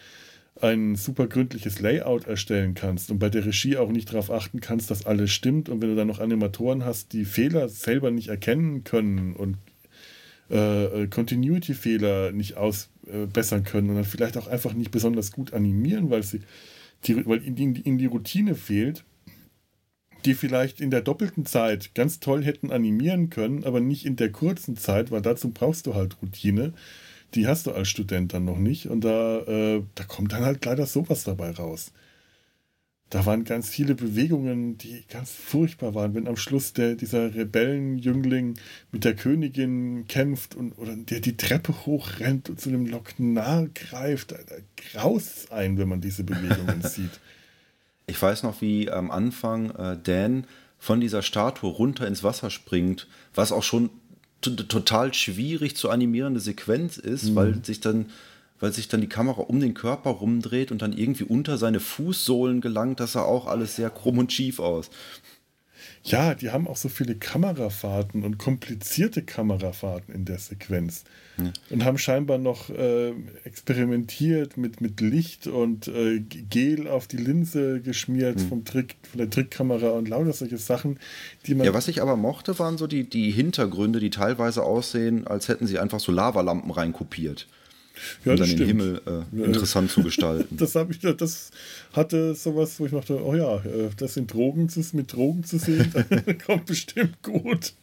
ein 0.61 0.97
super 0.97 1.27
gründliches 1.27 1.81
Layout 1.81 2.27
erstellen 2.27 2.75
kannst 2.75 3.11
und 3.11 3.19
bei 3.19 3.31
der 3.31 3.45
Regie 3.45 3.77
auch 3.77 3.91
nicht 3.91 4.13
darauf 4.13 4.31
achten 4.31 4.61
kannst, 4.61 4.91
dass 4.91 5.07
alles 5.07 5.31
stimmt 5.31 5.69
und 5.69 5.81
wenn 5.81 5.89
du 5.89 5.97
dann 5.97 6.09
noch 6.09 6.21
Animatoren 6.21 6.85
hast, 6.85 7.13
die 7.13 7.25
Fehler 7.25 7.69
selber 7.69 8.11
nicht 8.11 8.29
erkennen 8.29 8.85
können 8.85 9.35
und 9.35 9.57
äh, 10.51 11.03
äh 11.03 11.07
Continuity-Fehler 11.09 12.33
nicht 12.33 12.57
ausbessern 12.57 13.65
können 13.65 13.91
und 13.91 13.97
dann 13.97 14.05
vielleicht 14.05 14.37
auch 14.37 14.47
einfach 14.47 14.75
nicht 14.75 14.91
besonders 14.91 15.33
gut 15.33 15.53
animieren, 15.55 16.11
weil 16.11 16.23
sie 16.23 16.41
die, 17.05 17.27
weil 17.27 17.43
ihnen 17.45 17.75
die, 17.75 17.97
die 17.97 18.07
Routine 18.07 18.55
fehlt, 18.55 19.05
die 20.25 20.35
vielleicht 20.35 20.81
in 20.81 20.91
der 20.91 21.01
doppelten 21.01 21.47
Zeit 21.47 21.95
ganz 21.95 22.21
toll 22.21 22.45
hätten 22.45 22.71
animieren 22.71 23.31
können, 23.31 23.65
aber 23.65 23.81
nicht 23.81 24.07
in 24.07 24.17
der 24.17 24.31
kurzen 24.31 24.77
Zeit, 24.77 25.11
weil 25.11 25.23
dazu 25.23 25.51
brauchst 25.51 25.87
du 25.87 25.95
halt 25.95 26.23
Routine 26.23 26.75
die 27.35 27.47
hast 27.47 27.67
du 27.67 27.73
als 27.73 27.89
Student 27.89 28.33
dann 28.35 28.45
noch 28.45 28.59
nicht. 28.59 28.87
Und 28.87 29.03
da, 29.03 29.39
äh, 29.41 29.83
da 29.95 30.05
kommt 30.05 30.33
dann 30.33 30.45
halt 30.45 30.65
leider 30.65 30.87
sowas 30.87 31.25
dabei 31.25 31.51
raus. 31.51 31.93
Da 33.13 33.27
waren 33.27 33.45
ganz 33.45 33.69
viele 33.69 33.95
Bewegungen, 33.95 34.79
die 34.79 35.05
ganz 35.07 35.31
furchtbar 35.31 35.95
waren. 35.95 36.15
Wenn 36.15 36.27
am 36.27 36.39
Schluss 36.39 36.73
der, 36.73 36.95
dieser 36.95 37.35
Rebellenjüngling 37.35 38.55
mit 38.91 39.05
der 39.05 39.15
Königin 39.15 40.07
kämpft 40.09 40.55
und 40.55 40.73
oder 40.79 40.97
der 40.97 41.21
die 41.21 41.37
Treppe 41.37 41.85
hochrennt 41.85 42.49
und 42.49 42.59
zu 42.59 42.71
dem 42.71 42.87
Lok 42.87 43.19
nahe 43.19 43.69
greift, 43.75 44.33
da, 44.33 44.37
da 44.49 44.55
graust 44.93 45.53
ein, 45.53 45.77
wenn 45.77 45.89
man 45.89 46.01
diese 46.01 46.25
Bewegungen 46.25 46.81
sieht. 46.89 47.21
Ich 48.07 48.21
weiß 48.21 48.45
noch, 48.45 48.63
wie 48.63 48.91
am 48.91 49.11
Anfang 49.11 49.71
äh, 49.73 49.99
Dan 50.03 50.47
von 50.79 51.01
dieser 51.01 51.21
Statue 51.21 51.71
runter 51.71 52.07
ins 52.07 52.25
Wasser 52.25 52.49
springt, 52.49 53.09
was 53.35 53.53
auch 53.53 53.63
schon 53.63 53.91
total 54.43 55.15
schwierig 55.15 55.77
zu 55.77 55.91
animierende 55.91 56.41
Sequenz 56.41 56.97
ist, 56.99 57.31
mhm. 57.31 57.35
weil 57.37 57.65
sich 57.65 57.81
dann 57.81 58.07
weil 58.63 58.73
sich 58.73 58.87
dann 58.87 59.01
die 59.01 59.09
Kamera 59.09 59.41
um 59.41 59.59
den 59.59 59.75
Körper 59.75 60.11
rumdreht 60.11 60.71
und 60.71 60.83
dann 60.83 60.93
irgendwie 60.93 61.25
unter 61.25 61.59
seine 61.59 61.81
Fußsohlen 61.81 62.61
gelangt, 62.61 63.01
das 63.01 63.15
sah 63.15 63.23
auch 63.23 63.49
alles 63.49 63.75
sehr 63.75 63.91
krumm 63.91 64.19
und 64.19 64.33
schief 64.33 64.61
aus. 64.61 64.89
Ja, 66.05 66.35
die 66.35 66.51
haben 66.51 66.67
auch 66.67 66.77
so 66.77 66.89
viele 66.89 67.15
Kamerafahrten 67.15 68.25
und 68.25 68.39
komplizierte 68.39 69.23
Kamerafahrten 69.23 70.13
in 70.13 70.25
der 70.25 70.39
Sequenz. 70.39 71.05
Ja. 71.39 71.53
Und 71.71 71.85
haben 71.85 71.97
scheinbar 71.97 72.39
noch 72.39 72.71
äh, 72.71 73.13
experimentiert 73.45 74.57
mit, 74.57 74.81
mit 74.81 75.01
Licht 75.01 75.47
und 75.47 75.89
äh, 75.89 76.19
Gel 76.21 76.89
auf 76.89 77.07
die 77.07 77.19
Linse 77.19 77.81
geschmiert 77.81 78.41
mhm. 78.41 78.49
vom 78.49 78.65
Trick, 78.65 78.97
von 79.11 79.19
der 79.19 79.31
Trickkamera 79.31 79.91
und 79.91 80.09
lauter 80.09 80.33
solche 80.33 80.59
Sachen, 80.59 80.99
die 81.47 81.55
man. 81.55 81.67
Ja, 81.67 81.73
was 81.73 81.89
ich 81.89 82.03
aber 82.03 82.17
mochte, 82.17 82.59
waren 82.59 82.79
so 82.79 82.87
die, 82.89 83.09
die 83.09 83.31
Hintergründe, 83.31 84.01
die 84.01 84.11
teilweise 84.11 84.65
aussehen, 84.65 85.27
als 85.27 85.49
hätten 85.49 85.67
sie 85.67 85.79
einfach 85.79 86.01
so 86.01 86.11
Lavalampen 86.11 86.71
reinkopiert 86.71 87.47
ja, 88.25 88.33
um 88.33 88.39
dann 88.39 88.47
stimmt. 88.47 88.61
den 88.61 88.67
Himmel 88.67 89.03
äh, 89.07 89.45
interessant 89.45 89.91
zu 89.91 90.03
gestalten. 90.05 90.57
Das 90.57 90.75
habe 90.75 90.93
ich, 90.93 91.01
das 91.01 91.51
hatte 91.93 92.35
sowas, 92.35 92.79
wo 92.79 92.87
ich 92.87 92.93
dachte, 92.93 93.23
oh 93.23 93.35
ja, 93.35 93.57
äh, 93.59 93.91
das 93.97 94.15
sind 94.15 94.33
Drogen 94.33 94.69
zu, 94.69 94.81
mit 94.93 95.13
Drogen 95.13 95.45
zu 95.45 95.59
sehen, 95.59 95.93
kommt 96.47 96.67
bestimmt 96.67 97.23
gut. 97.23 97.75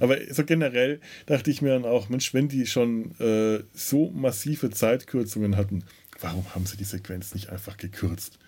Aber 0.00 0.18
so 0.30 0.44
generell 0.44 1.00
dachte 1.26 1.50
ich 1.50 1.62
mir 1.62 1.70
dann 1.70 1.84
auch, 1.84 2.08
Mensch, 2.08 2.34
wenn 2.34 2.48
die 2.48 2.66
schon 2.66 3.18
äh, 3.18 3.62
so 3.72 4.10
massive 4.10 4.70
Zeitkürzungen 4.70 5.56
hatten, 5.56 5.84
warum 6.20 6.54
haben 6.54 6.66
sie 6.66 6.76
die 6.76 6.84
Sequenz 6.84 7.34
nicht 7.34 7.50
einfach 7.50 7.76
gekürzt? 7.76 8.38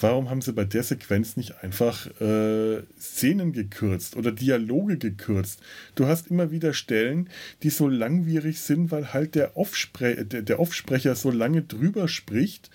Warum 0.00 0.30
haben 0.30 0.40
sie 0.40 0.52
bei 0.52 0.64
der 0.64 0.82
Sequenz 0.82 1.36
nicht 1.36 1.62
einfach 1.62 2.06
äh, 2.20 2.82
Szenen 2.98 3.52
gekürzt 3.52 4.16
oder 4.16 4.32
Dialoge 4.32 4.96
gekürzt? 4.96 5.60
Du 5.94 6.06
hast 6.06 6.28
immer 6.28 6.50
wieder 6.50 6.72
Stellen, 6.72 7.28
die 7.62 7.70
so 7.70 7.86
langwierig 7.86 8.60
sind, 8.60 8.90
weil 8.90 9.12
halt 9.12 9.34
der, 9.34 9.56
Offspre 9.56 10.24
der, 10.24 10.42
der 10.42 10.58
Offsprecher 10.58 11.14
so 11.14 11.30
lange 11.30 11.62
drüber 11.62 12.08
spricht, 12.08 12.70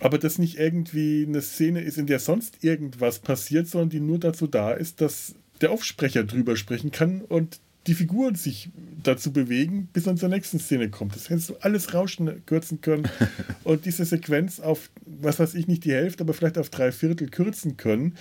aber 0.00 0.18
das 0.18 0.38
nicht 0.38 0.58
irgendwie 0.58 1.24
eine 1.26 1.40
Szene 1.42 1.80
ist, 1.80 1.96
in 1.96 2.06
der 2.06 2.18
sonst 2.18 2.62
irgendwas 2.62 3.20
passiert, 3.20 3.68
sondern 3.68 3.90
die 3.90 4.00
nur 4.00 4.18
dazu 4.18 4.46
da 4.46 4.72
ist, 4.72 5.00
dass 5.00 5.34
der 5.60 5.72
Offsprecher 5.72 6.24
drüber 6.24 6.56
sprechen 6.56 6.90
kann 6.90 7.22
und 7.22 7.60
die 7.86 7.94
Figuren 7.94 8.34
sich 8.34 8.70
dazu 9.02 9.32
bewegen, 9.32 9.88
bis 9.92 10.06
man 10.06 10.16
zur 10.16 10.28
nächsten 10.28 10.58
Szene 10.58 10.90
kommt. 10.90 11.14
Das 11.14 11.30
hättest 11.30 11.50
du 11.50 11.54
alles 11.60 11.94
rauschen 11.94 12.44
kürzen 12.46 12.80
können 12.80 13.08
und 13.64 13.84
diese 13.84 14.04
Sequenz 14.04 14.60
auf, 14.60 14.90
was 15.04 15.38
weiß 15.38 15.54
ich, 15.54 15.68
nicht 15.68 15.84
die 15.84 15.92
Hälfte, 15.92 16.24
aber 16.24 16.34
vielleicht 16.34 16.58
auf 16.58 16.70
drei 16.70 16.92
Viertel 16.92 17.28
kürzen 17.28 17.76
können. 17.76 18.16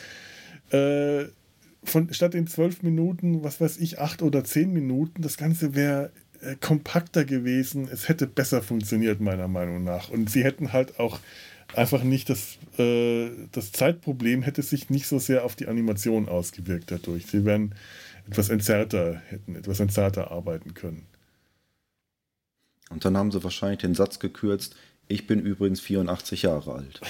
Äh, 0.71 1.25
von, 1.83 2.11
statt 2.13 2.35
in 2.35 2.47
zwölf 2.47 2.83
Minuten, 2.83 3.43
was 3.43 3.61
weiß 3.61 3.77
ich, 3.77 3.99
acht 3.99 4.21
oder 4.21 4.43
zehn 4.43 4.73
Minuten, 4.73 5.21
das 5.21 5.37
Ganze 5.37 5.75
wäre 5.75 6.11
äh, 6.41 6.55
kompakter 6.55 7.25
gewesen. 7.25 7.87
Es 7.91 8.09
hätte 8.09 8.27
besser 8.27 8.61
funktioniert, 8.61 9.21
meiner 9.21 9.47
Meinung 9.47 9.83
nach. 9.83 10.09
Und 10.09 10.29
sie 10.29 10.43
hätten 10.43 10.73
halt 10.73 10.99
auch 10.99 11.19
einfach 11.73 12.03
nicht 12.03 12.29
das, 12.29 12.57
äh, 12.77 13.29
das 13.51 13.71
Zeitproblem 13.71 14.43
hätte 14.43 14.61
sich 14.61 14.89
nicht 14.89 15.07
so 15.07 15.19
sehr 15.19 15.45
auf 15.45 15.55
die 15.55 15.67
Animation 15.67 16.27
ausgewirkt 16.27 16.91
dadurch. 16.91 17.25
Sie 17.27 17.45
wären 17.45 17.73
etwas 18.27 18.49
entzerrter, 18.49 19.21
hätten 19.27 19.55
etwas 19.55 19.79
entzerrter 19.79 20.31
arbeiten 20.31 20.73
können. 20.73 21.05
Und 22.89 23.03
dann 23.05 23.17
haben 23.17 23.31
sie 23.31 23.43
wahrscheinlich 23.43 23.79
den 23.79 23.95
Satz 23.95 24.19
gekürzt, 24.19 24.75
ich 25.07 25.27
bin 25.27 25.39
übrigens 25.39 25.81
84 25.81 26.43
Jahre 26.43 26.73
alt. 26.73 27.01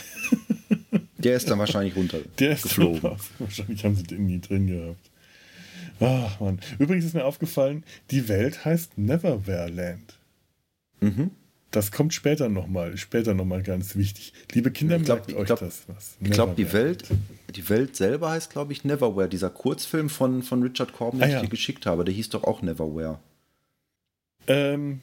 Der 1.17 1.35
ist 1.35 1.49
dann 1.49 1.59
wahrscheinlich 1.59 1.95
runtergeflogen. 1.95 3.17
wahrscheinlich 3.39 3.83
haben 3.83 3.95
sie 3.95 4.03
den 4.03 4.27
nie 4.27 4.39
drin 4.41 4.67
gehabt. 4.67 5.09
Ach, 5.99 6.39
Mann. 6.39 6.59
Übrigens 6.77 7.05
ist 7.05 7.13
mir 7.13 7.25
aufgefallen, 7.25 7.83
die 8.11 8.27
Welt 8.27 8.65
heißt 8.65 8.97
Neverwhere 8.97 9.97
Mhm. 10.99 11.31
Das 11.75 11.91
kommt 11.91 12.13
später 12.13 12.47
nochmal, 12.47 12.95
später 12.95 13.33
nochmal 13.33 13.61
ganz 13.61 13.97
wichtig. 13.97 14.31
Liebe 14.53 14.71
Kinder, 14.71 14.95
ich 14.95 15.03
glaub, 15.03 15.27
merkt 15.27 15.33
euch 15.33 15.45
glaub, 15.45 15.59
das 15.59 15.83
was. 15.87 16.15
Ich 16.21 16.31
glaube, 16.31 16.53
die 16.55 16.71
Welt, 16.71 17.03
die 17.53 17.67
Welt 17.67 17.97
selber 17.97 18.29
heißt, 18.29 18.49
glaube 18.49 18.71
ich, 18.71 18.85
Neverwhere. 18.85 19.27
Dieser 19.27 19.49
Kurzfilm 19.49 20.09
von, 20.09 20.41
von 20.41 20.63
Richard 20.63 20.93
Corbin, 20.93 21.19
den 21.19 21.27
ah, 21.27 21.31
ja. 21.31 21.35
ich 21.35 21.43
dir 21.43 21.49
geschickt 21.49 21.85
habe, 21.85 22.05
der 22.05 22.13
hieß 22.13 22.29
doch 22.29 22.45
auch 22.45 22.61
Neverwhere. 22.61 23.19
Ähm, 24.47 25.01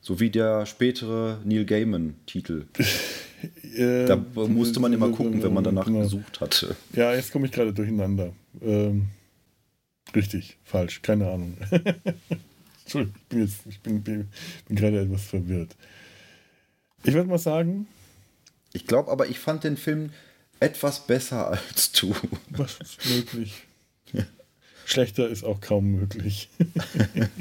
so 0.00 0.20
wie 0.20 0.30
der 0.30 0.66
spätere 0.66 1.40
Neil 1.44 1.64
Gaiman-Titel. 1.64 2.66
äh, 3.76 4.04
da 4.06 4.14
musste 4.14 4.78
man 4.78 4.92
immer 4.92 5.08
gucken, 5.08 5.42
wenn 5.42 5.52
man 5.52 5.64
danach 5.64 5.86
genau. 5.86 6.02
gesucht 6.02 6.40
hatte. 6.40 6.76
Ja, 6.92 7.12
jetzt 7.12 7.32
komme 7.32 7.46
ich 7.46 7.52
gerade 7.52 7.72
durcheinander. 7.72 8.32
Ähm, 8.62 9.06
richtig, 10.14 10.58
falsch, 10.62 11.02
keine 11.02 11.28
Ahnung. 11.28 11.56
Entschuldigung, 12.84 13.16
ich 13.18 13.28
bin, 13.28 13.40
jetzt, 13.40 13.66
ich 13.68 13.80
bin, 13.80 14.00
bin, 14.02 14.28
bin 14.68 14.76
gerade 14.76 15.00
etwas 15.00 15.24
verwirrt. 15.24 15.74
Ich 17.04 17.14
würde 17.14 17.28
mal 17.28 17.38
sagen. 17.38 17.86
Ich 18.72 18.86
glaube 18.86 19.10
aber, 19.10 19.28
ich 19.28 19.38
fand 19.38 19.64
den 19.64 19.76
Film 19.76 20.10
etwas 20.60 21.06
besser 21.06 21.48
als 21.48 21.92
du. 21.92 22.14
Was 22.50 22.78
ist 22.80 23.04
möglich? 23.06 23.64
Schlechter 24.86 25.28
ist 25.28 25.44
auch 25.44 25.60
kaum 25.60 25.92
möglich. 25.92 26.50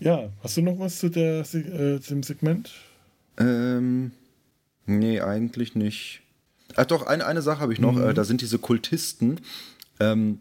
ja, 0.00 0.30
hast 0.42 0.56
du 0.56 0.62
noch 0.62 0.78
was 0.78 0.98
zu 0.98 1.08
der, 1.08 1.40
äh, 1.54 1.98
dem 1.98 2.22
Segment? 2.22 2.72
Ähm, 3.38 4.12
nee, 4.86 5.20
eigentlich 5.20 5.74
nicht. 5.74 6.20
Ach 6.76 6.86
doch, 6.86 7.06
eine, 7.06 7.26
eine 7.26 7.42
Sache 7.42 7.60
habe 7.60 7.72
ich 7.72 7.78
noch. 7.78 7.94
Mhm. 7.94 8.10
Äh, 8.10 8.14
da 8.14 8.24
sind 8.24 8.40
diese 8.40 8.58
Kultisten. 8.58 9.40
Ähm, 9.98 10.40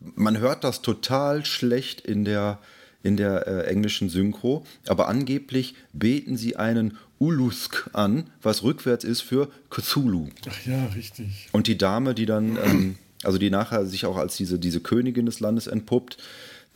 man 0.00 0.38
hört 0.38 0.64
das 0.64 0.82
total 0.82 1.44
schlecht 1.44 2.00
in 2.00 2.24
der 2.24 2.58
in 3.06 3.16
der 3.16 3.46
äh, 3.46 3.66
englischen 3.68 4.08
Synchro, 4.08 4.64
aber 4.86 5.08
angeblich 5.08 5.74
beten 5.92 6.36
sie 6.36 6.56
einen 6.56 6.98
Ulusk 7.18 7.88
an, 7.92 8.28
was 8.42 8.62
rückwärts 8.62 9.04
ist 9.04 9.20
für 9.20 9.48
Cthulhu. 9.70 10.28
Ach 10.48 10.66
ja, 10.66 10.86
richtig. 10.86 11.48
Und 11.52 11.68
die 11.68 11.78
Dame, 11.78 12.14
die 12.14 12.26
dann, 12.26 12.58
ähm, 12.62 12.98
also 13.22 13.38
die 13.38 13.48
nachher 13.48 13.86
sich 13.86 14.06
auch 14.06 14.16
als 14.16 14.36
diese, 14.36 14.58
diese 14.58 14.80
Königin 14.80 15.24
des 15.24 15.40
Landes 15.40 15.68
entpuppt, 15.68 16.18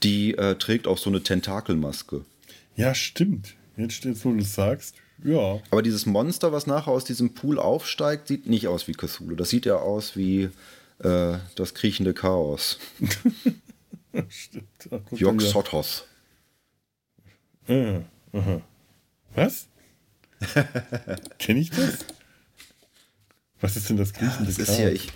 die 0.02 0.34
äh, 0.38 0.54
trägt 0.54 0.86
auch 0.86 0.98
so 0.98 1.10
eine 1.10 1.22
Tentakelmaske. 1.22 2.24
Ja, 2.76 2.94
stimmt. 2.94 3.54
Jetzt 3.76 3.94
steht 3.94 4.24
wo 4.24 4.32
du 4.32 4.38
es 4.38 4.54
sagst. 4.54 4.94
Ja. 5.24 5.60
Aber 5.70 5.82
dieses 5.82 6.06
Monster, 6.06 6.52
was 6.52 6.66
nachher 6.66 6.92
aus 6.92 7.04
diesem 7.04 7.34
Pool 7.34 7.58
aufsteigt, 7.58 8.28
sieht 8.28 8.46
nicht 8.46 8.68
aus 8.68 8.88
wie 8.88 8.92
Cthulhu. 8.92 9.34
Das 9.34 9.50
sieht 9.50 9.66
ja 9.66 9.76
aus 9.76 10.16
wie 10.16 10.48
äh, 11.00 11.38
das 11.56 11.74
kriechende 11.74 12.14
Chaos. 12.14 12.78
Stimmt. 14.28 14.66
Jörg 15.12 15.40
Sotos. 17.70 18.04
Äh, 18.32 18.60
Was? 19.34 19.66
Kenne 21.38 21.60
ich 21.60 21.70
das? 21.70 21.98
Was 23.60 23.76
ist 23.76 23.88
denn 23.90 23.96
das 23.96 24.12
griechende 24.12 24.50
ja, 24.50 24.58
das 24.58 24.68
ist 24.68 24.76
hier, 24.76 24.92
ich 24.92 25.12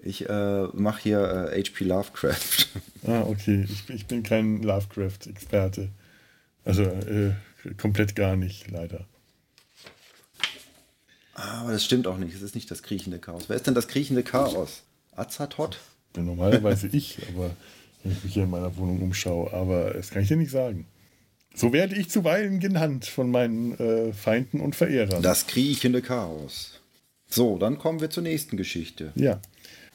ich 0.00 0.28
äh, 0.28 0.66
mache 0.74 1.02
hier 1.02 1.50
äh, 1.52 1.62
HP 1.62 1.84
Lovecraft. 1.84 2.68
Ah, 3.06 3.22
okay. 3.22 3.64
Ich, 3.68 3.88
ich 3.88 4.06
bin 4.06 4.24
kein 4.24 4.60
Lovecraft-Experte. 4.62 5.88
Also 6.64 6.82
äh, 6.82 7.32
komplett 7.76 8.16
gar 8.16 8.34
nicht, 8.34 8.70
leider. 8.70 9.06
Aber 11.34 11.70
das 11.70 11.84
stimmt 11.84 12.08
auch 12.08 12.18
nicht. 12.18 12.34
Es 12.34 12.42
ist 12.42 12.56
nicht 12.56 12.70
das 12.70 12.82
kriechende 12.82 13.20
Chaos. 13.20 13.44
Wer 13.48 13.56
ist 13.56 13.68
denn 13.68 13.74
das 13.74 13.86
kriechende 13.86 14.24
Chaos? 14.24 14.82
Azathoth? 15.12 15.78
Normalerweise 16.16 16.88
ich, 16.88 17.18
aber 17.28 17.50
wenn 18.02 18.12
ich 18.12 18.24
mich 18.24 18.34
hier 18.34 18.42
in 18.42 18.50
meiner 18.50 18.76
Wohnung 18.76 19.00
umschaue. 19.00 19.52
Aber 19.52 19.92
das 19.92 20.10
kann 20.10 20.22
ich 20.22 20.28
dir 20.28 20.36
nicht 20.36 20.50
sagen. 20.50 20.86
So 21.58 21.72
werde 21.72 21.96
ich 21.96 22.08
zuweilen 22.08 22.60
genannt 22.60 23.06
von 23.06 23.30
meinen 23.30 23.78
äh, 23.78 24.12
Feinden 24.12 24.60
und 24.60 24.76
Verehrern. 24.76 25.22
Das 25.22 25.46
kriechende 25.48 26.02
Chaos. 26.02 26.80
So, 27.28 27.58
dann 27.58 27.78
kommen 27.78 28.00
wir 28.00 28.10
zur 28.10 28.22
nächsten 28.22 28.56
Geschichte. 28.56 29.12
Ja. 29.16 29.40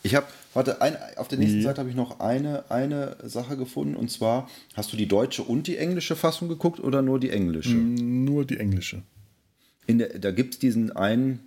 Ich 0.03 0.15
habe, 0.15 0.27
warte, 0.53 0.81
ein, 0.81 0.97
auf 1.15 1.29
der 1.29 1.39
nächsten 1.39 1.61
Seite 1.61 1.79
habe 1.79 1.89
ich 1.89 1.95
noch 1.95 2.19
eine, 2.19 2.69
eine 2.69 3.15
Sache 3.23 3.55
gefunden 3.55 3.95
und 3.95 4.11
zwar, 4.11 4.49
hast 4.73 4.91
du 4.91 4.97
die 4.97 5.07
deutsche 5.07 5.43
und 5.43 5.67
die 5.67 5.77
englische 5.77 6.17
Fassung 6.17 6.49
geguckt 6.49 6.81
oder 6.81 7.01
nur 7.01 7.21
die 7.21 7.29
englische? 7.29 7.75
Mm, 7.75 8.25
nur 8.25 8.45
die 8.45 8.57
englische. 8.57 9.01
In 9.87 9.99
der, 9.99 10.19
da 10.19 10.31
gibt 10.31 10.55
es 10.55 10.59
diesen 10.59 10.91
einen, 10.91 11.39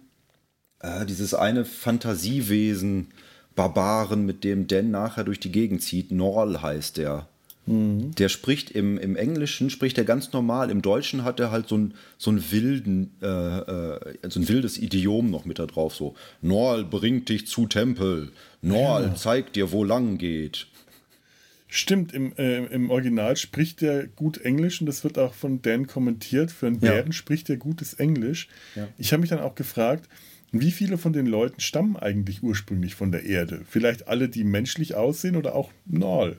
äh, 0.80 1.04
dieses 1.04 1.34
eine 1.34 1.66
Fantasiewesen, 1.66 3.08
Barbaren, 3.54 4.24
mit 4.24 4.44
dem 4.44 4.66
Dan 4.66 4.90
nachher 4.90 5.24
durch 5.24 5.40
die 5.40 5.52
Gegend 5.52 5.82
zieht. 5.82 6.10
Norl 6.10 6.62
heißt 6.62 6.96
der. 6.96 7.28
Mhm. 7.66 8.14
Der 8.14 8.28
spricht 8.28 8.70
im, 8.70 8.96
im 8.98 9.16
Englischen, 9.16 9.70
spricht 9.70 9.98
er 9.98 10.04
ganz 10.04 10.32
normal. 10.32 10.70
Im 10.70 10.82
Deutschen 10.82 11.24
hat 11.24 11.40
er 11.40 11.50
halt 11.50 11.68
so 11.68 11.76
ein, 11.76 11.94
so 12.16 12.30
ein 12.30 12.50
wilden, 12.50 13.12
äh, 13.20 13.26
äh, 13.26 14.16
so 14.28 14.40
ein 14.40 14.48
wildes 14.48 14.78
Idiom 14.78 15.30
noch 15.30 15.44
mit 15.44 15.58
da 15.58 15.66
drauf. 15.66 15.94
So, 15.94 16.14
Norl 16.42 16.84
bringt 16.84 17.28
dich 17.28 17.46
zu 17.46 17.66
Tempel. 17.66 18.30
Norl 18.62 19.04
ja. 19.04 19.14
zeigt 19.14 19.56
dir, 19.56 19.72
wo 19.72 19.84
lang 19.84 20.18
geht. 20.18 20.68
Stimmt, 21.68 22.12
im, 22.12 22.32
äh, 22.36 22.64
im 22.66 22.90
Original 22.90 23.36
spricht 23.36 23.82
er 23.82 24.06
gut 24.06 24.38
Englisch 24.38 24.80
und 24.80 24.86
das 24.86 25.02
wird 25.02 25.18
auch 25.18 25.34
von 25.34 25.62
Dan 25.62 25.88
kommentiert. 25.88 26.52
Für 26.52 26.68
einen 26.68 26.78
Bären 26.78 27.06
ja. 27.06 27.12
spricht 27.12 27.50
er 27.50 27.56
gutes 27.56 27.94
Englisch. 27.94 28.48
Ja. 28.76 28.88
Ich 28.98 29.12
habe 29.12 29.20
mich 29.20 29.30
dann 29.30 29.40
auch 29.40 29.56
gefragt, 29.56 30.08
wie 30.52 30.70
viele 30.70 30.96
von 30.96 31.12
den 31.12 31.26
Leuten 31.26 31.60
stammen 31.60 31.96
eigentlich 31.96 32.42
ursprünglich 32.42 32.94
von 32.94 33.10
der 33.10 33.24
Erde? 33.24 33.62
Vielleicht 33.68 34.06
alle, 34.06 34.28
die 34.28 34.44
menschlich 34.44 34.94
aussehen 34.94 35.34
oder 35.34 35.56
auch 35.56 35.70
Norl? 35.86 36.38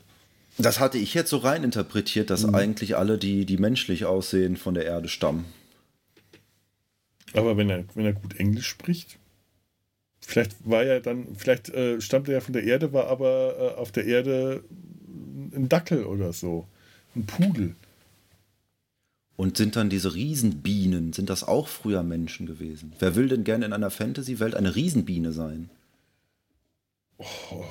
Das 0.58 0.80
hatte 0.80 0.98
ich 0.98 1.14
jetzt 1.14 1.30
so 1.30 1.38
rein 1.38 1.64
interpretiert, 1.64 2.30
dass 2.30 2.46
mhm. 2.46 2.56
eigentlich 2.56 2.98
alle, 2.98 3.18
die, 3.18 3.46
die 3.46 3.58
menschlich 3.58 4.06
aussehen, 4.06 4.58
von 4.58 4.74
der 4.74 4.86
Erde 4.86 5.08
stammen. 5.08 5.46
Aber 7.34 7.58
wenn 7.58 7.70
er, 7.70 7.84
wenn 7.94 8.06
er 8.06 8.14
gut 8.14 8.40
Englisch 8.40 8.68
spricht, 8.68 9.20
vielleicht 10.22 10.56
war 10.64 10.84
er 10.84 11.00
dann, 11.00 11.36
vielleicht 11.36 11.70
äh, 11.70 12.02
stammt 12.02 12.28
er 12.28 12.36
ja 12.36 12.40
von 12.40 12.54
der 12.54 12.64
Erde, 12.64 12.94
war 12.94 13.08
aber 13.08 13.56
äh, 13.76 13.80
auf 13.80 13.92
der 13.92 14.06
Erde 14.06 14.64
ein 15.54 15.70
Dackel 15.70 16.06
oder 16.06 16.34
so. 16.34 16.68
Ein 17.16 17.26
Pudel. 17.26 17.76
Und 19.36 19.58
sind 19.58 19.76
dann 19.76 19.90
diese 19.90 20.16
Riesenbienen, 20.16 21.14
sind 21.14 21.30
das 21.30 21.44
auch 21.44 21.68
früher 21.68 22.02
Menschen 22.02 22.48
gewesen? 22.48 22.94
Wer 22.98 23.16
will 23.16 23.28
denn 23.28 23.44
gerne 23.44 23.66
in 23.68 23.74
einer 23.74 23.92
Fantasy-Welt 23.92 24.56
eine 24.56 24.76
Riesenbiene 24.76 25.32
sein? 25.32 25.70
Oh, 27.20 27.64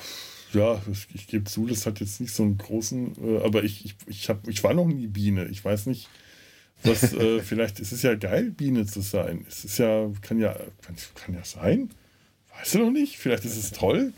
ja, 0.52 0.80
ich, 0.90 1.08
ich 1.14 1.26
gebe 1.26 1.44
zu, 1.44 1.66
das 1.66 1.86
hat 1.86 2.00
jetzt 2.00 2.20
nicht 2.20 2.34
so 2.34 2.42
einen 2.42 2.58
großen, 2.58 3.16
äh, 3.22 3.44
aber 3.44 3.64
ich, 3.64 3.84
ich, 3.84 3.94
ich, 4.06 4.28
hab, 4.28 4.46
ich 4.48 4.62
war 4.64 4.74
noch 4.74 4.86
nie 4.86 5.06
Biene. 5.06 5.46
Ich 5.46 5.64
weiß 5.64 5.86
nicht, 5.86 6.08
was, 6.82 7.12
äh, 7.14 7.40
vielleicht 7.40 7.80
ist 7.80 7.92
es 7.92 8.02
ja 8.02 8.14
geil, 8.14 8.50
Biene 8.50 8.86
zu 8.86 9.00
sein. 9.00 9.44
Es 9.48 9.64
ist 9.64 9.78
ja, 9.78 10.10
kann 10.22 10.38
ja, 10.38 10.54
kann, 10.82 10.96
kann 11.14 11.34
ja 11.34 11.44
sein. 11.44 11.90
Weißt 12.58 12.74
du 12.74 12.78
noch 12.78 12.90
nicht? 12.90 13.18
Vielleicht 13.18 13.44
ist 13.44 13.56
es 13.56 13.70
toll, 13.70 14.12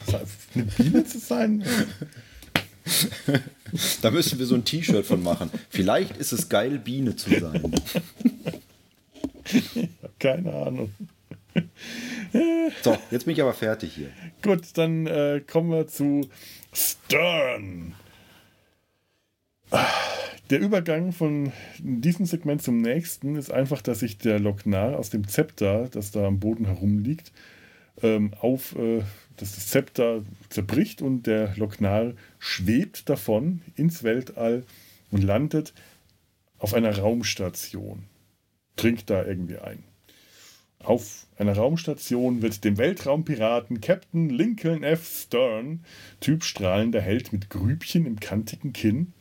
eine 0.55 0.65
Biene 0.65 1.05
zu 1.05 1.19
sein. 1.19 1.65
da 4.03 4.11
müssen 4.11 4.39
wir 4.39 4.47
so 4.47 4.55
ein 4.55 4.65
T-Shirt 4.65 5.05
von 5.05 5.23
machen. 5.23 5.51
Vielleicht 5.71 6.17
ist 6.17 6.33
es 6.33 6.49
geil, 6.49 6.79
Biene 6.79 7.17
zu 7.17 7.31
sein. 7.39 7.71
Keine 10.19 10.53
Ahnung. 10.53 10.95
So, 12.83 12.97
jetzt 13.11 13.25
bin 13.25 13.35
ich 13.35 13.43
aber 13.43 13.55
fertig 13.55 13.95
hier. 13.95 14.11
Gut, 14.43 14.63
dann 14.75 15.07
äh, 15.07 15.41
kommen 15.47 15.71
wir 15.71 15.87
zu 15.87 16.29
Stern. 16.73 17.95
Der 20.51 20.61
Übergang 20.61 21.13
von 21.13 21.53
diesem 21.79 22.25
Segment 22.27 22.63
zum 22.63 22.79
nächsten 22.79 23.37
ist 23.37 23.51
einfach, 23.51 23.83
dass 23.83 24.01
sich 24.01 24.19
der 24.19 24.39
Loknar 24.39 24.99
aus 24.99 25.11
dem 25.11 25.29
Zepter, 25.29 25.89
das 25.91 26.11
da 26.11 26.27
am 26.27 26.41
Boden 26.41 26.65
herumliegt, 26.65 27.33
ähm, 28.03 28.33
auf, 28.41 28.77
äh, 28.77 29.03
das 29.37 29.67
Zepter 29.67 30.23
zerbricht 30.49 31.03
und 31.03 31.27
der 31.27 31.55
Loknar 31.57 32.13
schwebt 32.39 33.09
davon 33.09 33.63
ins 33.77 34.03
Weltall 34.03 34.65
und 35.11 35.23
landet 35.23 35.75
auf 36.59 36.75
einer 36.75 36.97
Raumstation. 36.97 38.05
Trinkt 38.77 39.11
da 39.11 39.25
irgendwie 39.25 39.59
ein. 39.59 39.88
Auf 40.85 41.27
einer 41.37 41.57
Raumstation 41.57 42.41
wird 42.41 42.65
dem 42.65 42.79
Weltraumpiraten 42.79 43.81
Captain 43.81 44.31
Lincoln 44.31 44.85
F. 44.85 45.25
Stern, 45.25 45.85
Typ 46.21 46.45
strahlender 46.45 47.01
Held 47.01 47.33
mit 47.33 47.51
Grübchen 47.51 48.07
im 48.07 48.21
kantigen 48.21 48.73
Kinn, 48.73 49.13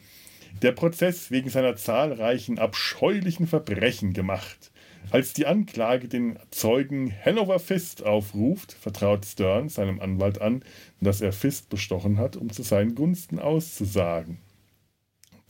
der 0.62 0.72
Prozess 0.72 1.32
wegen 1.32 1.50
seiner 1.50 1.76
zahlreichen 1.76 2.60
abscheulichen 2.60 3.48
Verbrechen 3.48 4.14
gemacht. 4.14 4.72
Als 5.10 5.34
die 5.34 5.46
Anklage 5.46 6.08
den 6.08 6.38
Zeugen 6.52 7.14
Hanover 7.24 7.60
Fist 7.60 8.04
aufruft, 8.04 8.74
vertraut 8.74 9.26
Stern 9.26 9.70
seinem 9.70 10.00
Anwalt 10.00 10.42
an, 10.42 10.64
dass 11.00 11.22
er 11.22 11.32
Fist 11.32 11.70
bestochen 11.70 12.18
hat, 12.18 12.36
um 12.36 12.52
zu 12.52 12.64
seinen 12.64 12.94
Gunsten 12.94 13.40
auszusagen. 13.40 14.40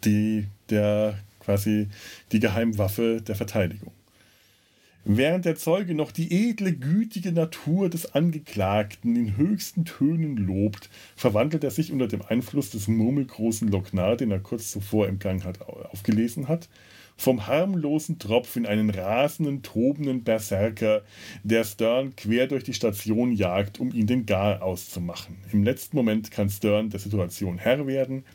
Die, 0.03 0.47
der 0.69 1.17
quasi 1.39 1.88
die 2.31 2.39
Geheimwaffe 2.39 3.21
der 3.21 3.35
Verteidigung. 3.35 3.97
Während 5.09 5.45
der 5.45 5.55
Zeuge 5.55 5.95
noch 5.95 6.11
die 6.11 6.49
edle, 6.49 6.73
gütige 6.73 7.31
Natur 7.31 7.89
des 7.89 8.13
Angeklagten 8.13 9.15
in 9.15 9.38
höchsten 9.38 9.85
Tönen 9.85 10.35
lobt, 10.35 10.89
verwandelt 11.15 11.63
er 11.63 11.71
sich 11.71 11.93
unter 11.93 12.09
dem 12.09 12.21
Einfluss 12.23 12.71
des 12.71 12.89
murmelgroßen 12.89 13.69
Lochnar, 13.69 14.17
den 14.17 14.31
er 14.31 14.39
kurz 14.39 14.69
zuvor 14.69 15.07
im 15.07 15.17
Gang 15.17 15.45
hat, 15.45 15.61
aufgelesen 15.61 16.49
hat, 16.49 16.67
vom 17.15 17.47
harmlosen 17.47 18.19
Tropf 18.19 18.57
in 18.57 18.65
einen 18.65 18.89
rasenden, 18.89 19.63
tobenden 19.63 20.25
Berserker, 20.25 21.03
der 21.41 21.63
Stern 21.63 22.17
quer 22.17 22.47
durch 22.47 22.65
die 22.65 22.73
Station 22.73 23.31
jagt, 23.31 23.79
um 23.79 23.93
ihn 23.93 24.07
den 24.07 24.25
Gar 24.25 24.61
auszumachen. 24.61 25.38
Im 25.53 25.63
letzten 25.63 25.95
Moment 25.95 26.31
kann 26.31 26.49
Stern 26.49 26.89
der 26.89 26.99
Situation 26.99 27.57
Herr 27.57 27.88
werden, 27.88 28.25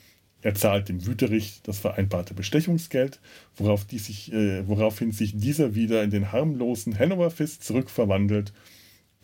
er 0.43 0.55
zahlt 0.55 0.89
dem 0.89 1.07
Wüterich 1.07 1.61
das 1.63 1.79
vereinbarte 1.79 2.35
Bestechungsgeld, 2.35 3.21
worauf 3.57 3.87
sich, 3.89 4.33
äh, 4.33 4.67
woraufhin 4.67 5.13
sich 5.13 5.37
dieser 5.37 5.75
wieder 5.75 6.03
in 6.03 6.11
den 6.11 6.33
harmlosen 6.33 6.99
Hanover 6.99 7.31
Fist 7.31 7.63
zurückverwandelt 7.65 8.53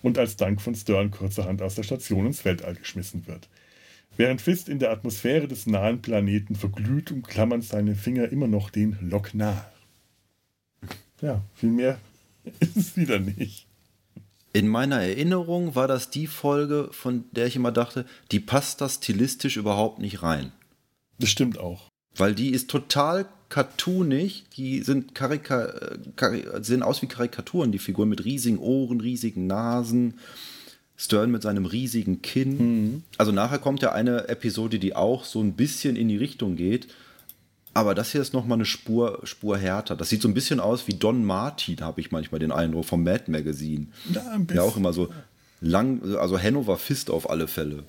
und 0.00 0.16
als 0.16 0.36
Dank 0.36 0.62
von 0.62 0.76
Stern 0.76 1.10
kurzerhand 1.10 1.60
aus 1.60 1.74
der 1.74 1.82
Station 1.82 2.26
ins 2.26 2.44
Weltall 2.44 2.76
geschmissen 2.76 3.26
wird. 3.26 3.48
Während 4.16 4.40
Fist 4.40 4.68
in 4.68 4.78
der 4.78 4.92
Atmosphäre 4.92 5.48
des 5.48 5.66
nahen 5.66 6.02
Planeten 6.02 6.54
verglüht, 6.54 7.10
umklammern 7.10 7.62
seine 7.62 7.94
Finger 7.94 8.30
immer 8.30 8.48
noch 8.48 8.70
den 8.70 8.96
Loknar. 9.00 9.70
Ja, 11.20 11.42
viel 11.54 11.70
mehr 11.70 11.98
ist 12.60 12.76
es 12.76 12.96
wieder 12.96 13.18
nicht. 13.18 13.66
In 14.52 14.68
meiner 14.68 15.00
Erinnerung 15.02 15.74
war 15.74 15.88
das 15.88 16.10
die 16.10 16.26
Folge, 16.26 16.88
von 16.92 17.24
der 17.32 17.46
ich 17.46 17.56
immer 17.56 17.70
dachte, 17.70 18.06
die 18.32 18.40
passt 18.40 18.80
da 18.80 18.88
stilistisch 18.88 19.56
überhaupt 19.56 19.98
nicht 19.98 20.22
rein. 20.22 20.52
Das 21.18 21.30
stimmt 21.30 21.58
auch. 21.58 21.88
Weil 22.16 22.34
die 22.34 22.50
ist 22.50 22.70
total 22.70 23.26
cartoonig, 23.48 24.44
die 24.56 24.82
sind 24.82 25.14
Karika 25.14 25.72
sehen 26.60 26.82
aus 26.82 27.00
wie 27.02 27.06
Karikaturen, 27.06 27.72
die 27.72 27.78
Figuren 27.78 28.08
mit 28.08 28.24
riesigen 28.24 28.58
Ohren, 28.58 29.00
riesigen 29.00 29.46
Nasen. 29.46 30.14
Stern 31.00 31.30
mit 31.30 31.42
seinem 31.42 31.64
riesigen 31.64 32.22
Kinn. 32.22 32.58
Mhm. 32.58 33.02
Also 33.18 33.30
nachher 33.30 33.60
kommt 33.60 33.82
ja 33.82 33.92
eine 33.92 34.28
Episode, 34.28 34.80
die 34.80 34.96
auch 34.96 35.24
so 35.24 35.40
ein 35.40 35.52
bisschen 35.52 35.94
in 35.94 36.08
die 36.08 36.16
Richtung 36.16 36.56
geht. 36.56 36.88
Aber 37.72 37.94
das 37.94 38.10
hier 38.10 38.20
ist 38.20 38.34
nochmal 38.34 38.58
eine 38.58 38.64
Spur, 38.64 39.20
Spur 39.22 39.56
härter. 39.56 39.94
Das 39.94 40.08
sieht 40.08 40.22
so 40.22 40.26
ein 40.26 40.34
bisschen 40.34 40.58
aus 40.58 40.88
wie 40.88 40.94
Don 40.94 41.24
Martin, 41.24 41.80
habe 41.82 42.00
ich 42.00 42.10
manchmal 42.10 42.40
den 42.40 42.50
Eindruck, 42.50 42.84
vom 42.84 43.04
Mad 43.04 43.30
Magazine. 43.30 43.86
Ja, 44.12 44.28
ein 44.32 44.46
bisschen. 44.46 44.64
Ja, 44.64 44.68
auch 44.68 44.76
immer 44.76 44.92
so 44.92 45.10
lang, 45.60 46.16
also 46.16 46.42
Hanover 46.42 46.76
Fist 46.76 47.10
auf 47.10 47.30
alle 47.30 47.46
Fälle. 47.46 47.84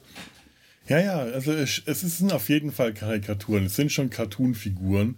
Ja, 0.89 0.99
ja, 0.99 1.19
also 1.19 1.53
es, 1.53 1.81
es 1.85 2.01
sind 2.01 2.33
auf 2.33 2.49
jeden 2.49 2.71
Fall 2.71 2.93
Karikaturen. 2.93 3.65
Es 3.65 3.75
sind 3.75 3.91
schon 3.91 4.09
Cartoon-Figuren. 4.09 5.17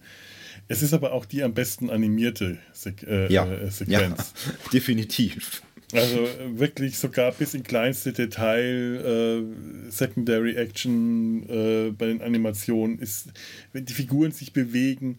Es 0.68 0.84
ist 0.84 0.94
aber 0.94 1.14
auch 1.14 1.26
die 1.26 1.44
am 1.44 1.54
besten 1.54 1.90
animierte 1.90 2.58
Se 2.74 2.94
äh, 3.08 3.32
ja. 3.32 3.46
äh, 3.46 3.72
Sequenz. 3.72 4.34
Ja, 4.46 4.70
definitiv. 4.74 5.64
Also 5.94 6.28
wirklich 6.56 6.98
sogar 6.98 7.32
bis 7.32 7.54
in 7.54 7.64
kleinste 7.64 8.14
Detail, 8.14 9.44
äh, 9.88 9.92
Secondary 9.92 10.56
Action 10.56 11.50
äh, 11.50 11.92
bei 11.92 12.08
den 12.08 12.22
Animationen 12.22 13.00
ist, 13.00 13.30
wenn 13.74 13.86
die 13.86 13.94
Figuren 13.94 14.32
sich 14.32 14.54
bewegen 14.54 15.18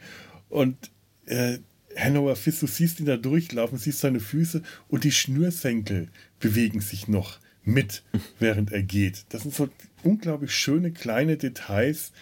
und 0.49 0.77
äh, 1.27 1.59
Hanover 1.97 2.37
Fist, 2.37 2.63
du 2.63 2.67
siehst 2.67 3.01
ihn 3.01 3.07
da 3.07 3.19
durchlaufen, 3.19 3.77
siehst 3.77 4.01
seine 4.01 4.21
Füße 4.21 4.63
und 4.89 5.05
die 5.05 5.13
Schnürsenkel 5.13 6.09
bewegen 6.41 6.81
sich 6.81 7.09
noch 7.09 7.39
mit, 7.65 8.03
während 8.39 8.73
er 8.73 8.83
geht. 8.83 9.27
Das 9.29 9.43
sind 9.43 9.55
so 9.55 9.69
unglaublich 10.05 10.53
schöne 10.53 10.93
kleine 10.93 11.37
Details, 11.37 12.13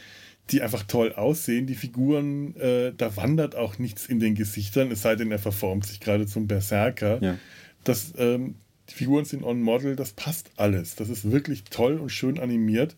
die 0.50 0.62
einfach 0.62 0.82
toll 0.84 1.12
aussehen. 1.12 1.66
Die 1.66 1.74
Figuren, 1.74 2.56
äh, 2.56 2.92
da 2.96 3.16
wandert 3.16 3.54
auch 3.54 3.78
nichts 3.78 4.06
in 4.06 4.20
den 4.20 4.34
Gesichtern, 4.34 4.90
es 4.90 5.02
sei 5.02 5.16
denn, 5.16 5.30
er 5.30 5.38
verformt 5.38 5.86
sich 5.86 6.00
gerade 6.00 6.26
zum 6.26 6.46
Berserker. 6.46 7.22
Ja. 7.22 7.38
Das, 7.84 8.12
ähm, 8.18 8.56
die 8.88 8.94
Figuren 8.94 9.24
sind 9.24 9.44
on 9.44 9.62
Model, 9.62 9.96
das 9.96 10.12
passt 10.12 10.50
alles. 10.56 10.96
Das 10.96 11.08
ist 11.08 11.30
wirklich 11.30 11.64
toll 11.64 11.98
und 11.98 12.10
schön 12.10 12.38
animiert. 12.38 12.96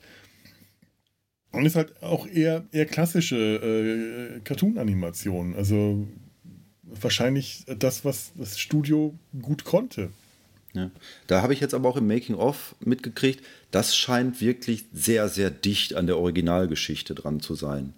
Und 1.50 1.66
ist 1.66 1.76
halt 1.76 2.02
auch 2.02 2.26
eher, 2.26 2.64
eher 2.72 2.86
klassische 2.86 3.36
äh, 3.36 4.40
Cartoon-Animation. 4.40 5.54
Also 5.54 6.09
wahrscheinlich 6.82 7.64
das, 7.78 8.06
was 8.06 8.32
das 8.36 8.59
Studio 8.59 9.14
gut 9.40 9.64
konnte. 9.64 10.10
Ja. 10.74 10.90
Da 11.26 11.42
habe 11.42 11.52
ich 11.52 11.60
jetzt 11.60 11.74
aber 11.74 11.88
auch 11.88 11.96
im 11.96 12.06
Making-of 12.06 12.74
mitgekriegt, 12.80 13.44
das 13.70 13.96
scheint 13.96 14.40
wirklich 14.40 14.84
sehr, 14.92 15.28
sehr 15.28 15.50
dicht 15.50 15.94
an 15.94 16.06
der 16.06 16.18
Originalgeschichte 16.18 17.14
dran 17.14 17.40
zu 17.40 17.54
sein. 17.54 17.92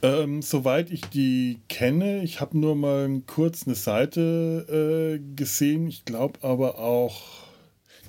Ähm, 0.00 0.42
soweit 0.42 0.90
ich 0.90 1.02
die 1.02 1.58
kenne, 1.68 2.22
ich 2.22 2.40
habe 2.40 2.56
nur 2.56 2.76
mal 2.76 3.20
kurz 3.26 3.66
eine 3.66 3.74
Seite 3.74 5.18
äh, 5.18 5.34
gesehen. 5.34 5.88
Ich 5.88 6.04
glaube 6.04 6.38
aber 6.42 6.78
auch. 6.78 7.48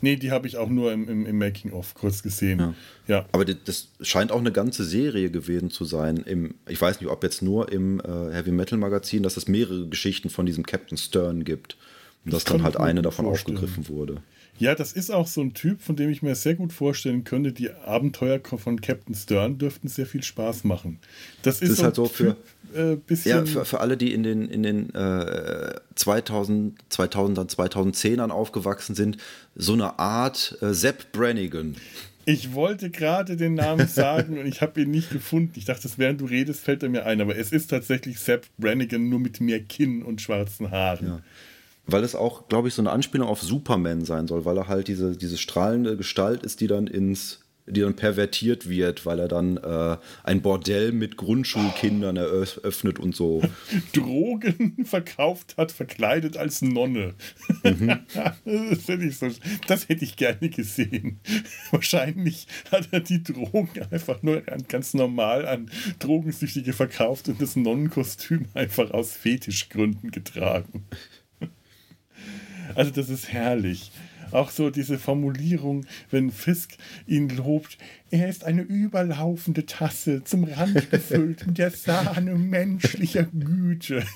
Nee, 0.02 0.16
die 0.16 0.32
habe 0.32 0.48
ich 0.48 0.56
auch 0.56 0.70
nur 0.70 0.94
im, 0.94 1.10
im, 1.10 1.26
im 1.26 1.38
Making-of 1.38 1.94
kurz 1.94 2.24
gesehen. 2.24 2.60
Ja. 2.60 2.74
ja. 3.08 3.26
Aber 3.34 3.44
das 3.44 3.90
scheint 4.02 4.32
auch 4.32 4.40
eine 4.40 4.52
ganze 4.52 4.86
Serie 4.86 5.30
gewesen 5.30 5.72
zu 5.72 5.84
sein. 5.84 6.18
Im, 6.18 6.56
ich 6.70 6.80
weiß 6.80 7.02
nicht, 7.02 7.10
ob 7.10 7.24
jetzt 7.24 7.42
nur 7.42 7.72
im 7.72 8.00
äh, 8.00 8.32
Heavy 8.32 8.52
Metal 8.52 8.78
Magazin, 8.78 9.24
dass 9.24 9.36
es 9.36 9.48
mehrere 9.48 9.88
Geschichten 9.90 10.30
von 10.30 10.46
diesem 10.46 10.66
Captain 10.66 10.98
Stern 10.98 11.44
gibt. 11.44 11.76
Und 12.26 12.34
dass 12.34 12.44
dann 12.44 12.64
halt 12.64 12.78
eine 12.78 13.02
davon 13.02 13.26
vorstellen. 13.26 13.58
aufgegriffen 13.58 13.88
wurde. 13.90 14.22
Ja, 14.60 14.76
das 14.76 14.92
ist 14.92 15.10
auch 15.10 15.26
so 15.26 15.40
ein 15.40 15.54
Typ, 15.54 15.82
von 15.82 15.96
dem 15.96 16.10
ich 16.10 16.22
mir 16.22 16.36
sehr 16.36 16.56
gut 16.56 16.74
vorstellen 16.74 17.24
könnte, 17.24 17.54
die 17.54 17.72
Abenteuer 17.72 18.42
von 18.44 18.82
Captain 18.82 19.16
Stern 19.16 19.58
dürften 19.58 19.88
sehr 19.88 20.06
viel 20.06 20.22
Spaß 20.22 20.66
machen. 20.66 21.00
Das 21.44 21.62
ist, 21.62 21.62
das 21.62 21.70
ist 21.70 21.78
so 21.78 21.84
halt 21.86 21.96
so 21.96 22.06
für, 22.08 22.36
äh, 22.76 22.98
ja, 23.24 23.46
für, 23.46 23.64
für, 23.64 23.80
alle, 23.80 23.96
die 23.96 24.14
in 24.14 24.24
den, 24.24 24.50
in 24.50 24.64
den 24.64 24.94
äh, 24.94 25.76
2000, 25.96 26.78
2000er, 26.92 27.50
2010ern 27.56 28.32
aufgewachsen 28.32 28.96
sind, 28.96 29.18
so 29.56 29.72
eine 29.74 29.98
Art 29.98 30.58
äh, 30.62 30.74
Sepp 30.74 31.14
Brannigan. 31.14 31.78
Ich 32.26 32.54
wollte 32.54 32.90
gerade 32.90 33.38
den 33.38 33.54
Namen 33.54 33.88
sagen 33.88 34.40
und 34.40 34.46
ich 34.46 34.62
habe 34.62 34.82
ihn 34.82 34.92
nicht 34.92 35.10
gefunden. 35.10 35.54
Ich 35.56 35.64
dachte, 35.64 35.90
während 35.96 36.20
du 36.20 36.26
redest, 36.26 36.60
fällt 36.60 36.84
er 36.84 36.90
mir 36.90 37.06
ein. 37.06 37.22
Aber 37.22 37.38
es 37.38 37.54
ist 37.54 37.70
tatsächlich 37.70 38.20
Sepp 38.20 38.46
Brannigan, 38.58 39.08
nur 39.08 39.20
mit 39.20 39.40
mehr 39.40 39.62
Kinn 39.62 40.04
und 40.04 40.20
schwarzen 40.20 40.70
Haaren. 40.70 41.08
Ja 41.08 41.22
weil 41.92 42.04
es 42.04 42.16
auch, 42.16 42.48
glaube 42.48 42.68
ich, 42.68 42.74
so 42.74 42.82
eine 42.82 42.92
Anspielung 42.92 43.28
auf 43.28 43.42
Superman 43.42 44.06
sein 44.06 44.28
soll, 44.28 44.46
weil 44.46 44.58
er 44.58 44.68
halt 44.68 44.88
diese, 44.88 45.16
diese 45.16 45.38
strahlende 45.38 45.98
Gestalt 45.98 46.44
ist, 46.44 46.62
die 46.62 46.68
dann 46.68 46.88
ins 46.88 47.40
die 47.70 47.82
dann 47.82 47.96
pervertiert 47.96 48.70
wird, 48.70 49.06
weil 49.06 49.20
er 49.20 49.28
dann 49.28 49.58
äh, 49.58 49.98
ein 50.24 50.42
Bordell 50.42 50.92
mit 50.92 51.18
Grundschulkindern 51.18 52.18
eröffnet 52.18 53.00
und 53.00 53.16
so. 53.16 53.42
Drogen 53.94 54.86
verkauft 54.86 55.56
hat, 55.58 55.72
verkleidet 55.72 56.38
als 56.38 56.62
Nonne. 56.62 57.14
Mhm. 57.64 58.00
das, 58.46 58.88
hätte 58.88 59.06
ich 59.06 59.18
so, 59.18 59.30
das 59.68 59.88
hätte 59.88 60.04
ich 60.04 60.16
gerne 60.16 60.50
gesehen. 60.50 61.20
Wahrscheinlich 61.72 62.48
hat 62.72 62.90
er 62.92 63.02
die 63.02 63.24
Drogen 63.24 63.70
einfach 63.92 64.22
nur 64.24 64.42
ganz 64.68 64.94
normal 64.94 65.48
an 65.48 65.70
Drogensüchtige 66.00 66.74
verkauft 66.74 67.30
und 67.30 67.42
das 67.42 67.56
Nonnenkostüm 67.56 68.48
einfach 68.54 68.92
aus 68.92 69.14
Fetischgründen 69.14 70.12
getragen. 70.12 70.86
Also 72.76 72.92
das 72.92 73.10
ist 73.10 73.32
herrlich. 73.32 73.92
Auch 74.32 74.52
so 74.52 74.70
diese 74.70 75.00
Formulierung, 75.00 75.86
wenn 76.12 76.30
Fisk 76.32 76.78
ihn 77.08 77.30
lobt, 77.30 77.78
er 78.12 78.30
ist 78.30 78.44
eine 78.44 78.62
überlaufende 78.62 79.66
Tasse, 79.66 80.24
zum 80.24 80.44
Rand 80.44 80.92
gefüllt 80.92 81.48
mit 81.48 81.58
der 81.58 81.72
Sahne 81.72 82.36
menschlicher 82.36 83.24
Güte. 83.24 84.04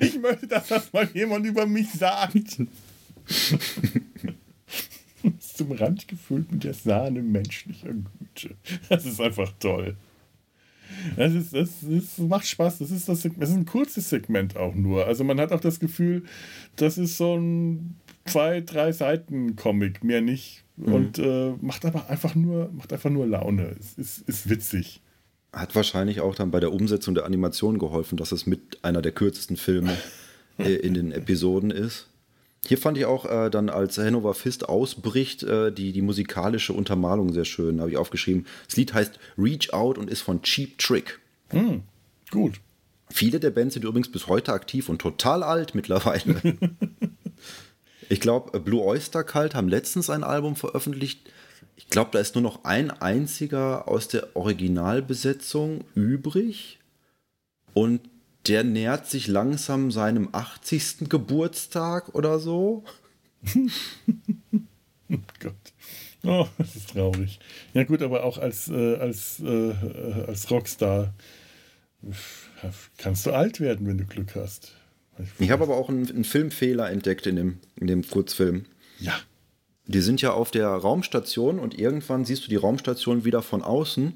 Ich 0.00 0.20
möchte, 0.20 0.46
dass 0.46 0.68
das 0.68 0.92
mal 0.92 1.08
jemand 1.12 1.44
über 1.46 1.66
mich 1.66 1.90
sagt. 1.90 2.62
zum 5.54 5.72
Rand 5.72 6.08
gefüllt 6.08 6.50
mit 6.52 6.64
der 6.64 6.74
Sahne 6.74 7.22
menschlicher 7.22 7.92
Güte. 7.92 8.54
Das 8.88 9.04
ist 9.04 9.20
einfach 9.20 9.52
toll. 9.58 9.96
Das, 11.16 11.32
ist, 11.32 11.54
das, 11.54 11.70
das 11.82 12.18
macht 12.18 12.46
Spaß. 12.46 12.78
Das 12.78 12.90
ist, 12.90 13.08
das, 13.08 13.22
das 13.22 13.50
ist 13.50 13.56
ein 13.56 13.66
kurzes 13.66 14.08
Segment 14.10 14.56
auch 14.56 14.74
nur. 14.74 15.06
Also 15.06 15.24
man 15.24 15.40
hat 15.40 15.52
auch 15.52 15.60
das 15.60 15.80
Gefühl, 15.80 16.24
das 16.76 16.98
ist 16.98 17.16
so 17.16 17.36
ein 17.36 17.96
zwei, 18.24 18.60
drei 18.60 18.92
Seiten 18.92 19.56
Comic, 19.56 20.04
mehr 20.04 20.20
nicht. 20.20 20.64
Mhm. 20.76 20.92
Und 20.92 21.18
äh, 21.18 21.52
macht 21.60 21.84
aber 21.84 22.08
einfach 22.08 22.34
nur, 22.34 22.70
macht 22.72 22.92
einfach 22.92 23.10
nur 23.10 23.26
Laune. 23.26 23.76
Es 23.78 23.94
ist, 23.94 24.28
ist 24.28 24.48
witzig. 24.48 25.00
Hat 25.52 25.74
wahrscheinlich 25.74 26.20
auch 26.20 26.34
dann 26.34 26.50
bei 26.50 26.60
der 26.60 26.72
Umsetzung 26.72 27.14
der 27.14 27.24
Animation 27.24 27.78
geholfen, 27.78 28.16
dass 28.16 28.32
es 28.32 28.46
mit 28.46 28.82
einer 28.82 29.02
der 29.02 29.12
kürzesten 29.12 29.56
Filme 29.56 29.96
in 30.58 30.94
den 30.94 31.12
Episoden 31.12 31.70
ist. 31.70 32.08
Hier 32.64 32.78
fand 32.78 32.96
ich 32.96 33.06
auch 33.06 33.24
äh, 33.26 33.50
dann, 33.50 33.68
als 33.68 33.98
Hannover 33.98 34.34
Fist 34.34 34.68
ausbricht, 34.68 35.42
äh, 35.42 35.72
die, 35.72 35.92
die 35.92 36.02
musikalische 36.02 36.72
Untermalung 36.72 37.32
sehr 37.32 37.44
schön, 37.44 37.80
habe 37.80 37.90
ich 37.90 37.96
aufgeschrieben. 37.96 38.46
Das 38.66 38.76
Lied 38.76 38.94
heißt 38.94 39.18
Reach 39.36 39.72
Out 39.72 39.98
und 39.98 40.08
ist 40.08 40.20
von 40.20 40.42
Cheap 40.42 40.78
Trick. 40.78 41.18
Hm, 41.48 41.82
gut. 42.30 42.60
Viele 43.10 43.40
der 43.40 43.50
Bands 43.50 43.74
sind 43.74 43.84
übrigens 43.84 44.10
bis 44.10 44.28
heute 44.28 44.52
aktiv 44.52 44.88
und 44.88 45.00
total 45.00 45.42
alt 45.42 45.74
mittlerweile. 45.74 46.40
ich 48.08 48.20
glaube, 48.20 48.58
Blue 48.60 48.82
Oyster 48.82 49.24
Cult 49.24 49.54
haben 49.54 49.68
letztens 49.68 50.08
ein 50.08 50.22
Album 50.22 50.54
veröffentlicht. 50.54 51.30
Ich 51.76 51.88
glaube, 51.88 52.10
da 52.12 52.20
ist 52.20 52.36
nur 52.36 52.42
noch 52.42 52.64
ein 52.64 52.90
einziger 52.90 53.88
aus 53.88 54.06
der 54.08 54.34
Originalbesetzung 54.36 55.84
übrig. 55.94 56.78
Und 57.74 58.00
der 58.46 58.64
nähert 58.64 59.06
sich 59.06 59.28
langsam 59.28 59.90
seinem 59.90 60.28
80. 60.32 61.08
Geburtstag 61.08 62.14
oder 62.14 62.38
so. 62.38 62.84
Gott. 65.40 65.54
Oh, 66.24 66.46
das 66.58 66.76
ist 66.76 66.90
traurig. 66.90 67.40
Ja, 67.74 67.84
gut, 67.84 68.02
aber 68.02 68.24
auch 68.24 68.38
als, 68.38 68.68
äh, 68.68 68.96
als, 68.96 69.40
äh, 69.40 69.74
als 70.26 70.50
Rockstar 70.50 71.12
kannst 72.96 73.26
du 73.26 73.32
alt 73.32 73.60
werden, 73.60 73.86
wenn 73.86 73.98
du 73.98 74.04
Glück 74.04 74.34
hast. 74.34 74.72
Ich, 75.18 75.28
ich 75.46 75.50
habe 75.50 75.64
aber 75.64 75.76
auch 75.76 75.88
einen, 75.88 76.08
einen, 76.08 76.24
Filmfehler 76.24 76.90
entdeckt 76.90 77.26
in 77.26 77.36
dem, 77.36 77.58
in 77.76 77.86
dem 77.86 78.06
Kurzfilm. 78.06 78.64
Ja. 78.98 79.18
Die 79.86 80.00
sind 80.00 80.22
ja 80.22 80.32
auf 80.32 80.50
der 80.50 80.68
Raumstation 80.68 81.58
und 81.58 81.78
irgendwann 81.78 82.24
siehst 82.24 82.44
du 82.44 82.48
die 82.48 82.56
Raumstation 82.56 83.24
wieder 83.24 83.42
von 83.42 83.62
außen. 83.62 84.14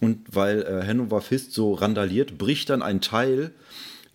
Und 0.00 0.34
weil 0.34 0.62
äh, 0.62 0.86
Hannover 0.86 1.20
Fist 1.20 1.52
so 1.52 1.74
randaliert, 1.74 2.38
bricht 2.38 2.70
dann 2.70 2.82
ein 2.82 3.00
Teil 3.00 3.52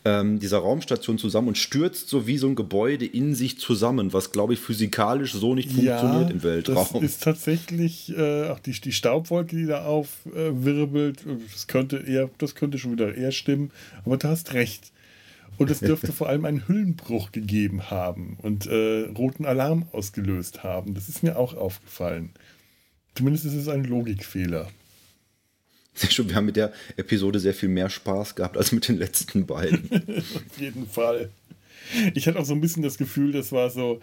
ähm, 0.06 0.40
dieser 0.40 0.58
Raumstation 0.58 1.18
zusammen 1.18 1.50
und 1.50 1.58
stürzt 1.58 2.10
so 2.10 2.28
wie 2.28 2.38
so 2.38 2.48
ein 2.48 2.56
Gebäude 2.56 3.06
in 3.06 3.36
sich 3.36 3.60
zusammen, 3.60 4.12
was 4.12 4.32
glaube 4.32 4.54
ich 4.54 4.60
physikalisch 4.60 5.34
so 5.34 5.56
nicht 5.56 5.72
funktioniert 5.72 6.30
ja, 6.30 6.30
im 6.30 6.44
Weltraum. 6.44 6.88
Das 6.94 7.02
ist 7.02 7.24
tatsächlich 7.24 8.16
äh, 8.16 8.50
auch 8.50 8.60
die, 8.60 8.72
die 8.72 8.92
Staubwolke, 8.92 9.56
die 9.56 9.66
da 9.66 9.86
aufwirbelt. 9.86 11.22
Äh, 11.22 11.38
das 11.52 11.68
könnte 11.68 11.98
eher, 11.98 12.30
das 12.38 12.56
könnte 12.56 12.78
schon 12.78 12.92
wieder 12.92 13.16
eher 13.16 13.32
stimmen. 13.32 13.72
Aber 14.06 14.18
du 14.18 14.28
hast 14.28 14.54
recht. 14.54 14.92
Und 15.58 15.70
es 15.70 15.80
dürfte 15.80 16.12
vor 16.12 16.28
allem 16.28 16.46
einen 16.46 16.68
Hüllenbruch 16.68 17.32
gegeben 17.32 17.90
haben 17.90 18.38
und 18.42 18.66
äh, 18.66 19.06
roten 19.18 19.46
Alarm 19.46 19.88
ausgelöst 19.92 20.64
haben. 20.64 20.96
Das 20.96 21.08
ist 21.08 21.24
mir 21.24 21.38
auch 21.38 21.54
aufgefallen. 21.54 22.32
Zumindest 23.16 23.46
ist 23.46 23.54
es 23.54 23.68
ein 23.68 23.84
Logikfehler. 23.84 24.68
Sehr 25.96 26.10
schön, 26.10 26.28
wir 26.28 26.36
haben 26.36 26.46
mit 26.46 26.56
der 26.56 26.74
Episode 26.98 27.40
sehr 27.40 27.54
viel 27.54 27.70
mehr 27.70 27.90
Spaß 27.90 28.36
gehabt 28.36 28.58
als 28.58 28.72
mit 28.72 28.88
den 28.88 28.98
letzten 28.98 29.46
beiden. 29.46 29.90
Auf 30.18 30.60
jeden 30.60 30.88
Fall. 30.88 31.30
Ich 32.16 32.28
hatte 32.28 32.40
auch 32.40 32.46
so 32.46 32.54
ein 32.54 32.62
bisschen 32.62 32.82
das 32.84 32.98
Gefühl, 32.98 33.32
das 33.32 33.52
war 33.52 33.70
so 33.70 34.00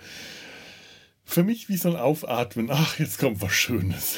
für 1.25 1.43
mich 1.43 1.69
wie 1.69 1.77
so 1.77 1.89
ein 1.91 1.97
Aufatmen. 1.97 2.69
Ach, 2.71 2.99
jetzt 2.99 3.19
kommt 3.19 3.41
was 3.41 3.53
Schönes. 3.53 4.17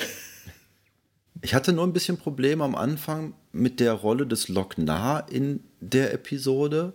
Ich 1.41 1.55
hatte 1.55 1.73
nur 1.73 1.87
ein 1.87 1.93
bisschen 1.93 2.19
Probleme 2.19 2.63
am 2.63 2.75
Anfang 2.75 3.35
mit 3.53 3.81
der 3.81 3.93
Rolle 3.95 4.27
des 4.27 4.49
Lochnar 4.49 5.31
in 5.31 5.61
der 5.81 6.13
Episode, 6.13 6.93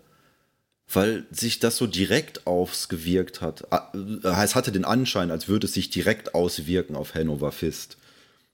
weil 0.91 1.25
sich 1.31 1.59
das 1.59 1.77
so 1.77 1.87
direkt 1.87 2.47
aufgewirkt 2.47 3.41
hat. 3.41 3.67
Äh, 3.71 4.43
es 4.43 4.55
hatte 4.55 4.71
den 4.71 4.85
Anschein, 4.85 5.31
als 5.31 5.47
würde 5.47 5.65
es 5.65 5.73
sich 5.73 5.89
direkt 5.89 6.35
auswirken 6.35 6.95
auf 6.95 7.15
Hannover 7.15 7.51
Fist 7.51 7.97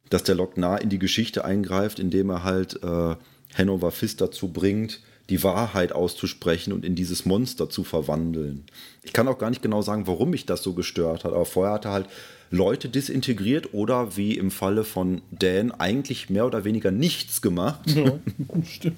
dass 0.10 0.24
der 0.24 0.36
Lochnar 0.36 0.82
in 0.82 0.90
die 0.90 1.00
Geschichte 1.00 1.46
eingreift, 1.46 2.00
indem 2.00 2.30
er 2.30 2.44
halt 2.44 2.82
äh, 2.84 3.16
Hanover 3.56 3.92
Fist 3.92 4.22
dazu 4.22 4.50
bringt, 4.50 5.02
die 5.30 5.42
Wahrheit 5.44 5.94
auszusprechen 5.94 6.74
und 6.74 6.84
in 6.84 6.96
dieses 6.96 7.26
Monster 7.26 7.70
zu 7.70 7.84
verwandeln. 7.84 8.66
Ich 9.04 9.14
kann 9.14 9.28
auch 9.28 9.38
gar 9.38 9.50
nicht 9.50 9.62
genau 9.62 9.82
sagen, 9.82 10.06
warum 10.06 10.32
mich 10.32 10.46
das 10.46 10.64
so 10.64 10.74
gestört 10.74 11.24
hat, 11.24 11.32
aber 11.32 11.46
vorher 11.46 11.74
hat 11.74 11.86
er 11.86 11.92
halt 11.92 12.08
Leute 12.52 12.90
disintegriert 12.90 13.74
oder 13.74 14.16
wie 14.16 14.38
im 14.38 14.52
Falle 14.52 14.84
von 14.84 15.22
Dan 15.32 15.72
eigentlich 15.72 16.30
mehr 16.30 16.46
oder 16.46 16.66
weniger 16.66 16.92
nichts 16.92 17.42
gemacht. 17.42 17.80
Ja, 17.90 18.20
stimmt. 18.64 18.98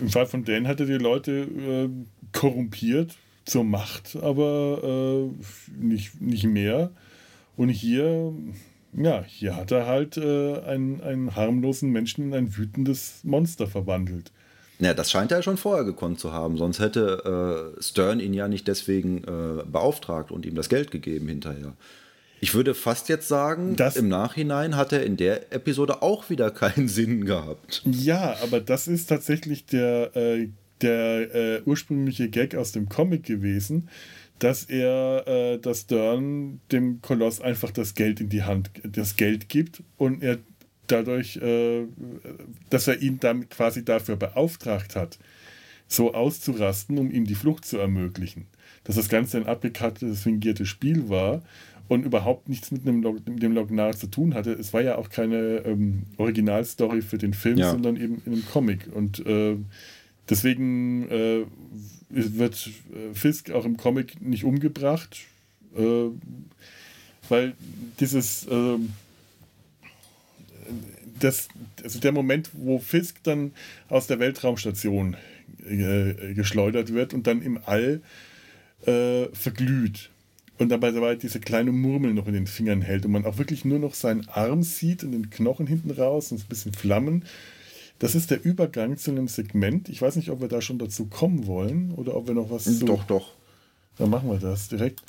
Im 0.00 0.08
Fall 0.08 0.26
von 0.26 0.44
Dan 0.44 0.66
hat 0.68 0.80
er 0.80 0.86
die 0.86 0.92
Leute 0.94 1.32
äh, 1.32 1.88
korrumpiert 2.32 3.16
zur 3.44 3.64
Macht, 3.64 4.16
aber 4.16 5.30
äh, 5.30 5.84
nicht, 5.84 6.20
nicht 6.20 6.44
mehr. 6.44 6.90
Und 7.58 7.68
hier 7.68 8.32
ja, 8.96 9.22
hier 9.26 9.56
hat 9.56 9.70
er 9.70 9.86
halt 9.86 10.16
äh, 10.16 10.60
einen, 10.60 11.00
einen 11.02 11.36
harmlosen 11.36 11.90
Menschen 11.90 12.24
in 12.24 12.34
ein 12.34 12.56
wütendes 12.56 13.20
Monster 13.22 13.66
verwandelt. 13.66 14.32
Ja, 14.78 14.94
das 14.94 15.10
scheint 15.10 15.32
er 15.32 15.42
schon 15.42 15.56
vorher 15.56 15.84
gekonnt 15.84 16.20
zu 16.20 16.32
haben, 16.32 16.56
sonst 16.56 16.78
hätte 16.78 17.74
äh, 17.76 17.82
Stern 17.82 18.20
ihn 18.20 18.32
ja 18.32 18.48
nicht 18.48 18.68
deswegen 18.68 19.24
äh, 19.24 19.64
beauftragt 19.64 20.30
und 20.30 20.46
ihm 20.46 20.54
das 20.54 20.68
Geld 20.68 20.90
gegeben 20.90 21.28
hinterher. 21.28 21.74
Ich 22.40 22.54
würde 22.54 22.74
fast 22.74 23.08
jetzt 23.08 23.26
sagen, 23.26 23.74
das, 23.74 23.96
im 23.96 24.08
Nachhinein 24.08 24.76
hat 24.76 24.92
er 24.92 25.04
in 25.04 25.16
der 25.16 25.52
Episode 25.52 26.02
auch 26.02 26.30
wieder 26.30 26.52
keinen 26.52 26.88
Sinn 26.88 27.24
gehabt. 27.24 27.82
Ja, 27.84 28.36
aber 28.42 28.60
das 28.60 28.86
ist 28.86 29.06
tatsächlich 29.08 29.66
der, 29.66 30.16
äh, 30.16 30.48
der 30.80 31.34
äh, 31.34 31.62
ursprüngliche 31.64 32.30
Gag 32.30 32.54
aus 32.54 32.70
dem 32.70 32.88
Comic 32.88 33.24
gewesen 33.24 33.88
dass 34.38 34.64
er, 34.64 35.26
äh, 35.26 35.58
dass 35.58 35.86
Dern 35.86 36.60
dem 36.70 37.00
Koloss 37.02 37.40
einfach 37.40 37.70
das 37.70 37.94
Geld 37.94 38.20
in 38.20 38.28
die 38.28 38.42
Hand, 38.42 38.70
das 38.84 39.16
Geld 39.16 39.48
gibt 39.48 39.82
und 39.96 40.22
er 40.22 40.38
dadurch, 40.86 41.36
äh, 41.36 41.86
dass 42.70 42.88
er 42.88 43.00
ihn 43.00 43.20
dann 43.20 43.48
quasi 43.48 43.84
dafür 43.84 44.16
beauftragt 44.16 44.96
hat, 44.96 45.18
so 45.86 46.14
auszurasten, 46.14 46.98
um 46.98 47.10
ihm 47.10 47.24
die 47.24 47.34
Flucht 47.34 47.64
zu 47.64 47.78
ermöglichen. 47.78 48.46
Dass 48.84 48.96
das 48.96 49.08
Ganze 49.08 49.38
ein 49.38 49.46
abgekartetes, 49.46 50.22
fingiertes 50.22 50.68
Spiel 50.68 51.08
war 51.08 51.42
und 51.88 52.04
überhaupt 52.04 52.48
nichts 52.48 52.70
mit, 52.70 52.86
einem 52.86 53.02
Log, 53.02 53.18
dem 53.24 53.52
Lognar 53.52 53.96
zu 53.96 54.06
tun 54.08 54.34
hatte. 54.34 54.52
Es 54.52 54.72
war 54.74 54.82
ja 54.82 54.96
auch 54.96 55.08
keine 55.08 55.62
ähm, 55.64 56.04
Originalstory 56.18 57.00
für 57.00 57.18
den 57.18 57.32
Film, 57.32 57.58
ja. 57.58 57.70
sondern 57.70 57.96
eben 57.96 58.22
in 58.26 58.32
einem 58.32 58.46
Comic. 58.46 58.88
Und 58.94 59.24
äh, 59.26 59.56
deswegen 60.28 61.08
äh, 61.08 61.44
wird 62.10 62.70
äh, 62.92 63.14
Fisk 63.14 63.50
auch 63.50 63.64
im 63.64 63.76
Comic 63.76 64.20
nicht 64.20 64.44
umgebracht, 64.44 65.18
äh, 65.76 66.08
weil 67.28 67.54
dieses 68.00 68.46
äh, 68.46 68.78
das, 71.18 71.48
also 71.82 71.98
der 71.98 72.12
Moment, 72.12 72.50
wo 72.52 72.78
Fisk 72.78 73.22
dann 73.22 73.52
aus 73.88 74.06
der 74.06 74.18
Weltraumstation 74.18 75.16
äh, 75.68 76.34
geschleudert 76.34 76.92
wird 76.92 77.14
und 77.14 77.26
dann 77.26 77.42
im 77.42 77.58
All 77.64 78.00
äh, 78.86 79.26
verglüht 79.32 80.10
und 80.58 80.70
dabei, 80.70 80.90
dabei 80.90 81.16
diese 81.16 81.40
kleine 81.40 81.72
Murmel 81.72 82.14
noch 82.14 82.26
in 82.26 82.34
den 82.34 82.46
Fingern 82.46 82.82
hält 82.82 83.04
und 83.04 83.12
man 83.12 83.24
auch 83.24 83.38
wirklich 83.38 83.64
nur 83.64 83.78
noch 83.78 83.94
seinen 83.94 84.28
Arm 84.28 84.62
sieht 84.62 85.04
und 85.04 85.12
den 85.12 85.30
Knochen 85.30 85.66
hinten 85.66 85.90
raus 85.90 86.32
und 86.32 86.40
ein 86.40 86.48
bisschen 86.48 86.72
Flammen 86.72 87.24
das 87.98 88.14
ist 88.14 88.30
der 88.30 88.44
Übergang 88.44 88.96
zu 88.96 89.10
einem 89.10 89.28
Segment. 89.28 89.88
Ich 89.88 90.00
weiß 90.00 90.16
nicht, 90.16 90.30
ob 90.30 90.40
wir 90.40 90.48
da 90.48 90.60
schon 90.60 90.78
dazu 90.78 91.06
kommen 91.06 91.46
wollen 91.46 91.92
oder 91.92 92.14
ob 92.16 92.28
wir 92.28 92.34
noch 92.34 92.50
was 92.50 92.64
zu. 92.64 92.84
Doch, 92.84 93.04
doch. 93.04 93.34
Dann 93.96 94.10
machen 94.10 94.30
wir 94.30 94.38
das 94.38 94.68
direkt. 94.68 95.02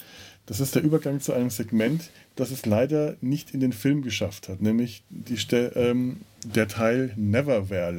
Das 0.47 0.59
ist 0.59 0.73
der 0.73 0.81
Übergang 0.81 1.19
zu 1.19 1.31
einem 1.33 1.51
Segment, 1.51 2.09
das 2.35 2.49
es 2.49 2.65
leider 2.65 3.15
nicht 3.21 3.53
in 3.53 3.59
den 3.59 3.71
Film 3.71 4.01
geschafft 4.01 4.49
hat, 4.49 4.61
nämlich 4.61 5.03
ähm, 5.51 6.21
der 6.43 6.67
Teil 6.67 7.13
Neverwhere 7.15 7.93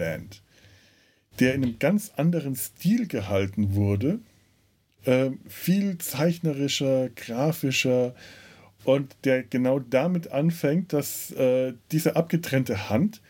der 1.38 1.54
in 1.54 1.62
einem 1.62 1.78
ganz 1.78 2.10
anderen 2.16 2.56
Stil 2.56 3.06
gehalten 3.06 3.76
wurde, 3.76 4.18
äh, 5.04 5.30
viel 5.46 5.98
zeichnerischer, 5.98 7.10
grafischer 7.10 8.16
und 8.84 9.14
der 9.22 9.44
genau 9.44 9.78
damit 9.78 10.32
anfängt, 10.32 10.92
dass 10.92 11.30
äh, 11.30 11.74
diese 11.92 12.16
abgetrennte 12.16 12.90
Hand 12.90 13.20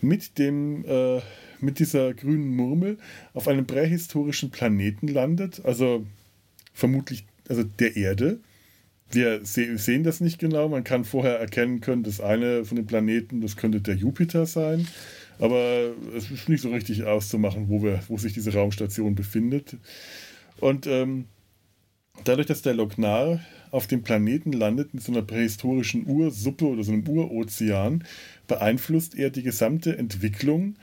mit, 0.00 0.38
dem, 0.38 0.84
äh, 0.86 1.20
mit 1.60 1.78
dieser 1.78 2.14
grünen 2.14 2.54
Murmel 2.54 2.98
auf 3.34 3.48
einem 3.48 3.66
prähistorischen 3.66 4.50
Planeten 4.50 5.08
landet, 5.08 5.64
also 5.64 6.06
vermutlich 6.72 7.26
also 7.48 7.62
der 7.64 7.96
Erde. 7.96 8.40
Wir 9.10 9.40
sehen 9.44 10.02
das 10.02 10.20
nicht 10.20 10.40
genau. 10.40 10.68
Man 10.68 10.82
kann 10.82 11.04
vorher 11.04 11.38
erkennen 11.38 11.80
können, 11.80 12.02
das 12.02 12.20
eine 12.20 12.64
von 12.64 12.76
den 12.76 12.86
Planeten, 12.86 13.40
das 13.40 13.56
könnte 13.56 13.80
der 13.80 13.94
Jupiter 13.94 14.46
sein. 14.46 14.88
Aber 15.38 15.92
es 16.16 16.30
ist 16.30 16.48
nicht 16.48 16.62
so 16.62 16.70
richtig 16.70 17.04
auszumachen, 17.04 17.68
wo, 17.68 17.82
wir, 17.82 18.02
wo 18.08 18.16
sich 18.16 18.32
diese 18.32 18.52
Raumstation 18.52 19.14
befindet. 19.14 19.76
Und 20.58 20.86
ähm, 20.86 21.26
dadurch, 22.24 22.46
dass 22.46 22.62
der 22.62 22.74
Lognar 22.74 23.40
auf 23.70 23.86
dem 23.86 24.02
Planeten 24.02 24.52
landet, 24.52 24.94
mit 24.94 25.02
so 25.02 25.12
einer 25.12 25.22
prähistorischen 25.22 26.06
Ursuppe 26.06 26.66
oder 26.66 26.84
so 26.84 26.92
einem 26.92 27.06
Urozean, 27.06 28.04
beeinflusst 28.46 29.14
er 29.16 29.30
die 29.30 29.42
gesamte 29.42 29.96
Entwicklung 29.98 30.76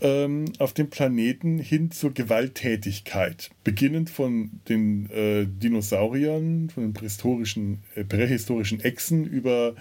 ähm, 0.00 0.46
auf 0.58 0.72
dem 0.72 0.90
Planeten 0.90 1.58
hin 1.58 1.90
zur 1.90 2.12
Gewalttätigkeit. 2.12 3.50
Beginnend 3.62 4.10
von 4.10 4.60
den 4.68 5.10
äh, 5.10 5.46
Dinosauriern, 5.46 6.70
von 6.70 6.82
den 6.82 6.92
prähistorischen, 6.92 7.82
äh, 7.94 8.04
prähistorischen 8.04 8.80
Echsen 8.80 9.24
über 9.24 9.74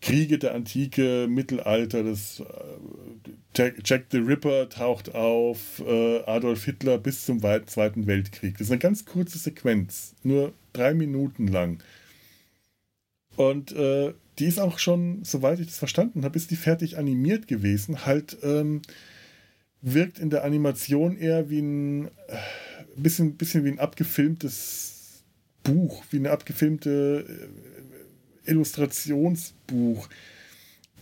Kriege 0.00 0.38
der 0.38 0.54
Antike, 0.54 1.26
Mittelalter, 1.28 2.02
das 2.02 2.40
äh, 2.40 3.72
Jack 3.84 4.06
the 4.10 4.18
Ripper 4.18 4.68
taucht 4.68 5.14
auf, 5.14 5.82
äh, 5.86 6.22
Adolf 6.24 6.64
Hitler 6.64 6.98
bis 6.98 7.26
zum 7.26 7.40
Zweiten 7.66 8.06
Weltkrieg. 8.06 8.54
Das 8.54 8.68
ist 8.68 8.70
eine 8.70 8.78
ganz 8.78 9.04
kurze 9.04 9.38
Sequenz, 9.38 10.14
nur 10.22 10.52
drei 10.72 10.94
Minuten 10.94 11.48
lang. 11.48 11.82
Und 13.36 13.72
äh, 13.72 14.14
die 14.38 14.46
ist 14.46 14.58
auch 14.58 14.78
schon, 14.78 15.22
soweit 15.24 15.60
ich 15.60 15.66
das 15.66 15.78
verstanden 15.78 16.24
habe, 16.24 16.36
ist 16.36 16.50
die 16.50 16.56
fertig 16.56 16.96
animiert 16.96 17.46
gewesen. 17.46 18.06
Halt 18.06 18.38
ähm, 18.42 18.80
wirkt 19.82 20.18
in 20.18 20.30
der 20.30 20.44
Animation 20.44 21.18
eher 21.18 21.50
wie 21.50 21.60
ein 21.60 22.06
äh, 22.06 22.10
bisschen, 22.96 23.36
bisschen 23.36 23.64
wie 23.64 23.70
ein 23.70 23.78
abgefilmtes 23.78 25.24
Buch, 25.62 26.04
wie 26.10 26.16
eine 26.16 26.30
abgefilmte 26.30 27.50
Illustrationsbuch. 28.44 30.08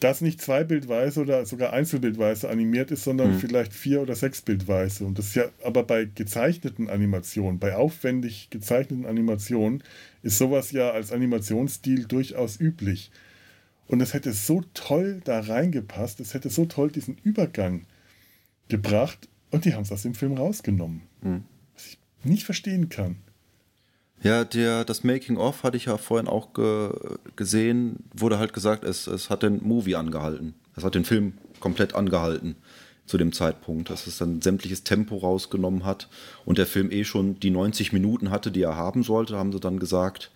das 0.01 0.20
nicht 0.20 0.40
zweibildweise 0.40 1.20
oder 1.20 1.44
sogar 1.44 1.73
einzelbildweise 1.73 2.48
animiert 2.48 2.90
ist, 2.93 3.05
sondern 3.05 3.32
mhm. 3.32 3.39
vielleicht 3.40 3.73
vier- 3.73 4.01
oder 4.01 4.15
sechsbildweise. 4.15 5.05
Und 5.05 5.19
das 5.19 5.27
ist 5.27 5.35
ja 5.36 5.47
aber 5.65 5.82
bei 5.82 6.05
gezeichneten 6.05 6.89
Animationen, 6.89 7.59
bei 7.59 7.74
aufwendig 7.74 8.48
gezeichneten 8.51 9.06
Animationen, 9.06 9.82
ist 10.23 10.39
sowas 10.39 10.70
ja 10.70 10.90
als 10.90 11.10
Animationsstil 11.10 12.05
durchaus 12.05 12.60
üblich. 12.60 13.10
Und 13.89 14.01
es 14.01 14.15
hätte 14.15 14.32
so 14.32 14.62
toll 14.74 15.20
da 15.24 15.40
reingepasst, 15.40 16.20
es 16.20 16.35
hätte 16.35 16.51
so 16.51 16.66
toll 16.66 16.90
diesen 16.90 17.16
Übergang 17.24 17.86
gebracht 18.69 19.28
und 19.51 19.65
die 19.65 19.74
haben 19.74 19.82
es 19.82 19.93
aus 19.93 20.02
dem 20.02 20.15
Film 20.15 20.35
rausgenommen. 20.35 21.02
Mhm. 21.23 21.44
Was 21.74 21.86
ich 21.86 21.98
nicht 22.23 22.44
verstehen 22.44 22.89
kann. 22.89 23.16
Ja, 24.23 24.45
der, 24.45 24.85
das 24.85 25.05
Making-of 25.05 25.62
hatte 25.62 25.77
ich 25.77 25.85
ja 25.85 25.97
vorhin 25.97 26.28
auch 26.28 26.53
ge 26.53 26.90
gesehen, 27.36 28.05
wurde 28.12 28.39
halt 28.39 28.53
gesagt, 28.53 28.85
es, 28.85 29.07
es 29.07 29.31
hat 29.31 29.43
den 29.43 29.62
Movie 29.62 29.95
angehalten. 29.95 30.55
Es 30.77 30.85
hat 30.85 30.95
den 30.95 31.05
Film 31.05 31.35
komplett 31.61 31.95
angehalten 31.95 32.57
zu 33.07 33.16
dem 33.16 33.32
Zeitpunkt, 33.32 33.90
dass 33.90 34.07
es 34.07 34.19
dann 34.19 34.43
sämtliches 34.43 34.85
Tempo 34.85 35.16
rausgenommen 35.16 35.85
hat 35.85 36.09
und 36.45 36.59
der 36.59 36.66
Film 36.66 36.90
eh 36.90 37.05
schon 37.05 37.40
die 37.40 37.51
90 37.51 37.93
Minuten 37.93 38.31
hatte, 38.31 38.51
die 38.51 38.62
er 38.62 38.77
haben 38.77 39.03
sollte, 39.03 39.36
haben 39.36 39.53
sie 39.53 39.61
dann 39.61 39.78
gesagt, 39.78 40.31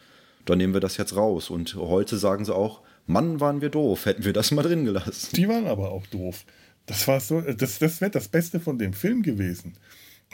dann 0.45 0.59
nehmen 0.59 0.73
wir 0.73 0.81
das 0.81 0.97
jetzt 0.97 1.15
raus. 1.15 1.51
Und 1.51 1.75
heute 1.75 2.17
sagen 2.19 2.45
sie 2.45 2.55
auch, 2.55 2.81
Mann, 3.07 3.41
waren 3.41 3.61
wir 3.61 3.69
doof, 3.69 4.07
hätten 4.07 4.25
wir 4.25 4.33
das 4.33 4.53
mal 4.53 4.63
drin 4.63 4.85
gelassen. 4.85 5.35
Die 5.37 5.49
waren 5.49 5.67
aber 5.67 5.91
auch 5.91 6.07
doof. 6.07 6.45
Das 6.87 7.07
war 7.07 7.21
so, 7.21 7.41
das, 7.41 7.79
das 7.79 8.01
wäre 8.01 8.11
das 8.11 8.29
Beste 8.29 8.59
von 8.59 8.79
dem 8.79 8.93
Film 8.93 9.23
gewesen. 9.23 9.75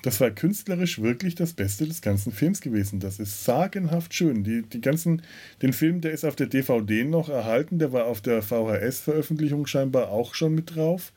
Das 0.02 0.20
war 0.20 0.30
künstlerisch 0.30 1.00
wirklich 1.00 1.34
das 1.34 1.52
Beste 1.52 1.86
des 1.86 2.02
ganzen 2.02 2.32
Films 2.32 2.60
gewesen. 2.60 3.00
Das 3.00 3.18
ist 3.18 3.44
sagenhaft 3.44 4.14
schön. 4.14 4.44
Die, 4.44 4.62
die 4.62 4.80
ganzen, 4.80 5.22
den 5.62 5.72
Film, 5.72 6.00
der 6.00 6.12
ist 6.12 6.24
auf 6.24 6.36
der 6.36 6.46
DVD 6.46 7.04
noch 7.04 7.28
erhalten, 7.28 7.78
der 7.78 7.92
war 7.92 8.06
auf 8.06 8.20
der 8.20 8.42
VHS-Veröffentlichung 8.42 9.66
scheinbar 9.66 10.10
auch 10.10 10.34
schon 10.34 10.54
mit 10.54 10.76
drauf. 10.76 11.12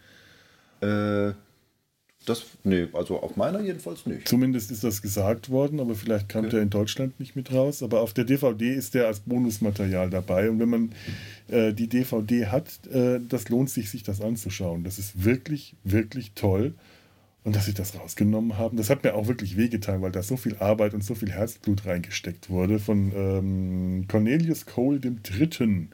Äh, 0.81 1.33
das, 2.25 2.45
nee, 2.63 2.87
also 2.93 3.19
auf 3.19 3.35
meiner 3.35 3.61
jedenfalls 3.61 4.05
nicht. 4.05 4.27
Zumindest 4.27 4.69
ist 4.69 4.83
das 4.83 5.01
gesagt 5.01 5.49
worden, 5.49 5.79
aber 5.79 5.95
vielleicht 5.95 6.29
kam 6.29 6.41
okay. 6.45 6.51
der 6.51 6.61
in 6.61 6.69
Deutschland 6.69 7.19
nicht 7.19 7.35
mit 7.35 7.51
raus. 7.51 7.81
Aber 7.81 8.01
auf 8.01 8.13
der 8.13 8.25
DVD 8.25 8.73
ist 8.73 8.93
der 8.93 9.07
als 9.07 9.21
Bonusmaterial 9.21 10.11
dabei. 10.11 10.49
Und 10.51 10.59
wenn 10.59 10.69
man 10.69 10.91
äh, 11.47 11.73
die 11.73 11.87
DVD 11.87 12.47
hat, 12.47 12.67
äh, 12.91 13.19
das 13.27 13.49
lohnt 13.49 13.71
sich, 13.71 13.89
sich 13.89 14.03
das 14.03 14.21
anzuschauen. 14.21 14.83
Das 14.83 14.99
ist 14.99 15.23
wirklich, 15.23 15.75
wirklich 15.83 16.33
toll. 16.35 16.75
Und 17.43 17.55
dass 17.55 17.65
sie 17.65 17.73
das 17.73 17.95
rausgenommen 17.95 18.57
haben, 18.57 18.77
das 18.77 18.91
hat 18.91 19.03
mir 19.03 19.15
auch 19.15 19.27
wirklich 19.27 19.57
wehgetan, 19.57 20.01
weil 20.03 20.11
da 20.11 20.21
so 20.21 20.37
viel 20.37 20.57
Arbeit 20.57 20.93
und 20.93 21.03
so 21.03 21.15
viel 21.15 21.31
Herzblut 21.31 21.87
reingesteckt 21.87 22.51
wurde 22.51 22.77
von 22.77 23.11
ähm, 23.15 24.05
Cornelius 24.07 24.67
Cole 24.67 24.99
dem 24.99 25.23
Dritten. 25.23 25.89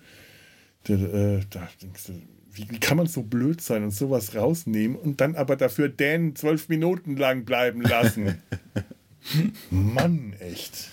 Der, 0.90 0.98
äh, 0.98 1.40
da 1.50 1.70
denkst 1.82 2.08
du, 2.08 2.22
wie, 2.52 2.66
kann 2.80 2.98
man 2.98 3.08
so 3.08 3.24
blöd 3.24 3.62
sein 3.62 3.84
und 3.84 3.92
sowas 3.92 4.36
rausnehmen 4.36 4.98
und 4.98 5.22
dann 5.22 5.36
aber 5.36 5.56
dafür 5.56 5.88
Dan 5.88 6.36
zwölf 6.36 6.68
Minuten 6.68 7.16
lang 7.16 7.46
bleiben 7.46 7.82
lassen? 7.82 8.42
Mann, 9.70 10.34
echt. 10.40 10.90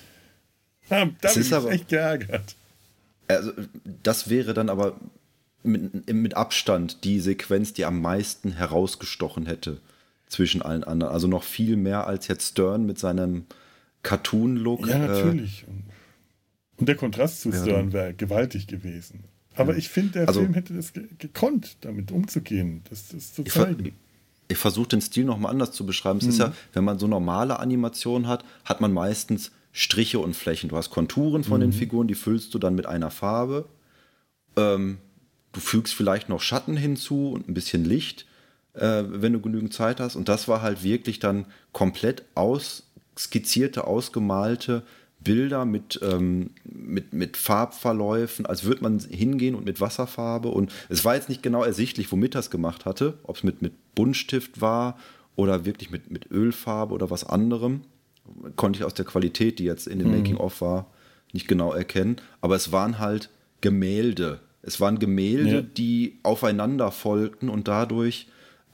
Ja, 0.89 1.11
da 1.21 1.33
bin 1.33 1.43
ich 1.43 1.53
aber, 1.53 1.73
echt 1.73 1.89
geärgert. 1.89 2.55
Also, 3.27 3.51
das 4.03 4.31
wäre 4.31 4.55
dann 4.55 4.69
aber 4.69 5.01
mit, 5.65 6.13
mit 6.13 6.35
Abstand 6.37 7.03
die 7.03 7.19
Sequenz, 7.19 7.73
die 7.73 7.87
am 7.87 8.01
meisten 8.01 8.53
herausgestochen 8.53 9.47
hätte 9.47 9.81
zwischen 10.35 10.63
allen 10.63 10.85
anderen. 10.85 11.13
Also 11.13 11.29
noch 11.29 11.45
viel 11.45 11.77
mehr 11.77 12.07
als 12.07 12.29
jetzt 12.29 12.51
Stern 12.51 12.85
mit 12.85 12.99
seinem 12.99 13.47
Cartoon-Look. 14.03 14.87
Ja, 14.89 14.99
natürlich. 14.99 15.63
Äh, 15.63 16.81
und 16.81 16.89
der 16.89 16.97
Kontrast 16.97 17.41
zu 17.41 17.53
Stern 17.53 17.93
wäre 17.93 18.15
gewaltig 18.15 18.67
gewesen. 18.67 19.25
Aber 19.57 19.73
ja. 19.73 19.79
ich 19.79 19.89
finde, 19.89 20.13
der 20.13 20.29
also, 20.29 20.41
Film 20.41 20.55
hätte 20.55 20.75
das 20.75 20.93
ge 20.93 21.05
gekonnt, 21.19 21.77
damit 21.83 22.11
umzugehen, 22.11 22.83
das, 22.91 23.09
das 23.09 23.33
zu 23.33 23.45
zeigen. 23.45 23.87
Ich, 23.87 23.93
ich 24.49 24.59
versuche 24.59 24.89
den 24.89 25.01
Stil 25.01 25.25
nochmal 25.25 25.53
anders 25.53 25.71
zu 25.71 25.87
beschreiben. 25.87 26.19
Es 26.19 26.25
mhm. 26.25 26.31
ist 26.31 26.39
ja, 26.39 26.53
wenn 26.73 26.83
man 26.83 26.99
so 26.99 27.07
normale 27.07 27.61
Animationen 27.61 28.27
hat, 28.27 28.45
hat 28.65 28.81
man 28.81 28.93
meistens 28.93 29.53
Striche 29.73 30.19
und 30.19 30.35
Flächen. 30.35 30.69
Du 30.69 30.77
hast 30.77 30.91
Konturen 30.91 31.45
von 31.45 31.59
mhm. 31.59 31.67
den 31.67 31.73
Figuren, 31.73 32.09
die 32.09 32.15
füllst 32.15 32.53
du 32.55 32.59
dann 32.59 32.75
mit 32.75 32.87
einer 32.87 33.13
Farbe. 33.13 33.69
Ähm, 34.57 34.99
du 35.53 35.61
fügst 35.61 35.95
vielleicht 35.95 36.29
noch 36.29 36.41
Schatten 36.41 36.77
hinzu 36.77 37.31
und 37.31 37.49
ein 37.49 37.55
bisschen 37.55 37.85
Licht 37.85 38.27
äh, 38.75 39.05
wenn 39.07 39.33
du 39.33 39.41
genügend 39.41 39.73
Zeit 39.73 40.01
hast. 40.01 40.17
Und 40.17 40.29
das 40.29 40.49
war 40.49 40.63
halt 40.63 40.83
wirklich 40.83 41.19
dann 41.19 41.47
komplett 41.73 42.25
ausskizzierte, 42.35 43.87
ausgemalte 43.87 44.83
Bilder 45.25 45.65
mit, 45.65 45.99
ähm, 46.03 46.51
mit, 46.65 47.13
mit 47.15 47.37
Farbverläufen, 47.37 48.47
als 48.47 48.65
würde 48.65 48.83
man 48.83 48.99
hingehen 48.99 49.55
und 49.55 49.65
mit 49.65 49.81
Wasserfarbe. 49.81 50.49
Und 50.49 50.71
es 50.91 51.05
war 51.05 51.15
jetzt 51.15 51.31
nicht 51.31 51.43
genau 51.43 51.65
ersichtlich, 51.65 52.13
womit 52.13 52.35
das 52.35 52.51
gemacht 52.51 52.85
hatte, 52.85 53.15
ob 53.23 53.37
es 53.37 53.43
mit, 53.43 53.63
mit 53.63 53.73
Buntstift 53.95 54.61
war 54.61 54.99
oder 55.35 55.65
wirklich 55.65 55.91
mit, 55.91 56.11
mit 56.11 56.31
Ölfarbe 56.31 56.95
oder 56.95 57.11
was 57.11 57.25
anderem. 57.25 57.83
Konnte 58.57 58.79
ich 58.79 58.85
aus 58.85 58.95
der 58.95 59.07
Qualität, 59.07 59.59
die 59.59 59.65
jetzt 59.65 59.87
in 59.87 59.99
dem 59.99 60.09
mhm. 60.09 60.19
Making-of 60.19 60.61
war, 60.61 60.91
nicht 61.33 61.49
genau 61.49 61.73
erkennen. 61.73 62.17
Aber 62.41 62.55
es 62.55 62.71
waren 62.71 62.99
halt 62.99 63.31
Gemälde. 63.61 64.41
Es 64.63 64.81
waren 64.81 64.99
Gemälde, 64.99 65.57
ja. 65.57 65.63
die 65.63 66.19
aufeinander 66.23 66.91
folgten 66.91 67.49
und 67.49 67.67
dadurch 67.67 68.29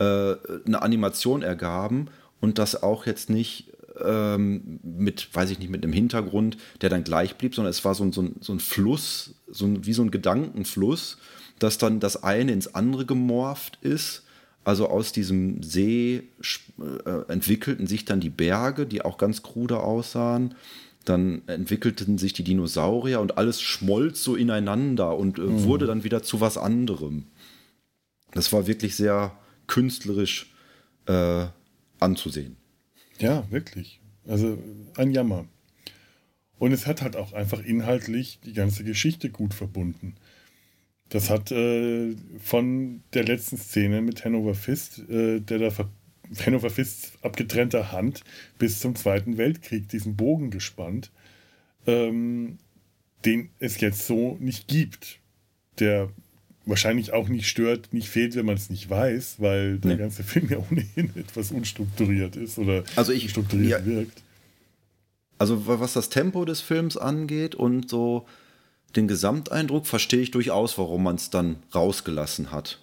eine 0.04 0.82
Animation 0.82 1.42
ergaben 1.42 2.08
und 2.40 2.58
das 2.58 2.82
auch 2.82 3.06
jetzt 3.06 3.30
nicht 3.30 3.70
ähm, 4.04 4.80
mit, 4.82 5.34
weiß 5.34 5.50
ich 5.50 5.58
nicht, 5.58 5.70
mit 5.70 5.84
einem 5.84 5.92
Hintergrund, 5.92 6.56
der 6.80 6.90
dann 6.90 7.04
gleich 7.04 7.36
blieb, 7.36 7.54
sondern 7.54 7.70
es 7.70 7.84
war 7.84 7.94
so 7.94 8.04
ein, 8.04 8.12
so 8.12 8.22
ein, 8.22 8.36
so 8.40 8.52
ein 8.52 8.60
Fluss, 8.60 9.34
so 9.48 9.66
ein, 9.66 9.86
wie 9.86 9.92
so 9.92 10.02
ein 10.02 10.10
Gedankenfluss, 10.10 11.18
dass 11.58 11.78
dann 11.78 12.00
das 12.00 12.22
eine 12.22 12.52
ins 12.52 12.74
andere 12.74 13.06
gemorpht 13.06 13.78
ist. 13.82 14.24
Also 14.64 14.88
aus 14.88 15.12
diesem 15.12 15.62
See 15.62 16.28
äh, 16.78 17.32
entwickelten 17.32 17.86
sich 17.86 18.04
dann 18.04 18.20
die 18.20 18.30
Berge, 18.30 18.86
die 18.86 19.02
auch 19.02 19.18
ganz 19.18 19.42
krude 19.42 19.80
aussahen. 19.80 20.54
Dann 21.04 21.42
entwickelten 21.46 22.18
sich 22.18 22.34
die 22.34 22.44
Dinosaurier 22.44 23.20
und 23.20 23.38
alles 23.38 23.62
schmolz 23.62 24.22
so 24.22 24.36
ineinander 24.36 25.16
und 25.16 25.38
äh, 25.38 25.42
mhm. 25.42 25.64
wurde 25.64 25.86
dann 25.86 26.04
wieder 26.04 26.22
zu 26.22 26.40
was 26.40 26.58
anderem. 26.58 27.24
Das 28.32 28.52
war 28.52 28.66
wirklich 28.66 28.96
sehr, 28.96 29.32
künstlerisch 29.70 30.52
äh, 31.06 31.46
anzusehen. 32.00 32.56
Ja, 33.18 33.48
wirklich. 33.50 34.00
Also 34.26 34.58
ein 34.96 35.12
Jammer. 35.12 35.46
Und 36.58 36.72
es 36.72 36.86
hat 36.86 37.02
halt 37.02 37.16
auch 37.16 37.32
einfach 37.32 37.64
inhaltlich 37.64 38.40
die 38.44 38.52
ganze 38.52 38.84
Geschichte 38.84 39.30
gut 39.30 39.54
verbunden. 39.54 40.16
Das 41.08 41.30
hat 41.30 41.52
äh, 41.52 42.16
von 42.40 43.02
der 43.14 43.24
letzten 43.24 43.56
Szene 43.56 44.02
mit 44.02 44.24
Hanover 44.24 44.54
Fist, 44.54 44.98
äh, 45.08 45.40
der 45.40 45.58
da 45.58 45.88
Hanover 46.44 46.70
Fist 46.70 47.12
abgetrennter 47.22 47.92
Hand 47.92 48.22
bis 48.58 48.80
zum 48.80 48.96
Zweiten 48.96 49.38
Weltkrieg 49.38 49.88
diesen 49.88 50.16
Bogen 50.16 50.50
gespannt, 50.50 51.12
ähm, 51.86 52.58
den 53.24 53.50
es 53.60 53.80
jetzt 53.80 54.06
so 54.06 54.36
nicht 54.40 54.68
gibt. 54.68 55.20
Der 55.78 56.10
wahrscheinlich 56.66 57.12
auch 57.12 57.28
nicht 57.28 57.48
stört, 57.48 57.92
nicht 57.92 58.08
fehlt, 58.08 58.36
wenn 58.36 58.46
man 58.46 58.56
es 58.56 58.70
nicht 58.70 58.88
weiß, 58.88 59.36
weil 59.38 59.78
der 59.78 59.92
nee. 59.92 59.96
ganze 59.96 60.22
Film 60.24 60.48
ja 60.48 60.58
ohnehin 60.70 61.12
etwas 61.16 61.50
unstrukturiert 61.50 62.36
ist 62.36 62.58
oder 62.58 62.84
also 62.96 63.12
ich, 63.12 63.30
strukturiert 63.30 63.80
ja, 63.80 63.86
wirkt. 63.86 64.22
Also 65.38 65.66
was 65.66 65.94
das 65.94 66.10
Tempo 66.10 66.44
des 66.44 66.60
Films 66.60 66.96
angeht 66.96 67.54
und 67.54 67.88
so 67.88 68.26
den 68.96 69.08
Gesamteindruck, 69.08 69.86
verstehe 69.86 70.20
ich 70.20 70.30
durchaus, 70.32 70.76
warum 70.76 71.04
man 71.04 71.16
es 71.16 71.30
dann 71.30 71.56
rausgelassen 71.74 72.50
hat. 72.50 72.78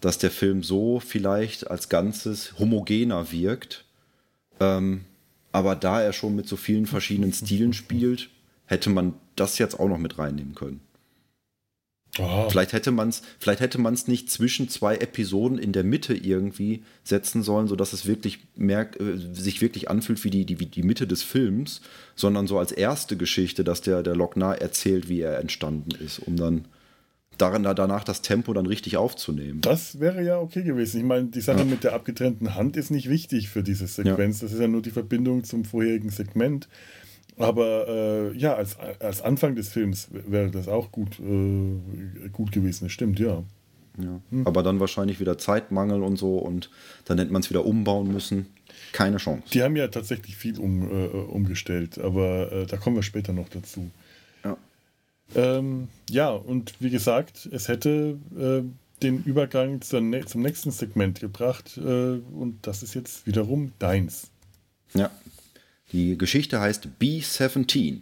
Dass 0.00 0.18
der 0.18 0.30
Film 0.30 0.62
so 0.62 1.00
vielleicht 1.00 1.70
als 1.70 1.88
Ganzes 1.88 2.58
homogener 2.58 3.32
wirkt. 3.32 3.84
Ähm, 4.60 5.04
aber 5.52 5.76
da 5.76 6.02
er 6.02 6.12
schon 6.12 6.36
mit 6.36 6.46
so 6.46 6.56
vielen 6.56 6.86
verschiedenen 6.86 7.32
Stilen 7.32 7.72
spielt, 7.72 8.28
hätte 8.66 8.90
man 8.90 9.14
das 9.36 9.58
jetzt 9.58 9.78
auch 9.78 9.88
noch 9.88 9.98
mit 9.98 10.18
reinnehmen 10.18 10.54
können. 10.54 10.80
Oh. 12.18 12.48
Vielleicht 12.50 12.72
hätte 12.72 12.90
man 12.90 13.08
es, 13.08 13.22
vielleicht 13.38 13.60
hätte 13.60 13.78
man 13.78 13.94
es 13.94 14.08
nicht 14.08 14.30
zwischen 14.30 14.68
zwei 14.68 14.96
Episoden 14.96 15.58
in 15.58 15.72
der 15.72 15.84
Mitte 15.84 16.14
irgendwie 16.14 16.82
setzen 17.04 17.42
sollen, 17.42 17.68
sodass 17.68 17.92
es 17.92 18.06
wirklich 18.06 18.40
merk, 18.56 18.98
äh, 19.00 19.16
sich 19.32 19.60
wirklich 19.60 19.90
anfühlt 19.90 20.22
wie 20.24 20.30
die, 20.30 20.44
die, 20.44 20.60
wie 20.60 20.66
die 20.66 20.82
Mitte 20.82 21.06
des 21.06 21.22
Films, 21.22 21.80
sondern 22.16 22.46
so 22.46 22.58
als 22.58 22.72
erste 22.72 23.16
Geschichte, 23.16 23.64
dass 23.64 23.80
der, 23.80 24.02
der 24.02 24.16
Lochner 24.16 24.56
erzählt, 24.60 25.08
wie 25.08 25.20
er 25.20 25.38
entstanden 25.38 25.90
ist, 26.04 26.18
um 26.18 26.36
dann 26.36 26.64
daran, 27.38 27.62
danach 27.62 28.04
das 28.04 28.22
Tempo 28.22 28.52
dann 28.52 28.66
richtig 28.66 28.96
aufzunehmen. 28.96 29.60
Das 29.60 30.00
wäre 30.00 30.22
ja 30.22 30.38
okay 30.38 30.62
gewesen. 30.62 30.98
Ich 30.98 31.06
meine, 31.06 31.28
die 31.28 31.40
Sache 31.40 31.60
ja. 31.60 31.64
mit 31.64 31.84
der 31.84 31.94
abgetrennten 31.94 32.54
Hand 32.54 32.76
ist 32.76 32.90
nicht 32.90 33.08
wichtig 33.08 33.48
für 33.48 33.62
diese 33.62 33.86
Sequenz. 33.86 34.40
Ja. 34.40 34.46
Das 34.46 34.54
ist 34.54 34.60
ja 34.60 34.68
nur 34.68 34.82
die 34.82 34.90
Verbindung 34.90 35.44
zum 35.44 35.64
vorherigen 35.64 36.10
Segment. 36.10 36.68
Aber 37.38 37.88
äh, 37.88 38.36
ja, 38.36 38.54
als, 38.54 38.76
als 39.00 39.22
Anfang 39.22 39.54
des 39.54 39.68
Films 39.68 40.08
wäre 40.10 40.50
das 40.50 40.68
auch 40.68 40.90
gut, 40.90 41.18
äh, 41.20 42.28
gut 42.30 42.52
gewesen. 42.52 42.84
Das 42.84 42.92
stimmt, 42.92 43.18
ja. 43.18 43.42
ja. 43.98 44.20
Hm. 44.30 44.46
Aber 44.46 44.62
dann 44.62 44.80
wahrscheinlich 44.80 45.20
wieder 45.20 45.38
Zeitmangel 45.38 46.02
und 46.02 46.16
so 46.16 46.38
und 46.38 46.70
dann 47.04 47.18
hätte 47.18 47.32
man 47.32 47.42
es 47.42 47.50
wieder 47.50 47.64
umbauen 47.64 48.12
müssen. 48.12 48.46
Keine 48.92 49.18
Chance. 49.18 49.44
Die 49.52 49.62
haben 49.62 49.76
ja 49.76 49.88
tatsächlich 49.88 50.36
viel 50.36 50.58
um, 50.58 50.90
äh, 50.90 51.06
umgestellt, 51.06 51.98
aber 51.98 52.52
äh, 52.52 52.66
da 52.66 52.76
kommen 52.76 52.96
wir 52.96 53.02
später 53.02 53.32
noch 53.32 53.48
dazu. 53.48 53.90
Ja. 54.44 54.56
Ähm, 55.34 55.88
ja, 56.08 56.30
und 56.30 56.74
wie 56.80 56.90
gesagt, 56.90 57.48
es 57.52 57.68
hätte 57.68 58.18
äh, 58.38 58.62
den 59.02 59.22
Übergang 59.24 59.80
zur, 59.80 60.00
zum 60.26 60.42
nächsten 60.42 60.70
Segment 60.70 61.20
gebracht 61.20 61.76
äh, 61.76 61.80
und 61.80 62.58
das 62.62 62.82
ist 62.82 62.94
jetzt 62.94 63.26
wiederum 63.26 63.72
deins. 63.78 64.30
Ja. 64.94 65.10
Die 65.92 66.18
Geschichte 66.18 66.60
heißt 66.60 66.98
B-17. 66.98 68.00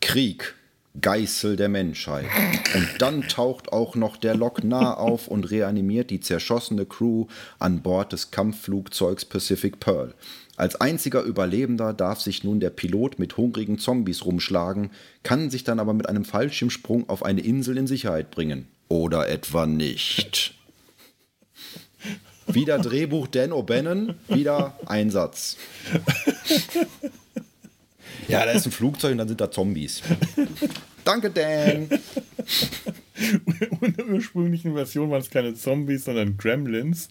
Krieg, 0.00 0.54
Geißel 1.00 1.56
der 1.56 1.68
Menschheit. 1.68 2.26
Und 2.74 2.88
dann 2.98 3.22
taucht 3.28 3.72
auch 3.72 3.94
noch 3.94 4.16
der 4.16 4.34
Lok 4.34 4.64
nah 4.64 4.94
auf 4.94 5.28
und 5.28 5.50
reanimiert 5.50 6.10
die 6.10 6.20
zerschossene 6.20 6.86
Crew 6.86 7.26
an 7.58 7.82
Bord 7.82 8.12
des 8.12 8.30
Kampfflugzeugs 8.30 9.24
Pacific 9.24 9.78
Pearl. 9.78 10.14
Als 10.56 10.80
einziger 10.80 11.22
Überlebender 11.22 11.92
darf 11.92 12.20
sich 12.20 12.42
nun 12.42 12.60
der 12.60 12.70
Pilot 12.70 13.18
mit 13.18 13.36
hungrigen 13.36 13.78
Zombies 13.78 14.24
rumschlagen, 14.24 14.90
kann 15.22 15.50
sich 15.50 15.64
dann 15.64 15.78
aber 15.78 15.92
mit 15.92 16.08
einem 16.08 16.24
Fallschirmsprung 16.24 17.08
auf 17.08 17.24
eine 17.24 17.42
Insel 17.42 17.76
in 17.76 17.86
Sicherheit 17.86 18.30
bringen. 18.30 18.66
Oder 18.88 19.28
etwa 19.28 19.66
nicht. 19.66 20.54
Wieder 22.46 22.78
Drehbuch 22.78 23.26
Dan 23.26 23.52
O'Bannon, 23.52 24.14
wieder 24.28 24.78
Einsatz. 24.86 25.56
Ja, 28.28 28.44
da 28.44 28.52
ist 28.52 28.66
ein 28.66 28.72
Flugzeug 28.72 29.12
und 29.12 29.18
dann 29.18 29.28
sind 29.28 29.40
da 29.40 29.50
Zombies. 29.50 30.02
Danke, 31.04 31.30
Dan. 31.30 31.88
In 33.80 33.94
der 33.96 34.06
ursprünglichen 34.08 34.74
Version 34.74 35.10
waren 35.10 35.20
es 35.20 35.30
keine 35.30 35.54
Zombies, 35.54 36.04
sondern 36.04 36.36
Gremlins. 36.36 37.08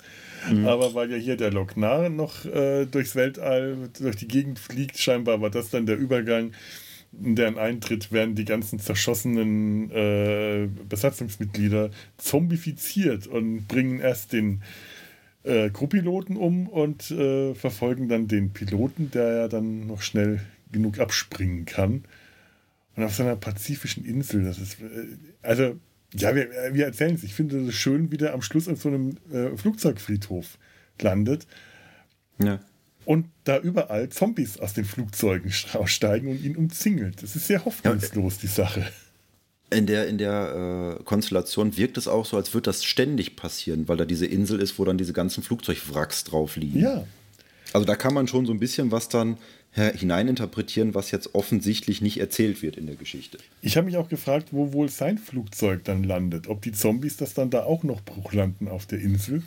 Mhm. 0.49 0.67
Aber 0.67 0.93
weil 0.93 1.11
ja 1.11 1.17
hier 1.17 1.37
der 1.37 1.51
Loknar 1.51 2.09
noch 2.09 2.45
äh, 2.45 2.85
durchs 2.85 3.15
Weltall, 3.15 3.89
durch 3.99 4.17
die 4.17 4.27
Gegend 4.27 4.59
fliegt, 4.59 4.97
scheinbar 4.97 5.41
war 5.41 5.49
das 5.49 5.69
dann 5.69 5.85
der 5.85 5.97
Übergang, 5.97 6.51
in 7.23 7.35
deren 7.35 7.57
Eintritt 7.57 8.11
werden 8.11 8.35
die 8.35 8.45
ganzen 8.45 8.79
zerschossenen 8.79 9.89
äh, 9.91 10.67
Besatzungsmitglieder 10.89 11.89
zombifiziert 12.17 13.27
und 13.27 13.67
bringen 13.67 13.99
erst 13.99 14.33
den 14.33 14.61
äh, 15.45 15.69
Co-Piloten 15.69 16.37
um 16.37 16.67
und 16.67 17.11
äh, 17.11 17.53
verfolgen 17.53 18.09
dann 18.09 18.27
den 18.27 18.51
Piloten, 18.51 19.11
der 19.11 19.35
ja 19.35 19.47
dann 19.47 19.87
noch 19.87 20.01
schnell 20.01 20.41
genug 20.71 20.99
abspringen 20.99 21.65
kann. 21.65 22.03
Und 22.95 23.03
auf 23.03 23.15
seiner 23.15 23.35
pazifischen 23.35 24.05
Insel, 24.05 24.43
das 24.43 24.59
ist, 24.59 24.81
äh, 24.81 25.17
also, 25.41 25.79
ja, 26.13 26.33
wir, 26.35 26.49
wir 26.71 26.85
erzählen 26.85 27.15
es. 27.15 27.23
Ich 27.23 27.33
finde 27.33 27.59
es 27.59 27.75
schön, 27.75 28.11
wie 28.11 28.17
der 28.17 28.33
am 28.33 28.41
Schluss 28.41 28.67
auf 28.67 28.81
so 28.81 28.89
einem 28.89 29.17
äh, 29.31 29.55
Flugzeugfriedhof 29.57 30.57
landet. 31.01 31.45
Ja. 32.41 32.59
Und 33.03 33.27
da 33.43 33.59
überall 33.59 34.09
Zombies 34.09 34.59
aus 34.59 34.73
den 34.73 34.85
Flugzeugen 34.85 35.51
aussteigen 35.73 36.29
und 36.29 36.41
ihn 36.41 36.55
umzingelt. 36.55 37.21
Das 37.21 37.35
ist 37.35 37.47
sehr 37.47 37.65
hoffnungslos, 37.65 38.35
ja, 38.35 38.39
die 38.41 38.47
Sache. 38.47 38.85
In 39.71 39.87
der, 39.87 40.07
in 40.07 40.17
der 40.17 40.97
äh, 40.99 41.03
Konstellation 41.03 41.75
wirkt 41.75 41.97
es 41.97 42.07
auch 42.07 42.25
so, 42.25 42.37
als 42.37 42.53
würde 42.53 42.65
das 42.65 42.83
ständig 42.83 43.35
passieren, 43.35 43.87
weil 43.87 43.97
da 43.97 44.05
diese 44.05 44.25
Insel 44.25 44.61
ist, 44.61 44.77
wo 44.77 44.85
dann 44.85 44.97
diese 44.97 45.13
ganzen 45.13 45.43
Flugzeugwracks 45.43 46.23
drauf 46.23 46.55
liegen. 46.55 46.79
Ja. 46.79 47.05
Also 47.73 47.85
da 47.85 47.95
kann 47.95 48.13
man 48.13 48.27
schon 48.27 48.45
so 48.45 48.53
ein 48.53 48.59
bisschen 48.59 48.91
was 48.91 49.09
dann 49.09 49.37
hineininterpretieren, 49.73 50.95
was 50.95 51.11
jetzt 51.11 51.35
offensichtlich 51.35 51.99
nicht 52.01 52.17
erzählt 52.17 52.61
wird 52.61 52.77
in 52.77 52.85
der 52.85 52.95
Geschichte. 52.95 53.39
Ich 53.61 53.75
habe 53.75 53.87
mich 53.87 53.97
auch 53.97 54.07
gefragt, 54.07 54.49
wo 54.51 54.71
wohl 54.71 54.87
sein 54.87 55.17
Flugzeug 55.17 55.83
dann 55.83 56.05
landet. 56.05 56.47
Ob 56.47 56.61
die 56.61 56.71
Zombies 56.71 57.17
das 57.17 57.33
dann 57.33 57.49
da 57.49 57.63
auch 57.63 57.83
noch 57.83 58.01
bruchlanden 58.01 58.69
auf 58.69 58.85
der 58.85 58.99
Insel. 58.99 59.43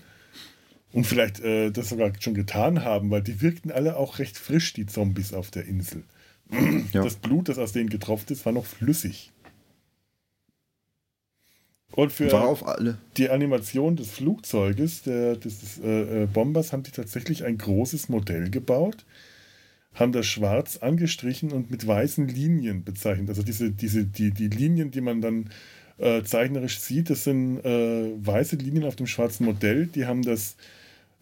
Und 0.92 1.06
vielleicht 1.06 1.40
äh, 1.40 1.70
das 1.70 1.88
sogar 1.88 2.12
schon 2.20 2.34
getan 2.34 2.84
haben, 2.84 3.10
weil 3.10 3.22
die 3.22 3.40
wirkten 3.40 3.70
alle 3.70 3.96
auch 3.96 4.18
recht 4.18 4.36
frisch, 4.36 4.74
die 4.74 4.84
Zombies 4.84 5.32
auf 5.32 5.50
der 5.50 5.64
Insel. 5.64 6.02
Ja. 6.92 7.02
Das 7.02 7.16
Blut, 7.16 7.48
das 7.48 7.56
aus 7.56 7.72
denen 7.72 7.88
getroffen 7.88 8.32
ist, 8.32 8.44
war 8.44 8.52
noch 8.52 8.66
flüssig. 8.66 9.32
Und 11.92 12.12
für 12.12 12.28
die 13.16 13.30
Animation 13.30 13.96
des 13.96 14.10
Flugzeuges, 14.10 15.02
der, 15.02 15.36
des, 15.36 15.78
äh, 15.82 16.24
äh, 16.24 16.26
Bombers, 16.26 16.72
haben 16.72 16.82
die 16.82 16.90
tatsächlich 16.90 17.44
ein 17.44 17.58
großes 17.58 18.08
Modell 18.08 18.50
gebaut 18.50 19.04
haben 19.98 20.12
das 20.12 20.26
schwarz 20.26 20.78
angestrichen 20.78 21.52
und 21.52 21.70
mit 21.70 21.86
weißen 21.86 22.28
Linien 22.28 22.84
bezeichnet. 22.84 23.28
Also 23.28 23.42
diese, 23.42 23.70
diese, 23.70 24.04
die, 24.04 24.30
die 24.30 24.48
Linien, 24.48 24.90
die 24.90 25.00
man 25.00 25.20
dann 25.20 25.50
äh, 25.98 26.22
zeichnerisch 26.22 26.78
sieht, 26.78 27.10
das 27.10 27.24
sind 27.24 27.64
äh, 27.64 28.12
weiße 28.24 28.56
Linien 28.56 28.84
auf 28.84 28.96
dem 28.96 29.06
schwarzen 29.06 29.44
Modell. 29.44 29.86
Die 29.86 30.06
haben 30.06 30.22
das 30.22 30.56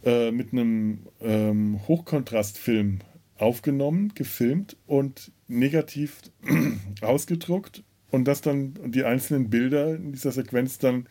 äh, 0.05 0.30
mit 0.30 0.52
einem 0.52 1.06
ähm, 1.20 1.80
Hochkontrastfilm 1.88 3.01
aufgenommen, 3.38 4.12
gefilmt 4.14 4.76
und 4.86 5.32
negativ 5.48 6.20
ausgedruckt 7.01 7.82
und 8.11 8.27
das 8.27 8.41
dann 8.41 8.74
die 8.87 9.05
einzelnen 9.05 9.51
Bilder 9.51 9.97
in 9.97 10.12
dieser 10.12 10.33
Sequenz 10.33 10.78
dann 10.78 11.07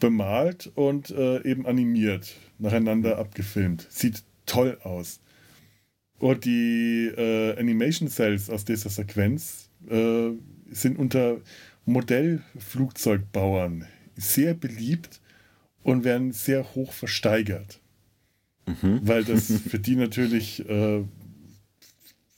bemalt 0.00 0.72
und 0.74 1.10
äh, 1.10 1.42
eben 1.48 1.66
animiert, 1.66 2.34
nacheinander 2.58 3.18
abgefilmt. 3.18 3.86
Sieht 3.90 4.24
toll 4.46 4.78
aus. 4.82 5.20
Und 6.18 6.44
die 6.44 7.12
äh, 7.16 7.56
Animation 7.58 8.08
Cells 8.08 8.50
aus 8.50 8.64
dieser 8.64 8.90
Sequenz 8.90 9.70
äh, 9.88 10.30
sind 10.70 10.98
unter 10.98 11.40
Modellflugzeugbauern 11.84 13.86
sehr 14.16 14.54
beliebt 14.54 15.20
und 15.82 16.04
werden 16.04 16.32
sehr 16.32 16.74
hoch 16.74 16.92
versteigert. 16.92 17.80
Mhm. 18.66 19.00
Weil 19.02 19.24
das 19.24 19.52
für 19.68 19.78
die 19.78 19.96
natürlich 19.96 20.68
äh, 20.68 21.04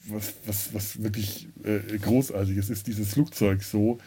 was, 0.07 0.33
was, 0.45 0.73
was 0.73 1.03
wirklich 1.03 1.47
äh, 1.63 1.97
großartiges 1.97 2.69
ist, 2.69 2.87
dieses 2.87 3.13
Flugzeug 3.13 3.63
so 3.63 3.99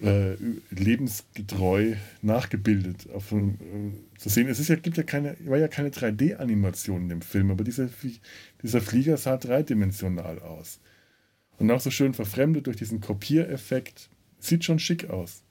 äh, 0.00 0.36
lebensgetreu 0.70 1.96
nachgebildet 2.22 3.08
auf, 3.12 3.32
äh, 3.32 3.52
zu 4.16 4.28
sehen. 4.28 4.48
Es 4.48 4.60
ist 4.60 4.68
ja, 4.68 4.76
gibt 4.76 4.96
ja 4.96 5.02
keine, 5.02 5.36
war 5.40 5.58
ja 5.58 5.68
keine 5.68 5.90
3D-Animation 5.90 7.02
in 7.02 7.08
dem 7.08 7.22
Film, 7.22 7.50
aber 7.50 7.64
dieser, 7.64 7.88
dieser 8.62 8.80
Flieger 8.80 9.16
sah 9.16 9.36
dreidimensional 9.36 10.38
aus. 10.40 10.80
Und 11.58 11.70
auch 11.70 11.80
so 11.80 11.90
schön 11.90 12.14
verfremdet 12.14 12.66
durch 12.66 12.76
diesen 12.76 13.00
Kopiereffekt. 13.00 14.08
Sieht 14.38 14.64
schon 14.64 14.78
schick 14.78 15.10
aus. 15.10 15.42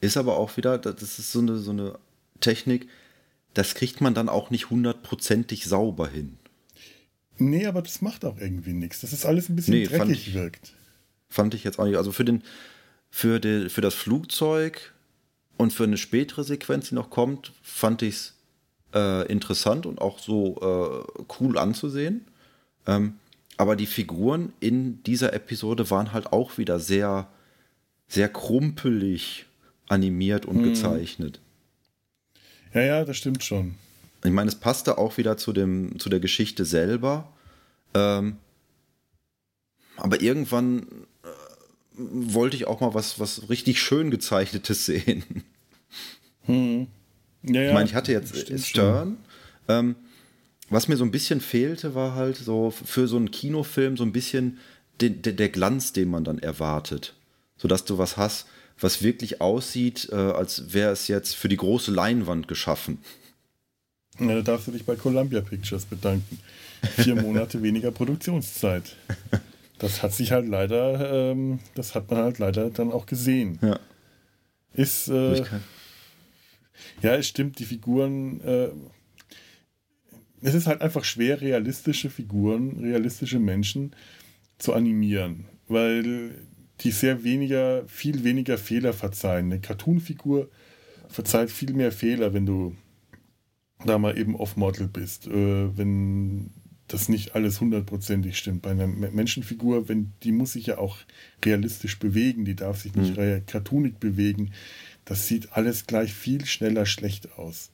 Ist 0.00 0.16
aber 0.16 0.36
auch 0.36 0.56
wieder, 0.56 0.78
das 0.78 1.18
ist 1.18 1.30
so 1.30 1.38
eine, 1.38 1.58
so 1.58 1.70
eine 1.70 1.98
Technik, 2.40 2.88
das 3.54 3.74
kriegt 3.74 4.00
man 4.00 4.14
dann 4.14 4.28
auch 4.28 4.50
nicht 4.50 4.70
hundertprozentig 4.70 5.64
sauber 5.64 6.08
hin. 6.08 6.36
Nee, 7.38 7.66
aber 7.66 7.82
das 7.82 8.02
macht 8.02 8.24
auch 8.24 8.38
irgendwie 8.38 8.72
nichts. 8.72 9.00
Das 9.00 9.12
ist 9.12 9.26
alles 9.26 9.48
ein 9.48 9.56
bisschen 9.56 9.74
nee, 9.74 9.86
dreckig 9.86 10.28
ich, 10.28 10.34
wirkt. 10.34 10.72
Fand 11.28 11.54
ich 11.54 11.64
jetzt 11.64 11.78
auch 11.78 11.84
nicht. 11.84 11.96
Also 11.96 12.12
für 12.12 12.24
den, 12.24 12.42
für, 13.10 13.40
die, 13.40 13.68
für 13.68 13.80
das 13.80 13.94
Flugzeug 13.94 14.94
und 15.56 15.72
für 15.72 15.84
eine 15.84 15.98
spätere 15.98 16.44
Sequenz, 16.44 16.88
die 16.88 16.94
noch 16.94 17.10
kommt, 17.10 17.52
fand 17.62 18.02
ich 18.02 18.14
es 18.14 18.34
äh, 18.94 19.26
interessant 19.30 19.86
und 19.86 20.00
auch 20.00 20.18
so 20.18 20.56
äh, 21.18 21.24
cool 21.40 21.58
anzusehen. 21.58 22.24
Ähm, 22.86 23.14
aber 23.56 23.76
die 23.76 23.86
Figuren 23.86 24.52
in 24.60 25.02
dieser 25.02 25.32
Episode 25.32 25.90
waren 25.90 26.12
halt 26.12 26.32
auch 26.32 26.58
wieder 26.58 26.78
sehr, 26.78 27.28
sehr 28.06 28.28
krumpelig 28.28 29.46
animiert 29.88 30.46
und 30.46 30.56
hm. 30.56 30.64
gezeichnet. 30.64 31.40
Ja, 32.74 32.82
ja, 32.82 33.04
das 33.04 33.16
stimmt 33.16 33.42
schon. 33.44 33.76
Ich 34.24 34.30
meine, 34.30 34.48
es 34.48 34.56
passte 34.56 34.98
auch 34.98 35.16
wieder 35.18 35.36
zu, 35.36 35.52
dem, 35.52 35.98
zu 35.98 36.08
der 36.08 36.20
Geschichte 36.20 36.64
selber. 36.64 37.32
Ähm, 37.94 38.36
aber 39.96 40.20
irgendwann 40.20 40.86
wollte 41.96 42.56
ich 42.56 42.66
auch 42.66 42.80
mal 42.80 42.94
was, 42.94 43.18
was 43.18 43.48
richtig 43.48 43.80
schön 43.80 44.10
gezeichnetes 44.10 44.86
sehen. 44.86 45.44
Hm. 46.42 46.88
Ja, 47.42 47.62
ja, 47.62 47.68
ich 47.68 47.74
meine, 47.74 47.88
ich 47.88 47.94
hatte 47.94 48.12
jetzt 48.12 48.66
Stern. 48.66 49.18
Ähm, 49.68 49.96
was 50.68 50.88
mir 50.88 50.96
so 50.96 51.04
ein 51.04 51.12
bisschen 51.12 51.40
fehlte, 51.40 51.94
war 51.94 52.14
halt 52.14 52.36
so 52.36 52.70
für 52.70 53.06
so 53.06 53.16
einen 53.16 53.30
Kinofilm 53.30 53.96
so 53.96 54.04
ein 54.04 54.12
bisschen 54.12 54.58
de, 55.00 55.10
de, 55.10 55.32
der 55.32 55.48
Glanz, 55.48 55.92
den 55.92 56.10
man 56.10 56.24
dann 56.24 56.38
erwartet. 56.38 57.14
Sodass 57.56 57.84
du 57.84 57.98
was 57.98 58.16
hast, 58.16 58.46
was 58.78 59.02
wirklich 59.02 59.40
aussieht, 59.40 60.08
äh, 60.10 60.16
als 60.16 60.72
wäre 60.74 60.92
es 60.92 61.08
jetzt 61.08 61.36
für 61.36 61.48
die 61.48 61.56
große 61.56 61.92
Leinwand 61.92 62.48
geschaffen. 62.48 62.98
Ja, 64.18 64.34
da 64.34 64.42
darfst 64.42 64.68
du 64.68 64.72
dich 64.72 64.84
bei 64.84 64.96
Columbia 64.96 65.40
Pictures 65.40 65.84
bedanken. 65.84 66.38
Vier 66.96 67.14
Monate 67.22 67.62
weniger 67.62 67.90
Produktionszeit 67.90 68.96
das 69.78 70.02
hat 70.02 70.12
sich 70.12 70.32
halt 70.32 70.48
leider, 70.48 71.30
ähm, 71.32 71.60
das 71.74 71.94
hat 71.94 72.10
man 72.10 72.20
halt 72.20 72.38
leider 72.38 72.70
dann 72.70 72.92
auch 72.92 73.06
gesehen. 73.06 73.58
Ja. 73.62 73.78
Ist, 74.72 75.08
äh, 75.08 75.42
ja, 77.02 77.14
es 77.14 77.28
stimmt, 77.28 77.58
die 77.58 77.64
Figuren, 77.64 78.40
äh, 78.42 78.68
es 80.42 80.54
ist 80.54 80.66
halt 80.66 80.82
einfach 80.82 81.04
schwer, 81.04 81.40
realistische 81.40 82.10
Figuren, 82.10 82.78
realistische 82.80 83.38
Menschen 83.38 83.94
zu 84.58 84.74
animieren, 84.74 85.46
weil 85.68 86.34
die 86.80 86.90
sehr 86.90 87.24
weniger, 87.24 87.84
viel 87.88 88.22
weniger 88.22 88.58
Fehler 88.58 88.92
verzeihen. 88.92 89.46
Eine 89.46 89.60
Cartoon-Figur 89.60 90.50
verzeiht 91.08 91.50
viel 91.50 91.72
mehr 91.72 91.90
Fehler, 91.90 92.34
wenn 92.34 92.44
du 92.44 92.76
da 93.84 93.98
mal 93.98 94.18
eben 94.18 94.36
off-Model 94.36 94.88
bist. 94.88 95.26
Äh, 95.26 95.76
wenn 95.76 96.50
dass 96.88 97.08
nicht 97.08 97.34
alles 97.34 97.60
hundertprozentig 97.60 98.38
stimmt. 98.38 98.62
Bei 98.62 98.70
einer 98.70 98.86
Menschenfigur, 98.86 99.88
wenn 99.88 100.12
die 100.22 100.32
muss 100.32 100.52
sich 100.52 100.66
ja 100.66 100.78
auch 100.78 100.98
realistisch 101.44 101.98
bewegen, 101.98 102.44
die 102.44 102.54
darf 102.54 102.80
sich 102.80 102.94
nicht 102.94 103.16
mhm. 103.16 103.44
cartoonig 103.46 103.96
bewegen. 103.96 104.52
Das 105.04 105.26
sieht 105.26 105.52
alles 105.52 105.86
gleich 105.86 106.12
viel 106.12 106.44
schneller 106.46 106.86
schlecht 106.86 107.38
aus. 107.38 107.70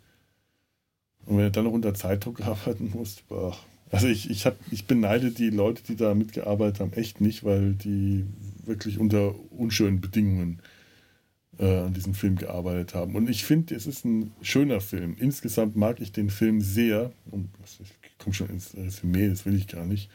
Und 1.26 1.36
wenn 1.36 1.44
du 1.44 1.50
dann 1.50 1.64
noch 1.64 1.72
unter 1.72 1.94
Zeitdruck 1.94 2.40
arbeiten 2.46 2.90
musst, 2.94 3.28
boah. 3.28 3.56
Also 3.90 4.06
ich, 4.06 4.30
ich, 4.30 4.46
hab, 4.46 4.56
ich 4.70 4.86
beneide 4.86 5.30
die 5.30 5.50
Leute, 5.50 5.82
die 5.82 5.96
da 5.96 6.14
mitgearbeitet 6.14 6.80
haben, 6.80 6.92
echt 6.94 7.20
nicht, 7.20 7.44
weil 7.44 7.74
die 7.74 8.24
wirklich 8.64 8.98
unter 8.98 9.34
unschönen 9.50 10.00
Bedingungen 10.00 10.60
äh, 11.62 11.78
an 11.78 11.94
diesem 11.94 12.14
Film 12.14 12.36
gearbeitet 12.36 12.94
haben. 12.94 13.14
Und 13.14 13.30
ich 13.30 13.44
finde, 13.44 13.74
es 13.76 13.86
ist 13.86 14.04
ein 14.04 14.32
schöner 14.42 14.80
Film. 14.80 15.16
Insgesamt 15.18 15.76
mag 15.76 16.00
ich 16.00 16.10
den 16.10 16.28
Film 16.28 16.60
sehr. 16.60 17.12
Und 17.30 17.50
ich 17.80 18.18
komme 18.18 18.34
schon 18.34 18.48
ins 18.48 18.74
Resümee, 18.76 19.28
das 19.28 19.46
will 19.46 19.54
ich 19.54 19.68
gar 19.68 19.86
nicht. 19.86 20.10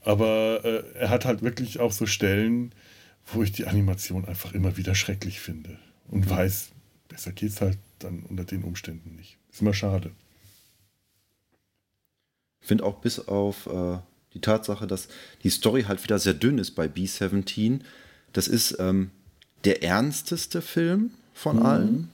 Aber 0.00 0.60
äh, 0.64 0.98
er 0.98 1.08
hat 1.08 1.24
halt 1.24 1.40
wirklich 1.42 1.80
auch 1.80 1.92
so 1.92 2.04
Stellen, 2.04 2.74
wo 3.26 3.42
ich 3.42 3.52
die 3.52 3.66
Animation 3.66 4.26
einfach 4.26 4.52
immer 4.52 4.76
wieder 4.76 4.94
schrecklich 4.94 5.40
finde. 5.40 5.78
Und 6.08 6.28
weiß, 6.28 6.72
besser 7.08 7.32
geht 7.32 7.50
es 7.50 7.60
halt 7.62 7.78
dann 7.98 8.24
unter 8.24 8.44
den 8.44 8.64
Umständen 8.64 9.16
nicht. 9.16 9.38
Ist 9.50 9.62
immer 9.62 9.74
schade. 9.74 10.10
Ich 12.60 12.66
finde 12.66 12.84
auch 12.84 13.00
bis 13.00 13.18
auf 13.18 13.66
äh, 13.66 13.98
die 14.34 14.40
Tatsache, 14.40 14.86
dass 14.86 15.08
die 15.42 15.50
Story 15.50 15.84
halt 15.84 16.04
wieder 16.04 16.18
sehr 16.18 16.34
dünn 16.34 16.58
ist 16.58 16.72
bei 16.72 16.86
B-17, 16.86 17.80
das 18.32 18.48
ist 18.48 18.76
ähm, 18.78 19.10
der 19.64 19.82
ernsteste 19.82 20.62
Film 20.62 21.10
von 21.34 21.56
mhm. 21.56 21.66
allen 21.66 22.10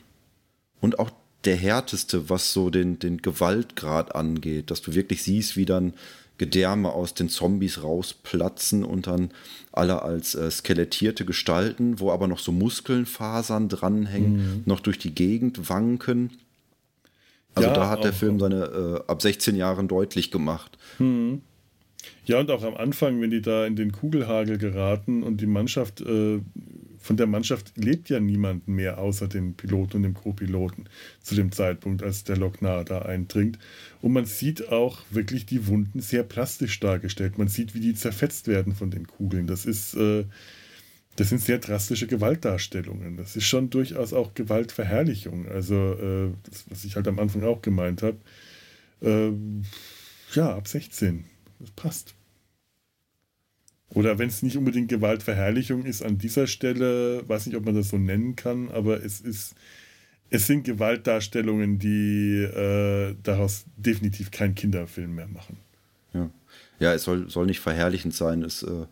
und 0.80 0.98
auch 0.98 1.10
der 1.44 1.56
härteste, 1.56 2.28
was 2.28 2.52
so 2.52 2.70
den, 2.70 2.98
den 2.98 3.22
Gewaltgrad 3.22 4.14
angeht, 4.14 4.70
dass 4.70 4.82
du 4.82 4.94
wirklich 4.94 5.22
siehst, 5.22 5.56
wie 5.56 5.64
dann 5.64 5.94
Gedärme 6.36 6.92
aus 6.92 7.14
den 7.14 7.28
Zombies 7.28 7.82
rausplatzen 7.82 8.84
und 8.84 9.08
dann 9.08 9.30
alle 9.72 10.02
als 10.02 10.34
äh, 10.34 10.50
skelettierte 10.50 11.24
Gestalten, 11.24 11.98
wo 11.98 12.12
aber 12.12 12.28
noch 12.28 12.38
so 12.38 12.52
Muskelnfasern 12.52 13.68
dranhängen, 13.68 14.36
mhm. 14.36 14.62
noch 14.64 14.80
durch 14.80 14.98
die 14.98 15.14
Gegend 15.14 15.68
wanken. 15.68 16.30
Also 17.54 17.68
ja, 17.68 17.74
da 17.74 17.90
hat 17.90 18.04
der 18.04 18.12
Film 18.12 18.38
seine 18.38 18.64
äh, 18.64 19.10
ab 19.10 19.20
16 19.20 19.56
Jahren 19.56 19.88
deutlich 19.88 20.30
gemacht. 20.30 20.78
Mhm. 20.98 21.42
Ja, 22.24 22.38
und 22.38 22.50
auch 22.50 22.62
am 22.62 22.76
Anfang, 22.76 23.20
wenn 23.20 23.30
die 23.30 23.42
da 23.42 23.66
in 23.66 23.74
den 23.74 23.90
Kugelhagel 23.90 24.58
geraten 24.58 25.22
und 25.24 25.40
die 25.40 25.46
Mannschaft, 25.46 26.00
äh, 26.00 26.40
von 27.08 27.16
der 27.16 27.26
Mannschaft 27.26 27.72
lebt 27.74 28.10
ja 28.10 28.20
niemand 28.20 28.68
mehr 28.68 28.98
außer 28.98 29.28
dem 29.28 29.54
Piloten 29.54 29.96
und 29.96 30.02
dem 30.02 30.12
Co-Piloten 30.12 30.90
zu 31.22 31.34
dem 31.34 31.52
Zeitpunkt, 31.52 32.02
als 32.02 32.24
der 32.24 32.36
Loknar 32.36 32.84
da 32.84 33.00
eindringt. 33.00 33.58
Und 34.02 34.12
man 34.12 34.26
sieht 34.26 34.68
auch 34.68 35.00
wirklich 35.08 35.46
die 35.46 35.68
Wunden 35.68 36.00
sehr 36.00 36.22
plastisch 36.22 36.78
dargestellt. 36.80 37.38
Man 37.38 37.48
sieht, 37.48 37.72
wie 37.72 37.80
die 37.80 37.94
zerfetzt 37.94 38.46
werden 38.46 38.74
von 38.74 38.90
den 38.90 39.06
Kugeln. 39.06 39.46
Das 39.46 39.64
ist, 39.64 39.94
äh, 39.94 40.26
das 41.16 41.30
sind 41.30 41.40
sehr 41.40 41.56
drastische 41.56 42.06
Gewaltdarstellungen. 42.06 43.16
Das 43.16 43.36
ist 43.36 43.46
schon 43.46 43.70
durchaus 43.70 44.12
auch 44.12 44.34
Gewaltverherrlichung. 44.34 45.48
Also, 45.48 45.94
äh, 45.94 46.30
das, 46.42 46.66
was 46.68 46.84
ich 46.84 46.96
halt 46.96 47.08
am 47.08 47.18
Anfang 47.18 47.42
auch 47.42 47.62
gemeint 47.62 48.02
habe. 48.02 48.18
Äh, 49.00 49.30
ja, 50.34 50.54
ab 50.54 50.68
16. 50.68 51.24
Das 51.58 51.70
passt. 51.70 52.17
Oder 53.94 54.18
wenn 54.18 54.28
es 54.28 54.42
nicht 54.42 54.56
unbedingt 54.56 54.88
Gewaltverherrlichung 54.88 55.84
ist 55.84 56.02
an 56.02 56.18
dieser 56.18 56.46
Stelle, 56.46 57.26
weiß 57.26 57.46
nicht, 57.46 57.56
ob 57.56 57.64
man 57.64 57.74
das 57.74 57.88
so 57.88 57.98
nennen 57.98 58.36
kann, 58.36 58.70
aber 58.70 59.02
es 59.02 59.20
ist, 59.20 59.54
es 60.30 60.46
sind 60.46 60.64
Gewaltdarstellungen, 60.64 61.78
die 61.78 62.42
äh, 62.42 63.16
daraus 63.22 63.64
definitiv 63.76 64.30
keinen 64.30 64.54
Kinderfilm 64.54 65.14
mehr 65.14 65.28
machen. 65.28 65.56
Ja, 66.12 66.30
ja 66.80 66.92
es 66.92 67.04
soll, 67.04 67.30
soll 67.30 67.46
nicht 67.46 67.60
verherrlichend 67.60 68.14
sein, 68.14 68.42
es 68.42 68.62
äh, 68.62 68.86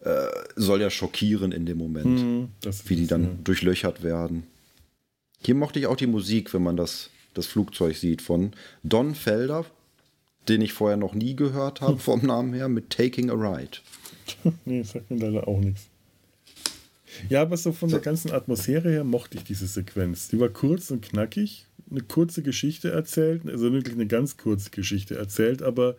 äh, 0.00 0.28
soll 0.54 0.82
ja 0.82 0.90
schockieren 0.90 1.50
in 1.52 1.64
dem 1.64 1.78
Moment, 1.78 2.06
mhm, 2.06 2.48
wie 2.86 2.96
die 2.96 3.06
dann 3.06 3.24
ja. 3.24 3.30
durchlöchert 3.42 4.02
werden. 4.02 4.44
Hier 5.42 5.54
mochte 5.54 5.78
ich 5.78 5.86
auch 5.86 5.96
die 5.96 6.06
Musik, 6.06 6.52
wenn 6.52 6.62
man 6.62 6.76
das, 6.76 7.10
das 7.34 7.46
Flugzeug 7.46 7.96
sieht, 7.96 8.20
von 8.20 8.52
Don 8.82 9.14
Felder, 9.14 9.64
den 10.48 10.60
ich 10.60 10.74
vorher 10.74 10.96
noch 10.96 11.14
nie 11.14 11.34
gehört 11.34 11.80
habe, 11.80 11.98
vom 11.98 12.20
Namen 12.20 12.52
her, 12.52 12.68
mit 12.68 12.90
Taking 12.90 13.30
a 13.30 13.34
Ride. 13.34 13.78
nee, 14.64 14.82
sagt 14.82 15.10
mir 15.10 15.18
leider 15.18 15.48
auch 15.48 15.60
nichts. 15.60 15.88
Ja, 17.28 17.42
aber 17.42 17.56
so 17.56 17.72
von 17.72 17.88
der 17.88 18.00
ganzen 18.00 18.32
Atmosphäre 18.32 18.90
her 18.90 19.04
mochte 19.04 19.38
ich 19.38 19.44
diese 19.44 19.66
Sequenz. 19.66 20.28
Die 20.28 20.38
war 20.38 20.48
kurz 20.48 20.90
und 20.90 21.02
knackig, 21.02 21.66
eine 21.90 22.02
kurze 22.02 22.42
Geschichte 22.42 22.90
erzählt, 22.90 23.46
also 23.46 23.72
wirklich 23.72 23.94
eine 23.94 24.06
ganz 24.06 24.36
kurze 24.36 24.70
Geschichte 24.70 25.16
erzählt, 25.16 25.62
aber 25.62 25.96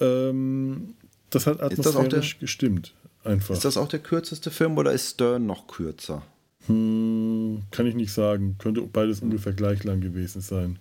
ähm, 0.00 0.94
das 1.30 1.46
hat 1.46 1.60
atmosphärisch 1.60 2.08
das 2.08 2.30
der, 2.30 2.40
gestimmt. 2.40 2.94
Einfach. 3.24 3.54
Ist 3.54 3.64
das 3.64 3.76
auch 3.76 3.88
der 3.88 4.00
kürzeste 4.00 4.50
Film 4.50 4.76
oder 4.78 4.92
ist 4.92 5.10
Stern 5.10 5.46
noch 5.46 5.68
kürzer? 5.68 6.22
Hm, 6.66 7.62
kann 7.70 7.86
ich 7.86 7.94
nicht 7.94 8.12
sagen. 8.12 8.56
Könnte 8.58 8.82
beides 8.82 9.20
ungefähr 9.20 9.52
gleich 9.52 9.84
lang 9.84 10.00
gewesen 10.00 10.40
sein. 10.40 10.78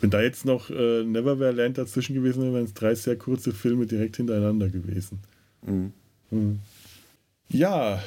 Wenn 0.00 0.10
da 0.10 0.20
jetzt 0.20 0.44
noch 0.44 0.70
äh, 0.70 1.04
Neverwhere 1.04 1.52
Land 1.52 1.78
dazwischen 1.78 2.14
gewesen 2.14 2.42
wäre, 2.42 2.54
wären 2.54 2.64
es 2.64 2.74
drei 2.74 2.94
sehr 2.94 3.16
kurze 3.16 3.52
Filme 3.52 3.86
direkt 3.86 4.16
hintereinander 4.16 4.68
gewesen. 4.68 5.20
Mhm. 5.68 5.92
Mhm. 6.30 6.58
Ja. 7.48 8.02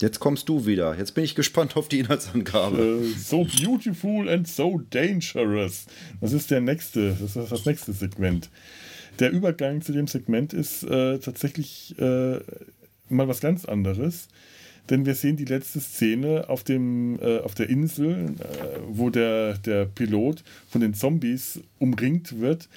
Jetzt 0.00 0.20
kommst 0.20 0.48
du 0.48 0.66
wieder. 0.66 0.96
Jetzt 0.96 1.14
bin 1.14 1.24
ich 1.24 1.34
gespannt 1.34 1.76
auf 1.76 1.88
die 1.88 2.00
Inhaltsangabe. 2.00 3.02
Äh, 3.02 3.18
so 3.18 3.44
beautiful 3.44 4.28
and 4.28 4.46
so 4.46 4.80
dangerous. 4.90 5.86
Das 6.20 6.32
ist 6.32 6.50
der 6.50 6.60
nächste, 6.60 7.16
das 7.18 7.36
ist 7.36 7.50
das 7.50 7.64
nächste 7.64 7.92
Segment. 7.92 8.50
Der 9.18 9.30
Übergang 9.30 9.80
zu 9.80 9.92
dem 9.92 10.06
Segment 10.06 10.52
ist 10.52 10.82
äh, 10.82 11.18
tatsächlich 11.18 11.94
äh, 11.98 12.40
mal 13.08 13.28
was 13.28 13.40
ganz 13.40 13.64
anderes 13.64 14.28
denn 14.90 15.06
wir 15.06 15.14
sehen 15.14 15.36
die 15.36 15.44
letzte 15.44 15.80
Szene 15.80 16.48
auf, 16.48 16.64
dem, 16.64 17.18
äh, 17.20 17.38
auf 17.40 17.54
der 17.54 17.68
Insel, 17.68 18.34
äh, 18.38 18.78
wo 18.88 19.10
der, 19.10 19.58
der 19.58 19.86
Pilot 19.86 20.44
von 20.68 20.80
den 20.80 20.94
Zombies 20.94 21.60
umringt 21.78 22.40
wird. 22.40 22.68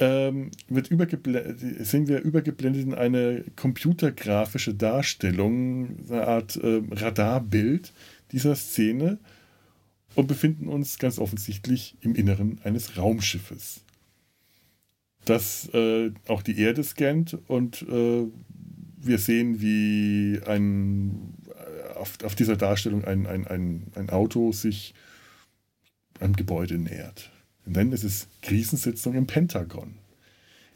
Ähm, 0.00 0.52
wird 0.68 0.90
sehen 0.90 2.06
wir 2.06 2.20
übergeblendet 2.20 2.84
in 2.84 2.94
eine 2.94 3.44
computergrafische 3.56 4.74
Darstellung, 4.74 6.08
eine 6.08 6.26
Art 6.26 6.56
äh, 6.56 6.82
Radarbild 6.88 7.92
dieser 8.30 8.54
Szene 8.54 9.18
und 10.14 10.28
befinden 10.28 10.68
uns 10.68 10.98
ganz 10.98 11.18
offensichtlich 11.18 11.96
im 12.00 12.14
Inneren 12.14 12.60
eines 12.62 12.96
Raumschiffes, 12.96 13.80
das 15.24 15.68
äh, 15.74 16.12
auch 16.28 16.42
die 16.42 16.58
Erde 16.58 16.84
scannt 16.84 17.36
und 17.48 17.82
äh, 17.82 18.26
wir 19.00 19.18
sehen, 19.18 19.60
wie 19.60 20.40
ein, 20.46 21.34
auf, 21.96 22.22
auf 22.22 22.34
dieser 22.34 22.56
Darstellung 22.56 23.04
ein, 23.04 23.26
ein, 23.26 23.46
ein, 23.46 23.86
ein 23.94 24.10
Auto 24.10 24.52
sich 24.52 24.94
einem 26.20 26.34
Gebäude 26.34 26.78
nähert. 26.78 27.30
Und 27.68 27.76
dann 27.76 27.92
ist 27.92 28.02
es 28.02 28.28
Krisensitzung 28.40 29.14
im 29.14 29.26
Pentagon. 29.26 29.96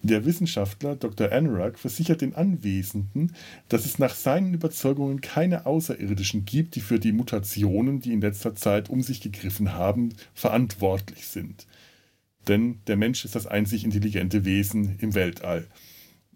Der 0.03 0.27
Wissenschaftler 0.27 0.95
Dr. 0.95 1.33
Anurag 1.33 1.79
versichert 1.79 2.21
den 2.21 2.35
Anwesenden, 2.35 3.33
dass 3.71 3.87
es 3.87 3.99
nach 3.99 4.15
seinen 4.15 4.53
Überzeugungen 4.53 5.23
keine 5.23 5.65
Außerirdischen 5.65 6.45
gibt, 6.45 6.75
die 6.75 6.81
für 6.81 6.99
die 6.99 7.13
Mutationen, 7.13 8.01
die 8.01 8.13
in 8.13 8.21
letzter 8.21 8.55
Zeit 8.55 8.91
um 8.91 9.01
sich 9.01 9.23
gegriffen 9.23 9.73
haben, 9.73 10.13
verantwortlich 10.35 11.27
sind. 11.29 11.67
Denn 12.47 12.81
der 12.87 12.99
Mensch 12.99 13.25
ist 13.25 13.37
das 13.37 13.47
einzig 13.47 13.85
intelligente 13.85 14.45
Wesen 14.45 14.99
im 14.99 15.15
Weltall 15.15 15.67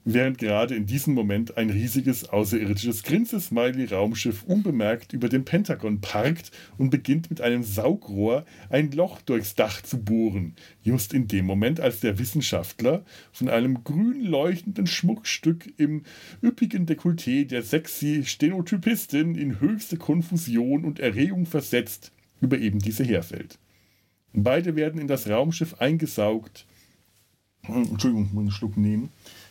während 0.06 0.38
gerade 0.38 0.76
in 0.76 0.86
diesem 0.86 1.14
Moment 1.14 1.56
ein 1.58 1.68
riesiges 1.68 2.28
außerirdisches 2.28 3.02
Grinse-Smiley-Raumschiff 3.02 4.44
unbemerkt 4.44 5.12
über 5.12 5.28
dem 5.28 5.44
Pentagon 5.44 6.00
parkt 6.00 6.52
und 6.78 6.90
beginnt 6.90 7.28
mit 7.28 7.40
einem 7.40 7.64
Saugrohr 7.64 8.46
ein 8.70 8.92
Loch 8.92 9.20
durchs 9.20 9.56
Dach 9.56 9.82
zu 9.82 9.98
bohren. 9.98 10.54
Just 10.82 11.12
in 11.12 11.26
dem 11.26 11.44
Moment, 11.44 11.80
als 11.80 11.98
der 11.98 12.20
Wissenschaftler 12.20 13.04
von 13.32 13.48
einem 13.48 13.82
grün 13.82 14.22
leuchtenden 14.22 14.86
Schmuckstück 14.86 15.74
im 15.76 16.04
üppigen 16.40 16.86
Dekolleté 16.86 17.44
der 17.44 17.64
sexy 17.64 18.22
Stenotypistin 18.24 19.34
in 19.34 19.60
höchste 19.60 19.96
Konfusion 19.96 20.84
und 20.84 21.00
Erregung 21.00 21.46
versetzt 21.46 22.12
über 22.40 22.58
eben 22.58 22.78
diese 22.78 23.02
herfällt. 23.02 23.58
Beide 24.32 24.76
werden 24.76 25.00
in 25.00 25.08
das 25.08 25.28
Raumschiff 25.28 25.74
eingesaugt. 25.80 26.64
Entschuldigung, 27.66 28.30
muss 28.32 28.42
einen 28.42 28.50
Schluck 28.52 28.76
nehmen. 28.76 29.10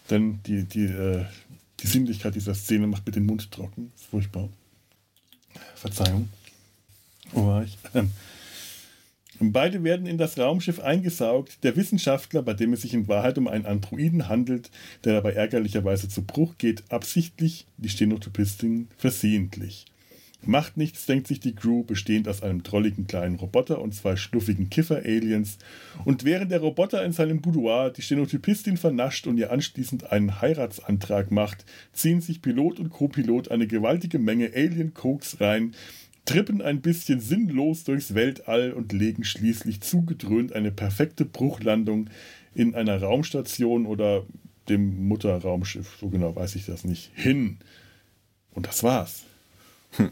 Denn 0.10 0.40
die, 0.46 0.64
die, 0.64 0.86
äh, 0.86 1.26
die 1.80 1.88
Sinnlichkeit 1.88 2.36
dieser 2.36 2.56
Szene 2.56 2.88
macht 2.88 3.06
mir 3.06 3.12
den 3.12 3.26
Mund 3.26 3.52
trocken. 3.52 3.92
Ist 3.96 4.06
furchtbar. 4.06 4.50
Verzeihung. 5.76 6.30
Oh, 7.34 7.62
ich, 7.64 7.78
ähm, 7.94 8.12
Beide 9.40 9.84
werden 9.84 10.08
in 10.08 10.18
das 10.18 10.38
Raumschiff 10.38 10.80
eingesaugt. 10.80 11.64
Der 11.64 11.76
Wissenschaftler, 11.76 12.42
bei 12.42 12.54
dem 12.54 12.72
es 12.72 12.84
sich 12.84 12.94
in 12.94 13.08
Wahrheit 13.10 13.38
um 13.38 13.50
einen 13.50 13.66
Androiden 13.66 14.30
handelt, 14.30 14.72
der 15.04 15.14
dabei 15.14 15.34
ärgerlicherweise 15.34 16.08
zu 16.08 16.22
Bruch 16.24 16.58
geht, 16.58 16.84
absichtlich, 16.90 17.68
die 17.78 17.90
Stenotypistin 17.90 18.88
versehentlich. 18.98 19.86
Macht 20.48 20.78
nichts, 20.78 21.06
denkt 21.06 21.28
sich 21.28 21.40
die 21.40 21.56
Crew, 21.56 21.84
bestehend 21.84 22.28
aus 22.28 22.44
einem 22.44 22.62
drolligen 22.62 23.08
kleinen 23.08 23.36
Roboter 23.36 23.82
und 23.82 23.96
zwei 23.96 24.16
schluffigen 24.16 24.70
Kiffer-Aliens. 24.70 25.58
Und 26.04 26.24
während 26.24 26.52
der 26.52 26.60
Roboter 26.60 27.04
in 27.04 27.14
seinem 27.14 27.42
Boudoir 27.42 27.90
die 27.90 28.02
Stenotypistin 28.02 28.78
vernascht 28.78 29.26
und 29.28 29.38
ihr 29.38 29.52
anschließend 29.52 30.12
einen 30.12 30.42
Heiratsantrag 30.42 31.32
macht, 31.32 31.66
ziehen 31.94 32.22
sich 32.22 32.42
Pilot 32.42 32.80
und 32.80 32.92
Co-Pilot 32.92 33.50
eine 33.50 33.68
gewaltige 33.68 34.20
Menge 34.20 34.52
Alien-Cokes 34.54 35.42
rein, 35.42 35.74
trippen 36.26 36.62
ein 36.62 36.82
bisschen 36.82 37.20
sinnlos 37.20 37.84
durchs 37.84 38.14
Weltall 38.14 38.74
und 38.74 38.94
legen 38.94 39.24
schließlich 39.24 39.82
zugedröhnt 39.82 40.54
eine 40.54 40.72
perfekte 40.72 41.26
Bruchlandung 41.26 42.10
in 42.54 42.76
einer 42.76 43.02
Raumstation 43.02 43.86
oder 43.86 44.26
dem 44.70 45.08
Mutterraumschiff, 45.08 45.98
so 46.00 46.10
genau 46.10 46.36
weiß 46.36 46.56
ich 46.56 46.66
das 46.66 46.84
nicht, 46.84 47.12
hin. 47.14 47.58
Und 48.54 48.68
das 48.68 48.84
war's. 48.84 49.24
Hm. 49.92 50.12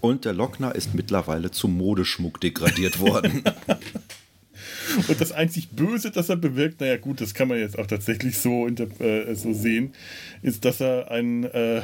Und 0.00 0.24
der 0.24 0.34
Lockner 0.34 0.74
ist 0.74 0.94
mittlerweile 0.94 1.50
zum 1.50 1.76
Modeschmuck 1.76 2.40
degradiert 2.40 3.00
worden. 3.00 3.42
Und 5.08 5.20
das 5.20 5.32
einzig 5.32 5.70
Böse, 5.70 6.10
das 6.10 6.28
er 6.28 6.36
bewirkt, 6.36 6.80
naja 6.80 6.96
gut, 6.96 7.20
das 7.20 7.34
kann 7.34 7.48
man 7.48 7.58
jetzt 7.58 7.78
auch 7.78 7.86
tatsächlich 7.86 8.38
so, 8.38 8.68
äh, 8.68 9.34
so 9.34 9.52
sehen, 9.52 9.92
ist, 10.42 10.64
dass 10.64 10.80
er 10.80 11.10
einen, 11.10 11.44
äh, 11.44 11.82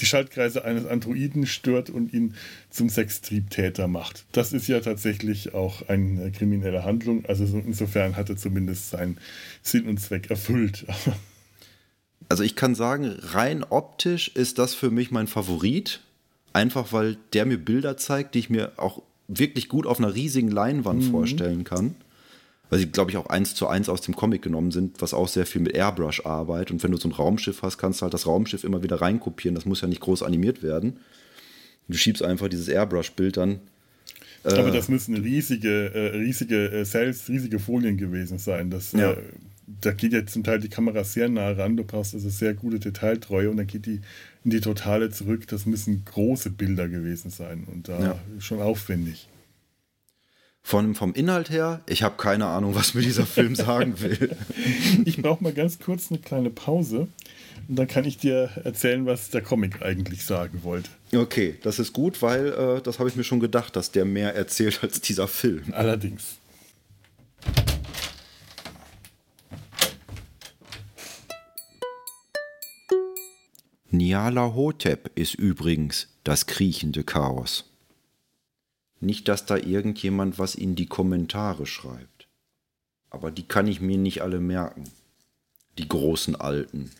die 0.00 0.06
Schaltkreise 0.06 0.64
eines 0.64 0.86
Androiden 0.86 1.46
stört 1.46 1.90
und 1.90 2.12
ihn 2.12 2.34
zum 2.70 2.88
Sextriebtäter 2.88 3.88
macht. 3.88 4.24
Das 4.32 4.52
ist 4.52 4.68
ja 4.68 4.80
tatsächlich 4.80 5.54
auch 5.54 5.88
eine 5.88 6.30
kriminelle 6.32 6.84
Handlung. 6.84 7.24
Also 7.26 7.44
insofern 7.44 8.16
hat 8.16 8.28
er 8.28 8.36
zumindest 8.36 8.90
seinen 8.90 9.18
Sinn 9.62 9.86
und 9.86 9.98
Zweck 9.98 10.30
erfüllt. 10.30 10.86
also 12.28 12.42
ich 12.42 12.56
kann 12.56 12.74
sagen, 12.74 13.16
rein 13.20 13.64
optisch 13.64 14.28
ist 14.34 14.58
das 14.58 14.74
für 14.74 14.90
mich 14.90 15.10
mein 15.10 15.26
Favorit. 15.26 16.00
Einfach 16.52 16.92
weil 16.92 17.16
der 17.32 17.46
mir 17.46 17.58
Bilder 17.58 17.96
zeigt, 17.96 18.34
die 18.34 18.40
ich 18.40 18.50
mir 18.50 18.72
auch 18.76 19.02
wirklich 19.28 19.68
gut 19.68 19.86
auf 19.86 19.98
einer 19.98 20.14
riesigen 20.14 20.50
Leinwand 20.50 21.04
mhm. 21.04 21.10
vorstellen 21.10 21.64
kann. 21.64 21.94
Weil 22.68 22.78
sie, 22.78 22.86
glaube 22.86 23.10
ich, 23.10 23.16
auch 23.16 23.26
eins 23.26 23.54
zu 23.54 23.66
eins 23.66 23.88
aus 23.88 24.00
dem 24.00 24.14
Comic 24.14 24.42
genommen 24.42 24.70
sind, 24.70 25.02
was 25.02 25.12
auch 25.12 25.26
sehr 25.26 25.44
viel 25.44 25.60
mit 25.60 25.74
Airbrush 25.74 26.24
arbeitet. 26.24 26.70
Und 26.70 26.82
wenn 26.84 26.92
du 26.92 26.98
so 26.98 27.08
ein 27.08 27.12
Raumschiff 27.12 27.62
hast, 27.62 27.78
kannst 27.78 28.00
du 28.00 28.04
halt 28.04 28.14
das 28.14 28.26
Raumschiff 28.26 28.62
immer 28.62 28.82
wieder 28.82 29.00
reinkopieren. 29.00 29.56
Das 29.56 29.64
muss 29.64 29.80
ja 29.80 29.88
nicht 29.88 30.00
groß 30.00 30.22
animiert 30.22 30.62
werden. 30.62 30.98
Du 31.88 31.96
schiebst 31.96 32.22
einfach 32.22 32.48
dieses 32.48 32.68
Airbrush-Bild 32.68 33.36
dann. 33.36 33.60
Äh, 34.44 34.54
Aber 34.54 34.70
das 34.70 34.88
müssen 34.88 35.16
riesige, 35.16 35.92
äh, 35.92 36.16
riesige 36.16 36.70
äh, 36.70 36.84
Cells, 36.84 37.28
riesige 37.28 37.58
Folien 37.58 37.96
gewesen 37.96 38.38
sein. 38.38 38.70
Das, 38.70 38.92
ja. 38.92 39.12
Äh, 39.12 39.16
da 39.80 39.92
geht 39.92 40.12
ja 40.12 40.24
zum 40.26 40.44
Teil 40.44 40.60
die 40.60 40.68
Kamera 40.68 41.04
sehr 41.04 41.28
nah 41.28 41.50
ran. 41.50 41.76
Du 41.76 41.84
brauchst 41.84 42.14
also 42.14 42.28
sehr 42.28 42.54
gute 42.54 42.78
Detailtreue 42.78 43.50
und 43.50 43.56
dann 43.56 43.66
geht 43.66 43.86
die 43.86 44.00
in 44.44 44.50
die 44.50 44.60
Totale 44.60 45.10
zurück. 45.10 45.46
Das 45.48 45.66
müssen 45.66 46.04
große 46.04 46.50
Bilder 46.50 46.88
gewesen 46.88 47.30
sein 47.30 47.66
und 47.70 47.88
da 47.88 48.00
ja. 48.00 48.18
schon 48.38 48.60
aufwendig. 48.60 49.28
Von, 50.62 50.94
vom 50.94 51.14
Inhalt 51.14 51.48
her, 51.50 51.80
ich 51.86 52.02
habe 52.02 52.16
keine 52.18 52.46
Ahnung, 52.46 52.74
was 52.74 52.94
mir 52.94 53.00
dieser 53.00 53.26
Film 53.26 53.54
sagen 53.56 54.00
will. 54.00 54.36
Ich 55.04 55.20
brauche 55.20 55.42
mal 55.42 55.52
ganz 55.52 55.78
kurz 55.78 56.10
eine 56.10 56.20
kleine 56.20 56.50
Pause 56.50 57.08
und 57.68 57.76
dann 57.76 57.88
kann 57.88 58.04
ich 58.04 58.18
dir 58.18 58.50
erzählen, 58.64 59.06
was 59.06 59.30
der 59.30 59.42
Comic 59.42 59.82
eigentlich 59.82 60.24
sagen 60.24 60.62
wollte. 60.62 60.90
Okay, 61.14 61.56
das 61.62 61.78
ist 61.78 61.92
gut, 61.92 62.20
weil 62.20 62.48
äh, 62.48 62.82
das 62.82 62.98
habe 62.98 63.08
ich 63.08 63.16
mir 63.16 63.24
schon 63.24 63.40
gedacht, 63.40 63.74
dass 63.74 63.90
der 63.90 64.04
mehr 64.04 64.34
erzählt 64.34 64.80
als 64.82 65.00
dieser 65.00 65.28
Film. 65.28 65.72
Allerdings. 65.72 66.36
Niala 73.92 74.54
Hotep 74.54 75.10
ist 75.16 75.34
übrigens 75.34 76.06
das 76.22 76.46
kriechende 76.46 77.02
Chaos. 77.02 77.68
Nicht, 79.00 79.26
dass 79.26 79.46
da 79.46 79.56
irgendjemand 79.56 80.38
was 80.38 80.54
in 80.54 80.76
die 80.76 80.86
Kommentare 80.86 81.66
schreibt. 81.66 82.28
Aber 83.10 83.32
die 83.32 83.42
kann 83.42 83.66
ich 83.66 83.80
mir 83.80 83.98
nicht 83.98 84.22
alle 84.22 84.38
merken. 84.38 84.84
Die 85.76 85.88
großen 85.88 86.36
Alten. 86.36 86.92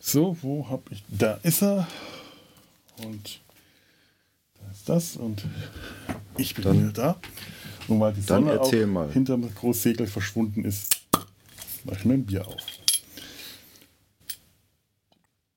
So, 0.00 0.38
wo 0.40 0.70
hab 0.70 0.90
ich. 0.90 1.04
Da 1.10 1.34
ist 1.42 1.62
er. 1.62 1.86
Und 3.04 3.40
da 4.54 4.70
ist 4.70 4.88
das. 4.88 5.16
Und 5.16 5.44
ich 6.36 6.54
bin 6.54 6.64
Dann. 6.64 6.78
wieder 6.78 6.92
da. 6.92 7.20
Und 7.88 8.00
weil 8.00 8.12
die 8.12 8.20
Sonne 8.20 8.60
auch 8.60 8.72
mal. 8.86 9.10
hinterm 9.12 9.52
Großsegel 9.54 10.06
verschwunden 10.06 10.64
ist, 10.64 11.02
mache 11.84 11.98
ich 11.98 12.04
mir 12.04 12.14
ein 12.14 12.26
Bier 12.26 12.46
auf. 12.46 12.62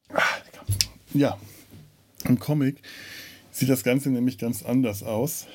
Ah, 0.10 0.22
ja, 1.14 1.38
im 2.26 2.40
Comic 2.40 2.82
sieht 3.52 3.70
das 3.70 3.84
Ganze 3.84 4.10
nämlich 4.10 4.38
ganz 4.38 4.64
anders 4.64 5.04
aus. 5.04 5.46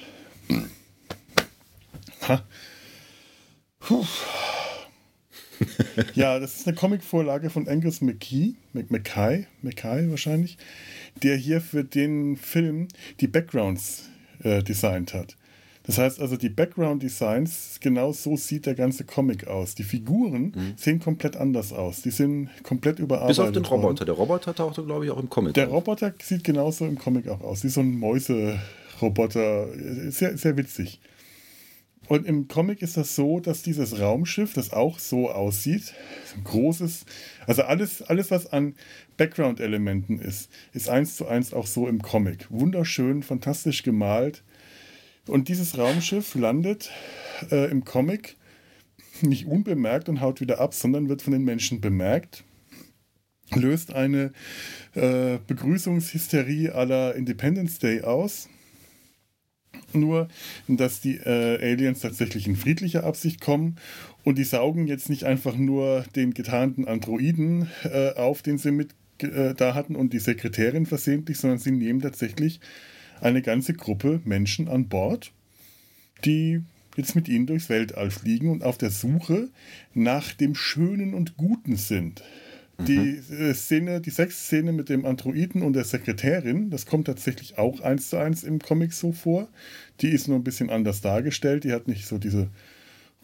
Ha. 2.28 2.44
Puh. 3.80 4.06
ja, 6.14 6.38
das 6.38 6.60
ist 6.60 6.66
eine 6.66 6.76
Comicvorlage 6.76 7.50
von 7.50 7.68
Angus 7.68 8.00
McKee, 8.00 8.54
McKay, 8.72 9.46
McKay 9.62 10.10
wahrscheinlich, 10.10 10.56
der 11.22 11.36
hier 11.36 11.60
für 11.60 11.84
den 11.84 12.36
Film 12.36 12.88
die 13.20 13.28
Backgrounds 13.28 14.08
äh, 14.42 14.62
designt 14.62 15.14
hat. 15.14 15.36
Das 15.84 15.98
heißt 15.98 16.20
also, 16.20 16.36
die 16.36 16.50
Background-Designs, 16.50 17.78
genau 17.80 18.12
so 18.12 18.36
sieht 18.36 18.66
der 18.66 18.74
ganze 18.74 19.04
Comic 19.04 19.48
aus. 19.48 19.74
Die 19.74 19.82
Figuren 19.82 20.52
mhm. 20.54 20.74
sehen 20.76 21.00
komplett 21.00 21.36
anders 21.36 21.72
aus. 21.72 22.02
Die 22.02 22.10
sind 22.10 22.50
komplett 22.62 22.98
überarbeitet. 22.98 23.36
Bis 23.36 23.38
auf 23.40 23.52
den 23.52 23.64
Roboter. 23.64 24.04
Der 24.04 24.14
Roboter 24.14 24.54
taucht, 24.54 24.76
glaube 24.86 25.06
ich, 25.06 25.10
auch 25.10 25.18
im 25.18 25.30
Comic 25.30 25.54
Der 25.54 25.68
auf. 25.68 25.74
Roboter 25.74 26.12
sieht 26.22 26.44
genauso 26.44 26.86
im 26.86 26.98
Comic 26.98 27.28
auch 27.28 27.40
aus. 27.40 27.64
Wie 27.64 27.70
so 27.70 27.80
ein 27.80 27.98
Mäuse-Roboter. 27.98 29.68
Sehr, 30.10 30.36
sehr 30.36 30.56
witzig. 30.56 31.00
Und 32.10 32.26
im 32.26 32.48
Comic 32.48 32.82
ist 32.82 32.96
das 32.96 33.14
so, 33.14 33.38
dass 33.38 33.62
dieses 33.62 34.00
Raumschiff, 34.00 34.52
das 34.52 34.72
auch 34.72 34.98
so 34.98 35.30
aussieht, 35.30 35.94
ein 36.36 36.42
großes, 36.42 37.04
also 37.46 37.62
alles, 37.62 38.02
alles 38.02 38.32
was 38.32 38.48
an 38.48 38.74
Background-Elementen 39.16 40.18
ist, 40.18 40.50
ist 40.72 40.88
eins 40.88 41.14
zu 41.14 41.28
eins 41.28 41.54
auch 41.54 41.68
so 41.68 41.86
im 41.86 42.02
Comic. 42.02 42.50
Wunderschön, 42.50 43.22
fantastisch 43.22 43.84
gemalt. 43.84 44.42
Und 45.28 45.46
dieses 45.46 45.78
Raumschiff 45.78 46.34
landet 46.34 46.90
äh, 47.52 47.70
im 47.70 47.84
Comic 47.84 48.36
nicht 49.20 49.46
unbemerkt 49.46 50.08
und 50.08 50.20
haut 50.20 50.40
wieder 50.40 50.58
ab, 50.58 50.74
sondern 50.74 51.08
wird 51.08 51.22
von 51.22 51.32
den 51.32 51.44
Menschen 51.44 51.80
bemerkt, 51.80 52.42
löst 53.54 53.92
eine 53.92 54.32
äh, 54.94 55.38
Begrüßungshysterie 55.46 56.70
aller 56.70 57.14
Independence 57.14 57.78
Day 57.78 58.02
aus. 58.02 58.48
Nur, 59.92 60.28
dass 60.68 61.00
die 61.00 61.16
äh, 61.16 61.72
Aliens 61.72 62.00
tatsächlich 62.00 62.46
in 62.46 62.56
friedlicher 62.56 63.04
Absicht 63.04 63.40
kommen 63.40 63.76
und 64.22 64.38
die 64.38 64.44
saugen 64.44 64.86
jetzt 64.86 65.08
nicht 65.08 65.24
einfach 65.24 65.56
nur 65.56 66.04
den 66.14 66.32
getarnten 66.32 66.86
Androiden 66.86 67.68
äh, 67.84 68.14
auf, 68.14 68.42
den 68.42 68.58
sie 68.58 68.70
mit 68.70 68.94
äh, 69.18 69.54
da 69.54 69.74
hatten 69.74 69.96
und 69.96 70.12
die 70.12 70.18
Sekretärin 70.18 70.86
versehentlich, 70.86 71.38
sondern 71.38 71.58
sie 71.58 71.72
nehmen 71.72 72.00
tatsächlich 72.00 72.60
eine 73.20 73.42
ganze 73.42 73.74
Gruppe 73.74 74.20
Menschen 74.24 74.68
an 74.68 74.88
Bord, 74.88 75.32
die 76.24 76.62
jetzt 76.96 77.14
mit 77.14 77.28
ihnen 77.28 77.46
durchs 77.46 77.68
Weltall 77.68 78.10
fliegen 78.10 78.50
und 78.50 78.62
auf 78.62 78.78
der 78.78 78.90
Suche 78.90 79.48
nach 79.94 80.32
dem 80.32 80.54
Schönen 80.54 81.14
und 81.14 81.36
Guten 81.36 81.76
sind. 81.76 82.22
Die 82.86 83.20
mhm. 83.28 83.50
äh, 83.50 83.54
Szene, 83.54 84.00
die 84.00 84.10
Sexszene 84.10 84.72
mit 84.72 84.88
dem 84.88 85.04
Androiden 85.04 85.62
und 85.62 85.74
der 85.74 85.84
Sekretärin, 85.84 86.70
das 86.70 86.86
kommt 86.86 87.06
tatsächlich 87.06 87.58
auch 87.58 87.80
eins 87.80 88.10
zu 88.10 88.16
eins 88.16 88.42
im 88.42 88.58
Comic 88.58 88.92
so 88.92 89.12
vor. 89.12 89.48
Die 90.00 90.08
ist 90.08 90.28
nur 90.28 90.38
ein 90.38 90.44
bisschen 90.44 90.70
anders 90.70 91.00
dargestellt. 91.00 91.64
Die 91.64 91.72
hat 91.72 91.88
nicht 91.88 92.06
so 92.06 92.18
diese 92.18 92.48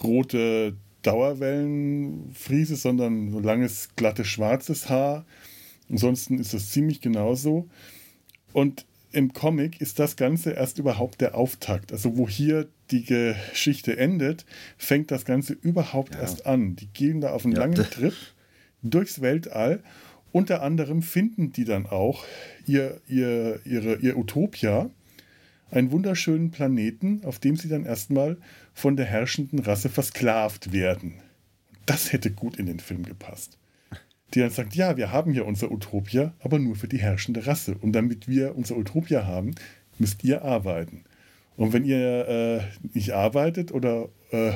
rote 0.03 0.77
Dauerwellenfriese, 1.03 2.77
sondern 2.77 3.31
so 3.31 3.41
langes, 3.41 3.91
glattes, 3.97 4.27
schwarzes 4.27 4.89
Haar. 4.89 5.25
Ansonsten 5.89 6.39
ist 6.39 6.53
das 6.53 6.71
ziemlich 6.71 7.01
genauso. 7.01 7.69
Und 8.53 8.87
im 9.13 9.33
Comic 9.33 9.81
ist 9.81 9.99
das 9.99 10.17
Ganze 10.17 10.51
erst 10.51 10.79
überhaupt 10.79 11.21
der 11.21 11.37
Auftakt. 11.37 11.93
Also 11.93 12.17
wo 12.17 12.29
hier 12.29 12.69
die 12.91 13.05
Geschichte 13.05 13.97
endet, 13.97 14.45
fängt 14.77 15.11
das 15.11 15.25
Ganze 15.25 15.55
überhaupt 15.55 16.15
ja. 16.15 16.21
erst 16.21 16.47
an. 16.47 16.77
Die 16.77 16.89
gehen 16.89 17.21
da 17.21 17.31
auf 17.31 17.45
einen 17.45 17.55
ja. 17.55 17.61
langen 17.61 17.77
Trip 17.77 18.15
durchs 18.91 19.21
Weltall. 19.21 19.83
Unter 20.33 20.63
anderem 20.63 21.03
finden 21.03 21.53
die 21.53 21.65
dann 21.65 21.87
auch 21.87 22.25
ihr, 22.67 23.01
ihr, 23.09 23.61
ihre, 23.65 23.97
ihr 23.97 24.19
Utopia, 24.19 24.91
einen 25.71 25.91
wunderschönen 25.91 26.51
Planeten, 26.51 27.23
auf 27.25 27.39
dem 27.39 27.57
sie 27.57 27.69
dann 27.69 27.85
erstmal 27.85 28.37
von 28.75 28.97
der 28.97 29.07
herrschenden 29.07 29.59
Rasse 29.61 29.89
versklavt 29.89 30.73
werden. 30.73 31.15
Das 31.87 32.13
hätte 32.13 32.31
gut 32.31 32.57
in 32.57 32.67
den 32.67 32.81
Film 32.81 33.05
gepasst 33.05 33.59
die 34.35 34.41
dann 34.41 34.51
sagt, 34.51 34.75
ja, 34.75 34.97
wir 34.97 35.13
haben 35.13 35.33
hier 35.33 35.47
unser 35.47 35.71
Utopia, 35.71 36.35
aber 36.41 36.59
nur 36.59 36.77
für 36.77 36.89
die 36.89 36.99
herrschende 36.99 37.47
Rasse. 37.47 37.77
Und 37.81 37.93
damit 37.93 38.29
wir 38.29 38.57
unser 38.57 38.77
Utopia 38.77 39.25
haben, 39.25 39.55
müsst 39.99 40.25
ihr 40.25 40.43
arbeiten. 40.43 41.05
Und 41.57 41.73
wenn 41.73 41.85
ihr 41.85 42.29
äh, 42.29 42.61
nicht 42.93 43.15
arbeitet 43.15 43.73
oder 43.73 44.09
äh, 44.31 44.53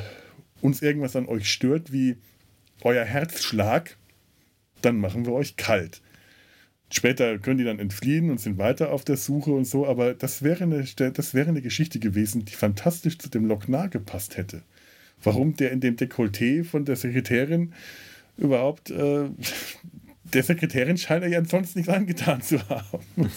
uns 0.60 0.82
irgendwas 0.82 1.16
an 1.16 1.26
euch 1.26 1.50
stört, 1.50 1.92
wie 1.92 2.16
euer 2.82 3.04
Herzschlag, 3.04 3.96
dann 4.82 4.98
machen 4.98 5.26
wir 5.26 5.32
euch 5.32 5.56
kalt. 5.56 6.00
Später 6.92 7.38
können 7.38 7.58
die 7.58 7.64
dann 7.64 7.78
entfliehen 7.78 8.30
und 8.30 8.40
sind 8.40 8.58
weiter 8.58 8.92
auf 8.92 9.04
der 9.04 9.16
Suche 9.16 9.52
und 9.52 9.64
so, 9.64 9.86
aber 9.86 10.12
das 10.12 10.42
wäre 10.42 10.64
eine, 10.64 10.84
das 10.84 11.34
wäre 11.34 11.48
eine 11.48 11.62
Geschichte 11.62 12.00
gewesen, 12.00 12.44
die 12.44 12.54
fantastisch 12.54 13.16
zu 13.18 13.30
dem 13.30 13.46
Lochnar 13.46 13.88
gepasst 13.88 14.36
hätte. 14.36 14.62
Warum 15.22 15.54
der 15.54 15.70
in 15.70 15.80
dem 15.80 15.96
Dekolleté 15.96 16.64
von 16.64 16.84
der 16.84 16.96
Sekretärin 16.96 17.74
überhaupt, 18.36 18.90
äh, 18.90 19.28
der 20.24 20.42
Sekretärin 20.42 20.98
scheint 20.98 21.22
er 21.22 21.28
ja 21.30 21.38
ansonsten 21.38 21.78
nichts 21.78 21.92
angetan 21.92 22.42
zu 22.42 22.68
haben. 22.68 23.04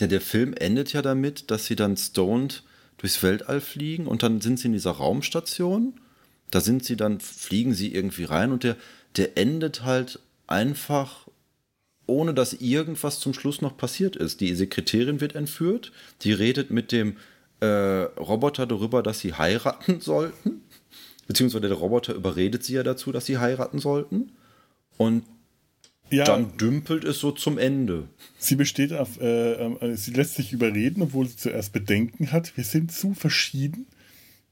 ja, 0.00 0.06
der 0.06 0.20
Film 0.22 0.54
endet 0.54 0.94
ja 0.94 1.02
damit, 1.02 1.50
dass 1.50 1.66
sie 1.66 1.76
dann 1.76 1.98
stoned 1.98 2.64
durchs 2.96 3.22
Weltall 3.22 3.60
fliegen 3.60 4.06
und 4.06 4.22
dann 4.22 4.40
sind 4.40 4.58
sie 4.58 4.68
in 4.68 4.72
dieser 4.72 4.92
Raumstation. 4.92 6.00
Da 6.50 6.60
sind 6.60 6.84
sie 6.84 6.96
dann, 6.96 7.20
fliegen 7.20 7.74
sie 7.74 7.92
irgendwie 7.92 8.24
rein 8.24 8.50
und 8.52 8.62
der, 8.62 8.76
der 9.16 9.36
endet 9.36 9.84
halt 9.84 10.18
einfach 10.46 11.26
ohne 12.06 12.34
dass 12.34 12.52
irgendwas 12.54 13.20
zum 13.20 13.34
Schluss 13.34 13.62
noch 13.62 13.76
passiert 13.76 14.16
ist. 14.16 14.40
Die 14.40 14.54
Sekretärin 14.54 15.20
wird 15.20 15.34
entführt, 15.34 15.92
die 16.22 16.32
redet 16.32 16.70
mit 16.70 16.92
dem 16.92 17.16
äh, 17.60 17.66
Roboter 17.66 18.66
darüber, 18.66 19.02
dass 19.02 19.20
sie 19.20 19.34
heiraten 19.34 20.00
sollten, 20.00 20.62
beziehungsweise 21.26 21.68
der 21.68 21.76
Roboter 21.76 22.14
überredet 22.14 22.64
sie 22.64 22.74
ja 22.74 22.82
dazu, 22.82 23.12
dass 23.12 23.26
sie 23.26 23.38
heiraten 23.38 23.78
sollten. 23.78 24.32
Und 24.96 25.24
ja, 26.10 26.24
dann 26.24 26.56
dümpelt 26.58 27.04
es 27.04 27.18
so 27.18 27.32
zum 27.32 27.58
Ende. 27.58 28.04
Sie 28.38 28.56
besteht 28.56 28.92
auf, 28.92 29.20
äh, 29.20 29.54
äh, 29.54 29.96
sie 29.96 30.12
lässt 30.12 30.34
sich 30.34 30.52
überreden, 30.52 31.02
obwohl 31.02 31.26
sie 31.26 31.36
zuerst 31.36 31.72
Bedenken 31.72 32.30
hat. 32.30 32.56
Wir 32.56 32.64
sind 32.64 32.92
zu 32.92 33.14
verschieden. 33.14 33.86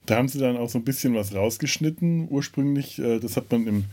Da 0.06 0.16
haben 0.16 0.28
sie 0.28 0.38
dann 0.38 0.56
auch 0.56 0.70
so 0.70 0.78
ein 0.78 0.84
bisschen 0.84 1.14
was 1.14 1.34
rausgeschnitten. 1.34 2.26
Ursprünglich, 2.28 2.98
äh, 2.98 3.20
das 3.20 3.36
hat 3.36 3.52
man 3.52 3.66
im 3.66 3.84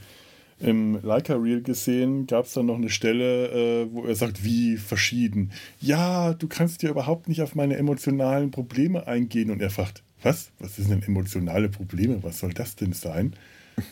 im 0.59 0.99
Leica 1.01 1.35
Reel 1.35 1.61
gesehen, 1.61 2.27
gab 2.27 2.45
es 2.45 2.53
dann 2.53 2.65
noch 2.65 2.75
eine 2.75 2.89
Stelle, 2.89 3.47
äh, 3.47 3.87
wo 3.91 4.05
er 4.05 4.15
sagt, 4.15 4.43
wie 4.43 4.77
verschieden. 4.77 5.51
Ja, 5.79 6.33
du 6.33 6.47
kannst 6.47 6.83
ja 6.83 6.89
überhaupt 6.89 7.29
nicht 7.29 7.41
auf 7.41 7.55
meine 7.55 7.77
emotionalen 7.77 8.51
Probleme 8.51 9.07
eingehen. 9.07 9.51
Und 9.51 9.61
er 9.61 9.69
fragt, 9.69 10.03
was? 10.21 10.51
Was 10.59 10.75
sind 10.75 10.89
denn 10.89 11.03
emotionale 11.03 11.69
Probleme? 11.69 12.21
Was 12.23 12.39
soll 12.39 12.53
das 12.53 12.75
denn 12.75 12.91
sein? 12.91 13.35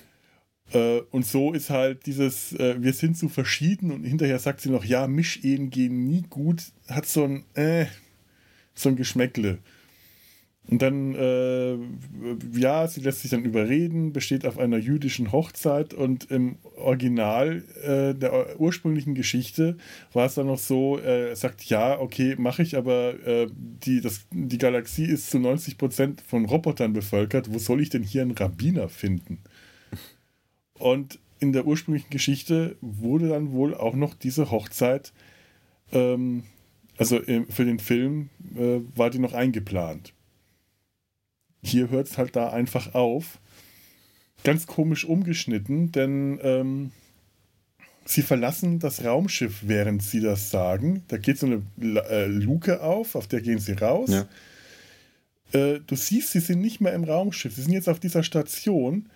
äh, 0.74 1.00
und 1.12 1.26
so 1.26 1.54
ist 1.54 1.70
halt 1.70 2.06
dieses, 2.06 2.54
äh, 2.54 2.76
wir 2.82 2.94
sind 2.94 3.18
so 3.18 3.30
verschieden 3.30 3.92
und 3.92 4.04
hinterher 4.04 4.40
sagt 4.40 4.62
sie 4.62 4.70
noch, 4.70 4.84
ja, 4.84 5.08
Mischehen 5.08 5.70
gehen 5.70 6.06
nie 6.06 6.24
gut, 6.30 6.64
hat 6.90 7.06
so 7.06 7.24
ein, 7.24 7.46
äh, 7.54 7.86
so 8.76 8.90
ein 8.90 8.98
Geschmäckle. 8.98 9.60
Und 10.70 10.82
dann, 10.82 11.16
äh, 11.16 11.78
ja, 12.54 12.88
sie 12.88 13.00
lässt 13.00 13.22
sich 13.22 13.32
dann 13.32 13.46
überreden, 13.46 14.12
besteht 14.12 14.46
auf 14.46 14.58
einer 14.58 14.78
jüdischen 14.78 15.32
Hochzeit 15.32 15.94
und 15.94 16.30
im 16.30 16.58
Original 16.76 17.64
äh, 17.84 18.14
der 18.14 18.60
ursprünglichen 18.60 19.16
Geschichte 19.16 19.78
war 20.12 20.26
es 20.26 20.36
dann 20.36 20.48
noch 20.48 20.58
so, 20.58 20.98
er 20.98 21.36
sagt, 21.38 21.64
ja, 21.66 21.98
okay, 22.00 22.36
mache 22.38 22.64
ich, 22.64 22.76
aber 22.76 23.14
äh, 23.26 23.48
die, 23.56 24.02
das, 24.02 24.28
die 24.32 24.58
Galaxie 24.58 25.06
ist 25.06 25.30
zu 25.30 25.40
90 25.40 25.78
Prozent 25.78 26.22
von 26.22 26.44
Robotern 26.44 26.92
bevölkert, 26.92 27.54
wo 27.54 27.60
soll 27.60 27.80
ich 27.80 27.90
denn 27.90 28.04
hier 28.04 28.24
einen 28.24 28.32
Rabbiner 28.32 28.90
finden? 28.90 29.40
Und 30.74 31.20
in 31.40 31.54
der 31.54 31.66
ursprünglichen 31.66 32.10
Geschichte 32.10 32.76
wurde 32.82 33.30
dann 33.30 33.54
wohl 33.54 33.74
auch 33.74 33.96
noch 33.96 34.16
diese 34.16 34.52
Hochzeit, 34.52 35.14
ähm, 35.94 36.44
also 36.98 37.22
für 37.50 37.64
den 37.64 37.80
Film 37.80 38.30
äh, 38.56 38.80
war 38.96 39.10
die 39.10 39.20
noch 39.20 39.34
eingeplant. 39.34 40.14
Hier 41.68 41.90
hört 41.90 42.08
es 42.08 42.18
halt 42.18 42.36
da 42.36 42.50
einfach 42.50 42.94
auf. 42.94 43.40
Ganz 44.44 44.68
komisch 44.68 45.04
umgeschnitten, 45.06 45.92
denn 45.92 46.40
ähm, 46.42 46.92
sie 48.06 48.22
verlassen 48.22 48.80
das 48.80 49.04
Raumschiff, 49.04 49.60
während 49.64 50.04
sie 50.04 50.22
das 50.22 50.52
sagen. 50.52 51.04
Da 51.08 51.18
geht 51.18 51.40
so 51.40 51.48
eine 51.48 51.62
äh, 52.10 52.28
Luke 52.28 52.82
auf, 52.82 53.16
auf 53.16 53.28
der 53.28 53.42
gehen 53.42 53.60
sie 53.60 53.74
raus. 53.74 54.10
Ja. 54.10 54.28
Äh, 55.52 55.80
du 55.86 55.96
siehst, 55.96 56.32
sie 56.32 56.40
sind 56.40 56.62
nicht 56.62 56.82
mehr 56.82 56.94
im 56.94 57.04
Raumschiff. 57.04 57.56
Sie 57.56 57.62
sind 57.62 57.74
jetzt 57.74 57.90
auf 57.90 58.00
dieser 58.00 58.24
Station, 58.24 59.10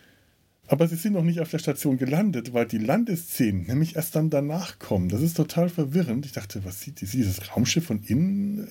aber 0.67 0.87
sie 0.87 0.95
sind 0.95 1.13
noch 1.13 1.23
nicht 1.23 1.39
auf 1.41 1.51
der 1.51 1.59
Station 1.59 1.97
gelandet, 1.97 2.53
weil 2.53 2.65
die 2.65 2.77
Landesszenen 2.77 3.67
nämlich 3.67 3.95
erst 3.95 4.15
dann 4.15 4.29
danach 4.29 4.79
kommen. 4.79 5.09
Das 5.09 5.21
ist 5.21 5.37
total 5.37 5.69
verwirrend. 5.69 6.25
Ich 6.25 6.31
dachte, 6.31 6.63
was 6.65 6.81
sieht 6.81 7.01
die? 7.01 7.05
Sieht 7.05 7.27
das 7.27 7.55
Raumschiff 7.55 7.85
von 7.85 8.03
innen? 8.03 8.67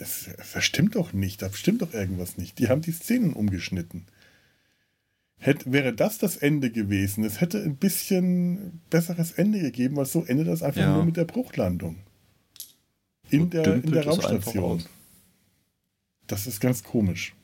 Das, 0.00 0.30
das 0.54 0.64
stimmt 0.64 0.94
doch 0.94 1.12
nicht, 1.12 1.42
da 1.42 1.52
stimmt 1.52 1.82
doch 1.82 1.92
irgendwas 1.92 2.38
nicht. 2.38 2.58
Die 2.58 2.70
haben 2.70 2.80
die 2.80 2.90
Szenen 2.90 3.34
umgeschnitten. 3.34 4.06
Hätte, 5.36 5.70
wäre 5.72 5.92
das 5.92 6.16
das 6.16 6.38
Ende 6.38 6.70
gewesen, 6.70 7.22
es 7.22 7.42
hätte 7.42 7.62
ein 7.62 7.76
bisschen 7.76 8.80
besseres 8.88 9.32
Ende 9.32 9.60
gegeben, 9.60 9.96
weil 9.96 10.06
so 10.06 10.24
endet 10.24 10.48
das 10.48 10.62
einfach 10.62 10.80
ja. 10.80 10.94
nur 10.94 11.04
mit 11.04 11.18
der 11.18 11.26
Bruchlandung. 11.26 11.98
In, 13.28 13.50
der, 13.50 13.74
in 13.74 13.92
der 13.92 14.06
Raumstation. 14.06 14.82
Das 16.26 16.46
ist 16.46 16.60
ganz 16.60 16.82
komisch. 16.82 17.34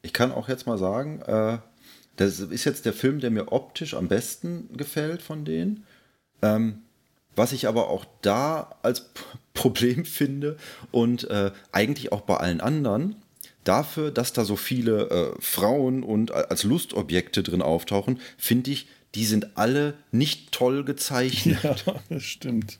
Ich 0.00 0.14
kann 0.14 0.32
auch 0.32 0.48
jetzt 0.48 0.66
mal 0.66 0.78
sagen, 0.78 1.20
äh, 1.26 1.58
das 2.16 2.40
ist 2.40 2.64
jetzt 2.64 2.86
der 2.86 2.94
Film, 2.94 3.20
der 3.20 3.30
mir 3.30 3.52
optisch 3.52 3.92
am 3.92 4.08
besten 4.08 4.74
gefällt 4.74 5.20
von 5.20 5.44
denen. 5.44 5.84
Ähm, 6.40 6.84
was 7.36 7.52
ich 7.52 7.66
aber 7.68 7.88
auch 7.88 8.04
da 8.22 8.76
als 8.82 9.10
Problem 9.54 10.04
finde 10.04 10.56
und 10.90 11.28
äh, 11.30 11.52
eigentlich 11.72 12.12
auch 12.12 12.22
bei 12.22 12.36
allen 12.36 12.60
anderen, 12.60 13.16
dafür, 13.64 14.10
dass 14.10 14.32
da 14.32 14.44
so 14.44 14.56
viele 14.56 15.10
äh, 15.10 15.40
Frauen 15.40 16.02
und 16.02 16.30
als 16.30 16.64
Lustobjekte 16.64 17.42
drin 17.42 17.62
auftauchen, 17.62 18.20
finde 18.36 18.70
ich, 18.70 18.86
die 19.14 19.24
sind 19.24 19.56
alle 19.56 19.94
nicht 20.12 20.52
toll 20.52 20.84
gezeichnet. 20.84 21.62
Ja, 21.62 21.94
das 22.08 22.22
stimmt. 22.22 22.78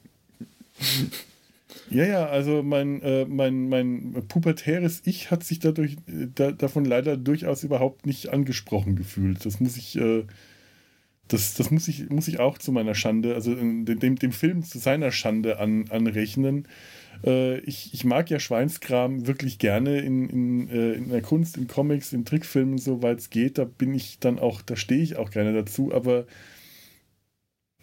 ja, 1.91 2.05
ja, 2.05 2.27
also 2.27 2.63
mein, 2.63 3.01
äh, 3.03 3.25
mein, 3.25 3.69
mein 3.69 4.25
pubertäres 4.29 5.03
Ich 5.05 5.31
hat 5.31 5.45
sich 5.45 5.61
dadurch 5.61 5.93
äh, 6.07 6.27
da, 6.35 6.53
davon 6.53 6.85
leider 6.85 7.17
durchaus 7.17 7.63
überhaupt 7.65 8.07
nicht 8.07 8.31
angesprochen 8.31 8.97
gefühlt. 8.97 9.45
Das 9.47 9.61
muss 9.61 9.77
ich 9.77 9.97
äh, 9.97 10.25
das, 11.29 11.55
das 11.55 11.71
muss, 11.71 11.89
ich, 11.89 12.11
muss 12.11 12.29
ich 12.29 12.39
auch 12.39 12.59
zu 12.59 12.71
meiner 12.71 12.95
Schande, 12.95 13.35
also 13.35 13.55
dem, 13.55 14.17
dem 14.17 14.33
Film 14.33 14.63
zu 14.63 14.79
seiner 14.79 15.11
Schande 15.11 15.59
an, 15.59 15.87
anrechnen. 15.91 16.69
Äh, 17.25 17.61
ich, 17.61 17.95
ich 17.95 18.05
mag 18.05 18.31
ja 18.31 18.39
Schweinskram 18.39 19.27
wirklich 19.27 19.59
gerne 19.59 20.01
in, 20.01 20.29
in, 20.29 20.69
äh, 20.69 20.93
in 20.93 21.09
der 21.09 21.23
Kunst, 21.23 21.57
in 21.57 21.67
Comics, 21.67 22.13
in 22.13 22.25
Trickfilmen, 22.25 22.79
soweit 22.79 23.19
es 23.19 23.31
geht. 23.31 23.59
Da 23.59 23.65
bin 23.65 23.95
ich 23.95 24.19
dann 24.19 24.39
auch, 24.39 24.61
da 24.63 24.77
stehe 24.77 25.03
ich 25.03 25.17
auch 25.17 25.31
gerne 25.31 25.53
dazu, 25.55 25.95
aber 25.95 26.27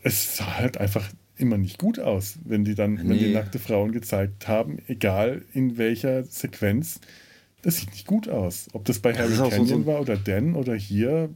es 0.04 0.38
sah 0.38 0.58
halt 0.58 0.78
einfach 0.78 1.10
immer 1.36 1.58
nicht 1.58 1.80
gut 1.80 2.00
aus, 2.00 2.38
wenn 2.46 2.64
die 2.64 2.76
dann, 2.76 2.94
nee. 2.94 3.10
wenn 3.10 3.18
die 3.18 3.34
nackte 3.34 3.58
Frauen 3.60 3.92
gezeigt 3.92 4.48
haben, 4.48 4.78
egal 4.88 5.44
in 5.54 5.78
welcher 5.78 6.24
Sequenz. 6.24 7.00
Das 7.64 7.78
sieht 7.78 7.92
nicht 7.92 8.08
gut 8.08 8.28
aus. 8.28 8.68
Ob 8.74 8.86
das 8.86 9.00
bei 9.00 9.14
Harry 9.14 9.36
Canyon 9.36 9.68
so 9.68 9.86
war 9.86 10.02
oder 10.02 10.18
Dan 10.18 10.56
oder 10.56 10.76
hier, 10.76 11.30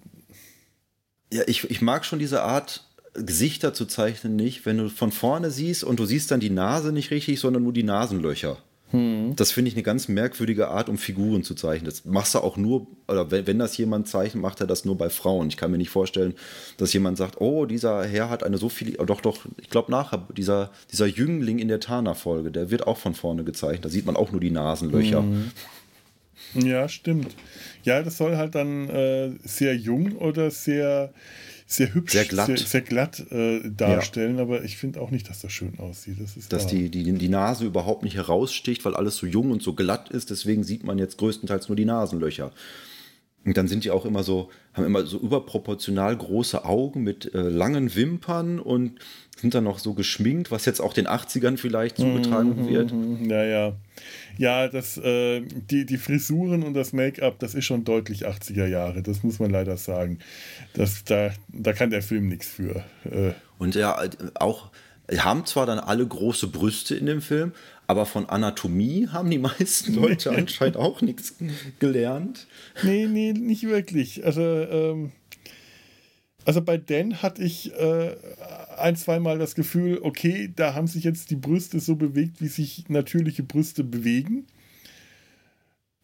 ja, 1.31 1.43
ich, 1.47 1.69
ich 1.69 1.81
mag 1.81 2.05
schon 2.05 2.19
diese 2.19 2.43
Art, 2.43 2.83
Gesichter 3.13 3.73
zu 3.73 3.85
zeichnen 3.85 4.35
nicht, 4.35 4.65
wenn 4.65 4.77
du 4.77 4.89
von 4.89 5.11
vorne 5.11 5.49
siehst 5.49 5.83
und 5.83 5.99
du 5.99 6.05
siehst 6.05 6.31
dann 6.31 6.41
die 6.41 6.49
Nase 6.49 6.91
nicht 6.91 7.11
richtig, 7.11 7.39
sondern 7.39 7.63
nur 7.63 7.71
die 7.73 7.83
Nasenlöcher. 7.83 8.57
Hm. 8.91 9.33
Das 9.35 9.51
finde 9.51 9.69
ich 9.69 9.75
eine 9.75 9.83
ganz 9.83 10.07
merkwürdige 10.07 10.67
Art, 10.67 10.89
um 10.89 10.97
Figuren 10.97 11.43
zu 11.43 11.55
zeichnen. 11.55 11.85
Das 11.85 12.05
machst 12.05 12.35
du 12.35 12.39
auch 12.39 12.55
nur, 12.55 12.87
oder 13.07 13.31
wenn, 13.31 13.47
wenn, 13.47 13.57
das 13.57 13.75
jemand 13.77 14.07
zeichnet, 14.07 14.41
macht 14.41 14.61
er 14.61 14.67
das 14.67 14.85
nur 14.85 14.97
bei 14.97 15.09
Frauen. 15.09 15.47
Ich 15.47 15.57
kann 15.57 15.71
mir 15.71 15.77
nicht 15.77 15.89
vorstellen, 15.89 16.35
dass 16.77 16.93
jemand 16.93 17.17
sagt, 17.17 17.41
oh, 17.41 17.65
dieser 17.65 18.05
Herr 18.05 18.29
hat 18.29 18.43
eine 18.43 18.57
so 18.57 18.69
viel, 18.69 18.95
oh, 18.99 19.05
doch, 19.05 19.21
doch, 19.21 19.39
ich 19.57 19.69
glaube 19.69 19.91
nachher, 19.91 20.27
dieser, 20.35 20.71
dieser 20.91 21.07
Jüngling 21.07 21.59
in 21.59 21.67
der 21.67 21.79
Tana-Folge, 21.79 22.51
der 22.51 22.69
wird 22.69 22.85
auch 22.85 22.97
von 22.97 23.15
vorne 23.15 23.43
gezeichnet. 23.43 23.85
Da 23.85 23.89
sieht 23.89 24.05
man 24.05 24.15
auch 24.15 24.31
nur 24.31 24.41
die 24.41 24.51
Nasenlöcher. 24.51 25.21
Hm. 25.21 25.51
Ja, 26.53 26.87
stimmt. 26.87 27.35
Ja, 27.83 28.01
das 28.03 28.17
soll 28.17 28.37
halt 28.37 28.55
dann 28.55 28.89
äh, 28.89 29.31
sehr 29.43 29.75
jung 29.75 30.13
oder 30.13 30.51
sehr, 30.51 31.13
sehr 31.67 31.93
hübsch, 31.93 32.13
sehr 32.13 32.25
glatt, 32.25 32.47
sehr, 32.47 32.57
sehr 32.57 32.81
glatt 32.81 33.31
äh, 33.31 33.61
darstellen, 33.69 34.37
ja. 34.37 34.43
aber 34.43 34.63
ich 34.63 34.77
finde 34.77 35.01
auch 35.01 35.11
nicht, 35.11 35.29
dass 35.29 35.41
das 35.41 35.51
schön 35.51 35.79
aussieht. 35.79 36.17
Das 36.21 36.37
ist 36.37 36.51
dass 36.51 36.67
die, 36.67 36.89
die, 36.89 37.11
die 37.11 37.29
Nase 37.29 37.65
überhaupt 37.65 38.03
nicht 38.03 38.15
heraussticht, 38.15 38.85
weil 38.85 38.95
alles 38.95 39.17
so 39.17 39.27
jung 39.27 39.51
und 39.51 39.63
so 39.63 39.73
glatt 39.73 40.09
ist, 40.09 40.29
deswegen 40.29 40.63
sieht 40.63 40.83
man 40.83 40.97
jetzt 40.97 41.17
größtenteils 41.17 41.69
nur 41.69 41.75
die 41.75 41.85
Nasenlöcher. 41.85 42.51
Und 43.45 43.57
dann 43.57 43.67
sind 43.67 43.83
die 43.83 43.91
auch 43.91 44.05
immer 44.05 44.23
so, 44.23 44.49
haben 44.73 44.85
immer 44.85 45.05
so 45.05 45.19
überproportional 45.19 46.17
große 46.17 46.65
Augen 46.65 47.03
mit 47.03 47.33
äh, 47.35 47.41
langen 47.41 47.95
Wimpern 47.95 48.59
und 48.59 48.99
sind 49.37 49.53
dann 49.53 49.65
noch 49.65 49.77
so 49.77 49.93
geschminkt, 49.93 50.49
was 50.49 50.65
jetzt 50.65 50.79
auch 50.79 50.93
den 50.93 51.07
80ern 51.07 51.57
vielleicht 51.57 51.97
zugetragen 51.97 52.63
mhm, 52.63 52.69
wird. 52.69 52.93
Ja, 53.29 53.43
ja. 53.43 53.73
Ja, 54.37 54.67
das, 54.67 54.97
äh, 54.97 55.41
die, 55.41 55.85
die 55.85 55.97
Frisuren 55.97 56.63
und 56.63 56.73
das 56.73 56.91
Make-up, 56.91 57.37
das 57.39 57.53
ist 57.53 57.65
schon 57.65 57.83
deutlich 57.83 58.27
80er 58.27 58.65
Jahre, 58.65 59.01
das 59.03 59.23
muss 59.23 59.39
man 59.39 59.51
leider 59.51 59.77
sagen. 59.77 60.19
Das, 60.73 61.03
da, 61.03 61.31
da 61.49 61.73
kann 61.73 61.91
der 61.91 62.01
Film 62.01 62.27
nichts 62.27 62.47
für. 62.47 62.83
Äh. 63.05 63.33
Und 63.59 63.75
ja, 63.75 63.97
auch 64.35 64.71
haben 65.17 65.45
zwar 65.45 65.65
dann 65.65 65.79
alle 65.79 66.05
große 66.05 66.47
Brüste 66.47 66.95
in 66.95 67.05
dem 67.05 67.21
Film, 67.21 67.51
Aber 67.87 68.05
von 68.05 68.27
Anatomie 68.27 69.07
haben 69.07 69.29
die 69.29 69.37
meisten 69.37 69.93
Leute 69.93 70.31
anscheinend 70.35 70.77
auch 70.77 71.01
nichts 71.01 71.35
gelernt. 71.79 72.47
Nee, 72.83 73.07
nee, 73.07 73.33
nicht 73.33 73.63
wirklich. 73.63 74.25
Also, 74.25 74.41
ähm, 74.41 75.11
also 76.45 76.61
bei 76.61 76.77
Dan 76.77 77.21
hatte 77.21 77.43
ich 77.43 77.73
äh, 77.73 78.15
ein, 78.77 78.95
zweimal 78.95 79.37
das 79.37 79.55
Gefühl, 79.55 79.99
okay, 80.01 80.51
da 80.55 80.73
haben 80.73 80.87
sich 80.87 81.03
jetzt 81.03 81.31
die 81.31 81.35
Brüste 81.35 81.79
so 81.79 81.95
bewegt, 81.95 82.41
wie 82.41 82.47
sich 82.47 82.87
natürliche 82.87 83.43
Brüste 83.43 83.83
bewegen. 83.83 84.45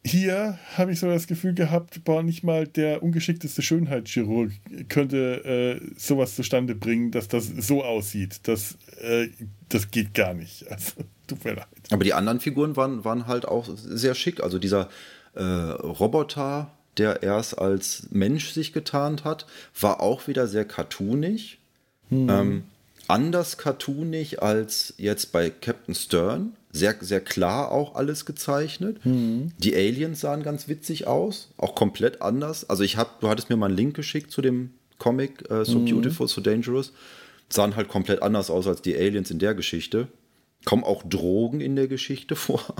Hier 0.03 0.57
habe 0.75 0.91
ich 0.91 0.99
so 0.99 1.07
das 1.07 1.27
Gefühl 1.27 1.53
gehabt, 1.53 2.03
boah, 2.03 2.23
nicht 2.23 2.43
mal 2.43 2.65
der 2.65 3.03
ungeschickteste 3.03 3.61
Schönheitschirurg 3.61 4.51
könnte 4.89 5.79
äh, 5.79 5.93
sowas 5.95 6.35
zustande 6.35 6.73
bringen, 6.73 7.11
dass 7.11 7.27
das 7.27 7.47
so 7.47 7.83
aussieht. 7.83 8.39
Das, 8.43 8.79
äh, 8.99 9.27
das 9.69 9.91
geht 9.91 10.15
gar 10.15 10.33
nicht. 10.33 10.67
Also, 10.71 11.03
tut 11.31 11.45
mir 11.45 11.53
leid. 11.55 11.67
Aber 11.91 12.03
die 12.03 12.13
anderen 12.13 12.39
Figuren 12.39 12.75
waren, 12.75 13.05
waren 13.05 13.27
halt 13.27 13.47
auch 13.47 13.67
sehr 13.75 14.15
schick. 14.15 14.43
Also 14.43 14.59
dieser 14.59 14.89
äh, 15.33 15.43
Roboter, 15.43 16.71
der 16.97 17.23
erst 17.23 17.57
als 17.57 18.07
Mensch 18.11 18.51
sich 18.51 18.73
getarnt 18.73 19.23
hat, 19.23 19.45
war 19.79 20.01
auch 20.01 20.27
wieder 20.27 20.47
sehr 20.47 20.65
cartoonig. 20.65 21.59
Hm. 22.09 22.29
Ähm, 22.29 22.63
anders 23.07 23.57
cartoonig 23.57 24.41
als 24.41 24.93
jetzt 24.97 25.31
bei 25.31 25.49
Captain 25.49 25.95
Stern. 25.95 26.53
Sehr, 26.73 26.95
sehr 27.01 27.19
klar 27.19 27.71
auch 27.71 27.95
alles 27.95 28.25
gezeichnet. 28.25 29.05
Mhm. 29.05 29.51
Die 29.57 29.75
Aliens 29.75 30.21
sahen 30.21 30.41
ganz 30.41 30.69
witzig 30.69 31.05
aus, 31.05 31.49
auch 31.57 31.75
komplett 31.75 32.21
anders. 32.21 32.69
Also 32.69 32.83
ich 32.83 32.95
habe, 32.95 33.09
du 33.19 33.27
hattest 33.27 33.49
mir 33.49 33.57
mal 33.57 33.65
einen 33.65 33.75
Link 33.75 33.93
geschickt 33.93 34.31
zu 34.31 34.41
dem 34.41 34.71
Comic 34.97 35.51
äh, 35.51 35.65
So 35.65 35.79
mhm. 35.79 35.85
Beautiful, 35.85 36.29
So 36.29 36.39
Dangerous. 36.39 36.93
Sahen 37.49 37.75
halt 37.75 37.89
komplett 37.89 38.21
anders 38.21 38.49
aus 38.49 38.67
als 38.67 38.81
die 38.81 38.95
Aliens 38.95 39.31
in 39.31 39.39
der 39.39 39.53
Geschichte. 39.53 40.07
Kommen 40.65 40.83
auch 40.83 41.03
Drogen 41.03 41.61
in 41.61 41.75
der 41.75 41.87
Geschichte 41.87 42.35
vor? 42.35 42.75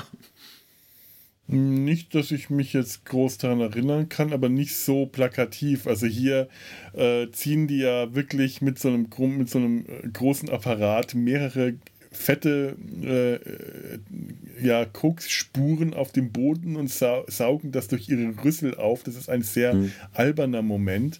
Nicht, 1.48 2.16
dass 2.16 2.32
ich 2.32 2.50
mich 2.50 2.72
jetzt 2.72 3.04
groß 3.06 3.38
daran 3.38 3.60
erinnern 3.60 4.08
kann, 4.08 4.32
aber 4.32 4.48
nicht 4.48 4.76
so 4.76 5.06
plakativ. 5.06 5.86
Also 5.86 6.08
hier 6.08 6.48
äh, 6.94 7.30
ziehen 7.32 7.68
die 7.68 7.80
ja 7.80 8.16
wirklich 8.16 8.62
mit 8.62 8.80
so 8.80 8.88
einem, 8.88 9.10
mit 9.38 9.50
so 9.50 9.58
einem 9.58 9.86
äh, 9.86 10.08
großen 10.08 10.50
Apparat 10.50 11.14
mehrere 11.14 11.74
fette 12.12 12.78
äh, 13.04 14.66
ja, 14.66 14.86
Koksspuren 14.86 15.94
auf 15.94 16.12
dem 16.12 16.32
Boden 16.32 16.76
und 16.76 16.90
sa 16.90 17.24
saugen 17.28 17.72
das 17.72 17.88
durch 17.88 18.08
ihre 18.08 18.34
Rüssel 18.44 18.76
auf. 18.76 19.04
Das 19.04 19.16
ist 19.16 19.30
ein 19.30 19.42
sehr 19.42 19.74
mhm. 19.74 19.92
alberner 20.14 20.62
Moment. 20.62 21.20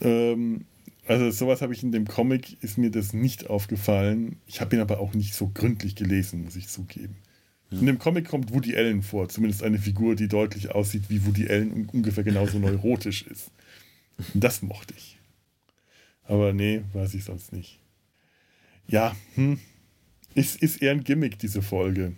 Ähm, 0.00 0.64
also 1.06 1.30
sowas 1.30 1.62
habe 1.62 1.72
ich 1.72 1.82
in 1.82 1.92
dem 1.92 2.06
Comic, 2.06 2.62
ist 2.62 2.78
mir 2.78 2.90
das 2.90 3.12
nicht 3.12 3.50
aufgefallen. 3.50 4.36
Ich 4.46 4.60
habe 4.60 4.76
ihn 4.76 4.82
aber 4.82 5.00
auch 5.00 5.14
nicht 5.14 5.34
so 5.34 5.50
gründlich 5.52 5.96
gelesen, 5.96 6.44
muss 6.44 6.56
ich 6.56 6.68
zugeben. 6.68 7.16
In 7.80 7.86
dem 7.86 7.98
Comic 7.98 8.28
kommt 8.28 8.52
Woody 8.52 8.76
Allen 8.76 9.02
vor, 9.02 9.28
zumindest 9.28 9.62
eine 9.62 9.78
Figur, 9.78 10.14
die 10.14 10.28
deutlich 10.28 10.70
aussieht 10.70 11.04
wie 11.08 11.24
Woody 11.24 11.48
Allen 11.48 11.72
und 11.72 11.94
ungefähr 11.94 12.22
genauso 12.22 12.58
neurotisch 12.60 13.22
ist. 13.22 13.50
Und 14.34 14.44
das 14.44 14.62
mochte 14.62 14.94
ich. 14.96 15.18
Aber 16.24 16.52
nee, 16.52 16.82
weiß 16.92 17.14
ich 17.14 17.24
sonst 17.24 17.52
nicht. 17.52 17.80
Ja, 18.86 19.16
hm. 19.34 19.58
Ist, 20.34 20.62
ist 20.62 20.82
eher 20.82 20.92
ein 20.92 21.04
Gimmick, 21.04 21.38
diese 21.38 21.62
Folge. 21.62 22.12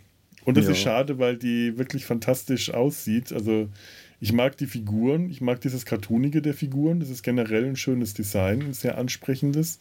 Und 0.45 0.57
das 0.57 0.67
ja. 0.67 0.73
ist 0.73 0.81
schade, 0.81 1.19
weil 1.19 1.37
die 1.37 1.79
wirklich 1.79 2.05
fantastisch 2.05 2.71
aussieht. 2.71 3.33
Also, 3.33 3.69
ich 4.21 4.33
mag 4.33 4.57
die 4.57 4.67
Figuren, 4.67 5.29
ich 5.29 5.41
mag 5.41 5.61
dieses 5.61 5.85
Cartoonige 5.85 6.43
der 6.43 6.55
Figuren. 6.55 7.01
Das 7.01 7.11
ist 7.11 7.23
generell 7.23 7.65
ein 7.65 7.77
schönes 7.77 8.15
Design, 8.15 8.63
ein 8.63 8.73
sehr 8.73 8.99
ansprechendes 8.99 9.79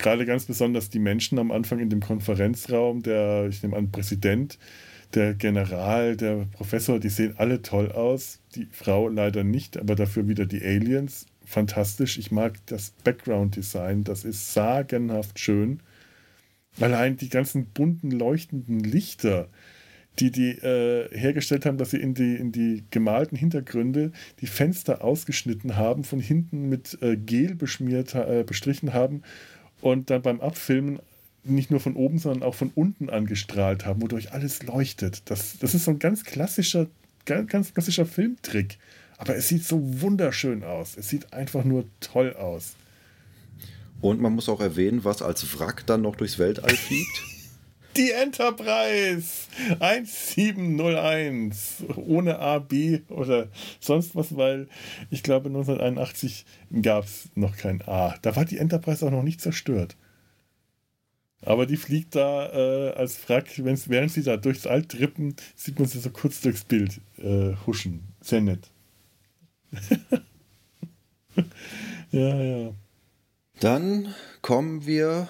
gerade 0.00 0.26
ganz 0.26 0.46
besonders 0.46 0.90
die 0.90 0.98
Menschen 0.98 1.38
am 1.38 1.52
Anfang 1.52 1.78
in 1.78 1.90
dem 1.90 2.00
Konferenzraum, 2.00 3.02
der, 3.02 3.46
ich 3.48 3.62
nehme 3.62 3.76
an, 3.76 3.92
Präsident, 3.92 4.58
der 5.14 5.34
General, 5.34 6.16
der 6.16 6.46
Professor, 6.52 6.98
die 6.98 7.08
sehen 7.08 7.34
alle 7.36 7.62
toll 7.62 7.92
aus. 7.92 8.40
Die 8.54 8.68
Frau 8.70 9.08
leider 9.08 9.44
nicht, 9.44 9.76
aber 9.76 9.94
dafür 9.94 10.28
wieder 10.28 10.46
die 10.46 10.62
Aliens. 10.62 11.26
Fantastisch. 11.44 12.18
Ich 12.18 12.30
mag 12.30 12.54
das 12.66 12.90
Background-Design. 13.04 14.04
Das 14.04 14.24
ist 14.24 14.54
sagenhaft 14.54 15.38
schön. 15.38 15.80
Allein 16.80 17.16
die 17.16 17.28
ganzen 17.28 17.66
bunten, 17.66 18.12
leuchtenden 18.12 18.78
Lichter, 18.80 19.48
die 20.18 20.30
die 20.30 20.50
äh, 20.50 21.08
hergestellt 21.16 21.64
haben, 21.64 21.78
dass 21.78 21.90
sie 21.90 22.00
in 22.00 22.14
die, 22.14 22.34
in 22.34 22.52
die 22.52 22.84
gemalten 22.90 23.36
Hintergründe 23.36 24.12
die 24.40 24.46
Fenster 24.46 25.02
ausgeschnitten 25.02 25.76
haben, 25.76 26.04
von 26.04 26.20
hinten 26.20 26.68
mit 26.68 26.98
äh, 27.00 27.16
Gel 27.16 27.54
beschmiert, 27.54 28.14
äh, 28.14 28.44
bestrichen 28.46 28.92
haben 28.92 29.22
und 29.80 30.10
dann 30.10 30.22
beim 30.22 30.40
Abfilmen 30.40 30.98
nicht 31.42 31.70
nur 31.70 31.80
von 31.80 31.96
oben, 31.96 32.18
sondern 32.18 32.42
auch 32.42 32.54
von 32.54 32.70
unten 32.74 33.08
angestrahlt 33.08 33.86
haben, 33.86 34.02
wodurch 34.02 34.32
alles 34.32 34.62
leuchtet. 34.62 35.22
Das, 35.30 35.58
das 35.58 35.74
ist 35.74 35.84
so 35.84 35.92
ein 35.92 35.98
ganz 35.98 36.24
klassischer, 36.24 36.86
ganz, 37.24 37.50
ganz 37.50 37.72
klassischer 37.72 38.04
Filmtrick. 38.04 38.78
Aber 39.16 39.36
es 39.36 39.48
sieht 39.48 39.64
so 39.64 39.80
wunderschön 40.00 40.64
aus. 40.64 40.96
Es 40.96 41.08
sieht 41.08 41.32
einfach 41.32 41.64
nur 41.64 41.84
toll 42.00 42.34
aus. 42.34 42.76
Und 44.00 44.20
man 44.20 44.34
muss 44.34 44.48
auch 44.48 44.60
erwähnen, 44.60 45.04
was 45.04 45.22
als 45.22 45.58
Wrack 45.58 45.86
dann 45.86 46.02
noch 46.02 46.16
durchs 46.16 46.38
Weltall 46.38 46.74
fliegt. 46.74 47.22
Die 47.96 48.12
Enterprise 48.12 49.48
1701 49.80 51.84
ohne 51.96 52.38
A, 52.38 52.58
B 52.58 53.00
oder 53.08 53.48
sonst 53.80 54.14
was, 54.14 54.36
weil 54.36 54.68
ich 55.10 55.22
glaube 55.22 55.48
1981 55.48 56.44
gab 56.82 57.04
es 57.04 57.30
noch 57.34 57.56
kein 57.56 57.82
A. 57.82 58.14
Da 58.22 58.36
war 58.36 58.44
die 58.44 58.58
Enterprise 58.58 59.04
auch 59.04 59.10
noch 59.10 59.24
nicht 59.24 59.40
zerstört. 59.40 59.96
Aber 61.42 61.66
die 61.66 61.76
fliegt 61.76 62.14
da 62.14 62.52
äh, 62.52 62.92
als 62.92 63.28
Wrack, 63.28 63.46
während 63.56 64.12
sie 64.12 64.22
da 64.22 64.36
durchs 64.36 64.66
All 64.66 64.84
trippen, 64.84 65.34
sieht 65.56 65.78
man 65.78 65.88
sie 65.88 65.98
so 65.98 66.10
kurz 66.10 66.42
durchs 66.42 66.64
Bild 66.64 67.00
äh, 67.18 67.54
huschen. 67.66 68.08
Sehr 68.20 68.42
nett. 68.42 68.70
ja, 72.10 72.42
ja. 72.42 72.74
Dann 73.60 74.14
kommen 74.42 74.86
wir 74.86 75.28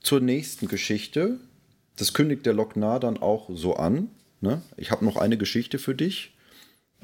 zur 0.00 0.20
nächsten 0.20 0.68
Geschichte. 0.68 1.38
Das 1.98 2.14
kündigt 2.14 2.46
der 2.46 2.54
Lochnar 2.54 3.00
dann 3.00 3.18
auch 3.18 3.50
so 3.52 3.76
an. 3.76 4.08
Ne? 4.40 4.62
Ich 4.76 4.90
habe 4.90 5.04
noch 5.04 5.16
eine 5.16 5.36
Geschichte 5.36 5.78
für 5.78 5.94
dich 5.94 6.32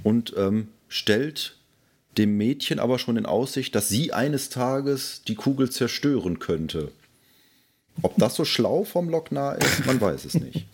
und 0.03 0.35
ähm, 0.37 0.69
stellt 0.89 1.57
dem 2.17 2.37
Mädchen 2.37 2.79
aber 2.79 3.01
schon 3.01 3.17
in 3.17 3.27
Aussicht, 3.27 3.75
dass 3.75 3.89
sie 3.89 4.13
eines 4.13 4.51
Tages 4.51 5.23
die 5.27 5.35
Kugel 5.35 5.69
zerstören 5.71 6.39
könnte. 6.39 6.93
Ob 8.03 8.17
das 8.17 8.37
so 8.37 8.45
schlau 8.45 8.85
vom 8.85 9.09
Lochnar 9.09 9.59
ist, 9.59 9.87
man 9.87 10.01
weiß 10.01 10.25
es 10.25 10.35
nicht. 10.35 10.67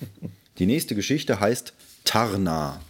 Die 0.59 0.66
nächste 0.66 0.94
Geschichte 0.94 1.40
heißt 1.40 1.72
Tarna. 2.05 2.80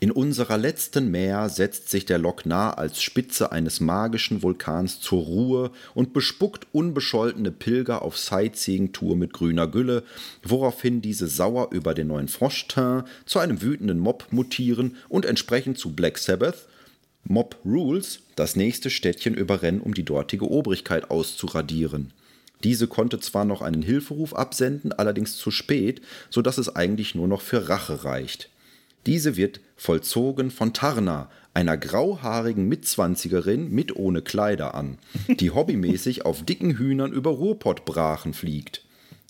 In 0.00 0.12
unserer 0.12 0.58
letzten 0.58 1.10
Meer 1.10 1.48
setzt 1.48 1.88
sich 1.88 2.06
der 2.06 2.18
Lochnar 2.18 2.78
als 2.78 3.02
Spitze 3.02 3.50
eines 3.50 3.80
magischen 3.80 4.44
Vulkans 4.44 5.00
zur 5.00 5.24
Ruhe 5.24 5.70
und 5.92 6.12
bespuckt 6.12 6.68
unbescholtene 6.70 7.50
Pilger 7.50 8.02
auf 8.02 8.16
Sightseeing-Tour 8.16 9.16
mit 9.16 9.32
grüner 9.32 9.66
Gülle, 9.66 10.04
woraufhin 10.44 11.02
diese 11.02 11.26
sauer 11.26 11.70
über 11.72 11.94
den 11.94 12.06
neuen 12.06 12.28
Froschteint 12.28 13.06
zu 13.26 13.40
einem 13.40 13.60
wütenden 13.60 13.98
Mob 13.98 14.26
mutieren 14.30 14.96
und 15.08 15.26
entsprechend 15.26 15.78
zu 15.78 15.92
Black 15.92 16.18
Sabbath 16.18 16.68
Mob 17.24 17.56
Rules 17.64 18.20
das 18.36 18.54
nächste 18.54 18.90
Städtchen 18.90 19.34
überrennen, 19.34 19.80
um 19.80 19.94
die 19.94 20.04
dortige 20.04 20.48
Obrigkeit 20.48 21.10
auszuradieren. 21.10 22.12
Diese 22.62 22.86
konnte 22.86 23.18
zwar 23.18 23.44
noch 23.44 23.62
einen 23.62 23.82
Hilferuf 23.82 24.32
absenden, 24.32 24.92
allerdings 24.92 25.36
zu 25.36 25.50
spät, 25.50 26.02
so 26.30 26.40
dass 26.40 26.56
es 26.56 26.74
eigentlich 26.74 27.16
nur 27.16 27.26
noch 27.26 27.40
für 27.40 27.68
Rache 27.68 28.04
reicht. 28.04 28.48
Diese 29.06 29.36
wird 29.36 29.60
vollzogen 29.76 30.50
von 30.50 30.72
Tarna, 30.72 31.30
einer 31.54 31.76
grauhaarigen 31.76 32.68
Mitzwanzigerin 32.68 33.70
mit 33.70 33.96
ohne 33.96 34.22
Kleider 34.22 34.74
an, 34.74 34.98
die 35.28 35.50
hobbymäßig 35.54 36.24
auf 36.24 36.44
dicken 36.44 36.76
Hühnern 36.78 37.12
über 37.12 37.30
Ruhrpottbrachen 37.30 38.34
fliegt. 38.34 38.84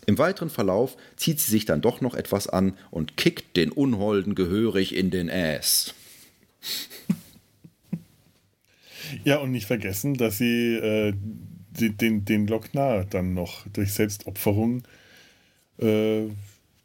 Im 0.06 0.18
weiteren 0.18 0.50
Verlauf 0.50 0.96
zieht 1.16 1.38
sie 1.38 1.50
sich 1.50 1.64
dann 1.64 1.82
doch 1.82 2.00
noch 2.00 2.14
etwas 2.14 2.48
an 2.48 2.74
und 2.90 3.16
kickt 3.16 3.56
den 3.56 3.70
Unholden 3.70 4.34
gehörig 4.34 4.94
in 4.94 5.10
den 5.10 5.30
Ass. 5.30 5.94
Ja, 9.24 9.38
und 9.38 9.52
nicht 9.52 9.66
vergessen, 9.66 10.14
dass 10.14 10.36
sie 10.36 10.74
äh, 10.74 11.14
den, 11.70 11.96
den, 11.96 12.24
den 12.26 12.46
Lochnar 12.46 13.04
dann 13.04 13.32
noch 13.32 13.66
durch 13.72 13.92
Selbstopferung 13.92 14.82
äh, 15.78 16.24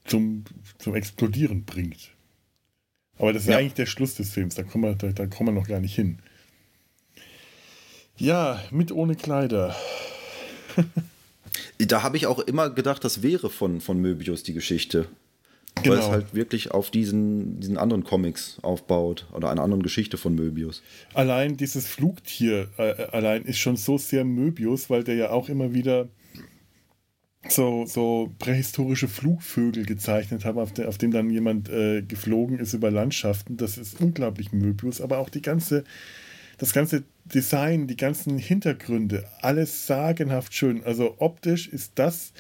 zum, 0.06 0.46
zum 0.78 0.96
Explodieren 0.96 1.66
bringt. 1.66 2.13
Aber 3.24 3.32
das 3.32 3.44
ist 3.44 3.50
ja. 3.50 3.58
eigentlich 3.58 3.76
der 3.76 3.86
Schluss 3.86 4.16
des 4.16 4.32
Films, 4.32 4.56
da 4.56 4.64
kommen, 4.64 4.84
wir, 4.84 4.96
da, 4.96 5.08
da 5.08 5.28
kommen 5.28 5.56
wir 5.56 5.62
noch 5.62 5.68
gar 5.70 5.80
nicht 5.80 5.96
hin. 5.96 6.20
Ja, 8.18 8.62
mit 8.70 8.92
ohne 8.92 9.16
Kleider. 9.16 9.74
da 11.78 12.04
habe 12.04 12.18
ich 12.18 12.28
auch 12.28 12.40
immer 12.40 12.70
gedacht, 12.70 13.02
das 13.06 13.24
wäre 13.24 13.50
von, 13.50 13.80
von 13.80 13.98
Möbius 13.98 14.44
die 14.44 14.54
Geschichte. 14.54 15.08
Genau. 15.76 15.96
Weil 15.96 16.02
es 16.02 16.10
halt 16.10 16.34
wirklich 16.34 16.72
auf 16.72 16.92
diesen, 16.92 17.62
diesen 17.62 17.78
anderen 17.78 18.04
Comics 18.04 18.58
aufbaut 18.62 19.26
oder 19.32 19.50
einer 19.50 19.64
anderen 19.64 19.84
Geschichte 19.84 20.18
von 20.18 20.36
Möbius. 20.36 20.84
Allein 21.14 21.56
dieses 21.56 21.88
Flugtier 21.88 22.68
äh, 22.78 23.06
allein 23.14 23.44
ist 23.44 23.58
schon 23.58 23.78
so 23.78 23.98
sehr 23.98 24.26
Möbius, 24.26 24.90
weil 24.90 25.06
der 25.06 25.16
ja 25.16 25.30
auch 25.30 25.48
immer 25.48 25.74
wieder 25.74 26.10
so, 27.50 27.86
so 27.86 28.32
prähistorische 28.40 29.08
Flugvögel 29.08 29.86
gezeichnet 29.86 30.46
haben, 30.46 30.60
auf, 30.60 30.72
de, 30.72 30.86
auf 30.86 30.98
dem 30.98 31.12
dann 31.12 31.30
jemand 31.30 31.70
äh, 31.70 32.02
geflogen 32.02 32.60
ist 32.60 32.74
über 32.74 32.92
Landschaften. 32.92 33.58
Das 33.58 33.78
ist 33.78 34.00
unglaublich 34.00 34.52
Möbius, 34.52 35.02
aber 35.02 35.18
auch 35.18 35.30
die 35.30 35.42
ganze, 35.42 35.84
das 36.58 36.74
ganze 36.74 37.04
Design, 37.26 37.88
die 37.88 37.98
ganzen 37.98 38.38
Hintergründe, 38.38 39.26
alles 39.42 39.88
sagenhaft 39.88 40.54
schön. 40.54 40.84
Also 40.84 41.16
optisch 41.20 41.68
ist 41.68 41.94
das, 41.96 42.34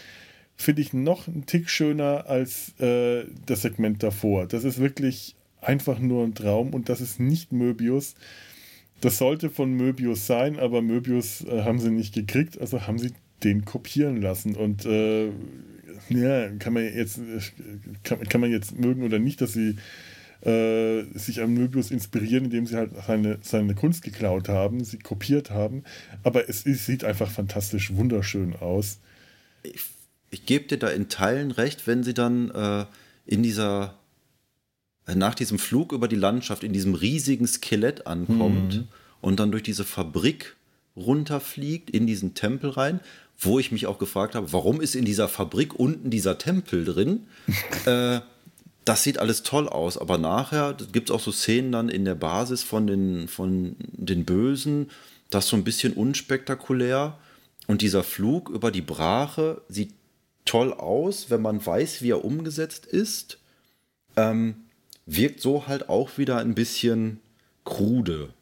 finde 0.55 0.81
ich, 0.81 0.93
noch 0.93 1.27
ein 1.27 1.45
Tick 1.45 1.69
schöner 1.69 2.25
als 2.27 2.79
äh, 2.79 3.25
das 3.45 3.63
Segment 3.63 4.03
davor. 4.03 4.47
Das 4.47 4.63
ist 4.63 4.79
wirklich 4.79 5.35
einfach 5.61 5.99
nur 5.99 6.23
ein 6.23 6.35
Traum 6.35 6.73
und 6.73 6.89
das 6.89 7.01
ist 7.01 7.19
nicht 7.19 7.51
Möbius. 7.51 8.15
Das 9.01 9.17
sollte 9.17 9.49
von 9.49 9.73
Möbius 9.73 10.27
sein, 10.27 10.57
aber 10.59 10.81
Möbius 10.81 11.43
äh, 11.43 11.63
haben 11.63 11.79
sie 11.79 11.91
nicht 11.91 12.13
gekriegt, 12.13 12.59
also 12.59 12.87
haben 12.87 12.99
sie 12.99 13.11
den 13.43 13.65
kopieren 13.65 14.21
lassen. 14.21 14.55
Und 14.55 14.85
äh, 14.85 15.29
ja, 16.09 16.49
kann 16.59 16.73
man 16.73 16.83
jetzt 16.83 17.19
kann, 18.03 18.19
kann, 18.27 18.41
man 18.41 18.51
jetzt 18.51 18.77
mögen 18.77 19.03
oder 19.03 19.19
nicht, 19.19 19.41
dass 19.41 19.53
sie 19.53 19.77
äh, 20.41 21.03
sich 21.13 21.41
an 21.41 21.53
Möbius 21.53 21.91
inspirieren, 21.91 22.45
indem 22.45 22.65
sie 22.65 22.75
halt 22.75 22.91
seine, 23.07 23.39
seine 23.41 23.75
Kunst 23.75 24.03
geklaut 24.03 24.49
haben, 24.49 24.83
sie 24.83 24.99
kopiert 24.99 25.51
haben. 25.51 25.83
Aber 26.23 26.49
es, 26.49 26.65
es 26.65 26.85
sieht 26.85 27.03
einfach 27.03 27.31
fantastisch 27.31 27.93
wunderschön 27.93 28.55
aus. 28.55 28.99
Ich, 29.63 29.81
ich 30.31 30.45
gebe 30.45 30.65
dir 30.65 30.77
da 30.77 30.89
in 30.89 31.09
Teilen 31.09 31.51
recht, 31.51 31.87
wenn 31.87 32.03
sie 32.03 32.13
dann 32.13 32.51
äh, 32.51 32.85
in 33.25 33.43
dieser 33.43 33.97
äh, 35.07 35.15
nach 35.15 35.35
diesem 35.35 35.59
Flug 35.59 35.91
über 35.91 36.07
die 36.07 36.15
Landschaft 36.15 36.63
in 36.63 36.73
diesem 36.73 36.93
riesigen 36.93 37.47
Skelett 37.47 38.07
ankommt 38.07 38.75
mhm. 38.75 38.87
und 39.21 39.39
dann 39.39 39.51
durch 39.51 39.63
diese 39.63 39.83
Fabrik 39.83 40.55
runterfliegt 40.95 41.89
in 41.89 42.05
diesen 42.05 42.33
Tempel 42.35 42.69
rein, 42.69 42.99
wo 43.39 43.59
ich 43.59 43.71
mich 43.71 43.87
auch 43.87 43.99
gefragt 43.99 44.35
habe, 44.35 44.53
warum 44.53 44.81
ist 44.81 44.95
in 44.95 45.05
dieser 45.05 45.27
Fabrik 45.27 45.73
unten 45.77 46.09
dieser 46.09 46.37
Tempel 46.37 46.85
drin? 46.85 47.27
äh, 47.85 48.21
das 48.85 49.03
sieht 49.03 49.17
alles 49.17 49.43
toll 49.43 49.69
aus, 49.69 49.97
aber 49.97 50.17
nachher 50.17 50.75
gibt 50.91 51.09
es 51.09 51.15
auch 51.15 51.21
so 51.21 51.31
Szenen 51.31 51.71
dann 51.71 51.89
in 51.89 52.05
der 52.05 52.15
Basis 52.15 52.63
von 52.63 52.85
den, 52.85 53.27
von 53.27 53.75
den 53.79 54.25
Bösen, 54.25 54.89
das 55.29 55.47
so 55.47 55.55
ein 55.55 55.63
bisschen 55.63 55.93
unspektakulär. 55.93 57.17
Und 57.67 57.81
dieser 57.81 58.03
Flug 58.03 58.49
über 58.49 58.71
die 58.71 58.81
Brache 58.81 59.61
sieht 59.69 59.93
toll 60.43 60.73
aus, 60.73 61.29
wenn 61.29 61.41
man 61.41 61.65
weiß, 61.65 62.01
wie 62.01 62.11
er 62.11 62.25
umgesetzt 62.25 62.85
ist. 62.85 63.37
Ähm, 64.17 64.55
wirkt 65.05 65.39
so 65.39 65.67
halt 65.67 65.89
auch 65.89 66.17
wieder 66.17 66.37
ein 66.37 66.55
bisschen 66.55 67.19
krude. 67.63 68.33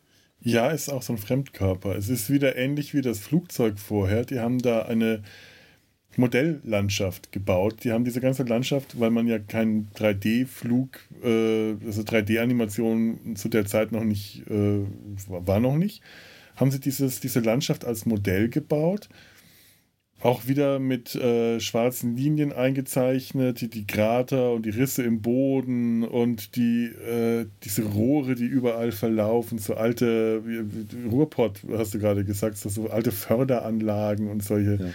Ja, 0.44 0.70
ist 0.70 0.90
auch 0.90 1.04
so 1.04 1.14
ein 1.14 1.20
Fremdkörper. 1.20 1.96
Es 1.96 2.10
ist 2.10 2.32
wieder 2.32 2.56
ähnlich 2.56 2.94
wie 2.94 3.02
das 3.02 3.20
Flugzeug 3.20 3.78
vorher. 3.78 4.26
Die 4.26 4.40
haben 4.40 4.60
da 4.60 4.84
eine 4.84 5.22
Modelllandschaft 6.18 7.32
gebaut. 7.32 7.84
Die 7.84 7.92
haben 7.92 8.06
diese 8.06 8.22
ganze 8.22 8.44
Landschaft, 8.44 9.00
weil 9.00 9.12
man 9.12 9.28
ja 9.28 9.38
keinen 9.38 9.90
3D-Flug, 9.96 11.00
äh, 11.24 11.76
also 11.86 12.02
3D-Animation 12.02 13.36
zu 13.36 13.50
der 13.50 13.66
Zeit 13.66 13.92
noch 13.92 14.04
nicht, 14.04 14.44
äh, 14.50 14.84
war 15.28 15.60
noch 15.60 15.78
nicht, 15.78 16.02
haben 16.56 16.72
sie 16.72 16.80
dieses, 16.80 17.20
diese 17.20 17.40
Landschaft 17.40 17.86
als 17.86 18.06
Modell 18.06 18.50
gebaut 18.50 19.10
auch 20.24 20.48
wieder 20.48 20.80
mit 20.80 21.16
äh, 21.16 21.60
schwarzen 21.60 22.16
Linien 22.16 22.54
eingezeichnet, 22.54 23.62
die, 23.62 23.70
die 23.70 23.88
Krater 23.88 24.54
und 24.54 24.66
die 24.66 24.70
Risse 24.70 25.02
im 25.04 25.22
Boden 25.22 26.04
und 26.04 26.56
die, 26.56 26.86
äh, 26.86 27.48
diese 27.64 27.84
Rohre, 27.84 28.36
die 28.36 28.46
überall 28.46 28.92
verlaufen, 28.92 29.58
so 29.58 29.74
alte, 29.74 30.44
wie, 30.46 31.08
Ruhrpott, 31.10 31.62
hast 31.76 31.96
du 31.96 32.00
gerade 32.00 32.24
gesagt, 32.24 32.58
so 32.58 32.90
alte 32.90 33.12
Förderanlagen 33.12 34.30
und 34.30 34.44
solche. 34.44 34.94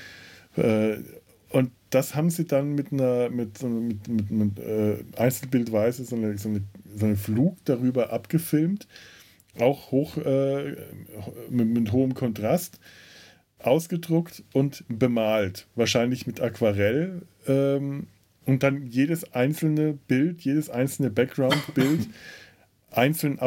Ja. 0.57 0.63
Äh, 0.63 0.99
und 1.51 1.73
das 1.91 2.15
haben 2.15 2.31
sie 2.31 2.45
dann 2.45 2.75
mit 2.75 2.93
einer 2.93 3.31
mit, 3.31 3.63
mit, 3.63 4.09
mit, 4.09 4.31
mit 4.31 4.59
äh, 4.61 4.97
Einzelbildweise 5.17 6.05
so 6.05 6.17
eine, 6.17 6.39
so, 6.39 6.49
eine, 6.49 6.63
so 6.97 7.07
eine 7.07 7.17
Flug 7.17 7.57
darüber 7.65 8.13
abgefilmt, 8.13 8.87
auch 9.59 9.91
hoch 9.91 10.19
äh, 10.19 10.77
mit, 11.51 11.69
mit 11.69 11.93
hohem 11.93 12.15
Kontrast 12.15 12.79
ausgedruckt 13.59 14.45
und 14.53 14.85
bemalt, 14.89 15.67
wahrscheinlich 15.75 16.27
mit 16.27 16.41
Aquarell. 16.41 17.23
Ähm, 17.47 18.07
und 18.45 18.63
dann 18.63 18.87
jedes 18.87 19.33
einzelne 19.33 19.95
Bild, 20.07 20.41
jedes 20.43 20.71
einzelne 20.71 21.11
Background-Bild 21.11 22.09
einzeln 22.91 23.41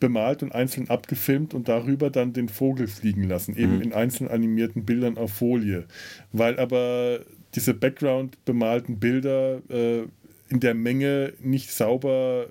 bemalt 0.00 0.42
und 0.42 0.54
einzeln 0.54 0.90
abgefilmt 0.90 1.54
und 1.54 1.68
darüber 1.68 2.10
dann 2.10 2.32
den 2.32 2.48
Vogel 2.48 2.86
fliegen 2.86 3.24
lassen, 3.24 3.56
eben 3.56 3.76
mhm. 3.76 3.82
in 3.82 3.92
einzeln 3.92 4.28
animierten 4.28 4.84
Bildern 4.84 5.16
auf 5.16 5.32
Folie. 5.32 5.86
Weil 6.32 6.58
aber 6.58 7.20
diese 7.54 7.74
Background 7.74 8.44
bemalten 8.44 8.98
Bilder 8.98 9.62
äh, 9.70 10.04
in 10.48 10.60
der 10.60 10.74
Menge 10.74 11.32
nicht 11.40 11.72
sauber, 11.72 12.46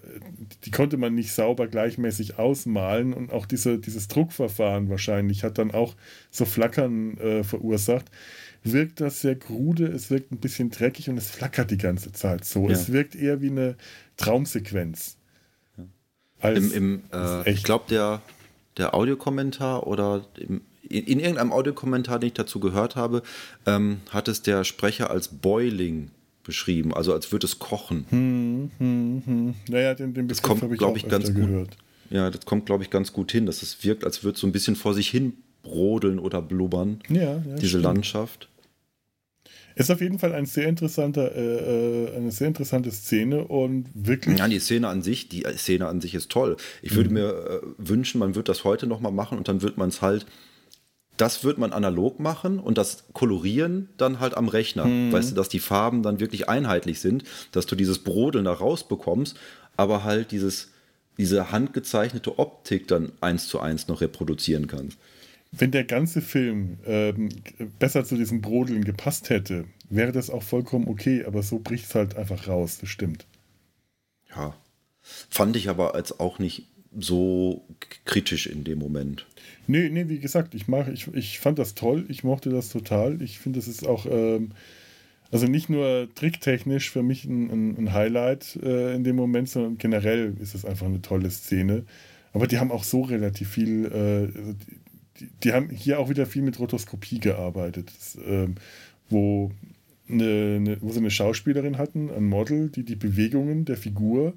die 0.65 0.71
konnte 0.71 0.97
man 0.97 1.15
nicht 1.15 1.31
sauber 1.31 1.67
gleichmäßig 1.67 2.37
ausmalen 2.37 3.13
und 3.13 3.31
auch 3.31 3.45
diese, 3.45 3.79
dieses 3.79 4.07
Druckverfahren 4.07 4.89
wahrscheinlich 4.89 5.43
hat 5.43 5.57
dann 5.57 5.71
auch 5.71 5.95
so 6.29 6.45
Flackern 6.45 7.17
äh, 7.17 7.43
verursacht. 7.43 8.05
Wirkt 8.63 8.99
das 8.99 9.21
sehr 9.21 9.35
krude, 9.35 9.85
es 9.85 10.09
wirkt 10.09 10.31
ein 10.31 10.37
bisschen 10.37 10.71
dreckig 10.71 11.09
und 11.09 11.17
es 11.17 11.29
flackert 11.29 11.71
die 11.71 11.77
ganze 11.77 12.11
Zeit 12.11 12.43
so. 12.43 12.67
Ja. 12.67 12.73
Es 12.73 12.91
wirkt 12.91 13.15
eher 13.15 13.41
wie 13.41 13.51
eine 13.51 13.75
Traumsequenz. 14.17 15.17
Ja. 16.41 16.49
Im, 16.49 16.71
im, 16.73 17.03
äh, 17.13 17.49
ich 17.49 17.63
glaube, 17.63 17.85
der, 17.89 18.21
der 18.77 18.93
Audiokommentar 18.93 19.87
oder 19.87 20.25
im, 20.37 20.61
in, 20.81 21.05
in, 21.05 21.19
irgendeinem 21.19 21.53
Audiokommentar, 21.53 22.19
den 22.19 22.27
ich 22.27 22.33
dazu 22.33 22.59
gehört 22.59 22.95
habe, 22.95 23.21
ähm, 23.65 24.01
hat 24.09 24.27
es 24.27 24.41
der 24.41 24.63
Sprecher 24.63 25.11
als 25.11 25.29
Boiling 25.29 26.11
beschrieben, 26.45 26.93
also 26.93 27.13
als 27.13 27.31
würde 27.31 27.45
es 27.45 27.59
kochen. 27.59 28.05
Hm, 28.09 28.71
hm, 28.77 29.23
hm. 29.25 29.53
Naja, 29.69 29.93
den, 29.93 30.13
den 30.13 30.27
Begriff 30.27 30.61
habe 30.61 30.73
ich, 30.73 30.79
glaub 30.79 30.95
ich 30.95 31.07
ganz 31.07 31.33
gut. 31.33 31.47
Gehört. 31.47 31.77
Ja, 32.09 32.29
das 32.29 32.45
kommt, 32.45 32.65
glaube 32.65 32.83
ich, 32.83 32.89
ganz 32.89 33.11
gut 33.11 33.31
hin, 33.31 33.45
dass 33.45 33.61
es 33.61 33.83
wirkt, 33.83 34.03
als 34.03 34.23
würde 34.23 34.35
es 34.35 34.41
so 34.41 34.47
ein 34.47 34.51
bisschen 34.51 34.75
vor 34.75 34.93
sich 34.93 35.09
hin 35.09 35.33
brodeln 35.63 36.19
oder 36.19 36.41
blubbern. 36.41 36.99
Ja, 37.09 37.21
ja 37.21 37.39
diese 37.55 37.67
stimmt. 37.69 37.83
Landschaft. 37.83 38.49
Ist 39.75 39.91
auf 39.91 39.99
jeden 39.99 40.19
Fall 40.19 40.33
ein 40.33 40.45
sehr 40.45 40.69
interessanter, 40.69 41.35
äh, 41.35 42.05
äh, 42.05 42.15
eine 42.15 42.31
sehr 42.31 42.47
interessante 42.47 42.91
Szene 42.91 43.45
und 43.45 43.89
wirklich. 43.93 44.39
Ja, 44.39 44.47
die 44.47 44.59
Szene 44.59 44.87
an 44.87 45.01
sich, 45.01 45.27
die 45.27 45.43
Szene 45.57 45.87
an 45.87 45.99
sich 45.99 46.15
ist 46.15 46.31
toll. 46.31 46.55
Ich 46.81 46.91
mhm. 46.91 46.95
würde 46.95 47.09
mir 47.09 47.27
äh, 47.27 47.59
wünschen, 47.77 48.19
man 48.19 48.35
würde 48.35 48.45
das 48.45 48.63
heute 48.63 48.87
nochmal 48.87 49.11
machen 49.11 49.37
und 49.37 49.49
dann 49.49 49.61
wird 49.61 49.77
man 49.77 49.89
es 49.89 50.01
halt 50.01 50.25
das 51.17 51.43
wird 51.43 51.57
man 51.57 51.71
analog 51.71 52.19
machen 52.19 52.59
und 52.59 52.77
das 52.77 53.05
Kolorieren 53.13 53.89
dann 53.97 54.19
halt 54.19 54.35
am 54.35 54.47
Rechner. 54.47 54.85
Mhm. 54.85 55.11
Weißt 55.11 55.31
du, 55.31 55.35
dass 55.35 55.49
die 55.49 55.59
Farben 55.59 56.03
dann 56.03 56.19
wirklich 56.19 56.49
einheitlich 56.49 56.99
sind, 56.99 57.23
dass 57.51 57.65
du 57.65 57.75
dieses 57.75 57.99
Brodeln 57.99 58.45
da 58.45 58.53
rausbekommst, 58.53 59.37
aber 59.77 60.03
halt 60.03 60.31
dieses, 60.31 60.71
diese 61.17 61.51
handgezeichnete 61.51 62.37
Optik 62.39 62.87
dann 62.87 63.11
eins 63.21 63.47
zu 63.47 63.59
eins 63.59 63.87
noch 63.87 64.01
reproduzieren 64.01 64.67
kannst. 64.67 64.97
Wenn 65.51 65.71
der 65.71 65.85
ganze 65.85 66.21
Film 66.21 66.79
ähm, 66.85 67.29
besser 67.79 68.03
zu 68.03 68.17
diesem 68.17 68.41
Brodeln 68.41 68.83
gepasst 68.83 69.29
hätte, 69.29 69.65
wäre 69.89 70.11
das 70.11 70.29
auch 70.29 70.43
vollkommen 70.43 70.87
okay, 70.87 71.23
aber 71.25 71.43
so 71.43 71.59
bricht 71.59 71.85
es 71.85 71.95
halt 71.95 72.17
einfach 72.17 72.47
raus, 72.47 72.79
das 72.79 72.89
stimmt. 72.89 73.25
Ja. 74.35 74.55
Fand 75.29 75.55
ich 75.55 75.69
aber 75.69 75.95
als 75.95 76.19
auch 76.19 76.39
nicht 76.39 76.67
so 76.99 77.65
kritisch 78.05 78.47
in 78.47 78.63
dem 78.63 78.79
Moment. 78.79 79.25
Nee, 79.67 79.89
nee, 79.89 80.07
wie 80.07 80.19
gesagt, 80.19 80.53
ich, 80.53 80.67
mach, 80.67 80.87
ich, 80.87 81.07
ich 81.13 81.39
fand 81.39 81.59
das 81.59 81.73
toll, 81.73 82.05
ich 82.07 82.23
mochte 82.23 82.49
das 82.49 82.69
total. 82.69 83.21
Ich 83.21 83.39
finde, 83.39 83.59
das 83.59 83.67
ist 83.67 83.85
auch, 83.85 84.05
ähm, 84.05 84.51
also 85.31 85.47
nicht 85.47 85.69
nur 85.69 86.07
tricktechnisch 86.13 86.91
für 86.91 87.03
mich 87.03 87.25
ein, 87.25 87.49
ein, 87.49 87.77
ein 87.77 87.93
Highlight 87.93 88.57
äh, 88.61 88.95
in 88.95 89.03
dem 89.03 89.15
Moment, 89.15 89.49
sondern 89.49 89.77
generell 89.77 90.35
ist 90.39 90.55
es 90.55 90.65
einfach 90.65 90.85
eine 90.85 91.01
tolle 91.01 91.31
Szene. 91.31 91.83
Aber 92.33 92.47
die 92.47 92.59
haben 92.59 92.71
auch 92.71 92.83
so 92.83 93.01
relativ 93.01 93.49
viel, 93.49 93.85
äh, 93.85 94.37
also 94.37 94.53
die, 95.19 95.29
die, 95.43 95.53
haben 95.53 95.69
hier 95.69 95.99
auch 95.99 96.09
wieder 96.09 96.25
viel 96.25 96.41
mit 96.41 96.59
Rotoskopie 96.59 97.19
gearbeitet, 97.19 97.91
das, 97.97 98.17
ähm, 98.25 98.55
wo, 99.09 99.51
eine, 100.07 100.57
eine, 100.57 100.77
wo 100.81 100.91
sie 100.91 100.99
eine 100.99 101.11
Schauspielerin 101.11 101.77
hatten, 101.77 102.11
ein 102.11 102.25
Model, 102.25 102.69
die 102.69 102.83
die 102.83 102.95
Bewegungen 102.95 103.65
der 103.65 103.77
Figur 103.77 104.33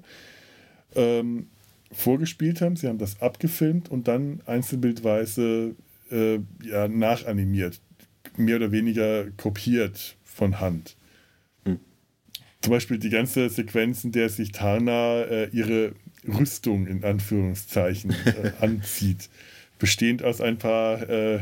ähm, 0.95 1.47
vorgespielt 1.91 2.61
haben. 2.61 2.75
Sie 2.75 2.87
haben 2.87 2.97
das 2.97 3.21
abgefilmt 3.21 3.89
und 3.89 4.07
dann 4.07 4.41
einzelbildweise 4.45 5.75
äh, 6.11 6.39
ja, 6.63 6.87
nachanimiert, 6.87 7.81
mehr 8.37 8.57
oder 8.57 8.71
weniger 8.71 9.29
kopiert 9.31 10.17
von 10.23 10.59
Hand. 10.59 10.95
Mhm. 11.65 11.79
Zum 12.61 12.71
Beispiel 12.71 12.99
die 12.99 13.09
ganze 13.09 13.49
Sequenz, 13.49 14.03
in 14.03 14.11
der 14.11 14.29
sich 14.29 14.51
Tarna 14.51 15.21
äh, 15.23 15.49
ihre 15.51 15.93
Rüstung 16.27 16.87
in 16.87 17.03
Anführungszeichen 17.03 18.11
äh, 18.25 18.51
anzieht, 18.59 19.29
bestehend 19.77 20.23
aus 20.23 20.41
ein 20.41 20.57
paar 20.57 21.09
äh, 21.09 21.39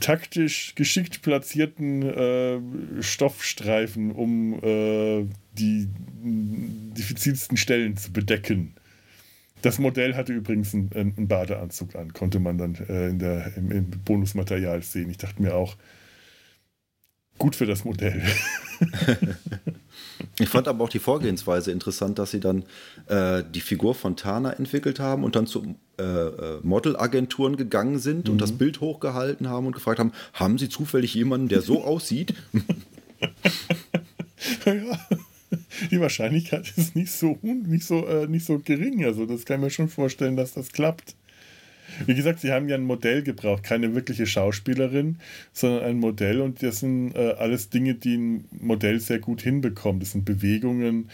taktisch 0.00 0.74
geschickt 0.74 1.22
platzierten 1.22 2.02
äh, 2.02 3.02
Stoffstreifen, 3.02 4.12
um 4.12 4.54
äh, 4.62 5.26
die 5.52 5.88
diffizilsten 6.96 7.56
Stellen 7.56 7.96
zu 7.96 8.12
bedecken. 8.12 8.74
Das 9.62 9.78
Modell 9.78 10.14
hatte 10.14 10.32
übrigens 10.32 10.74
einen, 10.74 10.90
einen 10.92 11.28
Badeanzug 11.28 11.96
an, 11.96 12.12
konnte 12.12 12.38
man 12.38 12.58
dann 12.58 12.74
äh, 12.88 13.08
in 13.08 13.18
der, 13.18 13.56
im, 13.56 13.70
im, 13.70 13.90
Bonusmaterial 13.90 14.82
sehen. 14.82 15.10
Ich 15.10 15.18
dachte 15.18 15.42
mir 15.42 15.54
auch, 15.54 15.76
gut 17.38 17.56
für 17.56 17.66
das 17.66 17.84
Modell. 17.84 18.22
ich 20.38 20.48
fand 20.48 20.68
aber 20.68 20.84
auch 20.84 20.88
die 20.88 20.98
Vorgehensweise 20.98 21.72
interessant, 21.72 22.18
dass 22.18 22.30
sie 22.30 22.40
dann 22.40 22.64
äh, 23.06 23.42
die 23.52 23.60
Figur 23.60 23.94
von 23.94 24.16
Tana 24.16 24.52
entwickelt 24.52 25.00
haben 25.00 25.24
und 25.24 25.36
dann 25.36 25.46
zu 25.46 25.76
äh, 25.98 26.02
äh 26.02 26.60
Modelagenturen 26.62 27.56
gegangen 27.56 27.98
sind 27.98 28.26
mhm. 28.26 28.32
und 28.32 28.40
das 28.40 28.52
mhm. 28.52 28.58
Bild 28.58 28.80
hochgehalten 28.80 29.48
haben 29.48 29.66
und 29.66 29.72
gefragt 29.72 29.98
haben, 29.98 30.12
haben 30.32 30.58
sie 30.58 30.68
zufällig 30.68 31.14
jemanden, 31.14 31.48
der 31.48 31.62
so 31.62 31.84
aussieht? 31.84 32.34
ja 34.64 34.98
die 35.90 36.00
Wahrscheinlichkeit 36.00 36.72
ist 36.76 36.96
nicht 36.96 37.10
so, 37.10 37.38
nicht 37.42 37.84
so, 37.84 38.06
äh, 38.06 38.26
nicht 38.26 38.44
so 38.44 38.58
gering. 38.58 39.04
Also 39.04 39.26
das 39.26 39.44
kann 39.44 39.60
ich 39.60 39.64
mir 39.64 39.70
schon 39.70 39.88
vorstellen, 39.88 40.36
dass 40.36 40.54
das 40.54 40.72
klappt. 40.72 41.14
Wie 42.06 42.14
gesagt, 42.14 42.40
sie 42.40 42.52
haben 42.52 42.68
ja 42.68 42.76
ein 42.76 42.84
Modell 42.84 43.22
gebraucht, 43.22 43.62
keine 43.62 43.94
wirkliche 43.94 44.26
Schauspielerin, 44.26 45.16
sondern 45.52 45.84
ein 45.84 45.98
Modell 45.98 46.40
und 46.40 46.62
das 46.62 46.80
sind 46.80 47.14
äh, 47.14 47.34
alles 47.38 47.70
Dinge, 47.70 47.94
die 47.94 48.16
ein 48.16 48.44
Modell 48.60 49.00
sehr 49.00 49.18
gut 49.18 49.42
hinbekommt. 49.42 50.02
Das 50.02 50.12
sind 50.12 50.24
Bewegungen, 50.24 51.08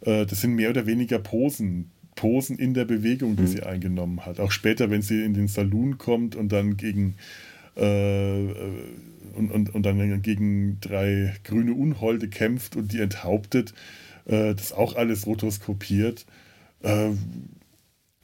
äh, 0.00 0.26
das 0.26 0.40
sind 0.40 0.54
mehr 0.54 0.70
oder 0.70 0.86
weniger 0.86 1.18
Posen. 1.18 1.90
Posen 2.16 2.58
in 2.58 2.74
der 2.74 2.86
Bewegung, 2.86 3.36
die 3.36 3.42
mhm. 3.42 3.46
sie 3.46 3.62
eingenommen 3.62 4.24
hat. 4.24 4.40
Auch 4.40 4.50
später, 4.50 4.90
wenn 4.90 5.02
sie 5.02 5.22
in 5.22 5.34
den 5.34 5.48
Saloon 5.48 5.98
kommt 5.98 6.34
und 6.34 6.50
dann 6.50 6.76
gegen 6.76 7.14
äh, 7.76 8.46
äh 8.46 8.54
und, 9.34 9.50
und, 9.50 9.74
und 9.74 9.84
dann 9.84 10.22
gegen 10.22 10.78
drei 10.80 11.34
grüne 11.44 11.74
Unholde 11.74 12.28
kämpft 12.28 12.74
und 12.74 12.92
die 12.92 13.00
enthauptet, 13.00 13.74
äh, 14.26 14.54
das 14.54 14.72
auch 14.72 14.96
alles 14.96 15.26
rotoskopiert. 15.26 16.26
Äh, 16.82 17.10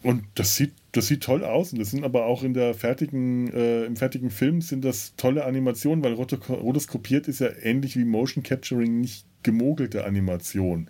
und 0.03 0.25
das 0.35 0.57
sieht, 0.57 0.73
das 0.93 1.07
sieht 1.07 1.23
toll 1.23 1.45
aus. 1.45 1.73
Und 1.73 1.79
das 1.79 1.91
sind 1.91 2.05
aber 2.05 2.27
auch 2.27 2.43
in 2.43 2.55
der 2.55 2.75
fertigen, 2.75 3.53
äh, 3.53 3.85
im 3.85 3.97
fertigen 3.97 4.31
Film 4.31 4.61
sind 4.61 4.85
das 4.85 5.15
tolle 5.17 5.45
Animationen, 5.45 6.05
weil 6.05 6.15
rotoskopiert 6.15 7.29
ist 7.29 7.41
ja 7.41 7.49
ähnlich 7.63 7.97
wie 7.97 8.05
Motion 8.05 8.43
Capturing 8.43 9.01
nicht 9.01 9.27
gemogelte 9.43 10.05
Animation. 10.05 10.89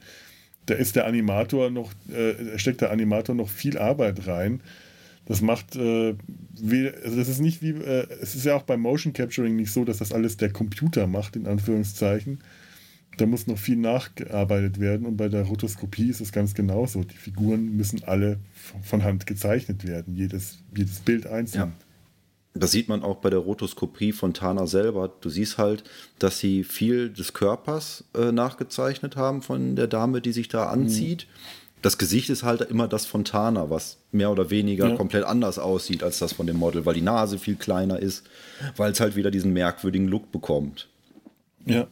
Da 0.67 0.75
ist 0.75 0.97
der 0.97 1.07
Animator 1.07 1.71
noch, 1.71 1.93
äh, 2.11 2.59
steckt 2.59 2.81
der 2.81 2.91
Animator 2.91 3.35
noch 3.35 3.49
viel 3.49 3.79
Arbeit 3.79 4.27
rein. 4.27 4.63
Das 5.27 5.41
macht, 5.41 5.77
äh, 5.77 6.15
wie, 6.61 6.89
also 6.89 7.17
das 7.17 7.29
ist 7.29 7.41
nicht 7.41 7.63
wie, 7.63 7.71
äh, 7.71 8.07
es 8.21 8.35
ist 8.35 8.45
ja 8.45 8.57
auch 8.57 8.63
beim 8.63 8.81
Motion 8.81 9.13
Capturing 9.13 9.57
nicht 9.57 9.73
so, 9.73 9.85
dass 9.85 9.99
das 9.99 10.13
alles 10.13 10.37
der 10.37 10.51
Computer 10.51 11.07
macht, 11.07 11.37
in 11.37 11.47
Anführungszeichen, 11.47 12.41
da 13.17 13.27
muss 13.27 13.47
noch 13.47 13.59
viel 13.59 13.77
nachgearbeitet 13.77 14.81
werden 14.81 15.07
und 15.07 15.17
bei 15.17 15.29
der 15.29 15.43
Rotoskopie 15.43 16.09
ist 16.09 16.21
es 16.21 16.33
ganz 16.33 16.55
genauso. 16.55 17.05
Die 17.05 17.17
Figuren 17.17 17.77
müssen 17.77 18.03
alle 18.05 18.39
von 18.83 19.05
Hand 19.05 19.27
gezeichnet 19.27 19.87
werden, 19.87 20.17
jedes, 20.17 20.59
jedes 20.75 21.01
Bild 21.01 21.27
einzeln. 21.27 21.61
Ja. 21.61 21.73
Das 22.55 22.71
sieht 22.71 22.89
man 22.89 23.03
auch 23.03 23.17
bei 23.17 23.31
der 23.31 23.39
Rotoskopie 23.39 24.13
von 24.13 24.35
Tana 24.35 24.67
selber. 24.67 25.11
Du 25.21 25.31
siehst 25.31 25.57
halt, 25.57 25.85
dass 26.19 26.39
sie 26.39 26.65
viel 26.65 27.09
des 27.09 27.33
Körpers 27.33 28.05
äh, 28.15 28.31
nachgezeichnet 28.31 29.17
haben 29.17 29.41
von 29.41 29.75
der 29.75 29.87
Dame, 29.87 30.21
die 30.21 30.33
sich 30.33 30.49
da 30.49 30.69
anzieht. 30.69 31.27
Mhm. 31.27 31.81
Das 31.81 31.99
Gesicht 31.99 32.31
ist 32.31 32.43
halt 32.45 32.61
immer 32.61 32.89
das 32.89 33.07
von 33.07 33.25
Tana, 33.25 33.71
was 33.71 33.99
mehr 34.13 34.31
oder 34.31 34.51
weniger 34.51 34.91
ja. 34.91 34.97
komplett 34.97 35.25
anders 35.25 35.59
aussieht 35.59 36.03
als 36.03 36.19
das 36.19 36.33
von 36.35 36.47
dem 36.47 36.57
Model, 36.57 36.85
weil 36.87 36.95
die 36.95 37.01
Nase 37.01 37.39
viel 37.39 37.57
kleiner 37.57 37.99
ist, 37.99 38.25
weil 38.77 38.93
es 38.93 39.01
halt 39.01 39.17
wieder 39.17 39.31
diesen 39.31 39.53
merkwürdigen 39.53 40.07
Look 40.07 40.31
bekommt. 40.31 40.89
Ja, 41.65 41.89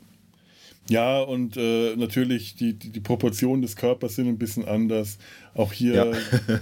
ja, 0.88 1.20
und 1.20 1.56
äh, 1.56 1.94
natürlich 1.96 2.56
die, 2.56 2.74
die, 2.74 2.90
die, 2.90 3.00
Proportionen 3.00 3.62
des 3.62 3.76
Körpers 3.76 4.16
sind 4.16 4.28
ein 4.28 4.38
bisschen 4.38 4.66
anders. 4.66 5.18
Auch 5.54 5.72
hier 5.72 5.94
ja. 5.94 6.06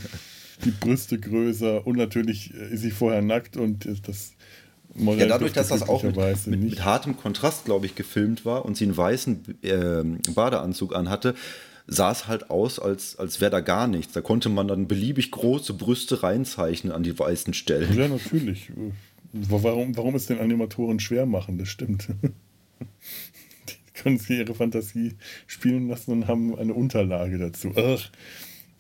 die 0.65 0.71
Brüste 0.71 1.19
größer 1.19 1.87
und 1.87 1.97
natürlich 1.97 2.53
ist 2.53 2.83
sie 2.83 2.91
vorher 2.91 3.23
nackt 3.23 3.57
und 3.57 3.89
das 4.07 4.33
Modell 4.95 5.21
ja, 5.21 5.27
dadurch, 5.29 5.53
dass 5.53 5.69
das 5.69 5.89
auch 5.89 6.03
mit, 6.03 6.17
mit, 6.47 6.61
mit, 6.63 6.85
hartem 6.85 7.17
Kontrast, 7.17 7.65
glaube 7.65 7.87
ich, 7.87 7.95
gefilmt 7.95 8.45
war 8.45 8.65
und 8.65 8.77
sie 8.77 8.85
einen 8.85 8.97
weißen 8.97 9.63
äh, 9.63 10.03
Badeanzug 10.33 10.95
anhatte, 10.95 11.35
sah 11.87 12.11
es 12.11 12.27
halt 12.27 12.51
aus, 12.51 12.79
als, 12.79 13.17
als 13.19 13.41
wäre 13.41 13.51
da 13.51 13.61
gar 13.61 13.87
nichts. 13.87 14.13
Da 14.13 14.21
konnte 14.21 14.49
man 14.49 14.69
dann 14.69 14.89
beliebig 14.89 15.31
große 15.31 15.75
Brüste 15.75 16.23
reinzeichnen 16.23 16.93
an 16.93 17.03
die 17.03 17.19
weißen 17.19 17.55
Stellen. 17.55 17.97
Ja, 17.97 18.09
natürlich. 18.09 18.73
Warum, 19.33 19.97
warum 19.97 20.15
es 20.15 20.27
den 20.27 20.39
Animatoren 20.39 21.01
schwer 21.01 21.27
machen, 21.27 21.59
das 21.59 21.69
stimmt. 21.69 22.09
können 23.99 24.19
sie 24.19 24.39
ihre 24.39 24.55
Fantasie 24.55 25.17
spielen 25.47 25.89
lassen 25.89 26.13
und 26.13 26.27
haben 26.29 26.59
eine 26.59 26.75
Unterlage 26.75 27.39
dazu. 27.39 27.73
Ach, 27.77 28.11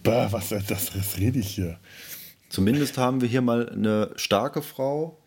bah, 0.02 0.28
was, 0.30 0.48
das, 0.48 0.66
das 0.66 1.18
rede 1.18 1.38
ich 1.38 1.48
hier. 1.48 1.78
Zumindest 2.48 2.96
haben 2.96 3.20
wir 3.20 3.28
hier 3.28 3.42
mal 3.42 3.68
eine 3.68 4.10
starke 4.16 4.62
Frau, 4.62 5.18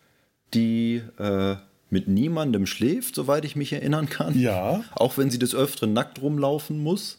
die 0.54 1.02
äh, 1.18 1.56
mit 1.88 2.08
niemandem 2.08 2.66
schläft, 2.66 3.14
soweit 3.14 3.44
ich 3.44 3.54
mich 3.54 3.72
erinnern 3.72 4.08
kann. 4.08 4.38
Ja. 4.38 4.82
Auch 4.94 5.18
wenn 5.18 5.30
sie 5.30 5.38
des 5.38 5.54
Öfteren 5.54 5.92
nackt 5.92 6.20
rumlaufen 6.20 6.82
muss. 6.82 7.18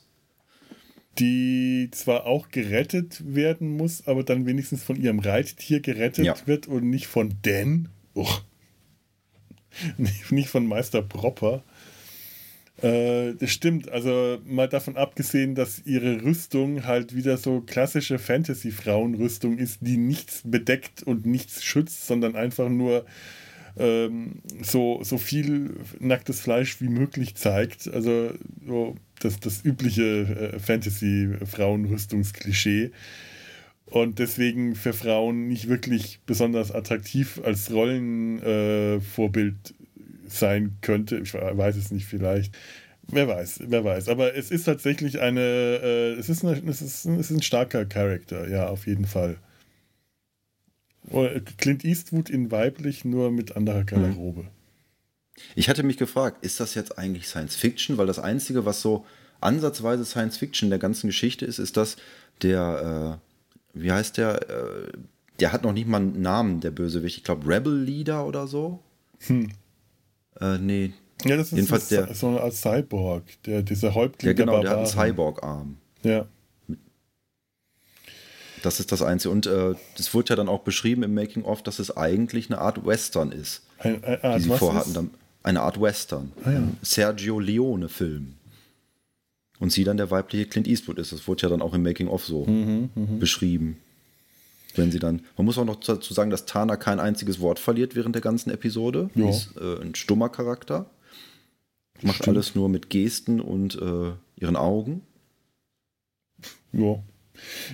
Die 1.20 1.90
zwar 1.92 2.26
auch 2.26 2.50
gerettet 2.50 3.22
werden 3.24 3.78
muss, 3.78 4.08
aber 4.08 4.24
dann 4.24 4.48
wenigstens 4.48 4.82
von 4.82 4.96
ihrem 4.96 5.20
Reittier 5.20 5.80
gerettet 5.80 6.26
ja. 6.26 6.36
wird 6.46 6.68
und 6.68 6.90
nicht 6.90 7.06
von 7.06 7.36
Dan. 7.44 7.90
Oh. 8.16 8.28
Nicht 9.98 10.50
von 10.50 10.68
Meister 10.68 11.02
Propper. 11.02 11.64
Äh, 12.82 13.36
das 13.36 13.52
stimmt. 13.52 13.90
Also 13.90 14.40
mal 14.46 14.68
davon 14.68 14.98
abgesehen, 14.98 15.56
dass 15.56 15.86
ihre 15.86 16.24
Rüstung 16.24 16.86
halt 16.86 17.16
wieder 17.16 17.38
so 17.38 17.62
klassische 17.62 18.20
Fantasy-Frauenrüstung 18.20 19.58
ist, 19.58 19.80
die 19.82 19.98
nichts 19.98 20.42
bedeckt 20.44 21.04
und 21.04 21.26
nichts 21.26 21.64
schützt, 21.64 22.08
sondern 22.08 22.36
einfach 22.36 22.68
nur 22.70 23.06
ähm, 23.78 24.42
so, 24.62 25.02
so 25.04 25.18
viel 25.18 25.76
nacktes 26.00 26.42
Fleisch 26.42 26.82
wie 26.82 26.90
möglich 26.90 27.36
zeigt. 27.36 27.88
Also 27.94 28.32
so 28.66 28.96
das, 29.20 29.40
das 29.40 29.64
übliche 29.64 30.54
äh, 30.54 30.60
Fantasy-Frauenrüstungsklischee. 30.60 32.92
Und 33.86 34.20
deswegen 34.20 34.76
für 34.76 34.94
Frauen 34.94 35.48
nicht 35.48 35.68
wirklich 35.68 36.20
besonders 36.26 36.72
attraktiv 36.72 37.42
als 37.44 37.72
Rollenvorbild 37.72 39.70
äh, 39.70 39.74
sein 40.28 40.78
könnte. 40.82 41.18
Ich 41.18 41.34
weiß 41.34 41.76
es 41.76 41.92
nicht, 41.92 42.06
vielleicht. 42.06 42.56
Wer 43.08 43.28
weiß, 43.28 43.64
wer 43.68 43.84
weiß. 43.84 44.08
Aber 44.10 44.36
es 44.36 44.50
ist 44.50 44.64
tatsächlich 44.64 45.20
eine, 45.20 45.42
äh, 45.42 46.14
es, 46.14 46.30
ist 46.30 46.44
eine 46.46 46.58
es, 46.70 46.82
ist, 46.82 47.06
es 47.06 47.06
ist 47.06 47.32
ein 47.32 47.42
starker 47.42 47.86
Charakter, 47.86 48.48
ja, 48.48 48.68
auf 48.68 48.88
jeden 48.88 49.06
Fall. 49.06 49.38
Clint 51.58 51.84
Eastwood 51.84 52.30
in 52.30 52.50
weiblich, 52.50 53.04
nur 53.04 53.30
mit 53.30 53.58
anderer 53.58 53.84
Garderobe. 53.84 54.46
Ich 55.56 55.68
hatte 55.68 55.84
mich 55.84 55.98
gefragt, 55.98 56.46
ist 56.46 56.60
das 56.60 56.76
jetzt 56.76 56.98
eigentlich 56.98 57.28
Science 57.28 57.56
Fiction? 57.56 57.98
Weil 57.98 58.08
das 58.08 58.20
Einzige, 58.20 58.66
was 58.66 58.82
so 58.82 59.06
ansatzweise 59.42 60.06
Science 60.06 60.38
Fiction 60.38 60.70
der 60.70 60.80
ganzen 60.80 61.08
Geschichte 61.08 61.46
ist, 61.46 61.60
ist 61.60 61.76
das 61.76 61.98
der, 62.42 63.20
äh, 63.76 63.80
wie 63.80 63.92
heißt 63.92 64.18
der, 64.18 64.50
äh, 64.50 64.92
der 65.40 65.52
hat 65.52 65.64
noch 65.64 65.74
nicht 65.74 65.88
mal 65.88 65.98
einen 65.98 66.22
Namen, 66.22 66.62
der 66.62 66.72
Bösewicht. 66.72 67.18
Ich 67.18 67.24
glaube, 67.24 67.48
Rebel 67.48 67.84
Leader 67.84 68.26
oder 68.26 68.48
so. 68.48 68.80
Hm. 69.28 69.52
Äh, 70.40 70.58
nee. 70.58 70.94
Ja, 71.26 71.38
das 71.38 71.48
ist 71.48 71.54
Jedenfalls 71.54 71.88
der, 71.90 72.14
so 72.14 72.28
eine 72.28 72.42
Art 72.42 72.54
Cyborg, 72.54 73.24
der, 73.46 73.62
dieser 73.62 73.94
Häuptling. 73.94 74.28
Ja, 74.30 74.34
genau, 74.34 74.54
der, 74.54 74.62
der 74.62 74.72
hat 74.72 74.78
einen 74.78 74.88
Cyborg-Arm. 74.88 75.78
Ja. 76.04 76.26
Das 78.62 78.80
ist 78.80 78.92
das 78.92 79.02
Einzige. 79.02 79.32
Und 79.32 79.46
äh, 79.46 79.76
das 79.98 80.14
wurde 80.14 80.30
ja 80.30 80.36
dann 80.36 80.50
auch 80.50 80.62
beschrieben 80.62 81.04
im 81.04 81.14
Making-of, 81.14 81.64
dass 81.64 81.80
es 81.80 81.96
eigentlich 81.96 82.50
eine 82.50 82.60
Art 82.60 82.86
Western 82.86 83.32
ist. 83.32 83.64
Ein, 83.78 84.04
eine 84.04 84.24
Art, 84.24 84.40
die 84.40 84.44
sie 84.44 84.58
vorhatten. 84.58 84.94
Dann, 84.94 85.10
eine 85.44 85.62
Art 85.62 85.80
Western. 85.82 86.32
Ah, 86.44 86.52
ja. 86.52 86.58
Ein 86.58 86.78
Sergio 86.82 87.40
Leone-Film. 87.40 88.34
Und 89.60 89.72
sie 89.72 89.84
dann 89.84 89.98
der 89.98 90.12
weibliche 90.12 90.46
Clint 90.46 90.68
Eastwood 90.68 90.98
ist. 90.98 91.12
Das 91.14 91.28
wurde 91.28 91.44
ja 91.44 91.50
dann 91.50 91.62
auch 91.62 91.74
im 91.74 91.84
Making-of 91.84 92.26
so 92.26 92.46
mhm, 92.46 92.90
mhm. 92.96 93.20
beschrieben 93.20 93.78
wenn 94.76 94.92
sie 94.92 95.00
dann. 95.00 95.22
Man 95.38 95.46
muss 95.46 95.58
auch 95.58 95.66
noch 95.66 95.80
dazu 95.80 96.14
sagen, 96.14 96.30
dass 96.30 96.46
Tana 96.46 96.76
kein 96.76 97.00
einziges 97.00 97.40
Wort 97.40 97.60
verliert 97.60 97.96
während 97.96 98.16
der 98.16 98.22
ganzen 98.22 98.50
Episode. 98.50 99.10
Ja. 99.16 99.30
ist 99.30 99.56
äh, 99.58 99.82
ein 99.82 99.96
stummer 99.96 100.30
Charakter. 100.30 100.90
Macht 102.02 102.18
Stimmt. 102.18 102.38
alles 102.38 102.56
nur 102.56 102.70
mit 102.70 102.90
Gesten 102.90 103.40
und 103.40 103.76
äh, 103.82 104.12
ihren 104.36 104.56
Augen. 104.56 105.02
Ja. 106.72 107.02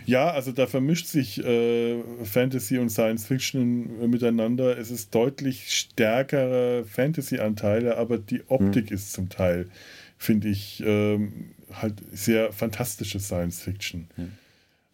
Ja, 0.05 0.31
also 0.31 0.51
da 0.51 0.67
vermischt 0.67 1.07
sich 1.07 1.43
äh, 1.43 2.01
Fantasy 2.23 2.77
und 2.77 2.89
Science 2.89 3.25
Fiction 3.25 4.01
äh, 4.01 4.07
miteinander. 4.07 4.77
Es 4.77 4.89
ist 4.89 5.13
deutlich 5.13 5.71
stärkere 5.75 6.85
Fantasy-Anteile, 6.85 7.97
aber 7.97 8.17
die 8.17 8.43
Optik 8.47 8.89
hm. 8.89 8.95
ist 8.95 9.13
zum 9.13 9.29
Teil, 9.29 9.69
finde 10.17 10.47
ich, 10.47 10.81
ähm, 10.85 11.51
halt 11.73 12.01
sehr 12.11 12.53
fantastische 12.53 13.19
Science 13.19 13.61
Fiction. 13.61 14.07
Hm. 14.15 14.31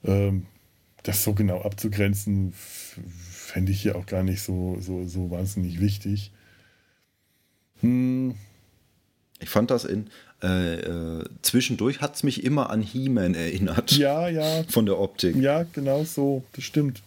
Ähm, 0.03 0.45
das 1.06 1.23
so 1.23 1.34
genau 1.34 1.61
abzugrenzen, 1.61 2.53
fände 2.56 3.72
ich 3.72 3.82
hier 3.82 3.95
auch 3.95 4.06
gar 4.06 4.23
nicht 4.23 4.41
so, 4.41 4.77
so, 4.80 5.07
so 5.07 5.32
wahnsinnig 5.32 5.80
wichtig. 5.80 6.32
Hm. 7.82 8.36
Ich 9.40 9.49
fand 9.49 9.69
das 9.69 9.86
in 9.86 10.10
äh, 10.41 10.76
äh, 10.80 11.26
zwischendurch 11.41 12.02
hat 12.02 12.15
es 12.15 12.23
mich 12.23 12.44
immer 12.44 12.69
an 12.69 12.82
He-Man 12.82 13.36
erinnert. 13.36 13.91
Ja, 13.91 14.27
ja. 14.27 14.64
Von 14.69 14.86
der 14.86 14.99
Optik. 14.99 15.36
Ja, 15.36 15.64
genau 15.64 16.03
so, 16.03 16.44
das 16.53 16.64
stimmt. 16.64 17.03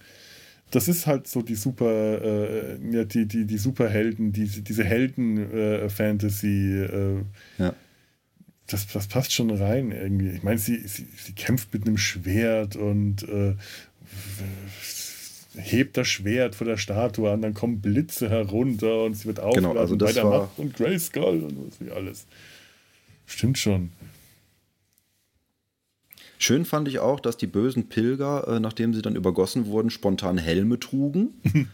Das 0.70 0.88
ist 0.88 1.06
halt 1.06 1.26
so 1.26 1.42
die 1.42 1.54
super, 1.54 2.22
äh, 2.22 2.78
ja, 2.90 3.04
die, 3.04 3.26
die, 3.26 3.44
die 3.46 3.58
Superhelden, 3.58 4.32
diese, 4.32 4.62
diese 4.62 4.84
Helden-Fantasy. 4.84 6.82
Äh, 6.82 7.22
ja 7.58 7.74
das, 8.68 8.86
das 8.86 9.06
passt 9.06 9.32
schon 9.32 9.50
rein 9.50 9.90
irgendwie. 9.90 10.30
Ich 10.30 10.42
meine, 10.42 10.58
sie, 10.58 10.86
sie, 10.86 11.06
sie 11.16 11.32
kämpft 11.32 11.72
mit 11.72 11.86
einem 11.86 11.96
Schwert 11.96 12.76
und 12.76 13.22
äh, 13.22 13.56
hebt 15.54 15.96
das 15.96 16.08
Schwert 16.08 16.54
vor 16.54 16.66
der 16.66 16.76
Statue 16.76 17.30
an, 17.30 17.42
dann 17.42 17.54
kommen 17.54 17.80
Blitze 17.80 18.28
herunter 18.28 19.04
und 19.04 19.14
sie 19.14 19.26
wird 19.26 19.40
aufgeladen 19.40 19.70
genau, 19.70 19.80
also 19.80 19.96
das 19.96 20.10
bei 20.10 20.12
der 20.14 20.24
war 20.24 20.40
Macht 20.42 20.58
und 20.58 20.74
Grayskull 20.74 21.42
und 21.42 21.66
was 21.66 21.80
wie 21.80 21.90
alles. 21.90 22.26
Stimmt 23.26 23.58
schon. 23.58 23.90
Schön 26.40 26.64
fand 26.64 26.86
ich 26.86 27.00
auch, 27.00 27.18
dass 27.18 27.36
die 27.36 27.48
bösen 27.48 27.88
Pilger, 27.88 28.46
äh, 28.46 28.60
nachdem 28.60 28.94
sie 28.94 29.02
dann 29.02 29.16
übergossen 29.16 29.66
wurden, 29.66 29.90
spontan 29.90 30.38
Helme 30.38 30.78
trugen, 30.78 31.30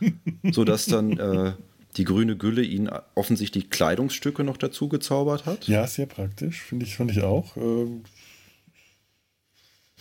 sodass 0.51 0.87
dann 0.87 1.19
äh, 1.19 1.53
die 1.99 2.05
grüne 2.05 2.37
Gülle 2.37 2.63
ihnen 2.63 2.91
offensichtlich 3.15 3.69
Kleidungsstücke 3.69 4.43
noch 4.43 4.57
dazu 4.57 4.89
gezaubert 4.89 5.45
hat. 5.45 5.69
Ja, 5.69 5.87
sehr 5.87 6.07
praktisch, 6.07 6.63
finde 6.63 6.87
ich, 6.87 6.97
fand 6.97 7.11
ich 7.11 7.23
auch. 7.23 7.57
Ähm, 7.59 8.05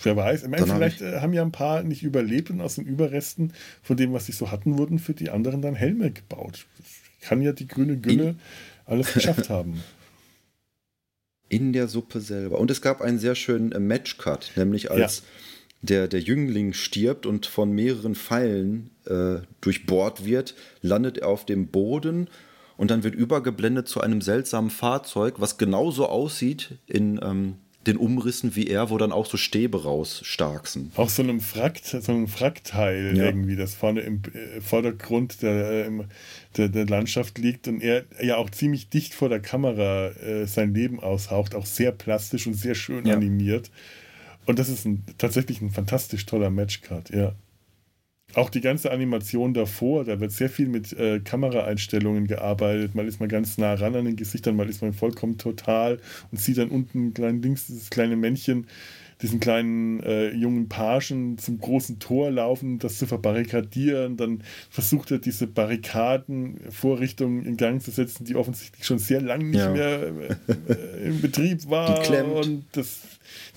wer 0.04 0.16
weiß, 0.16 0.44
ich 0.44 0.50
meine, 0.50 0.62
Dann 0.62 0.70
hab 0.72 0.78
vielleicht 0.78 1.02
ich- 1.02 1.08
äh, 1.08 1.20
haben 1.22 1.34
ja 1.34 1.42
ein 1.42 1.52
paar 1.52 1.84
nicht 1.84 2.04
überlebt 2.04 2.50
und 2.50 2.62
aus 2.62 2.76
den 2.76 2.86
Überresten 2.86 3.54
von 3.82 3.98
dem, 3.98 4.14
was 4.14 4.26
sie 4.26 4.32
so 4.32 4.52
hatten, 4.52 4.78
wurden 4.78 5.00
für 5.00 5.14
die 5.14 5.30
anderen 5.30 5.62
dann 5.62 5.76
Helme 5.76 6.12
gebaut. 6.12 6.66
Das 6.78 6.88
kann 7.28 7.42
ja 7.42 7.52
die 7.54 7.68
grüne 7.68 7.98
Gülle 7.98 8.36
alles 8.86 9.14
geschafft 9.14 9.50
haben. 9.50 9.82
In 11.50 11.72
der 11.74 11.88
Suppe 11.88 12.20
selber. 12.20 12.60
Und 12.60 12.72
es 12.72 12.82
gab 12.82 13.02
einen 13.02 13.20
sehr 13.20 13.36
schönen 13.36 13.72
äh, 13.74 13.80
Matchcut, 13.80 14.52
nämlich 14.56 14.90
als 14.90 15.24
der, 15.82 16.08
der 16.08 16.22
Jüngling 16.22 16.74
stirbt 16.74 17.26
und 17.26 17.46
von 17.46 17.72
mehreren 17.72 18.16
Pfeilen 18.16 18.90
äh, 19.06 19.46
durchbohrt 19.62 20.26
wird, 20.26 20.56
landet 20.82 21.18
er 21.20 21.28
auf 21.28 21.46
dem 21.46 21.68
Boden 21.68 22.30
und 22.78 22.90
dann 22.90 23.04
wird 23.04 23.14
übergeblendet 23.14 23.88
zu 23.88 24.02
einem 24.02 24.22
seltsamen 24.22 24.70
Fahrzeug, 24.72 25.36
was 25.40 25.58
genauso 25.58 26.08
aussieht 26.08 26.78
in 26.88 27.20
ähm, 27.22 27.58
den 27.88 27.98
Umrissen 27.98 28.56
wie 28.56 28.68
er, 28.68 28.90
wo 28.90 28.98
dann 28.98 29.12
auch 29.12 29.26
so 29.26 29.38
Stäbe 29.38 29.84
rausstarksen. 29.84 30.92
Auch 30.96 31.10
so 31.10 31.22
einem 31.24 31.42
Frakt, 31.42 31.86
so 31.86 32.12
einem 32.12 32.28
Frackteil 32.28 33.16
Ja. 33.18 33.26
irgendwie, 33.26 33.56
das 33.56 33.74
vorne 33.76 34.02
im 34.02 34.22
äh, 34.34 34.62
Vordergrund 34.62 35.42
der, 35.42 35.88
äh, 35.88 35.92
der, 36.58 36.70
der 36.70 36.86
Landschaft 36.86 37.38
liegt 37.38 37.68
und 37.68 37.82
er 37.82 38.06
ja 38.22 38.38
auch 38.38 38.50
ziemlich 38.50 38.90
dicht 38.90 39.14
vor 39.14 39.30
der 39.30 39.40
Kamera 39.40 40.08
äh, 40.10 40.46
sein 40.48 40.74
Leben 40.74 41.00
aushaucht, 41.00 41.56
auch 41.56 41.66
sehr 41.66 41.92
plastisch 41.92 42.48
und 42.48 42.54
sehr 42.54 42.76
schön 42.76 43.06
Ja. 43.06 43.16
animiert. 43.16 43.70
Und 44.46 44.60
das 44.60 44.70
ist 44.70 44.86
ein, 44.86 45.04
tatsächlich 45.18 45.62
ein 45.62 45.72
fantastisch 45.72 46.26
toller 46.26 46.50
Matchcard, 46.50 47.10
ja. 47.12 47.34
Auch 48.36 48.50
die 48.50 48.62
ganze 48.62 48.92
Animation 48.92 49.54
davor, 49.54 50.06
da 50.06 50.20
wird 50.20 50.32
sehr 50.32 50.50
viel 50.50 50.68
mit 50.68 50.92
äh, 50.94 51.20
Kameraeinstellungen 51.20 52.26
gearbeitet. 52.26 52.96
Mal 52.96 53.08
ist 53.08 53.20
man 53.20 53.30
ganz 53.30 53.58
nah 53.60 53.76
ran 53.76 53.96
an 53.96 54.06
den 54.06 54.16
Gesichtern, 54.16 54.56
mal 54.56 54.70
ist 54.70 54.82
man 54.82 54.94
vollkommen 54.94 55.38
total 55.38 56.00
und 56.32 56.40
sieht 56.40 56.58
dann 56.58 56.70
unten 56.70 57.14
klein 57.14 57.42
links 57.42 57.68
dieses 57.68 57.92
kleine 57.92 58.16
Männchen, 58.16 58.68
diesen 59.24 59.40
kleinen 59.40 60.02
äh, 60.04 60.30
jungen 60.32 60.70
Pagen 60.70 61.38
zum 61.40 61.58
großen 61.60 61.98
Tor 62.00 62.30
laufen, 62.30 62.78
das 62.78 62.98
zu 63.00 63.08
verbarrikadieren. 63.08 64.18
Dann 64.18 64.44
versucht 64.70 65.10
er 65.12 65.18
diese 65.18 65.48
Barrikadenvorrichtungen 65.48 67.46
in 67.46 67.58
Gang 67.58 67.82
zu 67.82 67.92
setzen, 67.92 68.26
die 68.26 68.36
offensichtlich 68.36 68.86
schon 68.86 69.00
sehr 69.00 69.22
lange 69.22 69.46
nicht 69.46 69.60
Ja. 69.62 69.72
mehr 69.72 70.04
äh, 70.04 71.08
im 71.08 71.22
Betrieb 71.22 71.70
war. 71.70 71.98
Und 72.36 72.66
das, 72.74 73.00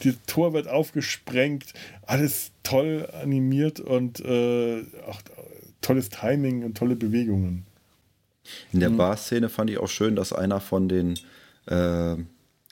die 0.02 0.14
Tor 0.26 0.52
wird 0.52 0.68
aufgesprengt. 0.68 1.72
Alles 2.06 2.52
toll 2.62 3.08
animiert 3.20 3.80
und 3.80 4.20
äh, 4.20 4.82
auch 5.06 5.20
tolles 5.80 6.08
Timing 6.08 6.62
und 6.64 6.76
tolle 6.78 6.96
Bewegungen. 6.96 7.66
In 8.72 8.80
der 8.80 8.90
Bar-Szene 8.90 9.48
fand 9.48 9.70
ich 9.70 9.78
auch 9.78 9.88
schön, 9.88 10.14
dass 10.14 10.32
einer 10.32 10.60
von 10.60 10.88
den 10.88 11.18
äh, 11.66 12.16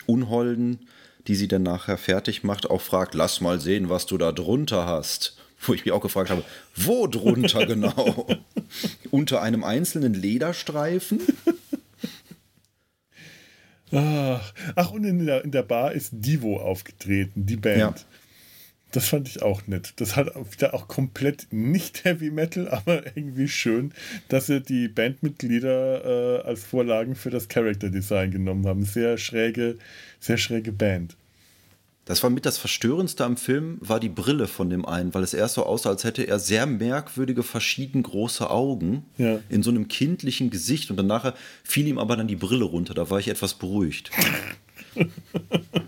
Unholden, 0.06 0.78
die 1.26 1.34
sie 1.34 1.48
dann 1.48 1.62
nachher 1.62 1.98
fertig 1.98 2.44
macht, 2.44 2.68
auch 2.70 2.80
fragt, 2.80 3.14
lass 3.14 3.40
mal 3.40 3.60
sehen, 3.60 3.88
was 3.88 4.06
du 4.06 4.18
da 4.18 4.32
drunter 4.32 4.86
hast. 4.86 5.36
Wo 5.66 5.72
ich 5.72 5.84
mich 5.84 5.92
auch 5.92 6.00
gefragt 6.00 6.30
habe, 6.30 6.44
wo 6.76 7.06
drunter 7.06 7.64
genau? 7.66 8.26
Unter 9.10 9.40
einem 9.40 9.64
einzelnen 9.64 10.14
Lederstreifen? 10.14 11.20
Ach, 13.92 14.52
ach 14.74 14.90
und 14.90 15.04
in 15.04 15.24
der, 15.24 15.44
in 15.44 15.52
der 15.52 15.62
Bar 15.62 15.92
ist 15.92 16.10
Divo 16.12 16.58
aufgetreten, 16.58 17.46
die 17.46 17.56
Band. 17.56 17.78
Ja. 17.78 17.94
Das 18.94 19.08
fand 19.08 19.26
ich 19.26 19.42
auch 19.42 19.66
nett. 19.66 19.92
Das 19.96 20.14
hat 20.14 20.28
wieder 20.52 20.72
auch 20.72 20.86
komplett 20.86 21.48
nicht 21.50 22.04
Heavy 22.04 22.30
Metal, 22.30 22.68
aber 22.68 23.04
irgendwie 23.16 23.48
schön, 23.48 23.92
dass 24.28 24.46
sie 24.46 24.60
die 24.60 24.86
Bandmitglieder 24.86 26.04
äh, 26.04 26.46
als 26.46 26.62
Vorlagen 26.62 27.16
für 27.16 27.30
das 27.30 27.48
Character 27.48 27.90
Design 27.90 28.30
genommen 28.30 28.64
haben. 28.68 28.84
Sehr 28.84 29.18
schräge, 29.18 29.78
sehr 30.20 30.38
schräge 30.38 30.70
Band. 30.70 31.16
Das 32.04 32.22
war 32.22 32.30
mit 32.30 32.46
das 32.46 32.56
Verstörendste 32.56 33.24
am 33.24 33.36
Film, 33.36 33.78
war 33.80 33.98
die 33.98 34.10
Brille 34.10 34.46
von 34.46 34.70
dem 34.70 34.86
einen, 34.86 35.12
weil 35.12 35.24
es 35.24 35.34
erst 35.34 35.54
so 35.54 35.64
aussah, 35.66 35.88
als 35.88 36.04
hätte 36.04 36.22
er 36.28 36.38
sehr 36.38 36.66
merkwürdige, 36.66 37.42
verschieden 37.42 38.04
große 38.04 38.48
Augen 38.48 39.06
Ja. 39.18 39.40
in 39.48 39.64
so 39.64 39.70
einem 39.70 39.88
kindlichen 39.88 40.50
Gesicht 40.50 40.90
und 40.92 40.98
dann 40.98 41.08
nachher 41.08 41.34
fiel 41.64 41.88
ihm 41.88 41.98
aber 41.98 42.16
dann 42.16 42.28
die 42.28 42.36
Brille 42.36 42.64
runter. 42.64 42.94
Da 42.94 43.10
war 43.10 43.18
ich 43.18 43.26
etwas 43.26 43.54
beruhigt. 43.54 44.12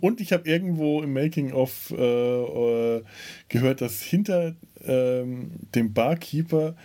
Und 0.00 0.20
ich 0.20 0.32
habe 0.32 0.48
irgendwo 0.48 1.02
im 1.02 1.12
Making-of 1.12 1.92
äh, 1.96 2.96
äh, 2.96 3.02
gehört, 3.48 3.80
dass 3.80 4.02
hinter 4.02 4.54
ähm, 4.84 5.52
dem 5.74 5.92
Barkeeper 5.92 6.76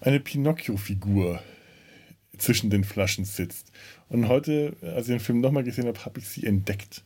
eine 0.00 0.20
Pinocchio-Figur 0.20 1.40
zwischen 2.36 2.70
den 2.70 2.84
Flaschen 2.84 3.24
sitzt. 3.24 3.72
Und 4.08 4.28
heute, 4.28 4.76
als 4.82 5.08
ich 5.08 5.14
den 5.14 5.20
Film 5.20 5.40
nochmal 5.40 5.64
gesehen 5.64 5.86
habe, 5.86 6.04
habe 6.04 6.20
ich 6.20 6.28
sie 6.28 6.46
entdeckt. 6.46 7.02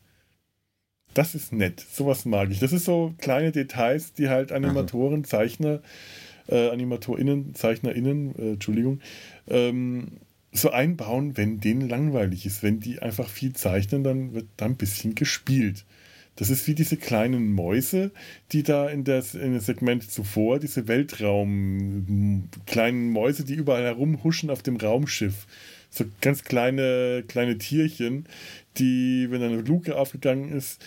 Das 1.14 1.34
ist 1.34 1.52
nett. 1.52 1.80
Sowas 1.80 2.24
mag 2.24 2.50
ich. 2.50 2.58
Das 2.58 2.72
ist 2.72 2.84
so 2.84 3.14
kleine 3.18 3.52
Details, 3.52 4.14
die 4.14 4.28
halt 4.28 4.52
Animatoren, 4.52 5.24
Zeichner, 5.24 5.80
äh, 6.48 6.70
AnimatorInnen, 6.70 7.54
ZeichnerInnen, 7.54 8.34
äh, 8.36 8.52
Entschuldigung, 8.52 9.00
ähm, 9.48 10.20
so 10.52 10.70
einbauen, 10.70 11.36
wenn 11.36 11.60
denen 11.60 11.88
langweilig 11.88 12.46
ist. 12.46 12.62
Wenn 12.62 12.78
die 12.78 13.00
einfach 13.00 13.28
viel 13.28 13.54
zeichnen, 13.54 14.04
dann 14.04 14.34
wird 14.34 14.46
da 14.56 14.66
ein 14.66 14.76
bisschen 14.76 15.14
gespielt. 15.14 15.84
Das 16.36 16.48
ist 16.48 16.66
wie 16.66 16.74
diese 16.74 16.96
kleinen 16.96 17.52
Mäuse, 17.52 18.10
die 18.52 18.62
da 18.62 18.88
in 18.88 19.04
das, 19.04 19.34
in 19.34 19.54
das 19.54 19.66
Segment 19.66 20.10
zuvor, 20.10 20.58
diese 20.58 20.88
Weltraum, 20.88 22.48
kleinen 22.66 23.10
Mäuse, 23.10 23.44
die 23.44 23.54
überall 23.54 23.84
herumhuschen 23.84 24.48
auf 24.50 24.62
dem 24.62 24.76
Raumschiff. 24.76 25.46
So 25.90 26.04
ganz 26.22 26.42
kleine, 26.44 27.22
kleine 27.28 27.58
Tierchen, 27.58 28.26
die, 28.78 29.26
wenn 29.30 29.42
eine 29.42 29.60
Luke 29.60 29.94
aufgegangen 29.94 30.50
ist, 30.50 30.82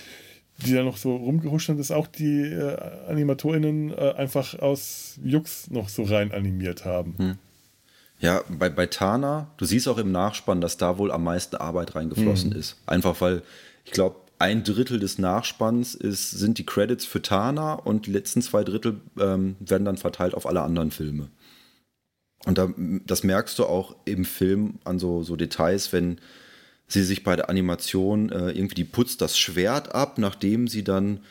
die 0.65 0.73
da 0.73 0.83
noch 0.83 0.97
so 0.97 1.15
rumgehuscht 1.15 1.69
haben, 1.69 1.77
das 1.77 1.91
auch 1.91 2.07
die 2.07 2.41
äh, 2.41 2.77
AnimatorInnen 3.07 3.91
äh, 3.91 4.13
einfach 4.17 4.57
aus 4.57 5.19
Jux 5.23 5.69
noch 5.69 5.89
so 5.89 6.03
rein 6.03 6.31
animiert 6.31 6.85
haben. 6.85 7.15
Ja, 8.19 8.43
bei, 8.49 8.69
bei 8.69 8.85
Tana, 8.85 9.51
du 9.57 9.65
siehst 9.65 9.87
auch 9.87 9.97
im 9.97 10.11
Nachspann, 10.11 10.61
dass 10.61 10.77
da 10.77 10.97
wohl 10.97 11.11
am 11.11 11.23
meisten 11.23 11.57
Arbeit 11.57 11.95
reingeflossen 11.95 12.53
ist. 12.53 12.77
Einfach 12.85 13.19
weil, 13.21 13.41
ich 13.83 13.91
glaube, 13.91 14.17
ein 14.39 14.63
Drittel 14.63 14.99
des 14.99 15.17
Nachspanns 15.17 15.95
ist, 15.95 16.31
sind 16.31 16.57
die 16.57 16.65
Credits 16.65 17.05
für 17.05 17.21
Tana 17.21 17.73
und 17.73 18.05
die 18.05 18.11
letzten 18.11 18.41
zwei 18.41 18.63
Drittel 18.63 18.99
ähm, 19.19 19.55
werden 19.59 19.85
dann 19.85 19.97
verteilt 19.97 20.33
auf 20.33 20.45
alle 20.45 20.61
anderen 20.61 20.91
Filme. 20.91 21.29
Und 22.45 22.57
da, 22.57 22.69
das 22.77 23.23
merkst 23.23 23.57
du 23.59 23.65
auch 23.65 23.95
im 24.05 24.25
Film 24.25 24.79
an 24.83 24.99
so, 24.99 25.23
so 25.23 25.35
Details, 25.35 25.93
wenn 25.93 26.19
sie 26.87 27.03
sich 27.03 27.23
bei 27.23 27.35
der 27.35 27.49
Animation 27.49 28.29
äh, 28.29 28.51
irgendwie, 28.51 28.75
die 28.75 28.83
putzt 28.83 29.21
das 29.21 29.37
Schwert 29.37 29.95
ab, 29.95 30.17
nachdem 30.17 30.67
sie 30.67 30.83
dann 30.83 31.21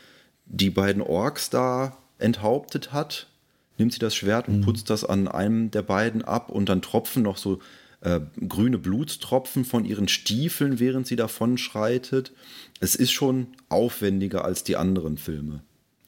die 0.47 0.71
beiden 0.71 1.03
Orks 1.03 1.51
da 1.51 1.97
enthauptet 2.19 2.93
hat, 2.93 3.29
nimmt 3.79 3.93
sie 3.93 3.99
das 3.99 4.15
Schwert 4.15 4.49
und 4.49 4.61
putzt 4.63 4.91
das 4.91 5.05
an 5.05 5.29
einem 5.29 5.71
der 5.71 5.83
beiden 5.83 6.23
ab 6.23 6.51
und 6.51 6.69
dann 6.69 6.83
tropfen 6.83 7.23
noch 7.23 7.37
so 7.37 7.61
äh, 8.01 8.21
grüne 8.49 8.79
Blutstropfen 8.79 9.65
von 9.65 9.85
ihren 9.85 10.09
Stiefeln, 10.09 10.79
während 10.79 11.07
sie 11.07 11.17
davon 11.17 11.59
schreitet. 11.59 12.33
Es 12.81 12.95
ist 12.95 13.13
schon 13.13 13.49
aufwendiger 13.69 14.45
als 14.45 14.63
die 14.63 14.77
anderen 14.77 15.17
Filme. 15.17 15.63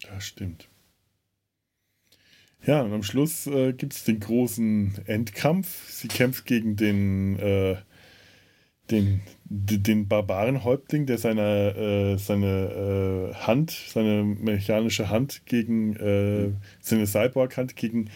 Ja, 0.05 0.20
stimmt. 0.20 0.68
Ja, 2.64 2.82
und 2.82 2.93
am 2.93 3.02
Schluss 3.02 3.47
äh, 3.47 3.72
gibt 3.72 3.93
es 3.93 4.05
den 4.05 4.20
großen 4.20 5.06
Endkampf. 5.06 5.88
Sie 5.90 6.09
kämpft 6.09 6.47
gegen 6.47 6.76
den, 6.76 7.38
äh, 7.38 7.76
den, 8.90 9.20
den 9.44 10.08
Barbarenhäuptling, 10.08 11.06
der 11.06 11.18
seine, 11.18 11.74
äh, 11.76 12.18
seine 12.18 13.32
äh, 13.32 13.34
Hand, 13.34 13.76
seine 13.88 14.22
mechanische 14.24 15.10
Hand 15.10 15.42
gegen 15.46 15.96
äh, 15.96 16.50
seine 16.80 17.06
Cyborg-Hand 17.06 17.76
gegen. 17.76 18.10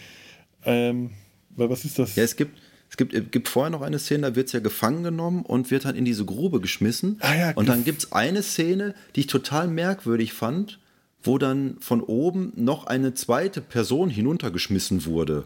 Ähm, 0.65 1.11
was 1.55 1.85
ist 1.85 1.99
das? 1.99 2.15
Ja, 2.15 2.23
es 2.23 2.35
gibt, 2.35 2.57
es 2.89 2.97
gibt, 2.97 3.13
es 3.13 3.31
gibt 3.31 3.49
vorher 3.49 3.69
noch 3.69 3.81
eine 3.81 3.99
Szene, 3.99 4.29
da 4.29 4.35
wird 4.35 4.47
es 4.47 4.53
ja 4.53 4.59
gefangen 4.59 5.03
genommen 5.03 5.43
und 5.43 5.71
wird 5.71 5.85
dann 5.85 5.95
in 5.95 6.05
diese 6.05 6.25
Grube 6.25 6.59
geschmissen. 6.59 7.17
Ah 7.19 7.35
ja, 7.35 7.51
und 7.55 7.67
dann 7.69 7.83
gibt 7.83 8.03
es 8.03 8.11
eine 8.11 8.41
Szene, 8.41 8.93
die 9.15 9.21
ich 9.21 9.27
total 9.27 9.67
merkwürdig 9.67 10.33
fand, 10.33 10.79
wo 11.23 11.37
dann 11.37 11.77
von 11.79 12.01
oben 12.01 12.53
noch 12.55 12.87
eine 12.87 13.13
zweite 13.13 13.61
Person 13.61 14.09
hinuntergeschmissen 14.09 15.05
wurde. 15.05 15.45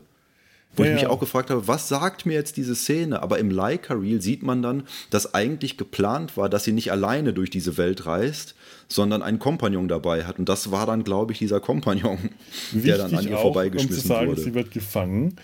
Wo 0.76 0.84
ja, 0.84 0.90
ich 0.90 0.96
mich 0.96 1.08
auch 1.08 1.20
gefragt 1.20 1.50
habe, 1.50 1.68
was 1.68 1.88
sagt 1.88 2.26
mir 2.26 2.34
jetzt 2.34 2.58
diese 2.58 2.76
Szene? 2.76 3.22
Aber 3.22 3.40
im 3.40 3.50
Leica-Reel 3.50 4.22
sieht 4.22 4.44
man 4.44 4.62
dann, 4.62 4.84
dass 5.10 5.34
eigentlich 5.34 5.78
geplant 5.78 6.38
war, 6.38 6.50
dass 6.50 6.64
sie 6.64 6.72
nicht 6.72 6.92
alleine 6.92 7.34
durch 7.34 7.50
diese 7.50 7.78
Welt 7.78 8.06
reist, 8.06 8.56
sondern 8.88 9.22
einen 9.22 9.40
Kompagnon 9.40 9.88
dabei 9.88 10.26
hat. 10.26 10.40
Und 10.40 10.50
das 10.50 10.72
war 10.72 10.86
dann, 10.86 11.04
glaube 11.04 11.34
ich, 11.34 11.40
dieser 11.40 11.60
Kompagnon, 11.60 12.18
Wichtig 12.72 12.84
der 12.84 12.98
dann 12.98 13.16
an 13.16 13.28
ihr 13.28 13.38
auch, 13.38 13.42
vorbeigeschmissen 13.44 13.96
um 13.96 14.02
zu 14.02 14.08
sagen, 14.08 14.28
wurde. 14.30 14.42
Sie 14.42 14.54
wird 14.54 14.72
gefangen 14.72 15.36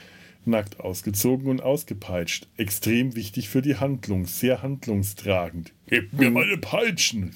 nackt 0.45 0.79
ausgezogen 0.79 1.47
und 1.47 1.61
ausgepeitscht. 1.61 2.47
Extrem 2.57 3.15
wichtig 3.15 3.49
für 3.49 3.61
die 3.61 3.75
Handlung, 3.75 4.25
sehr 4.25 4.61
handlungstragend. 4.61 5.73
Gebt 5.87 6.13
mir 6.13 6.31
meine 6.31 6.57
Peitschen! 6.57 7.31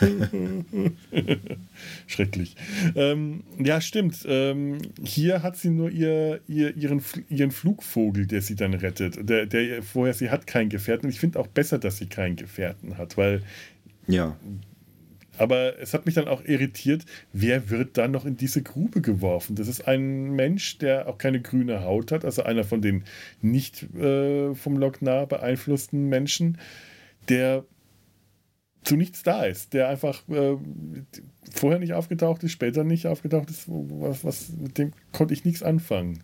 Schrecklich. 2.06 2.56
Ähm, 2.94 3.42
ja, 3.58 3.80
stimmt. 3.80 4.24
Ähm, 4.26 4.78
hier 5.02 5.42
hat 5.42 5.56
sie 5.56 5.70
nur 5.70 5.90
ihr, 5.90 6.40
ihr, 6.46 6.76
ihren, 6.76 7.02
ihren 7.28 7.50
Flugvogel, 7.50 8.26
der 8.26 8.40
sie 8.40 8.54
dann 8.54 8.74
rettet. 8.74 9.28
Der, 9.28 9.46
der 9.46 9.82
vorher, 9.82 10.14
sie 10.14 10.30
hat 10.30 10.46
keinen 10.46 10.68
Gefährten. 10.68 11.08
Ich 11.10 11.20
finde 11.20 11.40
auch 11.40 11.48
besser, 11.48 11.78
dass 11.78 11.98
sie 11.98 12.06
keinen 12.06 12.36
Gefährten 12.36 12.98
hat, 12.98 13.16
weil 13.16 13.42
ja. 14.06 14.36
Aber 15.38 15.78
es 15.78 15.94
hat 15.94 16.06
mich 16.06 16.14
dann 16.14 16.28
auch 16.28 16.44
irritiert, 16.44 17.04
wer 17.32 17.70
wird 17.70 17.96
dann 17.96 18.10
noch 18.10 18.24
in 18.24 18.36
diese 18.36 18.62
Grube 18.62 19.00
geworfen? 19.00 19.56
Das 19.56 19.68
ist 19.68 19.86
ein 19.86 20.30
Mensch, 20.30 20.78
der 20.78 21.08
auch 21.08 21.18
keine 21.18 21.40
grüne 21.40 21.82
Haut 21.82 22.12
hat, 22.12 22.24
also 22.24 22.42
einer 22.42 22.64
von 22.64 22.82
den 22.82 23.04
nicht 23.40 23.82
äh, 23.94 24.54
vom 24.54 24.76
Lochnar 24.76 25.26
beeinflussten 25.26 26.08
Menschen, 26.08 26.58
der 27.28 27.64
zu 28.82 28.96
nichts 28.96 29.22
da 29.22 29.44
ist, 29.44 29.74
der 29.74 29.88
einfach 29.88 30.26
äh, 30.28 30.56
vorher 31.52 31.78
nicht 31.78 31.92
aufgetaucht 31.92 32.42
ist, 32.44 32.52
später 32.52 32.84
nicht 32.84 33.06
aufgetaucht 33.06 33.50
ist, 33.50 33.64
was, 33.66 34.24
was, 34.24 34.48
mit 34.50 34.78
dem 34.78 34.92
konnte 35.12 35.34
ich 35.34 35.44
nichts 35.44 35.62
anfangen. 35.62 36.22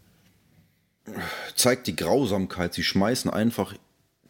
Zeigt 1.55 1.87
die 1.87 1.97
Grausamkeit. 1.97 2.73
Sie 2.73 2.83
schmeißen 2.83 3.31
einfach 3.31 3.75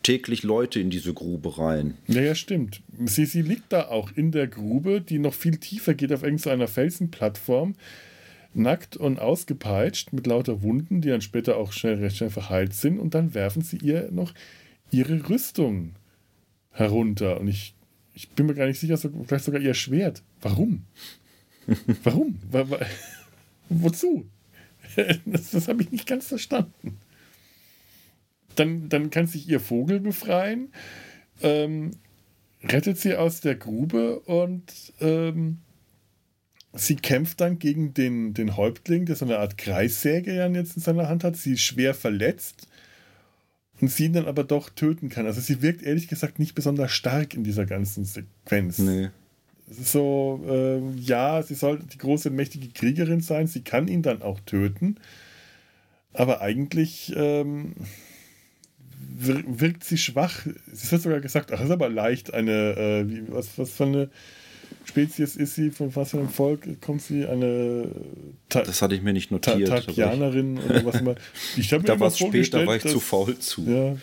täglich 0.04 0.44
Leute 0.44 0.78
in 0.78 0.90
diese 0.90 1.12
Grube 1.12 1.58
rein. 1.58 1.94
Ja, 2.06 2.20
ja, 2.20 2.34
stimmt. 2.36 2.82
Sie, 3.04 3.24
sie 3.24 3.42
liegt 3.42 3.72
da 3.72 3.88
auch 3.88 4.12
in 4.14 4.30
der 4.30 4.46
Grube, 4.46 5.00
die 5.00 5.18
noch 5.18 5.34
viel 5.34 5.56
tiefer 5.56 5.94
geht 5.94 6.12
auf 6.12 6.22
irgendeiner 6.22 6.68
Felsenplattform, 6.68 7.74
nackt 8.52 8.96
und 8.96 9.18
ausgepeitscht 9.18 10.12
mit 10.12 10.26
lauter 10.28 10.62
Wunden, 10.62 11.00
die 11.00 11.08
dann 11.08 11.22
später 11.22 11.56
auch 11.56 11.72
schnell, 11.72 11.96
recht 11.96 12.18
schnell 12.18 12.30
verheilt 12.30 12.74
sind. 12.74 13.00
Und 13.00 13.14
dann 13.14 13.34
werfen 13.34 13.62
sie 13.62 13.78
ihr 13.78 14.10
noch 14.12 14.32
ihre 14.92 15.28
Rüstung 15.28 15.96
herunter. 16.70 17.40
Und 17.40 17.48
ich, 17.48 17.74
ich 18.14 18.28
bin 18.28 18.46
mir 18.46 18.54
gar 18.54 18.66
nicht 18.66 18.78
sicher, 18.78 18.98
vielleicht 18.98 19.44
sogar 19.44 19.60
ihr 19.60 19.74
Schwert. 19.74 20.22
Warum? 20.42 20.84
Warum? 22.04 22.38
Wozu? 23.68 24.26
Das, 25.24 25.50
das 25.50 25.66
habe 25.66 25.82
ich 25.82 25.90
nicht 25.90 26.06
ganz 26.06 26.28
verstanden 26.28 27.00
dann, 28.58 28.88
dann 28.88 29.10
kann 29.10 29.26
sich 29.26 29.48
ihr 29.48 29.60
Vogel 29.60 30.00
befreien, 30.00 30.72
ähm, 31.42 31.92
rettet 32.62 32.98
sie 32.98 33.16
aus 33.16 33.40
der 33.40 33.54
Grube 33.56 34.20
und 34.20 34.92
ähm, 35.00 35.58
sie 36.72 36.96
kämpft 36.96 37.40
dann 37.40 37.58
gegen 37.58 37.94
den, 37.94 38.34
den 38.34 38.56
Häuptling, 38.56 39.06
der 39.06 39.16
so 39.16 39.24
eine 39.24 39.38
Art 39.38 39.58
Kreissäge 39.58 40.34
jetzt 40.34 40.76
in 40.76 40.82
seiner 40.82 41.08
Hand 41.08 41.24
hat. 41.24 41.36
Sie 41.36 41.52
ist 41.52 41.62
schwer 41.62 41.94
verletzt 41.94 42.66
und 43.80 43.88
sie 43.90 44.06
ihn 44.06 44.12
dann 44.12 44.26
aber 44.26 44.44
doch 44.44 44.70
töten 44.70 45.08
kann. 45.08 45.26
Also 45.26 45.40
sie 45.40 45.62
wirkt 45.62 45.82
ehrlich 45.82 46.08
gesagt 46.08 46.38
nicht 46.38 46.54
besonders 46.54 46.92
stark 46.92 47.34
in 47.34 47.44
dieser 47.44 47.66
ganzen 47.66 48.04
Sequenz. 48.04 48.78
Nee. 48.78 49.10
So, 49.66 50.44
äh, 50.46 50.80
ja, 51.00 51.42
sie 51.42 51.54
soll 51.54 51.78
die 51.78 51.98
große, 51.98 52.30
mächtige 52.30 52.68
Kriegerin 52.68 53.20
sein, 53.20 53.46
sie 53.46 53.62
kann 53.62 53.88
ihn 53.88 54.02
dann 54.02 54.20
auch 54.20 54.40
töten. 54.40 54.96
Aber 56.12 56.42
eigentlich, 56.42 57.12
ähm, 57.16 57.72
wirkt 59.08 59.84
sie 59.84 59.98
schwach. 59.98 60.46
Es 60.72 60.90
wird 60.90 61.02
sogar 61.02 61.20
gesagt, 61.20 61.52
ach, 61.52 61.60
ist 61.60 61.70
aber 61.70 61.88
leicht 61.88 62.32
eine, 62.32 62.76
äh, 62.76 63.08
wie, 63.08 63.22
was, 63.28 63.58
was 63.58 63.70
für 63.70 63.84
eine 63.84 64.10
Spezies 64.84 65.36
ist 65.36 65.54
sie, 65.54 65.70
von 65.70 65.94
was 65.96 66.10
für 66.10 66.18
einem 66.18 66.28
Volk 66.28 66.80
kommt 66.80 67.02
sie? 67.02 67.26
Eine 67.26 67.88
Ta 68.48 68.62
Das 68.62 68.82
hatte 68.82 68.94
ich 68.94 69.02
mir 69.02 69.12
nicht 69.12 69.30
notiert. 69.30 69.68
Ta 69.68 69.80
Takianerin 69.80 70.58
oder 70.58 70.84
was 70.84 71.00
immer. 71.00 71.14
Ich 71.56 71.72
habe 71.72 71.82
mir 71.82 71.88
da 71.88 71.94
immer 71.94 72.10
vorgestellt, 72.10 72.62
da 72.62 72.66
war 72.66 72.76
ich 72.76 72.82
dass, 72.82 72.92
zu 72.92 73.00
faul 73.00 73.38
zu. 73.38 73.62
Ja, 73.62 73.96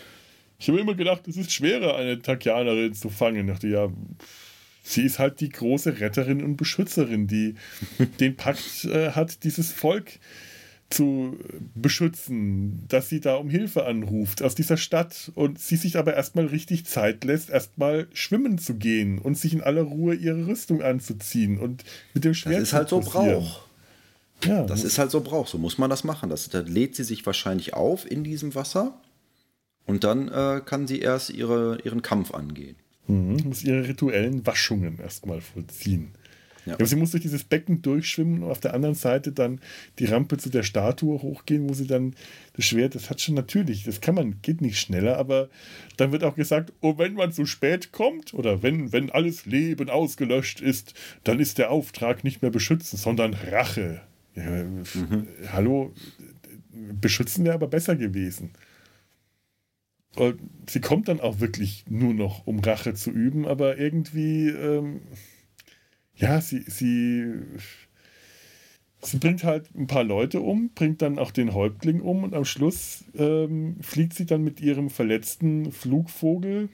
ich 0.58 0.68
habe 0.68 0.80
immer 0.80 0.94
gedacht, 0.94 1.26
es 1.28 1.36
ist 1.36 1.52
schwerer, 1.52 1.96
eine 1.96 2.20
Takianerin 2.20 2.94
zu 2.94 3.10
fangen. 3.10 3.48
Ich 3.48 3.52
dachte, 3.52 3.68
ja, 3.68 3.88
sie 4.82 5.02
ist 5.02 5.18
halt 5.18 5.40
die 5.40 5.48
große 5.48 6.00
Retterin 6.00 6.42
und 6.42 6.56
Beschützerin, 6.56 7.26
die 7.26 7.54
den 8.20 8.36
Pakt 8.36 8.84
äh, 8.84 9.10
hat, 9.10 9.44
dieses 9.44 9.72
Volk 9.72 10.08
äh, 10.08 10.51
zu 10.92 11.36
beschützen, 11.74 12.84
dass 12.88 13.08
sie 13.08 13.20
da 13.20 13.36
um 13.36 13.48
Hilfe 13.48 13.86
anruft 13.86 14.42
aus 14.42 14.54
dieser 14.54 14.76
Stadt 14.76 15.32
und 15.34 15.58
sie 15.58 15.76
sich 15.76 15.96
aber 15.96 16.14
erstmal 16.14 16.46
richtig 16.46 16.86
Zeit 16.86 17.24
lässt, 17.24 17.50
erstmal 17.50 18.06
schwimmen 18.12 18.58
zu 18.58 18.74
gehen 18.74 19.18
und 19.18 19.36
sich 19.36 19.52
in 19.52 19.62
aller 19.62 19.82
Ruhe 19.82 20.14
ihre 20.14 20.46
Rüstung 20.46 20.82
anzuziehen 20.82 21.58
und 21.58 21.84
mit 22.14 22.24
dem 22.24 22.34
Schwert 22.34 22.56
Das 22.56 22.62
ist 22.62 22.72
halt 22.72 22.88
so 22.88 23.00
Brauch. 23.00 23.62
Ja. 24.44 24.64
Das 24.64 24.84
ist 24.84 24.98
halt 24.98 25.10
so 25.10 25.20
Brauch, 25.20 25.46
so 25.46 25.58
muss 25.58 25.78
man 25.78 25.90
das 25.90 26.04
machen. 26.04 26.30
Das, 26.30 26.48
da 26.48 26.60
lädt 26.60 26.96
sie 26.96 27.04
sich 27.04 27.24
wahrscheinlich 27.24 27.74
auf 27.74 28.10
in 28.10 28.24
diesem 28.24 28.54
Wasser 28.54 28.94
und 29.86 30.04
dann 30.04 30.28
äh, 30.28 30.60
kann 30.64 30.86
sie 30.86 31.00
erst 31.00 31.30
ihre, 31.30 31.78
ihren 31.84 32.02
Kampf 32.02 32.32
angehen. 32.32 32.76
Mhm, 33.06 33.42
muss 33.44 33.64
ihre 33.64 33.86
rituellen 33.88 34.46
Waschungen 34.46 34.98
erstmal 34.98 35.40
vollziehen. 35.40 36.12
Ja. 36.64 36.74
Aber 36.74 36.86
sie 36.86 36.96
muss 36.96 37.10
durch 37.10 37.22
dieses 37.22 37.44
Becken 37.44 37.82
durchschwimmen 37.82 38.42
und 38.42 38.50
auf 38.50 38.60
der 38.60 38.74
anderen 38.74 38.94
Seite 38.94 39.32
dann 39.32 39.60
die 39.98 40.04
Rampe 40.04 40.38
zu 40.38 40.48
der 40.48 40.62
Statue 40.62 41.20
hochgehen, 41.20 41.68
wo 41.68 41.74
sie 41.74 41.86
dann 41.86 42.14
das 42.54 42.64
Schwert, 42.64 42.94
das 42.94 43.10
hat 43.10 43.20
schon 43.20 43.34
natürlich, 43.34 43.84
das 43.84 44.00
kann 44.00 44.14
man, 44.14 44.40
geht 44.42 44.60
nicht 44.60 44.78
schneller, 44.78 45.18
aber 45.18 45.48
dann 45.96 46.12
wird 46.12 46.22
auch 46.22 46.36
gesagt, 46.36 46.72
oh, 46.80 46.98
wenn 46.98 47.14
man 47.14 47.32
zu 47.32 47.46
spät 47.46 47.90
kommt 47.92 48.32
oder 48.34 48.62
wenn, 48.62 48.92
wenn 48.92 49.10
alles 49.10 49.46
Leben 49.46 49.90
ausgelöscht 49.90 50.60
ist, 50.60 50.94
dann 51.24 51.40
ist 51.40 51.58
der 51.58 51.70
Auftrag 51.70 52.22
nicht 52.22 52.42
mehr 52.42 52.50
beschützen, 52.50 52.96
sondern 52.96 53.34
Rache. 53.34 54.02
Ja, 54.34 54.62
mhm. 54.62 55.26
Hallo, 55.52 55.92
beschützen 56.72 57.44
wäre 57.44 57.54
aber 57.54 57.66
besser 57.66 57.96
gewesen. 57.96 58.52
Und 60.14 60.38
sie 60.68 60.80
kommt 60.80 61.08
dann 61.08 61.20
auch 61.20 61.40
wirklich 61.40 61.84
nur 61.88 62.14
noch, 62.14 62.46
um 62.46 62.60
Rache 62.60 62.94
zu 62.94 63.10
üben, 63.10 63.46
aber 63.46 63.78
irgendwie. 63.78 64.48
Ähm, 64.48 65.00
ja, 66.22 66.40
sie, 66.40 66.62
sie, 66.68 67.32
sie 69.02 69.16
bringt 69.18 69.42
halt 69.42 69.74
ein 69.74 69.88
paar 69.88 70.04
Leute 70.04 70.40
um, 70.40 70.70
bringt 70.72 71.02
dann 71.02 71.18
auch 71.18 71.32
den 71.32 71.52
Häuptling 71.52 72.00
um 72.00 72.22
und 72.22 72.32
am 72.32 72.44
Schluss 72.44 73.04
ähm, 73.16 73.76
fliegt 73.80 74.14
sie 74.14 74.24
dann 74.24 74.44
mit 74.44 74.60
ihrem 74.60 74.88
verletzten 74.88 75.72
Flugvogel 75.72 76.68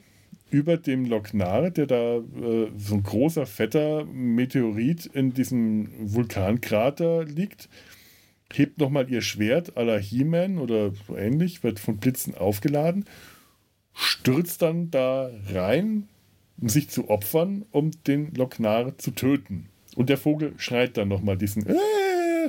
über 0.51 0.77
dem 0.77 1.05
Loknar, 1.05 1.71
der 1.71 1.87
da 1.87 2.17
äh, 2.17 2.71
so 2.77 2.95
ein 2.95 3.03
großer, 3.03 3.47
fetter 3.47 4.05
Meteorit 4.05 5.07
in 5.07 5.33
diesem 5.33 5.89
Vulkankrater 5.99 7.25
liegt, 7.25 7.69
hebt 8.53 8.77
nochmal 8.77 9.09
ihr 9.09 9.21
Schwert 9.21 9.77
à 9.77 9.83
la 9.83 9.97
He-Man 9.97 10.59
oder 10.59 10.91
so 11.07 11.15
ähnlich, 11.15 11.63
wird 11.63 11.79
von 11.79 11.97
Blitzen 11.97 12.35
aufgeladen, 12.35 13.05
stürzt 13.95 14.61
dann 14.61 14.91
da 14.91 15.31
rein, 15.51 16.07
sich 16.61 16.89
zu 16.89 17.09
opfern, 17.09 17.65
um 17.71 17.91
den 18.05 18.33
Loknar 18.33 18.97
zu 18.97 19.11
töten. 19.11 19.69
Und 19.95 20.09
der 20.09 20.17
Vogel 20.17 20.53
schreit 20.57 20.97
dann 20.97 21.07
nochmal 21.07 21.37
diesen 21.37 21.65
äh, 21.65 21.75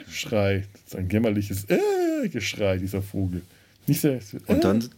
Schrei. 0.08 0.66
Das 0.72 0.82
ist 0.88 0.96
ein 0.96 1.08
jämmerliches 1.08 1.66
äh, 1.68 2.28
Geschrei, 2.28 2.78
dieser 2.78 3.02
Vogel. 3.02 3.42
Nicht 3.86 4.00
sehr, 4.00 4.16
äh. 4.16 4.18
und, 4.46 4.64
dann, 4.64 4.88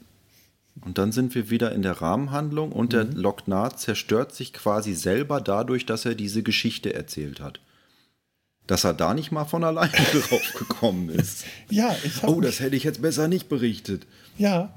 und 0.84 0.98
dann 0.98 1.12
sind 1.12 1.34
wir 1.34 1.51
wieder 1.51 1.72
in 1.72 1.82
der 1.82 2.01
Rahmenhandlung 2.01 2.72
und 2.72 2.86
mhm. 2.86 2.90
der 2.90 3.05
Loknar 3.05 3.76
zerstört 3.76 4.34
sich 4.34 4.52
quasi 4.52 4.94
selber 4.94 5.40
dadurch, 5.40 5.86
dass 5.86 6.05
er 6.05 6.14
diese 6.14 6.43
Geschichte 6.43 6.94
erzählt 6.94 7.40
hat. 7.40 7.60
Dass 8.66 8.84
er 8.84 8.94
da 8.94 9.14
nicht 9.14 9.32
mal 9.32 9.44
von 9.44 9.64
alleine 9.64 9.93
drauf 10.12 10.55
gekommen 10.55 11.09
ist. 11.09 11.44
ja, 11.70 11.94
ich 12.05 12.22
Oh, 12.24 12.40
das 12.40 12.60
hätte 12.60 12.76
ich 12.76 12.84
jetzt 12.84 13.02
besser 13.02 13.28
nicht 13.28 13.48
berichtet. 13.48 14.06
Ja, 14.39 14.72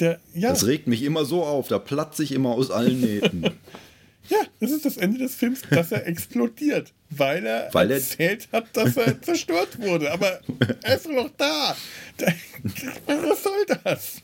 der, 0.00 0.20
ja. 0.34 0.50
Das 0.50 0.66
regt 0.66 0.86
mich 0.86 1.02
immer 1.02 1.24
so 1.24 1.44
auf, 1.44 1.68
da 1.68 1.78
platze 1.78 2.22
ich 2.22 2.32
immer 2.32 2.50
aus 2.50 2.70
allen 2.70 3.00
Nähten. 3.00 3.42
ja, 4.28 4.38
das 4.60 4.70
ist 4.70 4.84
das 4.84 4.96
Ende 4.96 5.18
des 5.18 5.34
Films, 5.34 5.62
dass 5.70 5.92
er 5.92 6.06
explodiert, 6.06 6.92
weil 7.10 7.46
er 7.46 7.68
weil 7.72 7.90
erzählt 7.90 8.48
hat, 8.52 8.66
dass 8.74 8.96
er 8.96 9.20
zerstört 9.22 9.80
wurde. 9.80 10.10
Aber 10.12 10.40
er 10.82 10.96
ist 10.96 11.08
noch 11.08 11.30
da. 11.36 11.76
Was 13.06 13.42
soll 13.42 13.66
das? 13.84 14.22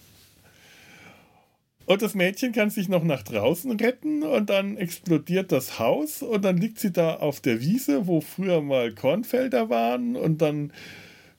Und 1.86 2.00
das 2.00 2.14
Mädchen 2.14 2.52
kann 2.52 2.70
sich 2.70 2.88
noch 2.88 3.04
nach 3.04 3.22
draußen 3.22 3.70
retten 3.72 4.22
und 4.22 4.48
dann 4.48 4.78
explodiert 4.78 5.52
das 5.52 5.78
Haus 5.78 6.22
und 6.22 6.42
dann 6.42 6.56
liegt 6.56 6.80
sie 6.80 6.92
da 6.92 7.16
auf 7.16 7.40
der 7.40 7.60
Wiese, 7.60 8.06
wo 8.06 8.22
früher 8.22 8.62
mal 8.62 8.92
Kornfelder 8.92 9.68
waren 9.68 10.16
und 10.16 10.40
dann 10.40 10.72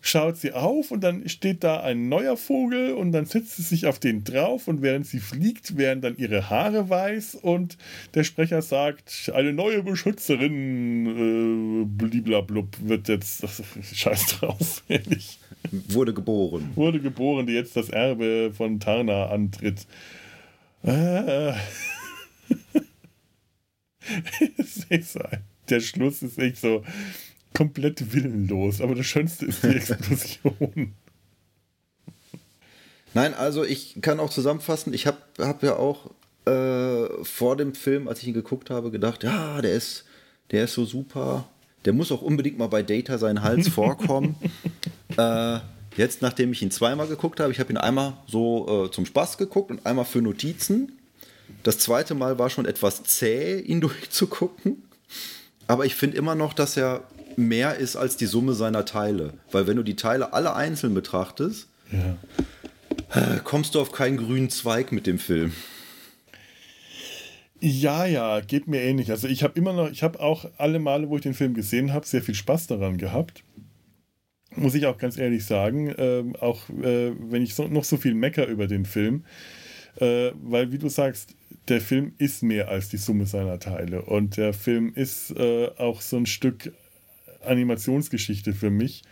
schaut 0.06 0.38
sie 0.38 0.53
auf 0.53 0.91
und 0.91 1.03
dann 1.03 1.27
steht 1.27 1.64
da 1.64 1.82
ein 1.82 2.10
neuer 2.10 2.38
Vogel 2.38 2.94
und 2.94 3.11
dann 3.11 3.26
setzt 3.26 3.56
sie 3.56 3.64
sich 3.64 3.88
auf 3.88 3.98
den 3.98 4.23
drauf 4.23 4.68
und 4.68 4.84
während 4.84 5.07
sie 5.07 5.19
fliegt, 5.19 5.77
werden 5.77 6.02
dann 6.02 6.15
ihre 6.15 6.49
Haare 6.49 6.90
weiß 6.90 7.36
und 7.36 7.77
der 8.14 8.23
Sprecher 8.23 8.61
sagt, 8.61 9.32
eine 9.34 9.52
neue 9.52 9.82
Beschützerin, 9.82 11.82
äh, 11.82 11.86
bliblablub, 11.86 12.68
wird 12.82 13.07
jetzt, 13.07 13.41
das, 13.41 13.64
scheiß 13.94 14.40
drauf, 14.40 14.84
ehrlich. 14.88 15.40
Wurde 15.90 16.14
geboren. 16.14 16.69
Wurde 16.76 16.99
geboren, 16.99 17.48
die 17.48 17.53
jetzt 17.53 17.76
das 17.76 17.90
Erbe 17.90 18.52
von 18.56 18.80
Tarna 18.80 19.30
antritt. 19.30 19.88
Äh. 20.88 21.53
Der 25.68 25.80
Schluss 25.80 26.22
ist 26.22 26.38
echt 26.38 26.57
so 26.57 26.84
komplett 27.56 28.14
willenlos, 28.14 28.82
aber 28.82 28.95
das 28.95 29.06
Schönste 29.06 29.45
ist 29.45 29.64
die 29.64 29.68
Explosion. 29.68 30.94
Nein, 33.14 33.34
also 33.34 33.64
ich 33.64 33.98
kann 34.02 34.19
auch 34.19 34.30
zusammenfassen, 34.30 34.94
ich 34.94 35.07
habe 35.07 35.18
hab 35.40 35.64
ja 35.64 35.77
auch 35.77 36.11
äh, 36.45 37.23
vor 37.23 37.56
dem 37.56 37.73
Film, 37.73 38.07
als 38.07 38.22
ich 38.22 38.27
ihn 38.27 38.34
geguckt 38.34 38.69
habe, 38.69 38.91
gedacht, 38.91 39.23
ja, 39.23 39.61
der 39.61 39.73
ist, 39.73 40.03
der 40.52 40.65
ist 40.65 40.73
so 40.73 40.86
super. 40.86 41.48
Der 41.86 41.94
muss 41.94 42.11
auch 42.11 42.22
unbedingt 42.22 42.57
mal 42.57 42.68
bei 42.68 42.84
Data 42.84 43.18
seinen 43.18 43.41
Hals 43.41 43.68
vorkommen. 43.69 44.36
äh, 45.18 45.60
jetzt, 45.95 46.22
nachdem 46.22 46.52
ich 46.52 46.61
ihn 46.61 46.72
zweimal 46.72 47.07
geguckt 47.07 47.40
habe, 47.40 47.53
ich 47.53 47.60
habe 47.60 47.72
ihn 47.72 47.77
einmal 47.77 48.18
so 48.27 48.86
äh, 48.86 48.91
zum 48.91 49.06
Spaß 49.06 49.38
geguckt 49.38 49.72
und 49.72 49.86
einmal 49.86 50.06
für 50.06 50.22
Notizen. 50.22 50.91
Das 51.64 51.80
zweite 51.80 52.15
Mal 52.15 52.38
war 52.38 52.49
schon 52.49 52.65
etwas 52.65 53.03
zäh, 53.03 53.60
ihn 53.60 53.80
durchzugucken. 53.82 54.84
Aber 55.68 55.86
ich 55.86 55.95
finde 55.95 56.18
immer 56.18 56.36
noch, 56.36 56.53
dass 56.53 56.77
er 56.77 57.06
mehr 57.38 57.76
ist 57.76 57.95
als 57.95 58.18
die 58.18 58.26
Summe 58.26 58.53
seiner 58.53 58.86
Teile. 58.86 59.34
Weil 59.52 59.68
wenn 59.68 59.78
du 59.78 59.84
die 59.84 59.95
Teile 59.95 60.34
alle 60.34 60.56
einzeln 60.56 60.94
betrachtest, 60.94 61.70
ja. 61.91 62.18
Äh, 63.14 63.40
kommst 63.44 63.76
du 63.76 63.82
auf 63.82 63.91
keinen 63.91 64.18
grünen 64.18 64.49
Zweig 64.49 64.91
mit 64.91 65.07
dem 65.07 65.20
Film. 65.20 65.53
Ja, 67.62 68.06
ja, 68.06 68.41
geht 68.41 68.68
mir 68.68 68.82
ähnlich. 68.82 69.12
Also 69.12 69.28
ich 69.28 69.44
habe 69.44 69.57
immer 69.57 69.74
noch, 69.74 69.90
ich 69.90 70.03
habe 70.03 70.20
auch 70.20 70.45
alle 70.57 70.80
Male, 70.80 71.10
wo 71.10 71.16
ich 71.16 71.24
den 71.24 71.34
Film 71.34 71.53
gesehen 71.53 71.94
habe, 71.94 72.06
sehr 72.06 72.22
viel 72.22 72.36
Spaß 72.36 72.68
daran 72.68 72.98
gehabt. 72.98 73.44
Muss 74.56 74.76
ich 74.76 74.86
auch 74.86 74.98
ganz 74.98 75.18
ehrlich 75.18 75.45
sagen, 75.45 75.94
ähm, 75.98 76.36
auch 76.36 76.70
äh, 76.70 77.12
wenn 77.20 77.44
ich 77.44 77.56
so, 77.56 77.68
noch 77.68 77.84
so 77.84 77.98
viel 77.98 78.14
mecker 78.14 78.48
über 78.48 78.68
den 78.68 78.86
Film, 78.86 79.26
äh, 79.98 80.32
weil 80.44 80.72
wie 80.72 80.78
du 80.78 80.90
sagst, 80.90 81.36
der 81.68 81.82
Film 81.82 82.14
ist 82.18 82.44
mehr 82.44 82.70
als 82.70 82.90
die 82.90 82.98
Summe 82.98 83.26
seiner 83.26 83.60
Teile 83.60 84.03
und 84.03 84.38
der 84.38 84.53
Film 84.53 84.94
ist 84.94 85.32
äh, 85.32 85.70
auch 85.78 86.02
so 86.02 86.18
ein 86.18 86.26
Stück 86.26 86.72
Animationsgeschichte 87.45 88.53
für 88.53 88.69
mich. 88.69 89.03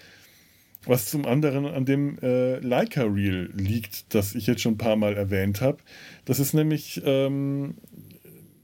Was 0.85 1.09
zum 1.09 1.25
anderen 1.25 1.65
an 1.65 1.85
dem 1.85 2.17
äh, 2.21 2.59
Leica 2.59 3.03
Reel 3.03 3.49
liegt, 3.53 4.13
das 4.13 4.35
ich 4.35 4.47
jetzt 4.47 4.61
schon 4.61 4.73
ein 4.73 4.77
paar 4.77 4.97
Mal 4.97 5.15
erwähnt 5.15 5.61
habe. 5.61 5.77
Das 6.25 6.39
ist 6.39 6.53
nämlich, 6.53 7.01
ähm, 7.05 7.75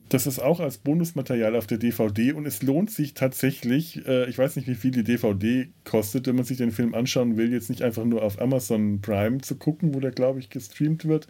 das 0.10 0.28
ist 0.28 0.40
auch 0.40 0.60
als 0.60 0.80
Bonusmaterial 0.80 1.56
auf 1.56 1.66
der 1.66 1.78
DVD 1.78 2.34
und 2.34 2.46
es 2.46 2.62
lohnt 2.62 2.92
sich 2.92 3.14
tatsächlich, 3.14 4.06
äh, 4.06 4.30
ich 4.30 4.38
weiß 4.38 4.58
nicht, 4.58 4.68
wie 4.68 4.76
viel 4.76 4.92
die 4.92 5.06
DVD 5.06 5.70
kostet, 5.86 6.28
wenn 6.28 6.36
man 6.36 6.44
sich 6.44 6.58
den 6.58 6.72
Film 6.72 6.94
anschauen 6.94 7.38
will, 7.38 7.54
jetzt 7.54 7.70
nicht 7.70 7.84
einfach 7.84 8.04
nur 8.04 8.22
auf 8.22 8.42
Amazon 8.42 9.02
Prime 9.02 9.40
zu 9.40 9.56
gucken, 9.56 9.94
wo 9.94 10.02
der, 10.02 10.12
glaube 10.12 10.40
ich, 10.40 10.50
gestreamt 10.50 11.06
wird, 11.06 11.28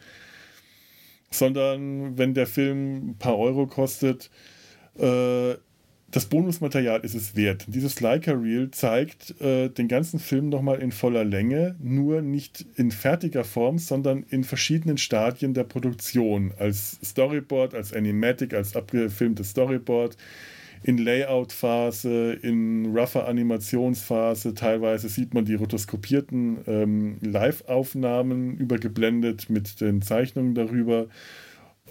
sondern 1.29 2.17
wenn 2.17 2.33
der 2.33 2.47
Film 2.47 3.11
ein 3.11 3.17
paar 3.19 3.37
Euro 3.37 3.67
kostet, 3.67 4.31
äh, 4.97 5.55
das 6.11 6.25
Bonusmaterial 6.25 7.01
ist 7.01 7.15
es 7.15 7.35
wert. 7.35 7.65
Dieses 7.67 8.01
Leica 8.01 8.31
Reel 8.31 8.71
zeigt 8.71 9.39
äh, 9.41 9.69
den 9.69 9.87
ganzen 9.87 10.19
Film 10.19 10.49
nochmal 10.49 10.79
in 10.79 10.91
voller 10.91 11.23
Länge, 11.23 11.75
nur 11.81 12.21
nicht 12.21 12.65
in 12.75 12.91
fertiger 12.91 13.43
Form, 13.43 13.77
sondern 13.77 14.23
in 14.29 14.43
verschiedenen 14.43 14.97
Stadien 14.97 15.53
der 15.53 15.65
Produktion. 15.65 16.53
Als 16.57 16.99
Storyboard, 17.03 17.75
als 17.75 17.93
Animatic, 17.93 18.53
als 18.53 18.75
abgefilmtes 18.75 19.51
Storyboard, 19.51 20.17
in 20.83 20.97
Layout-Phase, 20.97 22.33
in 22.41 22.85
rougher 22.95 23.27
Animationsphase. 23.27 24.53
Teilweise 24.53 25.09
sieht 25.09 25.33
man 25.33 25.45
die 25.45 25.55
rotoskopierten 25.55 26.59
ähm, 26.67 27.17
Live-Aufnahmen 27.21 28.57
übergeblendet 28.57 29.49
mit 29.49 29.81
den 29.81 30.01
Zeichnungen 30.01 30.55
darüber. 30.55 31.07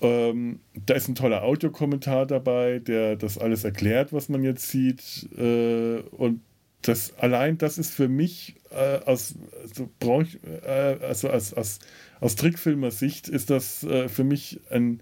Ähm, 0.03 0.61
da 0.87 0.95
ist 0.95 1.09
ein 1.09 1.15
toller 1.15 1.43
Audiokommentar 1.43 2.27
dabei, 2.27 2.79
der 2.79 3.17
das 3.17 3.39
alles 3.39 3.65
erklärt, 3.65 4.13
was 4.13 4.29
man 4.29 4.43
jetzt 4.43 4.69
sieht. 4.69 5.29
Äh, 5.37 6.01
und 6.13 6.41
das 6.83 7.19
allein 7.19 7.59
das 7.59 7.77
ist 7.79 7.93
für 7.93 8.09
mich 8.09 8.55
äh, 8.71 8.99
aus, 9.05 9.35
also, 9.63 9.89
Branch, 9.99 10.29
äh, 10.65 10.97
also 11.03 11.31
aus, 11.31 11.53
aus, 11.53 11.79
aus 12.21 12.37
Trickfilmer-Sicht 12.37 13.29
ist 13.29 13.51
das 13.51 13.83
äh, 13.85 14.09
für 14.09 14.25
mich 14.25 14.61
ein 14.71 15.01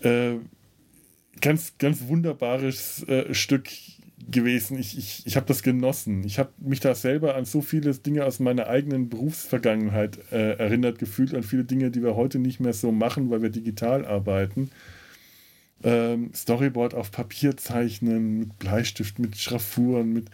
äh, 0.00 0.34
ganz, 1.40 1.78
ganz 1.78 2.06
wunderbares 2.08 3.02
äh, 3.08 3.32
Stück 3.34 3.68
gewesen. 4.28 4.78
Ich, 4.78 4.98
ich, 4.98 5.22
ich 5.26 5.36
habe 5.36 5.46
das 5.46 5.62
genossen. 5.62 6.24
Ich 6.24 6.38
habe 6.38 6.50
mich 6.58 6.80
da 6.80 6.94
selber 6.94 7.36
an 7.36 7.44
so 7.44 7.60
viele 7.60 7.94
Dinge 7.94 8.24
aus 8.24 8.40
meiner 8.40 8.66
eigenen 8.66 9.08
Berufsvergangenheit 9.08 10.18
äh, 10.32 10.54
erinnert 10.58 10.98
gefühlt, 10.98 11.34
an 11.34 11.42
viele 11.42 11.64
Dinge, 11.64 11.90
die 11.90 12.02
wir 12.02 12.16
heute 12.16 12.38
nicht 12.38 12.60
mehr 12.60 12.72
so 12.72 12.92
machen, 12.92 13.30
weil 13.30 13.42
wir 13.42 13.50
digital 13.50 14.04
arbeiten. 14.04 14.70
Ähm, 15.84 16.30
Storyboard 16.34 16.94
auf 16.94 17.10
Papier 17.10 17.56
zeichnen, 17.56 18.38
mit 18.38 18.58
Bleistift, 18.58 19.18
mit 19.18 19.36
Schraffuren, 19.36 20.12
mit 20.12 20.30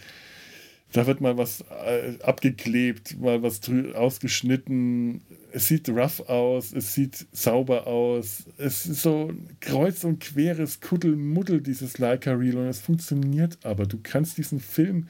da 0.93 1.07
wird 1.07 1.21
mal 1.21 1.39
was 1.39 1.65
äh, 1.87 2.19
abgeklebt, 2.23 3.19
mal 3.19 3.43
was 3.43 3.61
ausgeschnitten. 3.95 5.23
Es 5.53 5.69
sieht 5.69 5.89
rough 5.89 6.21
aus, 6.29 6.73
es 6.73 6.95
sieht 6.95 7.27
sauber 7.33 7.87
aus. 7.87 8.45
Es 8.59 8.87
ist 8.87 9.03
so 9.03 9.33
kreuz 9.61 10.05
und 10.05 10.21
queres 10.21 10.81
Kuddelmuddel, 10.81 11.61
dieses 11.61 11.99
Leica 11.99 12.33
Reel, 12.33 12.57
und 12.57 12.67
es 12.67 12.81
funktioniert 12.81 13.59
aber. 13.65 13.87
Du 13.87 13.99
kannst 14.03 14.39
diesen 14.39 14.61
Film 14.61 15.09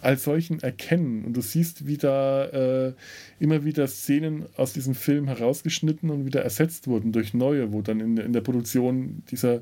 als 0.00 0.24
solchen 0.24 0.60
erkennen 0.60 1.24
und 1.24 1.36
du 1.36 1.40
siehst, 1.40 1.86
wie 1.86 1.96
da 1.96 2.44
äh, 2.46 2.92
immer 3.40 3.64
wieder 3.64 3.88
Szenen 3.88 4.46
aus 4.56 4.72
diesem 4.72 4.94
Film 4.94 5.26
herausgeschnitten 5.26 6.10
und 6.10 6.24
wieder 6.24 6.42
ersetzt 6.42 6.86
wurden 6.86 7.10
durch 7.12 7.34
neue, 7.34 7.72
wo 7.72 7.82
dann 7.82 8.00
in, 8.00 8.16
in 8.16 8.32
der 8.32 8.42
Produktion 8.42 9.24
dieser 9.30 9.60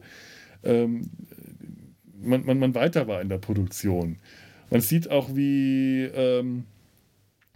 ähm, 0.63 1.11
man, 2.23 2.45
man, 2.45 2.59
man 2.59 2.75
weiter 2.75 3.09
war 3.09 3.21
in 3.21 3.29
der 3.29 3.39
Produktion. 3.39 4.19
Man 4.71 4.81
sieht 4.81 5.11
auch, 5.11 5.35
wie 5.35 6.03
ähm, 6.03 6.65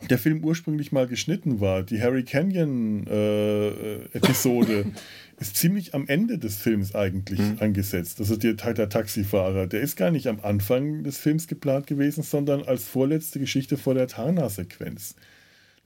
der 0.08 0.18
Film 0.18 0.42
ursprünglich 0.44 0.92
mal 0.92 1.06
geschnitten 1.06 1.60
war. 1.60 1.82
Die 1.82 2.00
Harry 2.00 2.24
Canyon-Episode 2.24 4.72
äh, 4.72 4.84
ist 5.40 5.56
ziemlich 5.56 5.94
am 5.94 6.06
Ende 6.06 6.38
des 6.38 6.56
Films 6.56 6.94
eigentlich 6.94 7.40
mhm. 7.40 7.56
angesetzt. 7.60 8.20
Also 8.20 8.36
der, 8.36 8.54
der 8.54 8.88
Taxifahrer, 8.88 9.66
der 9.66 9.80
ist 9.80 9.96
gar 9.96 10.10
nicht 10.10 10.28
am 10.28 10.40
Anfang 10.40 11.04
des 11.04 11.18
Films 11.18 11.48
geplant 11.48 11.86
gewesen, 11.86 12.22
sondern 12.22 12.62
als 12.62 12.84
vorletzte 12.84 13.40
Geschichte 13.40 13.76
vor 13.76 13.94
der 13.94 14.06
Tarna-Sequenz. 14.06 15.16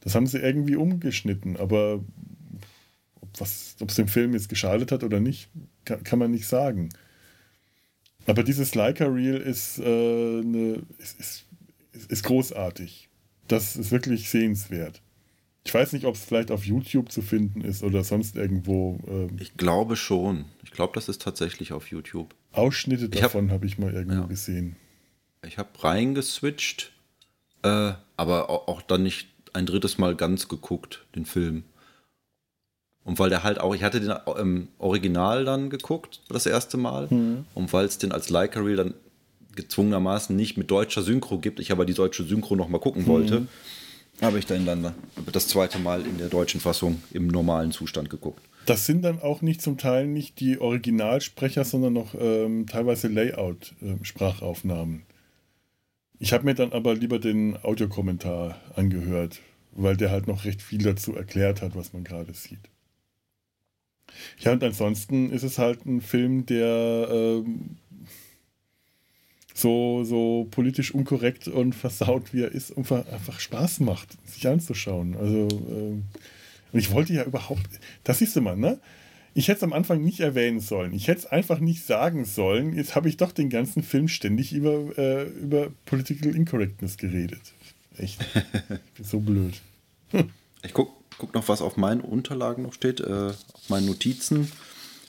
Das 0.01 0.15
haben 0.15 0.27
sie 0.27 0.39
irgendwie 0.39 0.77
umgeschnitten, 0.77 1.57
aber 1.57 2.05
ob 3.81 3.89
es 3.89 3.97
dem 3.97 4.07
Film 4.07 4.35
jetzt 4.35 4.49
geschadet 4.49 4.93
hat 4.93 5.03
oder 5.03 5.19
nicht, 5.19 5.49
kann, 5.85 6.05
kann 6.05 6.20
man 6.20 6.31
nicht 6.31 6.47
sagen. 6.47 6.91
Aber 8.27 8.43
dieses 8.43 8.75
Leica 8.75 9.07
Reel 9.07 9.36
ist, 9.36 9.78
äh, 9.78 9.83
ne, 9.83 10.83
ist, 10.99 11.20
ist, 11.20 11.44
ist, 12.09 12.23
großartig. 12.25 13.09
Das 13.49 13.77
ist 13.77 13.91
wirklich 13.91 14.31
sehenswert. 14.31 15.03
Ich 15.65 15.73
weiß 15.73 15.93
nicht, 15.93 16.05
ob 16.05 16.15
es 16.15 16.25
vielleicht 16.25 16.51
auf 16.51 16.65
YouTube 16.65 17.11
zu 17.11 17.23
finden 17.23 17.61
ist 17.61 17.83
oder 17.83 18.05
sonst 18.05 18.36
irgendwo. 18.36 18.99
Ähm, 19.07 19.36
ich 19.41 19.57
glaube 19.57 19.97
schon. 19.97 20.47
Ich 20.62 20.70
glaube, 20.70 20.93
das 20.94 21.09
ist 21.09 21.23
tatsächlich 21.23 21.73
auf 21.73 21.89
YouTube. 21.89 22.35
Ausschnitte 22.53 23.09
davon 23.09 23.51
habe 23.51 23.55
hab 23.55 23.65
ich 23.65 23.78
mal 23.78 23.93
irgendwo 23.93 24.23
ja. 24.23 24.27
gesehen. 24.27 24.77
Ich 25.47 25.59
habe 25.59 25.70
reingeswitcht, 25.83 26.93
äh, 27.62 27.93
aber 28.17 28.51
auch 28.51 28.83
dann 28.83 29.03
nicht 29.03 29.28
ein 29.53 29.67
drittes 29.67 29.99
Mal 29.99 30.17
ganz 30.17 30.49
geguckt, 30.49 31.07
den 31.15 31.27
Film. 31.27 31.65
Und 33.05 33.18
weil 33.18 33.28
der 33.28 33.42
halt 33.42 33.60
auch, 33.60 33.74
ich 33.74 33.83
hatte 33.83 34.00
den 34.00 34.15
im 34.39 34.68
Original 34.78 35.44
dann 35.44 35.68
geguckt, 35.68 36.23
das 36.28 36.47
erste 36.47 36.76
Mal. 36.76 37.08
Mhm. 37.10 37.44
Und 37.55 37.73
weil 37.73 37.84
es 37.84 37.99
den 37.99 38.12
als 38.12 38.31
Leica 38.31 38.60
Reel 38.60 38.76
dann 38.76 38.94
gezwungenermaßen 39.55 40.34
nicht 40.34 40.57
mit 40.57 40.70
deutscher 40.70 41.02
Synchro 41.02 41.39
gibt, 41.39 41.60
ich 41.60 41.70
aber 41.70 41.84
die 41.84 41.94
deutsche 41.94 42.24
Synchro 42.24 42.57
nochmal 42.57 42.81
gucken 42.81 43.02
mhm. 43.02 43.07
wollte, 43.07 43.47
habe 44.23 44.39
ich 44.39 44.47
dann, 44.47 44.65
dann 44.65 44.94
das 45.33 45.49
zweite 45.49 45.78
Mal 45.78 46.07
in 46.07 46.18
der 46.18 46.28
deutschen 46.28 46.60
Fassung 46.60 47.02
im 47.12 47.26
normalen 47.26 47.73
Zustand 47.73 48.10
geguckt. 48.10 48.42
Das 48.66 48.86
sind 48.86 49.02
dann 49.02 49.20
auch 49.20 49.42
nicht 49.42 49.60
zum 49.60 49.76
Teil 49.76 50.07
nicht 50.07 50.41
die 50.41 50.58
Originalsprecher, 50.58 51.65
sondern 51.65 51.92
noch 51.92 52.15
ähm, 52.18 52.66
teilweise 52.66 53.08
Layout-Sprachaufnahmen. 53.08 55.00
Äh, 55.00 55.15
ich 56.18 56.33
habe 56.33 56.44
mir 56.44 56.55
dann 56.55 56.73
aber 56.73 56.94
lieber 56.94 57.18
den 57.18 57.58
Audiokommentar 57.62 58.57
angehört, 58.74 59.41
weil 59.73 59.97
der 59.97 60.10
halt 60.10 60.26
noch 60.26 60.44
recht 60.44 60.62
viel 60.62 60.83
dazu 60.83 61.15
erklärt 61.15 61.60
hat, 61.60 61.76
was 61.76 61.92
man 61.92 62.05
gerade 62.05 62.33
sieht. 62.33 62.60
Ja, 64.39 64.52
und 64.52 64.62
ansonsten 64.62 65.31
ist 65.31 65.43
es 65.43 65.59
halt 65.59 65.84
ein 65.86 66.01
Film, 66.01 66.47
der 66.47 67.09
ähm, 67.10 67.76
so, 69.55 70.02
so 70.05 70.49
politisch 70.51 70.93
unkorrekt 70.93 71.49
und 71.49 71.75
versaut, 71.75 72.34
wie 72.34 72.43
er 72.43 72.52
ist, 72.52 72.76
einfach 72.76 73.39
Spaß 73.39 73.81
macht, 73.81 74.09
sich 74.26 74.47
anzuschauen. 74.49 75.17
Also, 75.17 75.49
ähm, 75.70 76.02
und 76.73 76.78
ich 76.81 76.91
wollte 76.91 77.12
ja 77.12 77.25
überhaupt, 77.25 77.68
das 78.02 78.18
siehst 78.18 78.34
du 78.34 78.41
mal, 78.41 78.57
ne? 78.57 78.81
Ich 79.36 79.49
hätte 79.49 79.59
es 79.59 79.62
am 79.62 79.73
Anfang 79.73 80.02
nicht 80.02 80.20
erwähnen 80.20 80.60
sollen. 80.60 80.93
Ich 80.93 81.09
hätte 81.09 81.20
es 81.20 81.26
einfach 81.26 81.59
nicht 81.59 81.84
sagen 81.84 82.25
sollen. 82.25 82.75
Jetzt 82.75 82.94
habe 82.94 83.09
ich 83.09 83.17
doch 83.17 83.33
den 83.33 83.51
ganzen 83.51 83.83
Film 83.83 84.07
ständig 84.07 84.52
über, 84.52 84.97
äh, 84.97 85.25
über 85.25 85.70
Political 85.86 86.34
Incorrectness 86.36 86.97
geredet. 86.97 87.41
Echt. 87.97 88.20
Ich 88.20 88.78
bin 88.97 89.05
so 89.05 89.20
blöd. 89.20 89.60
Ich 90.62 90.73
guck, 90.73 91.03
guck 91.18 91.34
noch, 91.34 91.49
was 91.49 91.62
auf 91.62 91.76
meinen 91.76 92.01
Unterlagen 92.01 92.62
noch 92.62 92.73
steht, 92.73 93.01
äh, 93.01 93.33
auf 93.52 93.68
meinen 93.68 93.86
Notizen. 93.86 94.51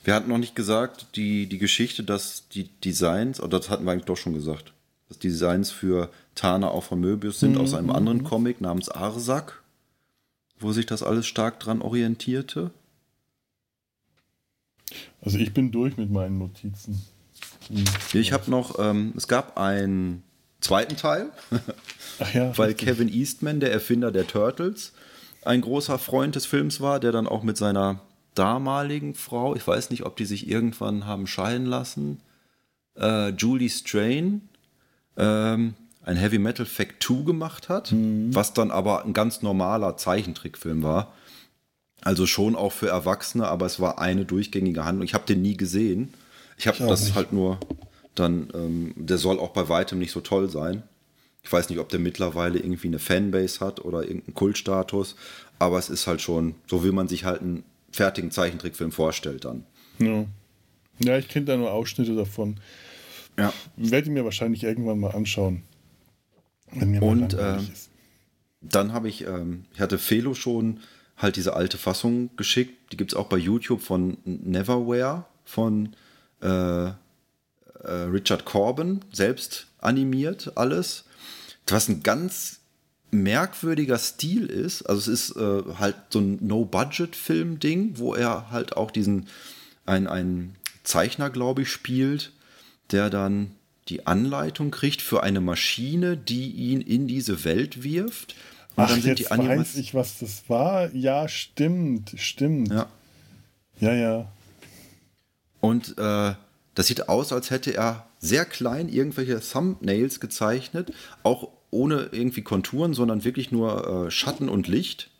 Wir 0.04 0.14
hatten 0.14 0.28
noch 0.28 0.38
nicht 0.38 0.54
gesagt, 0.54 1.16
die, 1.16 1.46
die 1.46 1.58
Geschichte, 1.58 2.04
dass 2.04 2.48
die 2.48 2.68
Designs, 2.84 3.40
oder 3.40 3.58
das 3.58 3.70
hatten 3.70 3.84
wir 3.84 3.92
eigentlich 3.92 4.04
doch 4.04 4.16
schon 4.16 4.34
gesagt, 4.34 4.72
dass 5.08 5.18
die 5.18 5.28
Designs 5.28 5.70
für 5.70 6.10
Tana 6.34 6.68
auch 6.68 6.84
von 6.84 7.00
Möbius 7.00 7.40
sind, 7.40 7.54
mhm. 7.54 7.60
aus 7.60 7.74
einem 7.74 7.90
anderen 7.90 8.24
Comic 8.24 8.60
namens 8.60 8.88
Arsak, 8.88 9.62
wo 10.58 10.72
sich 10.72 10.86
das 10.86 11.02
alles 11.02 11.26
stark 11.26 11.60
dran 11.60 11.82
orientierte. 11.82 12.70
Also 15.20 15.38
ich 15.38 15.52
bin 15.52 15.72
durch 15.72 15.96
mit 15.96 16.10
meinen 16.10 16.38
Notizen. 16.38 17.02
Hm. 17.68 17.84
Ich 18.12 18.32
habe 18.32 18.50
noch, 18.50 18.78
ähm, 18.78 19.12
es 19.16 19.26
gab 19.26 19.58
einen 19.58 20.22
zweiten 20.60 20.96
Teil, 20.96 21.30
ja, 22.32 22.56
weil 22.56 22.68
richtig. 22.68 22.88
Kevin 22.88 23.08
Eastman, 23.08 23.60
der 23.60 23.72
Erfinder 23.72 24.12
der 24.12 24.26
Turtles, 24.26 24.92
ein 25.46 25.60
großer 25.60 25.98
Freund 25.98 26.34
des 26.34 26.46
Films 26.46 26.80
war, 26.80 27.00
der 27.00 27.12
dann 27.12 27.26
auch 27.26 27.42
mit 27.42 27.56
seiner 27.56 28.00
damaligen 28.34 29.14
Frau, 29.14 29.56
ich 29.56 29.66
weiß 29.66 29.90
nicht, 29.90 30.04
ob 30.04 30.16
die 30.16 30.26
sich 30.26 30.48
irgendwann 30.48 31.06
haben 31.06 31.26
scheiden 31.26 31.66
lassen, 31.66 32.20
äh, 32.98 33.30
Julie 33.30 33.70
Strain, 33.70 34.48
ähm, 35.16 35.74
ein 36.02 36.16
Heavy 36.16 36.38
Metal 36.38 36.66
Fact 36.66 37.02
2 37.02 37.24
gemacht 37.24 37.68
hat, 37.68 37.92
mhm. 37.92 38.34
was 38.34 38.52
dann 38.52 38.70
aber 38.70 39.04
ein 39.04 39.12
ganz 39.12 39.42
normaler 39.42 39.96
Zeichentrickfilm 39.96 40.82
war. 40.82 41.12
Also 42.02 42.26
schon 42.26 42.54
auch 42.54 42.72
für 42.72 42.88
Erwachsene, 42.88 43.48
aber 43.48 43.66
es 43.66 43.80
war 43.80 43.98
eine 43.98 44.24
durchgängige 44.24 44.84
Handlung. 44.84 45.04
Ich 45.04 45.14
habe 45.14 45.26
den 45.26 45.42
nie 45.42 45.56
gesehen. 45.56 46.12
Ich 46.58 46.68
habe 46.68 46.78
das 46.86 47.04
nicht. 47.04 47.16
halt 47.16 47.32
nur 47.32 47.58
dann, 48.14 48.48
ähm, 48.54 48.92
der 48.96 49.18
soll 49.18 49.38
auch 49.38 49.50
bei 49.50 49.68
weitem 49.68 49.98
nicht 49.98 50.12
so 50.12 50.20
toll 50.20 50.48
sein. 50.48 50.82
Ich 51.46 51.52
weiß 51.52 51.70
nicht, 51.70 51.78
ob 51.78 51.88
der 51.90 52.00
mittlerweile 52.00 52.58
irgendwie 52.58 52.88
eine 52.88 52.98
Fanbase 52.98 53.60
hat 53.60 53.84
oder 53.84 54.02
irgendeinen 54.02 54.34
Kultstatus, 54.34 55.14
aber 55.60 55.78
es 55.78 55.88
ist 55.88 56.08
halt 56.08 56.20
schon, 56.20 56.56
so 56.66 56.84
wie 56.84 56.90
man 56.90 57.06
sich 57.06 57.24
halt 57.24 57.40
einen 57.40 57.62
fertigen 57.92 58.32
Zeichentrickfilm 58.32 58.90
vorstellt 58.90 59.44
dann. 59.44 59.64
Ja, 60.00 60.24
ja 60.98 61.16
ich 61.18 61.28
kenne 61.28 61.46
da 61.46 61.56
nur 61.56 61.70
Ausschnitte 61.70 62.16
davon. 62.16 62.58
Ja. 63.38 63.52
Werde 63.76 64.08
ich 64.08 64.12
mir 64.12 64.24
wahrscheinlich 64.24 64.64
irgendwann 64.64 64.98
mal 64.98 65.12
anschauen. 65.12 65.62
Wenn 66.72 66.90
mir 66.90 67.02
Und 67.02 67.34
äh, 67.34 67.58
dann 68.60 68.92
habe 68.92 69.08
ich, 69.08 69.24
ähm, 69.24 69.66
ich 69.72 69.80
hatte 69.80 69.98
Felo 69.98 70.34
schon 70.34 70.80
halt 71.16 71.36
diese 71.36 71.54
alte 71.54 71.78
Fassung 71.78 72.30
geschickt. 72.36 72.92
Die 72.92 72.96
gibt 72.96 73.12
es 73.12 73.16
auch 73.16 73.28
bei 73.28 73.36
YouTube 73.36 73.82
von 73.82 74.18
Neverwhere 74.24 75.26
von 75.44 75.94
äh, 76.42 76.86
äh, 76.86 76.92
Richard 77.84 78.44
Corbin, 78.44 79.00
selbst 79.12 79.68
animiert 79.78 80.52
alles. 80.56 81.04
Was 81.68 81.88
ein 81.88 82.02
ganz 82.02 82.60
merkwürdiger 83.10 83.98
Stil 83.98 84.46
ist. 84.46 84.82
Also 84.82 85.12
es 85.12 85.30
ist 85.30 85.36
äh, 85.36 85.62
halt 85.78 85.96
so 86.10 86.20
ein 86.20 86.38
No-Budget-Film-Ding, 86.46 87.98
wo 87.98 88.14
er 88.14 88.50
halt 88.50 88.76
auch 88.76 88.90
diesen, 88.90 89.28
ein, 89.84 90.06
ein 90.06 90.54
Zeichner, 90.82 91.30
glaube 91.30 91.62
ich, 91.62 91.70
spielt, 91.70 92.32
der 92.90 93.10
dann 93.10 93.52
die 93.88 94.06
Anleitung 94.06 94.70
kriegt 94.70 95.00
für 95.00 95.22
eine 95.22 95.40
Maschine, 95.40 96.16
die 96.16 96.50
ihn 96.50 96.80
in 96.80 97.06
diese 97.06 97.44
Welt 97.44 97.82
wirft. 97.82 98.34
Und 98.74 98.84
Ach, 98.84 98.90
dann 98.90 99.00
sind 99.00 99.18
jetzt 99.18 99.30
die 99.30 99.38
weiß 99.38 99.76
ich, 99.76 99.94
was 99.94 100.18
das 100.18 100.48
war. 100.48 100.92
Ja, 100.94 101.28
stimmt, 101.28 102.14
stimmt. 102.16 102.70
Ja, 102.70 102.86
ja. 103.80 103.94
ja. 103.94 104.32
Und 105.60 105.96
äh, 105.98 106.34
das 106.74 106.86
sieht 106.86 107.08
aus, 107.08 107.32
als 107.32 107.50
hätte 107.50 107.74
er 107.74 108.06
sehr 108.18 108.44
klein 108.44 108.88
irgendwelche 108.88 109.40
Thumbnails 109.40 110.20
gezeichnet, 110.20 110.92
auch 111.22 111.48
ohne 111.76 112.08
irgendwie 112.12 112.42
Konturen, 112.42 112.94
sondern 112.94 113.24
wirklich 113.24 113.52
nur 113.52 114.06
äh, 114.06 114.10
Schatten 114.10 114.48
und 114.48 114.68
Licht. 114.68 115.10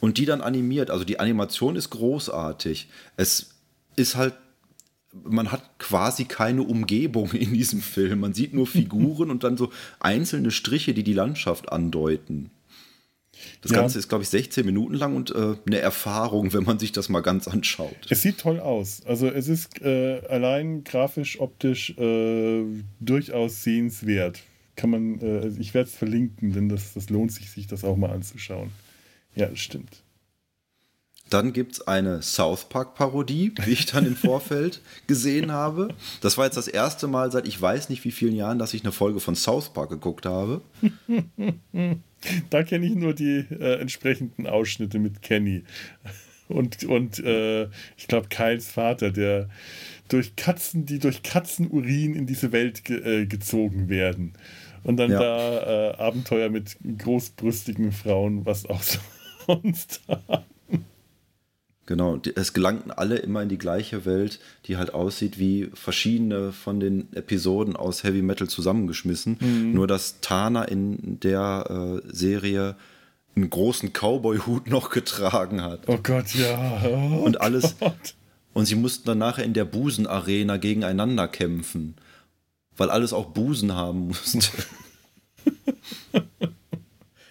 Und 0.00 0.16
die 0.16 0.24
dann 0.24 0.40
animiert. 0.40 0.90
Also 0.90 1.04
die 1.04 1.20
Animation 1.20 1.76
ist 1.76 1.90
großartig. 1.90 2.88
Es 3.16 3.50
ist 3.96 4.16
halt 4.16 4.34
man 5.24 5.50
hat 5.50 5.78
quasi 5.78 6.24
keine 6.24 6.62
Umgebung 6.62 7.32
in 7.32 7.52
diesem 7.52 7.80
Film. 7.80 8.20
Man 8.20 8.32
sieht 8.32 8.54
nur 8.54 8.66
Figuren 8.66 9.30
und 9.30 9.44
dann 9.44 9.56
so 9.56 9.70
einzelne 9.98 10.50
Striche, 10.50 10.94
die 10.94 11.02
die 11.02 11.12
Landschaft 11.12 11.72
andeuten. 11.72 12.50
Das 13.62 13.72
ja. 13.72 13.78
Ganze 13.78 13.98
ist, 13.98 14.08
glaube 14.08 14.22
ich, 14.22 14.30
16 14.30 14.66
Minuten 14.66 14.94
lang 14.94 15.16
und 15.16 15.34
äh, 15.34 15.56
eine 15.66 15.78
Erfahrung, 15.78 16.52
wenn 16.52 16.64
man 16.64 16.78
sich 16.78 16.92
das 16.92 17.08
mal 17.08 17.20
ganz 17.20 17.48
anschaut. 17.48 17.96
Es 18.08 18.22
sieht 18.22 18.38
toll 18.38 18.60
aus. 18.60 19.02
Also 19.06 19.28
es 19.28 19.48
ist 19.48 19.80
äh, 19.82 20.20
allein 20.28 20.84
grafisch, 20.84 21.40
optisch 21.40 21.90
äh, 21.98 22.64
durchaus 23.00 23.62
sehenswert. 23.62 24.40
Kann 24.80 24.88
man, 24.88 25.20
äh, 25.20 25.48
ich 25.58 25.74
werde 25.74 25.90
es 25.90 25.94
verlinken, 25.94 26.54
denn 26.54 26.70
das, 26.70 26.94
das 26.94 27.10
lohnt 27.10 27.32
sich, 27.32 27.50
sich 27.50 27.66
das 27.66 27.84
auch 27.84 27.98
mal 27.98 28.08
anzuschauen. 28.08 28.70
Ja, 29.34 29.44
das 29.44 29.58
stimmt. 29.58 30.02
Dann 31.28 31.52
gibt 31.52 31.72
es 31.72 31.86
eine 31.86 32.22
South 32.22 32.70
Park-Parodie, 32.70 33.52
wie 33.62 33.72
ich 33.72 33.84
dann 33.84 34.06
im 34.06 34.16
Vorfeld 34.16 34.80
gesehen 35.06 35.52
habe. 35.52 35.94
Das 36.22 36.38
war 36.38 36.46
jetzt 36.46 36.56
das 36.56 36.66
erste 36.66 37.08
Mal 37.08 37.30
seit 37.30 37.46
ich 37.46 37.60
weiß 37.60 37.90
nicht 37.90 38.06
wie 38.06 38.10
vielen 38.10 38.34
Jahren, 38.34 38.58
dass 38.58 38.72
ich 38.72 38.82
eine 38.82 38.90
Folge 38.90 39.20
von 39.20 39.36
South 39.36 39.74
Park 39.74 39.90
geguckt 39.90 40.24
habe. 40.24 40.62
da 42.48 42.62
kenne 42.62 42.86
ich 42.86 42.94
nur 42.94 43.12
die 43.12 43.44
äh, 43.50 43.80
entsprechenden 43.80 44.46
Ausschnitte 44.46 44.98
mit 44.98 45.20
Kenny. 45.20 45.64
Und, 46.48 46.84
und 46.84 47.18
äh, 47.18 47.64
ich 47.98 48.08
glaube, 48.08 48.28
Kyles 48.30 48.70
Vater, 48.70 49.10
der 49.10 49.50
durch 50.08 50.36
Katzen, 50.36 50.84
die 50.84 50.98
durch 50.98 51.22
Katzenurin 51.22 52.14
in 52.14 52.26
diese 52.26 52.52
Welt 52.52 52.84
ge 52.84 53.22
äh, 53.22 53.26
gezogen 53.26 53.88
werden. 53.88 54.32
Und 54.82 54.96
dann 54.96 55.10
ja. 55.10 55.18
da 55.18 55.90
äh, 55.90 55.96
Abenteuer 55.96 56.48
mit 56.48 56.76
großbrüstigen 56.98 57.92
Frauen, 57.92 58.46
was 58.46 58.66
auch 58.66 58.82
sonst 59.46 60.00
haben. 60.08 60.44
Genau, 61.86 62.20
es 62.36 62.52
gelangten 62.52 62.92
alle 62.92 63.16
immer 63.16 63.42
in 63.42 63.48
die 63.48 63.58
gleiche 63.58 64.04
Welt, 64.04 64.38
die 64.66 64.76
halt 64.76 64.94
aussieht 64.94 65.40
wie 65.40 65.70
verschiedene 65.74 66.52
von 66.52 66.78
den 66.78 67.12
Episoden 67.14 67.74
aus 67.74 68.04
Heavy 68.04 68.22
Metal 68.22 68.46
zusammengeschmissen. 68.46 69.38
Mhm. 69.40 69.72
Nur 69.72 69.88
dass 69.88 70.20
Tana 70.20 70.62
in 70.62 71.18
der 71.18 72.00
äh, 72.04 72.08
Serie 72.14 72.76
einen 73.34 73.50
großen 73.50 73.92
Cowboy-Hut 73.92 74.70
noch 74.70 74.90
getragen 74.90 75.62
hat. 75.62 75.80
Oh 75.88 75.98
Gott, 76.00 76.32
ja. 76.34 76.80
Oh 76.84 77.24
und 77.24 77.40
alles. 77.40 77.76
Gott. 77.80 78.14
Und 78.52 78.66
sie 78.66 78.76
mussten 78.76 79.06
dann 79.06 79.18
nachher 79.18 79.44
in 79.44 79.54
der 79.54 79.64
Busen-Arena 79.64 80.58
gegeneinander 80.58 81.26
kämpfen, 81.26 81.96
weil 82.80 82.90
alles 82.90 83.12
auch 83.12 83.26
Busen 83.26 83.74
haben 83.74 84.06
musste. 84.06 84.48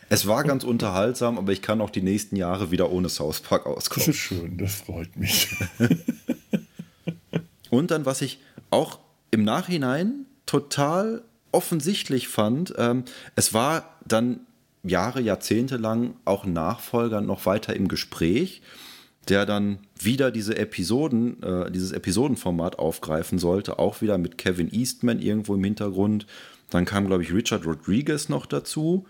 Es 0.07 0.27
war 0.27 0.43
ganz 0.43 0.63
unterhaltsam, 0.63 1.39
aber 1.39 1.51
ich 1.51 1.63
kann 1.63 1.81
auch 1.81 1.89
die 1.89 2.03
nächsten 2.03 2.35
Jahre 2.35 2.69
wieder 2.69 2.91
ohne 2.91 3.09
South 3.09 3.39
Park 3.41 3.65
auskommen. 3.65 4.05
Das 4.05 4.07
ist 4.15 4.21
schön, 4.21 4.59
das 4.59 4.75
freut 4.75 5.15
mich. 5.17 5.49
Und 7.71 7.89
dann, 7.89 8.05
was 8.05 8.21
ich 8.21 8.39
auch 8.69 8.99
im 9.31 9.43
Nachhinein 9.43 10.27
total 10.45 11.23
offensichtlich 11.51 12.27
fand, 12.27 12.75
ähm, 12.77 13.05
es 13.35 13.51
war 13.51 13.97
dann 14.05 14.41
Jahre, 14.83 15.19
Jahrzehnte 15.19 15.77
lang 15.77 16.13
auch 16.25 16.45
Nachfolger 16.45 17.21
noch 17.21 17.47
weiter 17.47 17.75
im 17.75 17.87
Gespräch, 17.87 18.61
der 19.29 19.45
dann 19.45 19.79
wieder 19.99 20.31
diese 20.31 20.57
Episoden, 20.57 21.41
äh, 21.43 21.71
dieses 21.71 21.91
Episodenformat 21.91 22.79
aufgreifen 22.79 23.39
sollte, 23.39 23.79
auch 23.79 24.01
wieder 24.01 24.17
mit 24.17 24.37
Kevin 24.37 24.73
Eastman 24.73 25.19
irgendwo 25.19 25.55
im 25.55 25.63
Hintergrund. 25.63 26.25
Dann 26.69 26.85
kam, 26.85 27.07
glaube 27.07 27.23
ich, 27.23 27.33
Richard 27.33 27.65
Rodriguez 27.65 28.29
noch 28.29 28.45
dazu. 28.45 29.05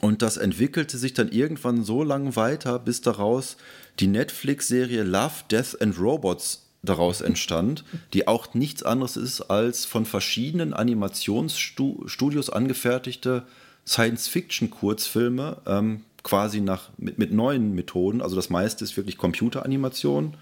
Und 0.00 0.22
das 0.22 0.36
entwickelte 0.36 0.98
sich 0.98 1.14
dann 1.14 1.30
irgendwann 1.30 1.84
so 1.84 2.02
lange 2.02 2.36
weiter, 2.36 2.78
bis 2.78 3.00
daraus 3.00 3.56
die 3.98 4.06
Netflix-Serie 4.06 5.02
Love, 5.02 5.44
Death 5.50 5.80
and 5.80 5.98
Robots 5.98 6.70
daraus 6.82 7.20
entstand, 7.20 7.84
die 8.14 8.26
auch 8.26 8.54
nichts 8.54 8.82
anderes 8.82 9.16
ist 9.16 9.42
als 9.42 9.84
von 9.84 10.06
verschiedenen 10.06 10.72
Animationsstudios 10.72 12.48
angefertigte 12.48 13.44
Science-Fiction-Kurzfilme, 13.86 15.58
ähm, 15.66 16.04
quasi 16.22 16.60
nach, 16.60 16.90
mit, 16.96 17.18
mit 17.18 17.32
neuen 17.32 17.74
Methoden. 17.74 18.20
Also 18.20 18.36
das 18.36 18.50
meiste 18.50 18.84
ist 18.84 18.96
wirklich 18.96 19.18
Computeranimation. 19.18 20.36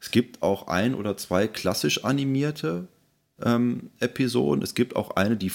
Es 0.00 0.10
gibt 0.10 0.42
auch 0.42 0.68
ein 0.68 0.94
oder 0.94 1.16
zwei 1.16 1.46
klassisch 1.46 2.04
animierte 2.04 2.88
ähm, 3.42 3.90
Episoden. 4.00 4.62
Es 4.62 4.74
gibt 4.74 4.96
auch 4.96 5.12
eine, 5.12 5.36
die 5.36 5.52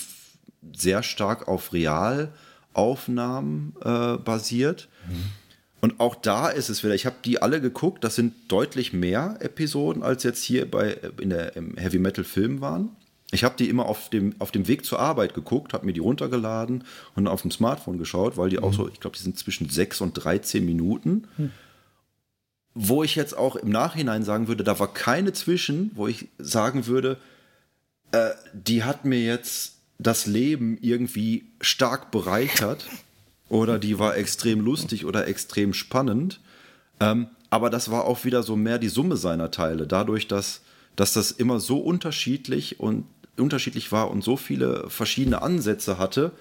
sehr 0.74 1.04
stark 1.04 1.48
auf 1.48 1.74
Real 1.74 2.32
Aufnahmen 2.74 3.74
äh, 3.82 4.18
basiert. 4.18 4.90
Mhm. 5.08 5.32
Und 5.82 6.00
auch 6.00 6.16
da 6.16 6.50
ist 6.50 6.70
es 6.70 6.84
wieder, 6.84 6.96
ich 6.96 7.06
habe 7.06 7.18
die 7.24 7.42
alle 7.42 7.62
geguckt, 7.62 8.04
das 8.04 8.16
sind 8.16 8.34
deutlich 8.48 8.92
mehr 8.92 9.38
Episoden, 9.40 10.04
als 10.04 10.24
jetzt 10.24 10.44
hier 10.44 10.70
bei, 10.70 10.98
in 11.22 11.30
der, 11.30 11.56
im 11.56 11.78
Heavy 11.78 12.00
Metal 12.00 12.24
Film 12.24 12.60
waren. 12.60 12.96
Ich 13.36 13.44
habe 13.44 13.56
die 13.58 13.70
immer 13.70 13.86
auf 13.86 14.10
dem, 14.10 14.34
auf 14.40 14.52
dem 14.52 14.68
Weg 14.68 14.86
zur 14.86 15.00
Arbeit 15.00 15.34
geguckt, 15.34 15.74
habe 15.74 15.86
mir 15.86 15.94
die 15.94 16.00
runtergeladen 16.00 16.84
und 17.16 17.28
auf 17.28 17.44
dem 17.44 17.52
Smartphone 17.52 17.98
geschaut, 17.98 18.38
weil 18.38 18.50
die 18.50 18.58
mhm. 18.58 18.64
auch 18.64 18.74
so, 18.74 18.88
ich 18.88 19.00
glaube, 19.00 19.16
die 19.16 19.24
sind 19.24 19.38
zwischen 19.38 19.70
6 19.70 20.02
und 20.02 20.14
13 20.14 20.66
Minuten. 20.66 21.28
Mhm. 21.38 21.52
Wo 22.74 23.04
ich 23.04 23.16
jetzt 23.16 23.38
auch 23.38 23.56
im 23.56 23.70
Nachhinein 23.70 24.24
sagen 24.24 24.48
würde, 24.48 24.64
da 24.64 24.80
war 24.80 24.92
keine 24.92 25.32
zwischen, 25.32 25.92
wo 25.96 26.08
ich 26.08 26.28
sagen 26.40 26.88
würde, 26.88 27.18
äh, 28.12 28.32
die 28.54 28.84
hat 28.84 29.06
mir 29.06 29.22
jetzt 29.22 29.76
das 29.98 30.26
Leben 30.26 30.78
irgendwie 30.82 31.52
stark 31.62 32.12
bereichert 32.12 32.88
oder 33.50 33.80
die 33.80 34.00
war 34.00 34.18
extrem 34.18 34.60
lustig 34.60 35.06
oder 35.06 35.28
extrem 35.28 35.74
spannend. 35.74 36.42
Ähm, 37.00 37.28
aber 37.50 37.70
das 37.70 37.92
war 37.92 38.06
auch 38.06 38.26
wieder 38.26 38.44
so 38.44 38.56
mehr 38.56 38.80
die 38.80 38.90
Summe 38.90 39.18
seiner 39.18 39.52
Teile. 39.52 39.88
Dadurch, 39.88 40.28
dass, 40.28 40.62
dass 40.96 41.14
das 41.14 41.32
immer 41.32 41.60
so 41.60 41.80
unterschiedlich 41.80 42.80
und 42.80 43.06
unterschiedlich 43.38 43.92
war 43.92 44.12
und 44.12 44.24
so 44.24 44.38
viele 44.38 44.90
verschiedene 44.90 45.42
Ansätze 45.42 45.98
hatte, 45.98 46.32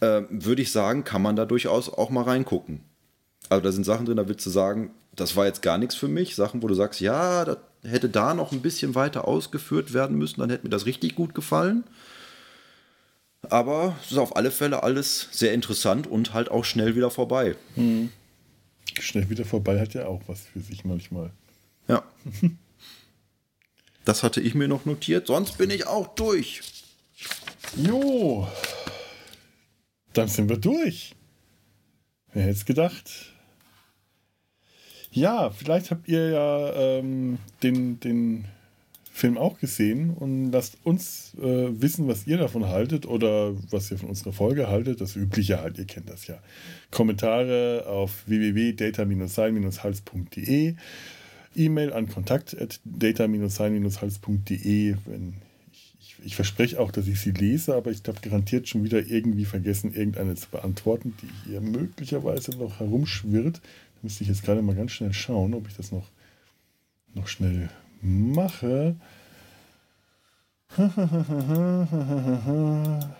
äh, 0.00 0.22
würde 0.30 0.62
ich 0.62 0.72
sagen, 0.72 1.04
kann 1.04 1.22
man 1.22 1.36
da 1.36 1.44
durchaus 1.44 1.88
auch 1.88 2.10
mal 2.10 2.24
reingucken. 2.24 2.80
Also 3.48 3.62
da 3.62 3.72
sind 3.72 3.84
Sachen 3.84 4.06
drin, 4.06 4.16
da 4.16 4.28
würdest 4.28 4.46
du 4.46 4.50
sagen, 4.50 4.90
das 5.16 5.36
war 5.36 5.46
jetzt 5.46 5.62
gar 5.62 5.78
nichts 5.78 5.94
für 5.94 6.08
mich. 6.08 6.34
Sachen, 6.34 6.62
wo 6.62 6.68
du 6.68 6.74
sagst, 6.74 7.00
ja, 7.00 7.44
das 7.44 7.58
hätte 7.82 8.08
da 8.08 8.34
noch 8.34 8.52
ein 8.52 8.62
bisschen 8.62 8.94
weiter 8.94 9.26
ausgeführt 9.26 9.92
werden 9.92 10.16
müssen, 10.18 10.40
dann 10.40 10.50
hätte 10.50 10.64
mir 10.64 10.70
das 10.70 10.86
richtig 10.86 11.14
gut 11.14 11.34
gefallen. 11.34 11.84
Aber 13.50 13.96
es 14.02 14.12
ist 14.12 14.18
auf 14.18 14.36
alle 14.36 14.50
Fälle 14.50 14.82
alles 14.82 15.28
sehr 15.30 15.54
interessant 15.54 16.06
und 16.06 16.34
halt 16.34 16.50
auch 16.50 16.64
schnell 16.64 16.96
wieder 16.96 17.10
vorbei. 17.10 17.56
Hm. 17.76 18.10
Schnell 18.98 19.30
wieder 19.30 19.44
vorbei 19.44 19.80
hat 19.80 19.94
ja 19.94 20.06
auch 20.06 20.22
was 20.26 20.42
für 20.46 20.60
sich 20.60 20.84
manchmal. 20.84 21.30
Ja. 21.86 22.02
das 24.08 24.22
hatte 24.22 24.40
ich 24.40 24.54
mir 24.54 24.68
noch 24.68 24.86
notiert, 24.86 25.26
sonst 25.26 25.58
bin 25.58 25.68
ich 25.68 25.86
auch 25.86 26.14
durch. 26.14 26.62
Jo. 27.76 28.48
Dann 30.14 30.28
sind 30.28 30.48
wir 30.48 30.56
durch. 30.56 31.14
Wer 32.32 32.44
hätte 32.44 32.54
es 32.54 32.64
gedacht? 32.64 33.34
Ja, 35.10 35.50
vielleicht 35.50 35.90
habt 35.90 36.08
ihr 36.08 36.30
ja 36.30 36.72
ähm, 36.72 37.36
den, 37.62 38.00
den 38.00 38.46
Film 39.12 39.36
auch 39.36 39.58
gesehen 39.58 40.14
und 40.14 40.52
lasst 40.52 40.78
uns 40.84 41.34
äh, 41.38 41.82
wissen, 41.82 42.08
was 42.08 42.26
ihr 42.26 42.38
davon 42.38 42.66
haltet 42.66 43.04
oder 43.04 43.52
was 43.70 43.90
ihr 43.90 43.98
von 43.98 44.08
unserer 44.08 44.32
Folge 44.32 44.68
haltet. 44.68 45.02
Das 45.02 45.16
Übliche 45.16 45.60
halt, 45.60 45.76
ihr 45.76 45.84
kennt 45.84 46.08
das 46.08 46.26
ja. 46.28 46.38
Kommentare 46.90 47.84
auf 47.86 48.26
www.data-sein-hals.de 48.26 50.76
E-Mail 51.54 51.92
an 51.92 52.08
kontakt.data-sein-hals.de 52.08 54.90
ich, 54.90 54.96
ich, 56.00 56.16
ich, 56.24 56.34
verspreche 56.36 56.80
auch, 56.80 56.90
dass 56.90 57.06
ich 57.06 57.20
sie 57.20 57.32
lese, 57.32 57.74
aber 57.74 57.90
ich 57.90 58.00
habe 58.06 58.18
garantiert 58.20 58.66
schon 58.68 58.84
wieder 58.84 59.06
irgendwie 59.06 59.44
vergessen, 59.44 59.92
irgendeine 59.92 60.36
zu 60.36 60.48
beantworten, 60.50 61.14
die 61.22 61.28
hier 61.48 61.60
möglicherweise 61.60 62.52
noch 62.52 62.80
herumschwirrt. 62.80 63.58
Da 63.58 63.98
müsste 64.02 64.24
ich 64.24 64.28
jetzt 64.28 64.44
gerade 64.44 64.62
mal 64.62 64.76
ganz 64.76 64.92
schnell 64.92 65.12
schauen, 65.12 65.52
ob 65.54 65.68
ich 65.68 65.76
das 65.76 65.92
noch, 65.92 66.08
noch 67.14 67.28
schnell 67.28 67.68
mache. 68.00 68.96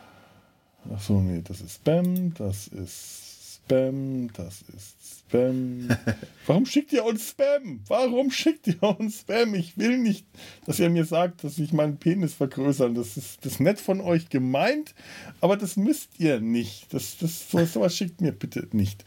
Achso, 0.95 1.21
nee, 1.21 1.43
das 1.43 1.61
ist 1.61 1.75
Spam, 1.77 2.33
das 2.35 2.69
ist 2.69 3.28
Spam, 3.69 4.33
das 4.33 4.65
ist 4.75 4.97
Spam. 5.29 5.89
Warum 6.47 6.65
schickt 6.65 6.91
ihr 6.95 7.05
uns 7.05 7.29
Spam? 7.29 7.81
Warum 7.87 8.31
schickt 8.31 8.67
ihr 8.67 8.83
uns 8.83 9.21
Spam? 9.21 9.55
Ich 9.55 9.77
will 9.77 9.99
nicht, 9.99 10.27
dass 10.65 10.81
ihr 10.81 10.89
mir 10.89 11.05
sagt, 11.05 11.45
dass 11.45 11.59
ich 11.59 11.75
meinen 11.75 11.99
Penis 11.99 12.33
vergrößere. 12.33 12.95
Das 12.95 13.19
ist 13.19 13.45
das 13.45 13.61
nett 13.61 13.79
von 13.79 14.01
euch 14.01 14.31
gemeint, 14.31 14.95
aber 15.43 15.59
das 15.59 15.77
müsst 15.77 16.19
ihr 16.19 16.41
nicht. 16.41 16.95
Das, 16.95 17.19
das, 17.19 17.51
so, 17.51 17.63
sowas 17.67 17.95
schickt 17.95 18.23
mir 18.23 18.33
bitte 18.33 18.67
nicht. 18.73 19.05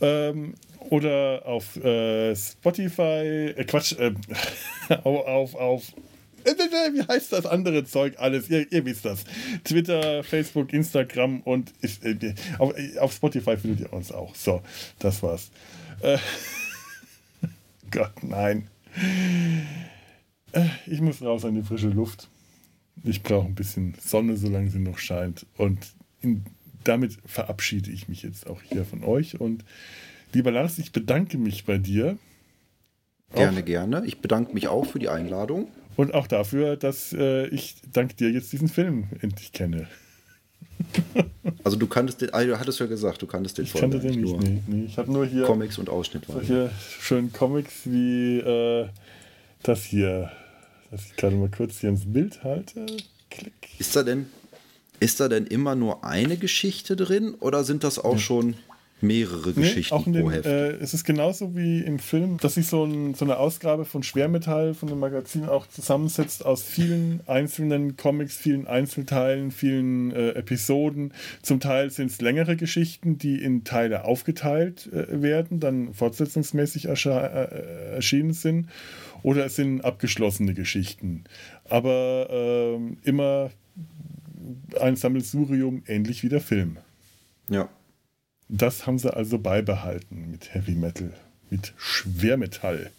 Ähm, 0.00 0.54
oder 0.88 1.42
auf 1.44 1.76
äh, 1.76 2.34
Spotify, 2.34 3.52
äh, 3.54 3.64
Quatsch, 3.64 3.92
äh, 3.98 4.14
auf, 5.04 5.54
auf, 5.54 5.88
äh, 5.90 6.11
wie 6.44 7.06
heißt 7.06 7.32
das 7.32 7.46
andere 7.46 7.84
Zeug 7.84 8.14
alles? 8.18 8.48
Ihr, 8.48 8.70
ihr 8.72 8.84
wisst 8.84 9.04
das. 9.04 9.24
Twitter, 9.64 10.22
Facebook, 10.22 10.72
Instagram 10.72 11.40
und 11.40 11.72
ich, 11.80 12.02
äh, 12.04 12.34
auf, 12.58 12.74
auf, 12.98 13.12
Spotify 13.12 13.56
findet 13.56 13.80
ihr 13.80 13.92
uns 13.92 14.12
auch. 14.12 14.34
So, 14.34 14.62
das 14.98 15.22
war's. 15.22 15.50
Äh, 16.00 16.18
Gott, 17.90 18.12
nein. 18.22 18.68
Äh, 20.52 20.66
ich 20.86 21.00
muss 21.00 21.22
raus 21.22 21.44
an 21.44 21.54
die 21.54 21.62
frische 21.62 21.88
Luft. 21.88 22.28
Ich 23.04 23.22
brauche 23.22 23.46
ein 23.46 23.54
bisschen 23.54 23.94
Sonne, 24.00 24.36
solange 24.36 24.70
sie 24.70 24.78
noch 24.78 24.98
scheint. 24.98 25.46
Und 25.56 25.78
in, 26.20 26.44
damit 26.84 27.18
verabschiede 27.24 27.90
ich 27.90 28.08
mich 28.08 28.22
jetzt 28.22 28.46
auch 28.46 28.60
hier 28.62 28.84
von 28.84 29.04
euch 29.04 29.40
und 29.40 29.64
Lieber 30.32 30.50
Lars, 30.50 30.78
ich 30.78 30.92
bedanke 30.92 31.36
mich 31.36 31.64
bei 31.64 31.78
dir. 31.78 32.16
Gerne, 33.34 33.60
auch, 33.60 33.64
gerne. 33.64 34.02
Ich 34.06 34.20
bedanke 34.20 34.54
mich 34.54 34.68
auch 34.68 34.86
für 34.86 34.98
die 34.98 35.08
Einladung. 35.08 35.68
Und 35.96 36.14
auch 36.14 36.26
dafür, 36.26 36.76
dass 36.76 37.12
äh, 37.12 37.46
ich 37.48 37.76
dank 37.92 38.16
dir 38.16 38.30
jetzt 38.30 38.52
diesen 38.52 38.68
Film 38.68 39.08
endlich 39.20 39.52
kenne. 39.52 39.88
also 41.64 41.76
du 41.76 41.86
kanntest 41.86 42.20
den, 42.20 42.32
ah, 42.34 42.44
du 42.44 42.58
hattest 42.58 42.80
ja 42.80 42.86
gesagt, 42.86 43.22
du 43.22 43.26
kanntest 43.26 43.58
den 43.58 43.64
Ich 43.64 43.74
kannte 43.74 43.98
den 43.98 44.20
nicht, 44.20 44.40
nee, 44.40 44.62
nee. 44.66 44.84
Ich 44.84 44.98
habe 44.98 45.12
nur 45.12 45.26
hier 45.26 45.44
Comics 45.44 45.78
und 45.78 45.88
Ausschnitt. 45.88 46.24
Solche 46.26 46.70
schönen 47.00 47.32
Comics 47.32 47.82
wie 47.84 48.38
äh, 48.38 48.88
das 49.62 49.84
hier, 49.84 50.30
das 50.90 51.06
ich 51.06 51.16
gerade 51.16 51.36
mal 51.36 51.50
kurz 51.50 51.78
hier 51.78 51.90
ins 51.90 52.10
Bild 52.10 52.42
halte. 52.44 52.86
Klick. 53.30 53.52
Ist 53.78 53.94
da 53.96 54.02
denn, 54.02 54.26
ist 55.00 55.20
da 55.20 55.28
denn 55.28 55.46
immer 55.46 55.74
nur 55.74 56.04
eine 56.04 56.36
Geschichte 56.36 56.96
drin 56.96 57.34
oder 57.34 57.64
sind 57.64 57.84
das 57.84 57.98
auch 57.98 58.14
ja. 58.14 58.18
schon 58.18 58.54
mehrere 59.02 59.52
Geschichten 59.52 59.94
auch 59.94 60.06
in 60.06 60.12
den, 60.12 60.22
pro 60.22 60.30
Heft. 60.30 60.46
Äh, 60.46 60.76
es 60.76 60.94
ist 60.94 61.04
genauso 61.04 61.56
wie 61.56 61.80
im 61.80 61.98
Film, 61.98 62.38
dass 62.38 62.54
sich 62.54 62.66
so, 62.66 62.84
ein, 62.84 63.14
so, 63.14 63.24
eine 63.24 63.36
Ausgabe 63.36 63.84
von 63.84 64.02
Schwermetall 64.02 64.74
von 64.74 64.88
dem 64.88 65.00
Magazin 65.00 65.46
auch 65.46 65.66
zusammensetzt 65.66 66.44
aus 66.44 66.62
vielen 66.62 67.20
einzelnen 67.26 67.96
Comics, 67.96 68.36
vielen 68.36 68.66
Einzelteilen, 68.66 69.50
vielen 69.50 70.12
äh, 70.12 70.30
Episoden. 70.30 71.12
Zum 71.42 71.60
Teil 71.60 71.90
sind 71.90 72.10
es 72.10 72.20
längere 72.20 72.56
Geschichten, 72.56 73.18
die 73.18 73.42
in 73.42 73.64
Teile 73.64 74.04
aufgeteilt 74.04 74.88
äh, 74.92 75.20
werden, 75.20 75.60
dann 75.60 75.94
fortsetzungsmäßig 75.94 76.86
äh, 76.86 77.94
erschienen 77.94 78.32
sind. 78.32 78.68
Oder 79.22 79.46
es 79.46 79.56
sind 79.56 79.84
abgeschlossene 79.84 80.54
Geschichten. 80.54 81.24
Aber 81.68 82.28
ähm, 82.30 82.98
immer 83.04 83.50
ein 84.80 84.96
Sammelsurium, 84.96 85.82
ähnlich 85.86 86.22
wie 86.22 86.28
der 86.28 86.40
Film. 86.40 86.78
Ja. 87.48 87.68
Das 88.54 88.86
haben 88.86 88.98
sie 88.98 89.10
also 89.10 89.38
beibehalten 89.38 90.30
mit 90.30 90.52
Heavy 90.52 90.74
Metal, 90.74 91.10
mit 91.48 91.72
Schwermetall. 91.78 92.92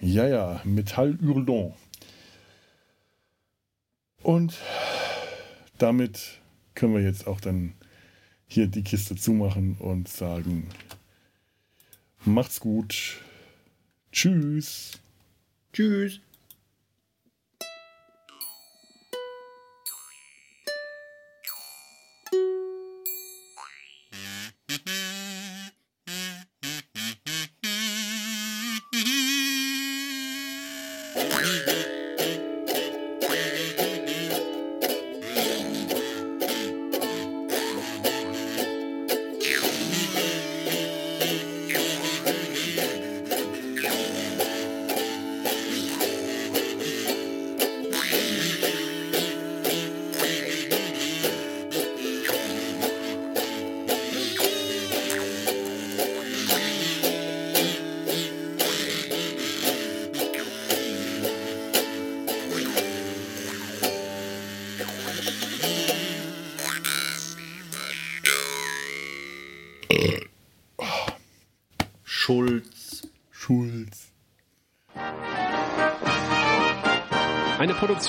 Ja, 0.00 0.26
ja, 0.26 0.60
Metall 0.64 1.16
Hurlon. 1.22 1.74
Und 4.24 4.58
damit 5.78 6.40
können 6.74 6.92
wir 6.92 7.02
jetzt 7.02 7.28
auch 7.28 7.40
dann 7.40 7.74
hier 8.48 8.66
die 8.66 8.82
Kiste 8.82 9.14
zumachen 9.14 9.76
und 9.78 10.08
sagen, 10.08 10.66
macht's 12.24 12.58
gut. 12.58 13.20
Tschüss. 14.10 14.98
Tschüss. 15.72 16.18